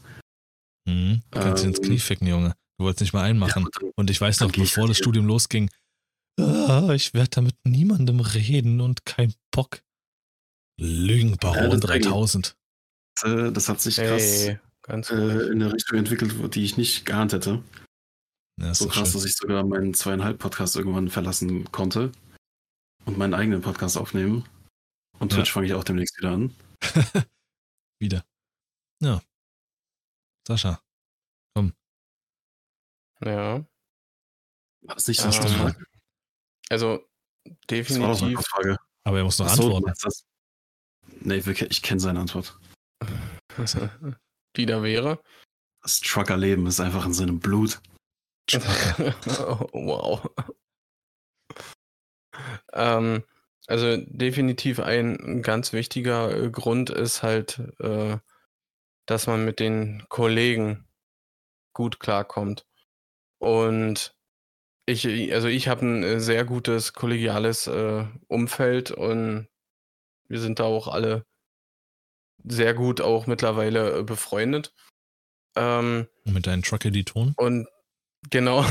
Mhm. 0.86 1.22
Du 1.30 1.40
kannst 1.40 1.62
dich 1.62 1.68
ins 1.70 1.78
Ähm, 1.78 1.84
Knie 1.84 1.98
ficken, 1.98 2.26
Junge. 2.26 2.54
Du 2.78 2.84
wolltest 2.84 3.00
nicht 3.02 3.12
mal 3.12 3.22
einen 3.24 3.38
machen. 3.38 3.68
Ja, 3.72 3.80
und 3.86 3.92
Und 3.96 4.10
ich 4.10 4.20
weiß 4.20 4.40
noch, 4.40 4.52
bevor 4.52 4.86
das. 4.88 4.98
Studium 4.98 5.26
losging, 5.26 5.70
ah, 6.40 6.92
ich 6.94 7.12
werde 7.14 7.30
da 7.30 7.40
mit 7.40 7.56
niemandem 7.64 8.20
reden 8.20 8.80
und 8.80 9.04
kein 9.04 9.34
Bock. 9.50 9.82
Lügenbaron 10.80 11.56
Ja, 11.72 11.76
deswegen. 11.76 12.04
3000. 12.04 12.56
äh, 13.24 13.50
das 13.52 13.68
hat 13.68 13.80
sich 13.80 13.96
krass 13.96 14.22
Hey, 14.46 14.60
ganz 14.82 15.10
äh, 15.10 15.14
in 15.14 15.60
eine 15.62 15.72
Richtung 15.72 15.98
entwickelt, 15.98 16.54
die 16.54 16.64
ich 16.64 16.76
nicht 16.76 17.04
geahnt 17.04 17.32
hätte. 17.32 17.64
Ja, 18.60 18.72
So 18.74 18.86
krass, 18.86 19.08
schön. 19.10 19.14
dass 19.20 19.24
ich 19.24 19.34
sogar 19.36 19.64
meinen 19.64 19.92
zweieinhalb 19.94 20.38
Podcast 20.38 20.76
irgendwann 20.76 21.08
verlassen 21.10 21.64
konnte 21.72 22.12
und 23.06 23.18
meinen 23.18 23.34
eigenen 23.34 23.60
Podcast 23.60 23.96
aufnehmen. 23.96 24.44
Und 25.18 25.32
Ja. 25.32 25.38
Twitch 25.38 25.50
fange 25.52 25.66
ich 25.66 25.74
auch 25.74 25.82
demnächst 25.84 26.16
wieder 26.18 26.30
an. 26.30 26.54
Wieder. 28.00 28.24
Ja. 29.02 29.20
Sascha. 30.46 30.80
Ja. 33.24 33.64
War 34.82 34.94
das 34.94 35.08
nicht? 35.08 35.20
Also 35.20 35.38
Das 35.40 35.58
war 35.58 35.68
doch 35.68 35.74
so 36.70 36.90
eine 36.90 37.54
definitiv. 37.68 38.40
Frage. 38.46 38.76
Aber 39.04 39.18
er 39.18 39.24
muss 39.24 39.38
noch 39.38 39.48
so, 39.48 39.74
antworten. 39.74 39.94
das? 40.02 40.24
Nee, 41.20 41.36
ich 41.36 41.82
kenne 41.82 42.00
seine 42.00 42.20
Antwort. 42.20 42.58
Die 44.56 44.66
da 44.66 44.82
wäre. 44.82 45.22
Das 45.82 46.00
Truckerleben 46.00 46.66
ist 46.66 46.80
einfach 46.80 47.06
in 47.06 47.14
seinem 47.14 47.40
Blut. 47.40 47.80
wow. 48.52 50.28
Ähm, 52.72 53.24
also 53.66 53.96
definitiv 53.96 54.80
ein 54.80 55.42
ganz 55.42 55.72
wichtiger 55.72 56.36
äh, 56.36 56.50
Grund 56.50 56.90
ist 56.90 57.22
halt, 57.22 57.60
äh, 57.80 58.18
dass 59.06 59.26
man 59.26 59.44
mit 59.44 59.60
den 59.60 60.04
Kollegen 60.08 60.86
gut 61.74 62.00
klarkommt. 62.00 62.67
Und 63.38 64.14
ich, 64.86 65.06
also 65.34 65.48
ich 65.48 65.68
habe 65.68 65.86
ein 65.86 66.02
äh, 66.02 66.20
sehr 66.20 66.44
gutes 66.44 66.92
kollegiales 66.92 67.66
äh, 67.66 68.04
Umfeld 68.26 68.90
und 68.90 69.48
wir 70.28 70.40
sind 70.40 70.58
da 70.58 70.64
auch 70.64 70.88
alle 70.88 71.24
sehr 72.44 72.74
gut 72.74 73.00
auch 73.00 73.26
mittlerweile 73.26 73.98
äh, 73.98 74.02
befreundet. 74.02 74.72
Ähm, 75.56 76.08
mit 76.24 76.46
deinen 76.46 76.62
Truck-Editoren. 76.62 77.34
und 77.36 77.68
genau. 78.30 78.64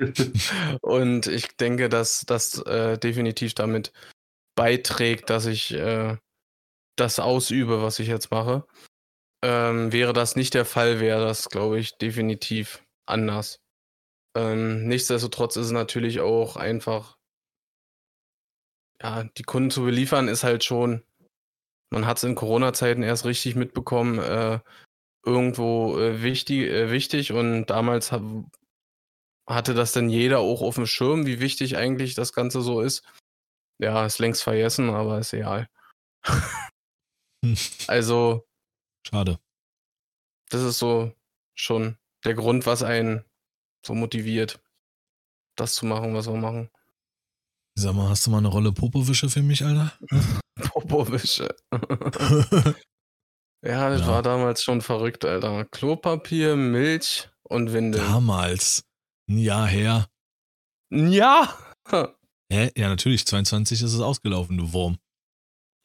und 0.80 1.26
ich 1.26 1.56
denke, 1.56 1.88
dass 1.88 2.24
das 2.26 2.58
äh, 2.62 2.96
definitiv 2.98 3.54
damit 3.54 3.92
beiträgt, 4.54 5.30
dass 5.30 5.46
ich 5.46 5.72
äh, 5.74 6.16
das 6.96 7.18
ausübe, 7.18 7.82
was 7.82 7.98
ich 7.98 8.08
jetzt 8.08 8.30
mache. 8.30 8.66
Ähm, 9.42 9.92
wäre 9.92 10.12
das 10.12 10.36
nicht 10.36 10.54
der 10.54 10.64
Fall, 10.64 11.00
wäre 11.00 11.24
das, 11.24 11.48
glaube 11.48 11.78
ich, 11.78 11.96
definitiv 11.96 12.82
anders. 13.10 13.60
Ähm, 14.36 14.86
nichtsdestotrotz 14.86 15.56
ist 15.56 15.66
es 15.66 15.72
natürlich 15.72 16.20
auch 16.20 16.56
einfach, 16.56 17.18
ja, 19.02 19.24
die 19.24 19.42
Kunden 19.42 19.70
zu 19.70 19.82
beliefern, 19.82 20.28
ist 20.28 20.44
halt 20.44 20.64
schon, 20.64 21.02
man 21.90 22.06
hat 22.06 22.18
es 22.18 22.24
in 22.24 22.34
Corona-Zeiten 22.34 23.02
erst 23.02 23.24
richtig 23.24 23.56
mitbekommen, 23.56 24.18
äh, 24.18 24.60
irgendwo 25.24 25.98
äh, 25.98 26.22
wichtig, 26.22 26.68
äh, 26.68 26.90
wichtig 26.90 27.32
und 27.32 27.66
damals 27.66 28.12
hab, 28.12 28.22
hatte 29.48 29.74
das 29.74 29.92
denn 29.92 30.08
jeder 30.08 30.38
auch 30.38 30.62
auf 30.62 30.76
dem 30.76 30.86
Schirm, 30.86 31.26
wie 31.26 31.40
wichtig 31.40 31.76
eigentlich 31.76 32.14
das 32.14 32.32
Ganze 32.32 32.62
so 32.62 32.80
ist? 32.80 33.04
Ja, 33.80 34.06
ist 34.06 34.18
längst 34.18 34.42
vergessen, 34.42 34.90
aber 34.90 35.18
ist 35.18 35.32
egal. 35.32 35.68
also. 37.88 38.46
Schade. 39.06 39.40
Das 40.50 40.62
ist 40.62 40.78
so 40.78 41.12
schon 41.56 41.96
der 42.24 42.34
Grund, 42.34 42.66
was 42.66 42.82
einen 42.82 43.24
so 43.84 43.94
motiviert, 43.94 44.60
das 45.56 45.74
zu 45.74 45.86
machen, 45.86 46.14
was 46.14 46.26
wir 46.26 46.36
machen. 46.36 46.70
Sag 47.74 47.94
mal, 47.94 48.08
hast 48.08 48.26
du 48.26 48.30
mal 48.30 48.38
eine 48.38 48.48
Rolle 48.48 48.72
Popowische 48.72 49.30
für 49.30 49.42
mich, 49.42 49.64
Alter? 49.64 49.92
Popowische. 50.60 51.54
ja, 53.62 53.88
das 53.90 54.02
ja. 54.02 54.06
war 54.06 54.22
damals 54.22 54.62
schon 54.62 54.80
verrückt, 54.82 55.24
Alter. 55.24 55.64
Klopapier, 55.66 56.56
Milch 56.56 57.30
und 57.42 57.72
Windeln. 57.72 58.04
Damals. 58.04 58.84
Ein 59.28 59.38
Jahr 59.38 59.66
her. 59.66 60.08
Ein 60.92 61.12
Jahr? 61.12 61.56
Hä? 62.52 62.70
Ja, 62.76 62.88
natürlich. 62.88 63.26
22 63.26 63.82
ist 63.82 63.94
es 63.94 64.00
ausgelaufen, 64.00 64.58
du 64.58 64.72
Wurm. 64.72 64.98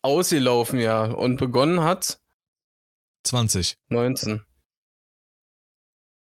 Ausgelaufen, 0.01 0.79
ja. 0.79 1.05
Und 1.05 1.37
begonnen 1.37 1.81
hat? 1.81 2.19
20. 3.23 3.77
19. 3.89 4.43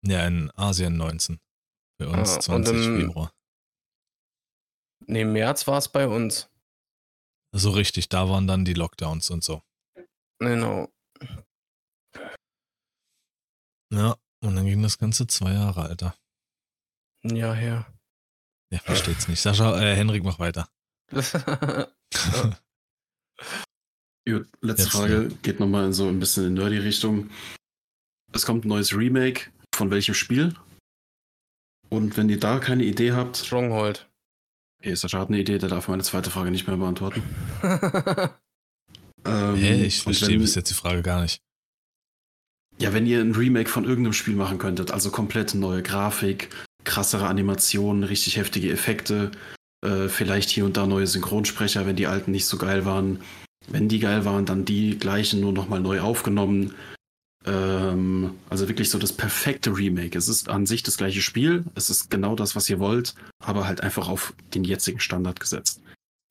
Ja, 0.05 0.27
in 0.27 0.51
Asien 0.51 0.97
19. 0.97 1.39
Bei 1.97 2.07
uns 2.07 2.37
ah, 2.37 2.39
20 2.39 2.75
im, 2.75 2.99
Februar. 2.99 3.33
Nee, 5.07 5.21
im 5.21 5.33
März 5.33 5.65
war 5.67 5.77
es 5.77 5.87
bei 5.87 6.07
uns. 6.07 6.49
So 7.55 7.69
richtig, 7.71 8.09
da 8.09 8.29
waren 8.29 8.47
dann 8.47 8.65
die 8.65 8.73
Lockdowns 8.73 9.29
und 9.29 9.43
so. 9.43 9.61
Genau. 10.39 10.89
Ja, 13.93 14.17
und 14.41 14.55
dann 14.55 14.65
ging 14.65 14.81
das 14.81 14.97
Ganze 14.97 15.27
zwei 15.27 15.53
Jahre, 15.53 15.83
Alter. 15.83 16.17
Ein 17.23 17.35
Jahr 17.35 17.55
her. 17.55 17.85
Ja, 18.71 18.79
versteht's 18.79 19.27
nicht. 19.27 19.39
Sascha, 19.39 19.79
äh, 19.79 19.95
Henrik, 19.95 20.23
mach 20.23 20.39
weiter. 20.39 20.67
Gut, 24.25 24.47
letzte 24.61 24.83
Jetzt, 24.83 24.91
Frage 24.91 25.23
ja. 25.23 25.37
geht 25.43 25.59
nochmal 25.59 25.93
so 25.93 26.07
ein 26.07 26.19
bisschen 26.19 26.47
in 26.47 26.53
nerdy 26.55 26.77
Richtung. 26.79 27.29
Es 28.31 28.45
kommt 28.45 28.65
ein 28.65 28.69
neues 28.69 28.95
Remake. 28.95 29.51
Von 29.73 29.91
welchem 29.91 30.13
Spiel? 30.13 30.53
Und 31.89 32.15
wenn 32.17 32.29
ihr 32.29 32.39
da 32.39 32.59
keine 32.59 32.83
Idee 32.83 33.13
habt. 33.13 33.37
Stronghold. 33.37 34.07
Okay, 34.79 34.95
Sascha 34.95 35.19
hat 35.19 35.29
eine 35.29 35.39
Idee, 35.39 35.57
der 35.57 35.69
darf 35.69 35.87
meine 35.87 36.03
zweite 36.03 36.29
Frage 36.29 36.51
nicht 36.51 36.67
mehr 36.67 36.77
beantworten. 36.77 37.23
ähm, 39.25 39.55
hey, 39.55 39.83
ich 39.83 40.01
verstehe 40.01 40.37
bis 40.37 40.55
jetzt 40.55 40.69
die 40.69 40.75
Frage 40.75 41.01
gar 41.01 41.21
nicht. 41.21 41.41
Ja, 42.79 42.93
wenn 42.93 43.05
ihr 43.05 43.21
ein 43.21 43.35
Remake 43.35 43.69
von 43.69 43.85
irgendeinem 43.85 44.13
Spiel 44.13 44.35
machen 44.35 44.57
könntet, 44.57 44.91
also 44.91 45.09
komplett 45.11 45.53
neue 45.53 45.83
Grafik, 45.83 46.49
krassere 46.83 47.27
Animationen, 47.27 48.03
richtig 48.03 48.37
heftige 48.37 48.71
Effekte, 48.71 49.31
äh, 49.85 50.09
vielleicht 50.09 50.49
hier 50.49 50.65
und 50.65 50.77
da 50.77 50.85
neue 50.85 51.07
Synchronsprecher, 51.07 51.85
wenn 51.85 51.95
die 51.95 52.07
alten 52.07 52.31
nicht 52.31 52.45
so 52.45 52.57
geil 52.57 52.85
waren. 52.85 53.21
Wenn 53.67 53.87
die 53.87 53.99
geil 53.99 54.25
waren, 54.25 54.45
dann 54.45 54.65
die 54.65 54.97
gleichen 54.97 55.39
nur 55.39 55.53
nochmal 55.53 55.79
neu 55.79 56.01
aufgenommen. 56.01 56.73
Ähm, 57.45 58.35
also 58.49 58.67
wirklich 58.67 58.89
so 58.89 58.97
das 58.97 59.13
perfekte 59.13 59.75
Remake. 59.75 60.17
Es 60.17 60.29
ist 60.29 60.49
an 60.49 60.65
sich 60.65 60.83
das 60.83 60.97
gleiche 60.97 61.21
Spiel, 61.21 61.65
es 61.75 61.89
ist 61.89 62.09
genau 62.09 62.35
das, 62.35 62.55
was 62.55 62.69
ihr 62.69 62.79
wollt, 62.79 63.15
aber 63.39 63.67
halt 63.67 63.81
einfach 63.81 64.07
auf 64.07 64.33
den 64.53 64.63
jetzigen 64.63 64.99
Standard 64.99 65.39
gesetzt. 65.39 65.81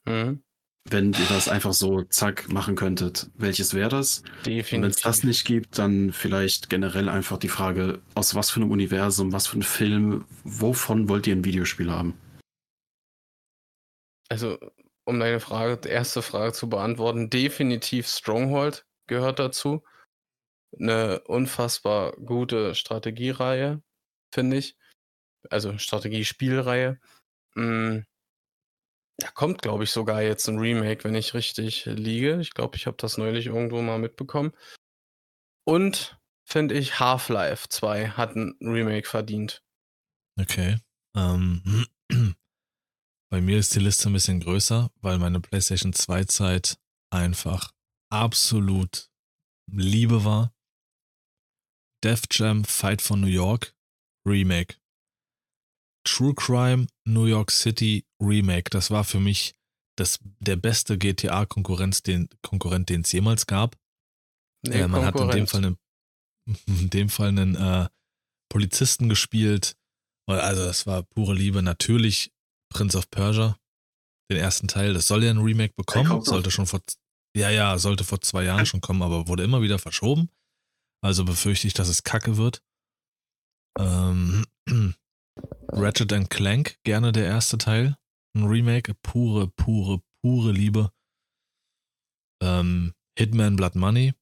Mhm. 0.07 0.43
Wenn 0.89 1.13
ihr 1.13 1.27
das 1.29 1.49
einfach 1.49 1.75
so 1.75 2.03
zack 2.03 2.53
machen 2.53 2.75
könntet, 2.75 3.31
welches 3.37 3.73
wäre 3.73 3.89
das? 3.89 4.25
Definitiv. 4.45 4.73
Und 4.73 4.83
wenn 4.83 4.91
es 4.91 4.97
das 4.97 5.23
nicht 5.23 5.45
gibt, 5.45 5.79
dann 5.79 6.13
vielleicht 6.13 6.71
generell 6.71 7.09
einfach 7.09 7.39
die 7.39 7.49
Frage, 7.49 8.01
aus 8.15 8.35
was 8.35 8.51
für 8.51 8.61
einem 8.61 8.73
Universum, 8.73 9.33
was 9.33 9.47
für 9.47 9.55
einem 9.55 9.63
Film, 9.63 10.25
wovon 10.43 11.09
wollt 11.09 11.29
ihr 11.29 11.37
ein 11.37 11.45
Videospiel 11.45 11.91
haben? 11.91 12.15
Also, 14.29 14.59
um 15.05 15.21
deine 15.21 15.39
Frage, 15.39 15.89
erste 15.89 16.21
Frage 16.21 16.53
zu 16.53 16.69
beantworten, 16.69 17.31
definitiv 17.31 18.09
Stronghold 18.09 18.85
gehört 19.07 19.39
dazu. 19.39 19.85
Eine 20.79 21.21
unfassbar 21.25 22.13
gute 22.13 22.75
Strategiereihe, 22.75 23.83
finde 24.33 24.57
ich. 24.57 24.77
Also 25.51 25.77
Strategiespielreihe. 25.79 27.01
Mhm 27.55 28.07
da 29.23 29.31
kommt, 29.31 29.63
glaube 29.63 29.85
ich, 29.85 29.91
sogar 29.91 30.23
jetzt 30.23 30.49
ein 30.49 30.59
Remake, 30.59 31.05
wenn 31.05 31.15
ich 31.15 31.35
richtig 31.35 31.85
liege. 31.87 32.41
Ich 32.41 32.55
glaube, 32.55 32.77
ich 32.77 32.87
habe 32.87 32.97
das 32.99 33.19
neulich 33.19 33.47
irgendwo 33.47 33.81
mal 33.81 33.99
mitbekommen. 33.99 34.53
Und 35.65 36.19
finde 36.45 36.75
ich, 36.75 36.99
Half-Life 36.99 37.69
2 37.69 38.09
hat 38.11 38.35
ein 38.35 38.57
Remake 38.61 39.09
verdient. 39.09 39.63
Okay. 40.41 40.79
Ähm, 41.17 41.87
bei 43.31 43.41
mir 43.41 43.59
ist 43.59 43.75
die 43.75 43.81
Liste 43.81 44.09
ein 44.09 44.13
bisschen 44.13 44.41
größer, 44.41 44.91
weil 44.97 45.19
meine 45.19 45.41
PlayStation 45.41 45.93
2 45.93 46.25
Zeit 46.25 46.79
einfach 47.11 47.73
absolut 48.11 49.09
Liebe 49.71 50.25
war. 50.25 50.53
Def 52.03 52.23
Jam 52.31 52.65
Fight 52.65 53.01
for 53.01 53.17
New 53.17 53.27
York 53.27 53.75
Remake. 54.27 54.77
True 56.05 56.35
Crime 56.35 56.87
New 57.05 57.27
York 57.27 57.51
City 57.51 58.05
Remake. 58.21 58.71
Das 58.71 58.91
war 58.91 59.05
für 59.05 59.21
mich 59.21 59.55
das, 59.97 60.19
der 60.41 60.57
beste 60.57 60.99
GTA-Konkurrenz, 60.99 62.03
den 62.03 62.29
Konkurrent, 62.43 62.89
den 62.89 63.03
es 63.03 63.13
jemals 63.13 63.47
gab. 63.47 63.77
Nee, 64.67 64.81
äh, 64.81 64.89
man 64.89 65.05
hat 65.05 65.19
in 65.19 65.31
dem 65.31 65.47
Fall 65.47 65.65
einen, 65.65 65.79
in 66.67 66.91
dem 66.91 67.09
Fall 67.09 67.29
einen 67.29 67.55
äh, 67.57 67.89
Polizisten 68.49 69.09
gespielt. 69.09 69.77
Also 70.27 70.65
das 70.65 70.87
war 70.87 71.03
pure 71.03 71.35
Liebe. 71.35 71.63
Natürlich 71.63 72.33
Prince 72.73 72.97
of 72.97 73.11
Persia, 73.11 73.59
den 74.31 74.39
ersten 74.39 74.69
Teil. 74.69 74.95
Das 74.95 75.07
soll 75.07 75.25
ja 75.25 75.31
ein 75.31 75.39
Remake 75.39 75.75
bekommen. 75.77 76.23
Sollte 76.23 76.51
schon 76.51 76.67
vor, 76.67 76.81
ja, 77.37 77.51
ja, 77.51 77.79
sollte 77.79 78.05
vor 78.05 78.21
zwei 78.21 78.45
Jahren 78.45 78.67
schon 78.67 78.81
kommen, 78.81 79.03
aber 79.03 79.29
wurde 79.29 79.45
immer 79.45 79.63
wieder 79.63 79.79
verschoben. 79.79 80.31
Also 81.05 81.25
befürchte 81.25 81.67
ich, 81.67 81.75
dass 81.75 81.89
es 81.89 82.05
kacke 82.05 82.37
wird. 82.37 82.63
Ähm, 83.79 84.47
Ratchet 85.73 86.13
and 86.13 86.31
Clank, 86.31 86.79
gerne 86.85 87.13
der 87.13 87.27
erste 87.27 87.59
Teil. 87.59 87.97
Ein 88.37 88.45
Remake, 88.45 88.95
pure, 89.03 89.49
pure, 89.49 90.03
pure 90.23 90.53
Liebe. 90.53 90.93
Ähm, 92.43 92.95
Hitman 93.19 93.57
Blood 93.57 93.75
Money. 93.75 94.15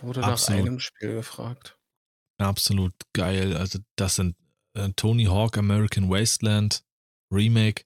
Wurde 0.00 0.22
absolut, 0.22 0.60
nach 0.60 0.66
einem 0.66 0.80
Spiel 0.80 1.14
gefragt. 1.14 1.78
Absolut 2.40 2.94
geil. 3.12 3.56
Also, 3.56 3.80
das 3.96 4.14
sind 4.16 4.36
äh, 4.74 4.90
Tony 4.94 5.24
Hawk 5.24 5.58
American 5.58 6.08
Wasteland 6.08 6.84
Remake 7.32 7.84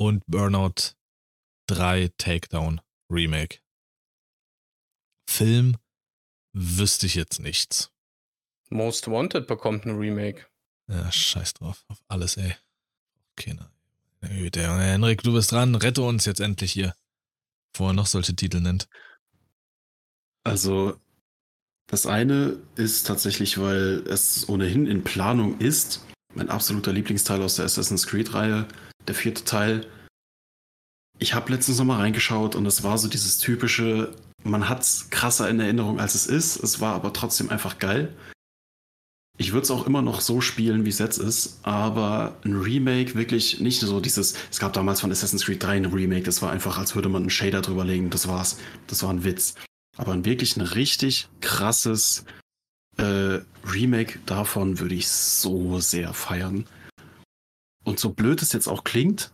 und 0.00 0.24
Burnout 0.26 0.94
3 1.68 2.10
Takedown 2.16 2.80
Remake. 3.10 3.60
Film 5.28 5.76
wüsste 6.56 7.06
ich 7.06 7.14
jetzt 7.14 7.38
nichts. 7.38 7.90
Most 8.70 9.08
Wanted 9.08 9.46
bekommt 9.46 9.84
ein 9.84 9.96
Remake. 9.96 10.46
Ja, 10.88 11.12
scheiß 11.12 11.54
drauf. 11.54 11.84
Auf 11.88 12.02
alles, 12.08 12.36
ey. 12.36 12.56
Okay, 13.32 13.54
na. 13.56 13.70
Der 14.22 14.78
Henrik, 14.78 15.22
du 15.22 15.34
bist 15.34 15.52
dran. 15.52 15.74
Rette 15.74 16.02
uns 16.02 16.24
jetzt 16.24 16.40
endlich 16.40 16.72
hier. 16.72 16.94
Bevor 17.72 17.90
er 17.90 17.92
noch 17.92 18.06
solche 18.06 18.34
Titel 18.34 18.60
nennt. 18.60 18.88
Also, 20.42 20.98
das 21.86 22.06
eine 22.06 22.58
ist 22.74 23.06
tatsächlich, 23.06 23.58
weil 23.58 24.02
es 24.08 24.48
ohnehin 24.48 24.86
in 24.86 25.04
Planung 25.04 25.58
ist. 25.58 26.04
Mein 26.34 26.48
absoluter 26.48 26.92
Lieblingsteil 26.92 27.42
aus 27.42 27.56
der 27.56 27.66
Assassin's 27.66 28.06
Creed-Reihe, 28.06 28.66
der 29.06 29.14
vierte 29.14 29.44
Teil. 29.44 29.86
Ich 31.18 31.34
habe 31.34 31.50
letztens 31.52 31.78
nochmal 31.78 32.00
reingeschaut 32.00 32.54
und 32.54 32.66
es 32.66 32.82
war 32.82 32.98
so 32.98 33.08
dieses 33.08 33.38
typische, 33.38 34.14
man 34.44 34.68
hat 34.68 34.82
es 34.82 35.08
krasser 35.10 35.48
in 35.48 35.60
Erinnerung, 35.60 35.98
als 35.98 36.14
es 36.14 36.26
ist. 36.26 36.56
Es 36.56 36.80
war 36.80 36.94
aber 36.94 37.12
trotzdem 37.12 37.48
einfach 37.50 37.78
geil. 37.78 38.14
Ich 39.38 39.52
würde 39.52 39.64
es 39.64 39.70
auch 39.70 39.86
immer 39.86 40.00
noch 40.00 40.20
so 40.20 40.40
spielen, 40.40 40.84
wie 40.84 40.90
es 40.90 40.98
jetzt 40.98 41.18
ist, 41.18 41.58
aber 41.62 42.36
ein 42.44 42.54
Remake 42.54 43.14
wirklich 43.14 43.60
nicht 43.60 43.80
so 43.80 44.00
dieses. 44.00 44.34
Es 44.50 44.58
gab 44.58 44.72
damals 44.72 45.00
von 45.00 45.12
Assassin's 45.12 45.44
Creed 45.44 45.62
3 45.62 45.76
ein 45.76 45.84
Remake, 45.86 46.22
das 46.22 46.40
war 46.40 46.50
einfach, 46.50 46.78
als 46.78 46.94
würde 46.94 47.10
man 47.10 47.22
einen 47.22 47.30
Shader 47.30 47.60
drüber 47.60 47.84
legen, 47.84 48.08
das 48.08 48.28
war's. 48.28 48.58
Das 48.86 49.02
war 49.02 49.10
ein 49.10 49.24
Witz. 49.24 49.54
Aber 49.98 50.12
ein 50.12 50.24
wirklich 50.24 50.56
ein 50.56 50.62
richtig 50.62 51.28
krasses 51.40 52.24
äh, 52.96 53.40
Remake 53.64 54.18
davon 54.24 54.78
würde 54.80 54.94
ich 54.94 55.08
so 55.08 55.80
sehr 55.80 56.14
feiern. 56.14 56.66
Und 57.84 58.00
so 58.00 58.10
blöd 58.10 58.42
es 58.42 58.52
jetzt 58.52 58.68
auch 58.68 58.84
klingt, 58.84 59.32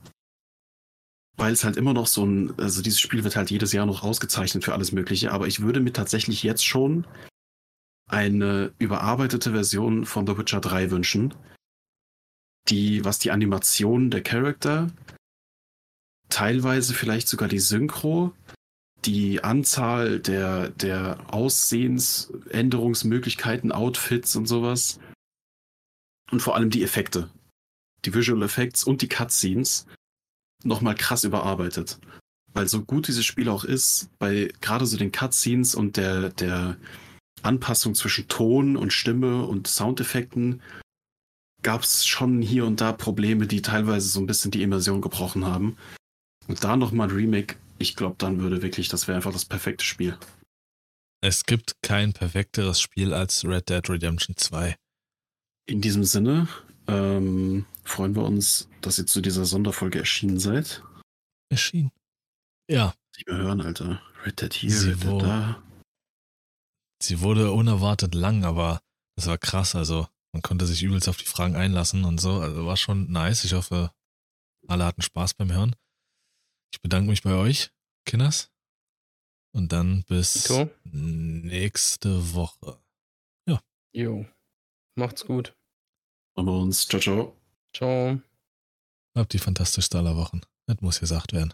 weil 1.36 1.52
es 1.52 1.64
halt 1.64 1.76
immer 1.76 1.94
noch 1.94 2.06
so 2.06 2.24
ein, 2.24 2.58
also 2.58 2.82
dieses 2.82 3.00
Spiel 3.00 3.24
wird 3.24 3.36
halt 3.36 3.50
jedes 3.50 3.72
Jahr 3.72 3.86
noch 3.86 4.02
ausgezeichnet 4.02 4.64
für 4.64 4.74
alles 4.74 4.92
Mögliche, 4.92 5.32
aber 5.32 5.46
ich 5.46 5.60
würde 5.60 5.80
mir 5.80 5.92
tatsächlich 5.92 6.42
jetzt 6.42 6.64
schon 6.64 7.06
eine 8.08 8.72
überarbeitete 8.78 9.52
Version 9.52 10.04
von 10.04 10.26
The 10.26 10.36
Witcher 10.36 10.60
3 10.60 10.90
wünschen, 10.90 11.34
die, 12.68 13.04
was 13.04 13.18
die 13.18 13.30
Animation 13.30 14.10
der 14.10 14.22
Charakter, 14.22 14.90
teilweise 16.28 16.94
vielleicht 16.94 17.28
sogar 17.28 17.48
die 17.48 17.60
Synchro, 17.60 18.34
die 19.04 19.42
Anzahl 19.42 20.20
der, 20.20 20.68
der 20.70 21.34
Aussehensänderungsmöglichkeiten, 21.34 23.72
Outfits 23.72 24.36
und 24.36 24.46
sowas 24.46 25.00
und 26.30 26.40
vor 26.40 26.54
allem 26.54 26.70
die 26.70 26.84
Effekte. 26.84 27.28
die 28.04 28.14
Visual 28.14 28.42
Effects 28.42 28.84
und 28.84 29.02
die 29.02 29.08
Cutscenes 29.08 29.86
nochmal 30.64 30.94
krass 30.94 31.24
überarbeitet. 31.24 31.98
Weil 32.54 32.68
so 32.68 32.82
gut 32.82 33.08
dieses 33.08 33.24
Spiel 33.24 33.48
auch 33.48 33.64
ist, 33.64 34.10
bei 34.18 34.52
gerade 34.60 34.86
so 34.86 34.96
den 34.96 35.12
Cutscenes 35.12 35.74
und 35.74 35.96
der, 35.96 36.30
der 36.30 36.76
Anpassung 37.42 37.94
zwischen 37.94 38.28
Ton 38.28 38.76
und 38.76 38.92
Stimme 38.92 39.44
und 39.44 39.66
Soundeffekten 39.66 40.60
gab 41.62 41.82
es 41.82 42.06
schon 42.06 42.42
hier 42.42 42.66
und 42.66 42.80
da 42.80 42.92
Probleme, 42.92 43.46
die 43.46 43.62
teilweise 43.62 44.08
so 44.08 44.20
ein 44.20 44.26
bisschen 44.26 44.50
die 44.50 44.62
Immersion 44.62 45.00
gebrochen 45.00 45.46
haben. 45.46 45.76
Und 46.48 46.62
da 46.64 46.76
nochmal 46.76 47.08
ein 47.08 47.14
Remake, 47.14 47.56
ich 47.78 47.96
glaube, 47.96 48.16
dann 48.18 48.40
würde 48.40 48.62
wirklich, 48.62 48.88
das 48.88 49.06
wäre 49.06 49.16
einfach 49.16 49.32
das 49.32 49.44
perfekte 49.44 49.84
Spiel. 49.84 50.18
Es 51.24 51.44
gibt 51.44 51.76
kein 51.82 52.12
perfekteres 52.12 52.80
Spiel 52.80 53.14
als 53.14 53.44
Red 53.44 53.68
Dead 53.68 53.88
Redemption 53.88 54.36
2. 54.36 54.74
In 55.66 55.80
diesem 55.80 56.02
Sinne 56.02 56.48
ähm, 56.86 57.66
freuen 57.84 58.14
wir 58.14 58.24
uns, 58.24 58.68
dass 58.80 58.98
ihr 58.98 59.06
zu 59.06 59.20
dieser 59.20 59.44
Sonderfolge 59.44 59.98
erschienen 59.98 60.38
seid. 60.38 60.82
Erschienen. 61.50 61.92
Ja. 62.68 62.94
Wir 63.26 63.36
hören, 63.36 63.60
Alter. 63.60 64.02
Red 64.24 64.40
Dead 64.40 64.54
hier, 64.54 64.70
Sie 64.70 64.90
Red 64.90 65.02
Dead 65.02 65.22
da. 65.22 65.62
Sie 67.02 67.20
wurde 67.20 67.52
unerwartet 67.52 68.14
lang, 68.14 68.44
aber 68.44 68.80
das 69.16 69.26
war 69.26 69.38
krass. 69.38 69.74
Also 69.74 70.06
man 70.32 70.42
konnte 70.42 70.66
sich 70.66 70.82
übelst 70.82 71.08
auf 71.08 71.16
die 71.16 71.26
Fragen 71.26 71.56
einlassen 71.56 72.04
und 72.04 72.20
so. 72.20 72.40
Also 72.40 72.66
war 72.66 72.76
schon 72.76 73.10
nice. 73.10 73.44
Ich 73.44 73.52
hoffe, 73.52 73.92
alle 74.68 74.84
hatten 74.84 75.02
Spaß 75.02 75.34
beim 75.34 75.52
Hören. 75.52 75.76
Ich 76.72 76.80
bedanke 76.80 77.10
mich 77.10 77.22
bei 77.22 77.34
euch, 77.34 77.70
Kinders. 78.06 78.50
Und 79.54 79.72
dann 79.72 80.04
bis 80.04 80.44
Tito? 80.44 80.70
nächste 80.84 82.34
Woche. 82.34 82.82
Jo. 83.94 84.24
Macht's 84.94 85.26
gut. 85.26 85.54
Haben 86.36 86.46
wir 86.46 86.58
uns. 86.60 86.86
Ciao, 86.86 87.00
ciao. 87.00 87.36
Ciao. 87.74 88.20
Habt 89.14 89.32
die 89.32 89.38
fantastischste 89.38 89.98
aller 89.98 90.16
Wochen. 90.16 90.40
Das 90.66 90.80
muss 90.80 91.00
gesagt 91.00 91.32
werden. 91.32 91.52